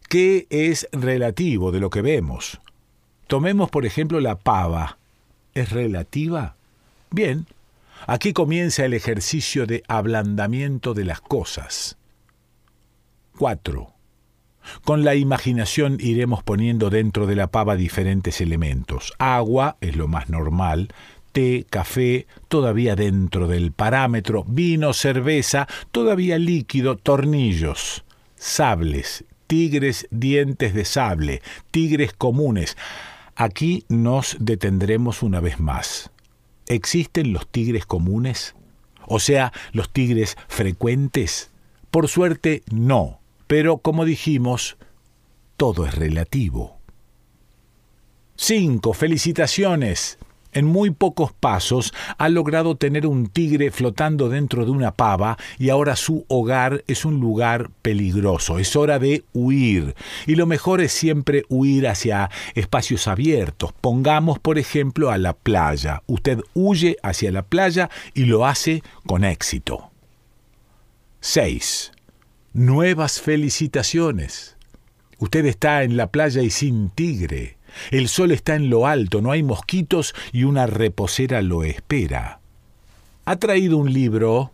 ¿Qué 0.10 0.46
es 0.50 0.88
relativo 0.92 1.72
de 1.72 1.80
lo 1.80 1.90
que 1.90 2.02
vemos? 2.02 2.60
Tomemos 3.28 3.72
por 3.72 3.86
ejemplo 3.86 4.20
la 4.20 4.38
pava 4.38 5.00
es 5.56 5.72
relativa? 5.72 6.56
Bien, 7.10 7.48
aquí 8.06 8.34
comienza 8.34 8.86
el 8.86 8.94
ejercicio 8.94 9.66
de 9.66 9.84
ablandamiento 9.88 10.94
de 10.94 11.06
las 11.06 11.22
cosas. 11.22 11.98
4. 13.38 13.92
Con 14.84 15.04
la 15.04 15.16
imaginación 15.16 15.98
iremos 16.00 16.44
poniendo 16.44 16.90
dentro 16.90 17.26
de 17.28 17.36
la 17.36 17.48
pava 17.48 17.76
diferentes 17.76 18.42
elementos. 18.42 19.14
Agua 19.18 19.78
es 19.82 19.96
lo 19.96 20.08
más 20.08 20.30
normal, 20.30 20.90
té, 21.32 21.66
café, 21.70 22.28
todavía 22.48 22.96
dentro 22.96 23.48
del 23.48 23.72
parámetro, 23.72 24.44
vino, 24.48 24.94
cerveza, 24.94 25.68
todavía 25.92 26.38
líquido, 26.38 26.98
tornillos, 26.98 28.04
sables, 28.36 29.26
tigres, 29.48 30.08
dientes 30.12 30.74
de 30.74 30.86
sable, 30.86 31.42
tigres 31.72 32.14
comunes. 32.14 32.78
Aquí 33.36 33.84
nos 33.90 34.38
detendremos 34.40 35.22
una 35.22 35.42
vez 35.42 35.60
más. 35.60 36.10
¿Existen 36.68 37.34
los 37.34 37.48
tigres 37.48 37.86
comunes? 37.86 38.56
O 39.08 39.20
sea, 39.20 39.52
los 39.74 39.92
tigres 39.92 40.38
frecuentes. 40.48 41.52
Por 41.92 42.08
suerte, 42.08 42.64
no. 42.72 43.20
Pero 43.48 43.78
como 43.78 44.06
dijimos, 44.06 44.78
todo 45.58 45.86
es 45.86 45.96
relativo. 45.96 46.78
5. 48.38 48.94
Felicitaciones 48.94 50.18
en 50.56 50.66
muy 50.66 50.90
pocos 50.90 51.34
pasos 51.34 51.94
ha 52.18 52.30
logrado 52.30 52.76
tener 52.76 53.06
un 53.06 53.28
tigre 53.28 53.70
flotando 53.70 54.30
dentro 54.30 54.66
de 54.66 54.72
una 54.72 54.92
pava 54.92 55.38
y 55.60 55.70
ahora 55.70 55.96
su 55.96 56.26
hogar 56.30 56.84
es 56.88 57.06
un 57.06 57.20
lugar 57.20 57.70
peligroso. 57.82 58.58
Es 58.58 58.76
hora 58.76 58.98
de 58.98 59.24
huir. 59.34 59.96
Y 60.26 60.36
lo 60.36 60.48
mejor 60.48 60.82
es 60.82 60.94
siempre 60.94 61.44
huir 61.50 61.88
hacia 61.88 62.32
espacios 62.56 63.08
abiertos. 63.08 63.74
Pongamos, 63.82 64.40
por 64.40 64.58
ejemplo, 64.58 65.12
a 65.12 65.18
la 65.18 65.34
playa. 65.34 66.02
Usted 66.08 66.40
huye 66.54 66.98
hacia 67.04 67.32
la 67.32 67.44
playa 67.44 67.90
y 68.14 68.26
lo 68.26 68.48
hace 68.48 68.82
con 69.06 69.24
éxito. 69.24 69.92
6. 71.20 71.92
Nuevas 72.54 73.20
felicitaciones. 73.20 74.56
Usted 75.18 75.46
está 75.46 75.84
en 75.84 75.98
la 75.98 76.08
playa 76.08 76.42
y 76.42 76.50
sin 76.50 76.90
tigre. 76.90 77.58
El 77.92 78.08
sol 78.08 78.32
está 78.32 78.56
en 78.56 78.70
lo 78.70 78.88
alto, 78.88 79.22
no 79.22 79.32
hay 79.32 79.44
mosquitos 79.44 80.14
y 80.32 80.44
una 80.44 80.68
reposera 80.68 81.42
lo 81.42 81.64
espera. 81.64 82.40
Ha 83.26 83.36
traído 83.38 83.78
un 83.78 83.92
libro, 83.92 84.52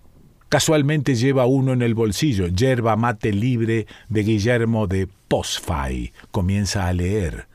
casualmente 0.50 1.16
lleva 1.16 1.46
uno 1.46 1.74
en 1.74 1.82
el 1.82 1.94
bolsillo, 1.94 2.48
Yerba 2.48 2.96
Mate 2.96 3.34
Libre 3.34 3.88
de 4.10 4.24
Guillermo 4.24 4.88
de 4.88 5.08
Posfay. 5.28 6.14
Comienza 6.32 6.88
a 6.88 6.94
leer. 6.94 7.48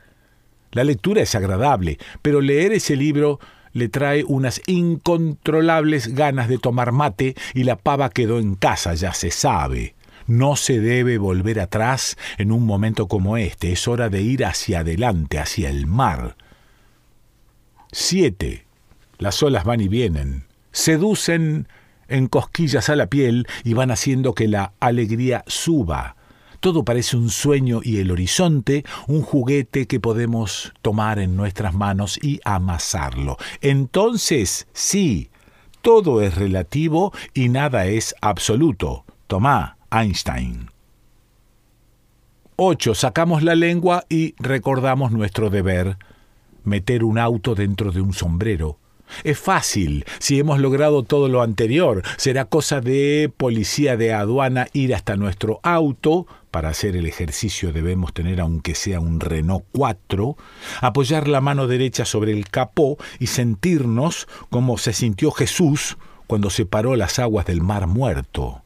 La 0.71 0.83
lectura 0.83 1.21
es 1.21 1.33
agradable, 1.33 1.97
pero 2.21 2.41
leer 2.41 2.73
ese 2.73 2.95
libro 2.95 3.39
le 3.73 3.89
trae 3.89 4.23
unas 4.23 4.61
incontrolables 4.65 6.15
ganas 6.15 6.49
de 6.49 6.57
tomar 6.57 6.91
mate 6.91 7.35
y 7.53 7.63
la 7.63 7.77
pava 7.77 8.09
quedó 8.09 8.39
en 8.39 8.55
casa, 8.55 8.95
ya 8.95 9.13
se 9.13 9.31
sabe. 9.31 9.95
No 10.27 10.57
se 10.57 10.79
debe 10.81 11.17
volver 11.17 11.59
atrás 11.59 12.17
en 12.37 12.51
un 12.51 12.65
momento 12.65 13.07
como 13.07 13.37
este. 13.37 13.71
Es 13.71 13.87
hora 13.87 14.09
de 14.09 14.21
ir 14.21 14.45
hacia 14.45 14.79
adelante, 14.79 15.39
hacia 15.39 15.69
el 15.69 15.87
mar. 15.87 16.35
7. 17.93 18.65
Las 19.17 19.41
olas 19.41 19.63
van 19.63 19.79
y 19.79 19.87
vienen. 19.87 20.45
Seducen 20.71 21.67
en 22.09 22.27
cosquillas 22.27 22.89
a 22.89 22.95
la 22.95 23.07
piel 23.07 23.47
y 23.63 23.73
van 23.73 23.89
haciendo 23.89 24.33
que 24.33 24.47
la 24.47 24.73
alegría 24.79 25.43
suba. 25.47 26.17
Todo 26.59 26.83
parece 26.83 27.15
un 27.15 27.29
sueño 27.29 27.81
y 27.83 27.99
el 27.99 28.11
horizonte 28.11 28.83
un 29.07 29.21
juguete 29.21 29.87
que 29.87 29.99
podemos 29.99 30.73
tomar 30.81 31.19
en 31.19 31.35
nuestras 31.35 31.73
manos 31.73 32.19
y 32.21 32.39
amasarlo. 32.43 33.37
Entonces, 33.61 34.67
sí, 34.73 35.29
todo 35.81 36.21
es 36.21 36.35
relativo 36.35 37.13
y 37.33 37.49
nada 37.49 37.85
es 37.85 38.15
absoluto. 38.21 39.05
Tomá, 39.27 39.76
Einstein. 39.91 40.69
8. 42.55 42.95
Sacamos 42.95 43.43
la 43.43 43.55
lengua 43.55 44.05
y 44.09 44.33
recordamos 44.39 45.11
nuestro 45.11 45.49
deber, 45.49 45.97
meter 46.63 47.03
un 47.03 47.19
auto 47.19 47.55
dentro 47.55 47.91
de 47.91 48.01
un 48.01 48.13
sombrero. 48.13 48.79
Es 49.23 49.39
fácil, 49.39 50.05
si 50.19 50.39
hemos 50.39 50.59
logrado 50.59 51.03
todo 51.03 51.29
lo 51.29 51.41
anterior. 51.41 52.03
Será 52.17 52.45
cosa 52.45 52.81
de 52.81 53.31
policía 53.35 53.95
de 53.95 54.13
aduana 54.13 54.67
ir 54.73 54.93
hasta 54.93 55.15
nuestro 55.15 55.59
auto. 55.63 56.27
Para 56.51 56.69
hacer 56.69 56.95
el 56.95 57.05
ejercicio 57.05 57.71
debemos 57.71 58.13
tener 58.13 58.41
aunque 58.41 58.75
sea 58.75 58.99
un 58.99 59.19
Renault 59.19 59.65
4, 59.71 60.35
apoyar 60.81 61.27
la 61.27 61.41
mano 61.41 61.67
derecha 61.67 62.05
sobre 62.05 62.31
el 62.31 62.49
capó 62.49 62.97
y 63.19 63.27
sentirnos 63.27 64.27
como 64.49 64.77
se 64.77 64.93
sintió 64.93 65.31
Jesús 65.31 65.97
cuando 66.25 66.49
separó 66.49 66.95
las 66.95 67.19
aguas 67.19 67.45
del 67.45 67.61
mar 67.61 67.87
muerto. 67.87 68.63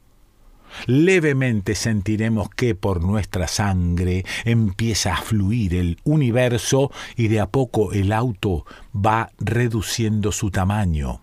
Levemente 0.86 1.74
sentiremos 1.74 2.48
que 2.50 2.74
por 2.74 3.02
nuestra 3.02 3.48
sangre 3.48 4.24
empieza 4.44 5.14
a 5.14 5.22
fluir 5.22 5.74
el 5.74 5.98
universo 6.04 6.90
y 7.16 7.28
de 7.28 7.40
a 7.40 7.46
poco 7.46 7.92
el 7.92 8.12
auto 8.12 8.64
va 8.94 9.30
reduciendo 9.38 10.32
su 10.32 10.50
tamaño. 10.50 11.20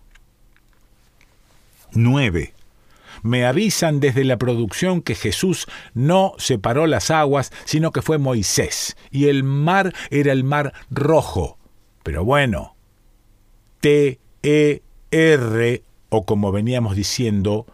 9. 1.94 2.54
Me 3.22 3.46
avisan 3.46 4.00
desde 4.00 4.24
la 4.24 4.38
producción 4.38 5.02
que 5.02 5.16
Jesús 5.16 5.68
no 5.94 6.34
separó 6.38 6.88
las 6.88 7.12
aguas, 7.12 7.52
sino 7.66 7.92
que 7.92 8.02
fue 8.02 8.18
Moisés, 8.18 8.96
y 9.12 9.28
el 9.28 9.44
mar 9.44 9.94
era 10.10 10.32
el 10.32 10.44
mar 10.44 10.74
rojo. 10.90 11.58
Pero 12.04 12.24
bueno, 12.24 12.76
T, 13.82 14.20
E, 14.42 14.82
R, 15.12 15.84
o 16.10 16.26
como 16.26 16.52
veníamos 16.52 16.96
diciendo, 16.96 17.66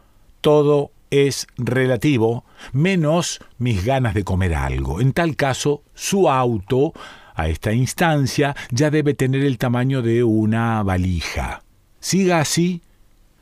todo 0.42 0.92
es 1.16 1.48
relativo, 1.58 2.46
menos 2.74 3.40
mis 3.58 3.86
ganas 3.86 4.14
de 4.14 4.24
comer 4.24 4.54
algo. 4.56 5.02
En 5.02 5.14
tal 5.14 5.36
caso, 5.36 5.84
su 5.94 6.30
auto, 6.30 6.94
a 7.36 7.50
esta 7.50 7.74
instancia, 7.74 8.56
ya 8.72 8.90
debe 8.90 9.14
tener 9.14 9.44
el 9.44 9.58
tamaño 9.58 10.02
de 10.02 10.24
una 10.24 10.82
valija. 10.84 11.64
Siga 12.00 12.40
así, 12.40 12.82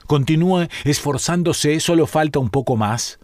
continúe 0.07 0.67
esforzándose, 0.83 1.79
solo 1.79 2.07
falta 2.07 2.39
un 2.39 2.49
poco 2.49 2.75
más. 2.75 3.19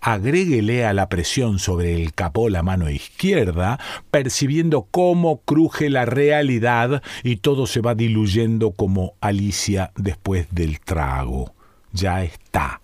Agréguele 0.00 0.86
a 0.86 0.94
la 0.94 1.10
presión 1.10 1.58
sobre 1.58 1.94
el 1.94 2.14
capó 2.14 2.48
la 2.48 2.62
mano 2.62 2.88
izquierda, 2.88 3.78
percibiendo 4.10 4.88
cómo 4.90 5.42
cruje 5.42 5.90
la 5.90 6.06
realidad 6.06 7.02
y 7.22 7.36
todo 7.36 7.66
se 7.66 7.82
va 7.82 7.94
diluyendo 7.94 8.70
como 8.72 9.12
Alicia 9.20 9.92
después 9.96 10.46
del 10.50 10.80
trago. 10.80 11.54
Ya 11.92 12.24
está 12.24 12.79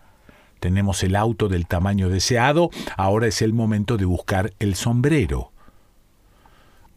tenemos 0.61 1.03
el 1.03 1.17
auto 1.17 1.49
del 1.49 1.67
tamaño 1.67 2.09
deseado, 2.09 2.71
ahora 2.97 3.27
es 3.27 3.43
el 3.43 3.53
momento 3.53 3.97
de 3.97 4.05
buscar 4.05 4.53
el 4.59 4.75
sombrero. 4.75 5.53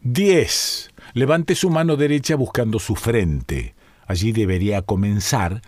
10. 0.02 0.90
Levante 1.14 1.54
su 1.54 1.70
mano 1.70 1.96
derecha 1.96 2.36
buscando 2.36 2.78
su 2.78 2.94
frente. 2.96 3.74
Allí 4.06 4.32
debería 4.32 4.82
comenzar 4.82 5.62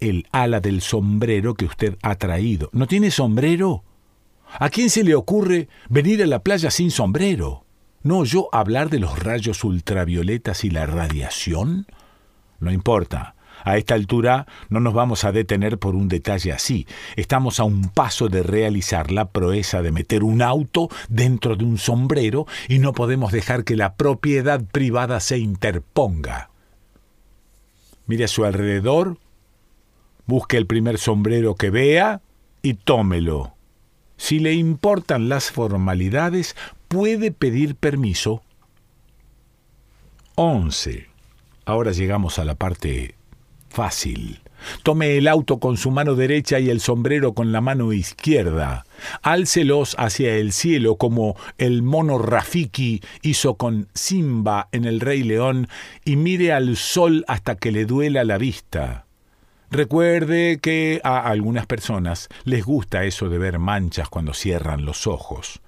el 0.00 0.26
ala 0.30 0.60
del 0.60 0.82
sombrero 0.82 1.54
que 1.54 1.64
usted 1.64 1.96
ha 2.02 2.14
traído. 2.16 2.68
¿No 2.72 2.86
tiene 2.86 3.10
sombrero? 3.10 3.84
¿A 4.58 4.70
quién 4.70 4.90
se 4.90 5.04
le 5.04 5.14
ocurre 5.14 5.68
venir 5.88 6.22
a 6.22 6.26
la 6.26 6.42
playa 6.42 6.70
sin 6.70 6.90
sombrero? 6.90 7.64
¿No 8.02 8.24
yo 8.24 8.48
hablar 8.52 8.90
de 8.90 9.00
los 9.00 9.18
rayos 9.18 9.64
ultravioletas 9.64 10.64
y 10.64 10.70
la 10.70 10.86
radiación? 10.86 11.86
No 12.60 12.70
importa. 12.70 13.34
A 13.68 13.76
esta 13.76 13.94
altura 13.94 14.46
no 14.70 14.80
nos 14.80 14.94
vamos 14.94 15.24
a 15.24 15.32
detener 15.32 15.78
por 15.78 15.94
un 15.94 16.08
detalle 16.08 16.52
así. 16.52 16.86
Estamos 17.16 17.60
a 17.60 17.64
un 17.64 17.90
paso 17.90 18.30
de 18.30 18.42
realizar 18.42 19.12
la 19.12 19.28
proeza 19.28 19.82
de 19.82 19.92
meter 19.92 20.24
un 20.24 20.40
auto 20.40 20.88
dentro 21.10 21.54
de 21.54 21.66
un 21.66 21.76
sombrero 21.76 22.46
y 22.66 22.78
no 22.78 22.94
podemos 22.94 23.30
dejar 23.30 23.64
que 23.64 23.76
la 23.76 23.94
propiedad 23.96 24.64
privada 24.64 25.20
se 25.20 25.36
interponga. 25.36 26.48
Mire 28.06 28.24
a 28.24 28.28
su 28.28 28.46
alrededor, 28.46 29.18
busque 30.24 30.56
el 30.56 30.66
primer 30.66 30.96
sombrero 30.96 31.54
que 31.54 31.68
vea 31.68 32.22
y 32.62 32.72
tómelo. 32.72 33.52
Si 34.16 34.38
le 34.38 34.54
importan 34.54 35.28
las 35.28 35.50
formalidades, 35.50 36.56
puede 36.88 37.32
pedir 37.32 37.74
permiso. 37.74 38.42
11. 40.36 41.06
Ahora 41.66 41.92
llegamos 41.92 42.38
a 42.38 42.46
la 42.46 42.54
parte 42.54 43.17
fácil. 43.70 44.40
Tome 44.82 45.16
el 45.16 45.28
auto 45.28 45.58
con 45.58 45.76
su 45.76 45.90
mano 45.90 46.14
derecha 46.14 46.58
y 46.58 46.68
el 46.68 46.80
sombrero 46.80 47.32
con 47.32 47.52
la 47.52 47.60
mano 47.60 47.92
izquierda. 47.92 48.84
Álcelos 49.22 49.94
hacia 49.98 50.34
el 50.34 50.52
cielo 50.52 50.96
como 50.96 51.36
el 51.58 51.82
mono 51.82 52.18
Rafiki 52.18 53.00
hizo 53.22 53.54
con 53.54 53.88
Simba 53.94 54.68
en 54.72 54.84
el 54.84 55.00
Rey 55.00 55.22
León 55.22 55.68
y 56.04 56.16
mire 56.16 56.52
al 56.52 56.76
sol 56.76 57.24
hasta 57.28 57.56
que 57.56 57.70
le 57.70 57.84
duela 57.84 58.24
la 58.24 58.38
vista. 58.38 59.06
Recuerde 59.70 60.58
que 60.60 61.00
a 61.04 61.28
algunas 61.28 61.66
personas 61.66 62.28
les 62.44 62.64
gusta 62.64 63.04
eso 63.04 63.28
de 63.28 63.38
ver 63.38 63.58
manchas 63.58 64.08
cuando 64.08 64.32
cierran 64.32 64.84
los 64.84 65.06
ojos. 65.06 65.60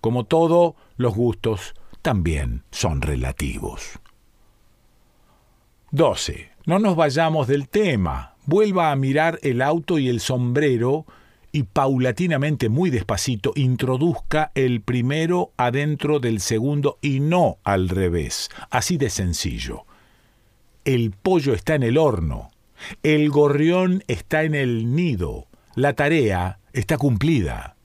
Como 0.00 0.24
todo, 0.24 0.76
los 0.96 1.14
gustos 1.14 1.74
también 2.02 2.62
son 2.70 3.00
relativos. 3.00 3.98
12. 5.90 6.50
No 6.68 6.78
nos 6.78 6.96
vayamos 6.96 7.48
del 7.48 7.66
tema. 7.66 8.34
Vuelva 8.44 8.92
a 8.92 8.96
mirar 8.96 9.38
el 9.42 9.62
auto 9.62 9.98
y 9.98 10.10
el 10.10 10.20
sombrero 10.20 11.06
y 11.50 11.62
paulatinamente, 11.62 12.68
muy 12.68 12.90
despacito, 12.90 13.52
introduzca 13.56 14.52
el 14.54 14.82
primero 14.82 15.52
adentro 15.56 16.20
del 16.20 16.40
segundo 16.40 16.98
y 17.00 17.20
no 17.20 17.56
al 17.64 17.88
revés. 17.88 18.50
Así 18.68 18.98
de 18.98 19.08
sencillo. 19.08 19.86
El 20.84 21.12
pollo 21.12 21.54
está 21.54 21.74
en 21.74 21.84
el 21.84 21.96
horno. 21.96 22.50
El 23.02 23.30
gorrión 23.30 24.04
está 24.06 24.42
en 24.42 24.54
el 24.54 24.94
nido. 24.94 25.46
La 25.74 25.94
tarea 25.94 26.58
está 26.74 26.98
cumplida. 26.98 27.76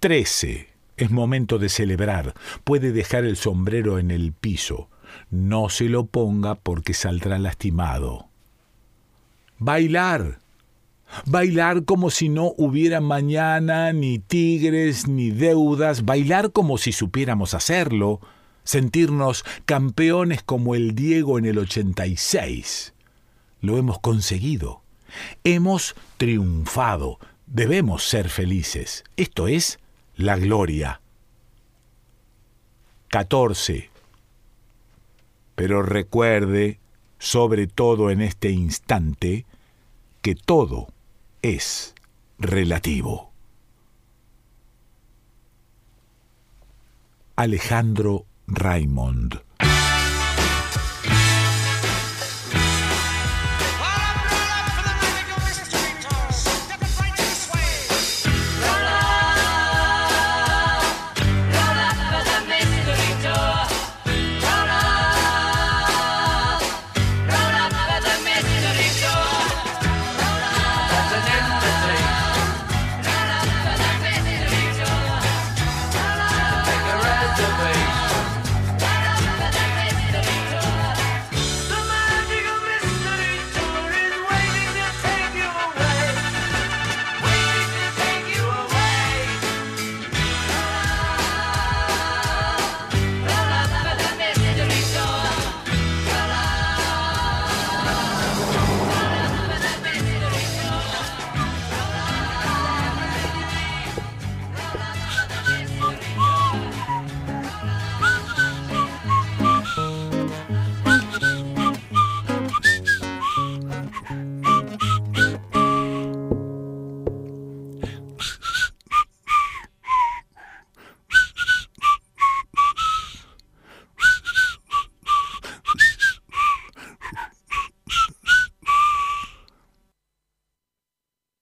13. 0.00 0.68
Es 0.98 1.10
momento 1.10 1.58
de 1.58 1.70
celebrar. 1.70 2.34
Puede 2.64 2.92
dejar 2.92 3.24
el 3.24 3.38
sombrero 3.38 3.98
en 3.98 4.10
el 4.10 4.34
piso. 4.34 4.90
No 5.30 5.68
se 5.68 5.88
lo 5.88 6.06
ponga 6.06 6.54
porque 6.54 6.94
saldrá 6.94 7.38
lastimado. 7.38 8.28
Bailar. 9.58 10.38
Bailar 11.24 11.84
como 11.84 12.10
si 12.10 12.28
no 12.28 12.52
hubiera 12.56 13.00
mañana, 13.00 13.92
ni 13.92 14.18
tigres, 14.18 15.08
ni 15.08 15.30
deudas. 15.30 16.04
Bailar 16.04 16.52
como 16.52 16.78
si 16.78 16.92
supiéramos 16.92 17.54
hacerlo. 17.54 18.20
Sentirnos 18.64 19.44
campeones 19.64 20.42
como 20.42 20.74
el 20.74 20.94
Diego 20.94 21.38
en 21.38 21.46
el 21.46 21.58
86. 21.58 22.92
Lo 23.60 23.78
hemos 23.78 23.98
conseguido. 24.00 24.82
Hemos 25.44 25.94
triunfado. 26.16 27.18
Debemos 27.46 28.04
ser 28.04 28.28
felices. 28.28 29.04
Esto 29.16 29.48
es 29.48 29.78
la 30.16 30.36
gloria. 30.36 31.00
14. 33.08 33.95
Pero 35.56 35.82
recuerde, 35.82 36.78
sobre 37.18 37.66
todo 37.66 38.10
en 38.10 38.20
este 38.20 38.50
instante, 38.50 39.44
que 40.22 40.36
todo 40.36 40.88
es 41.42 41.94
relativo. 42.38 43.32
Alejandro 47.34 48.26
Raymond 48.46 49.45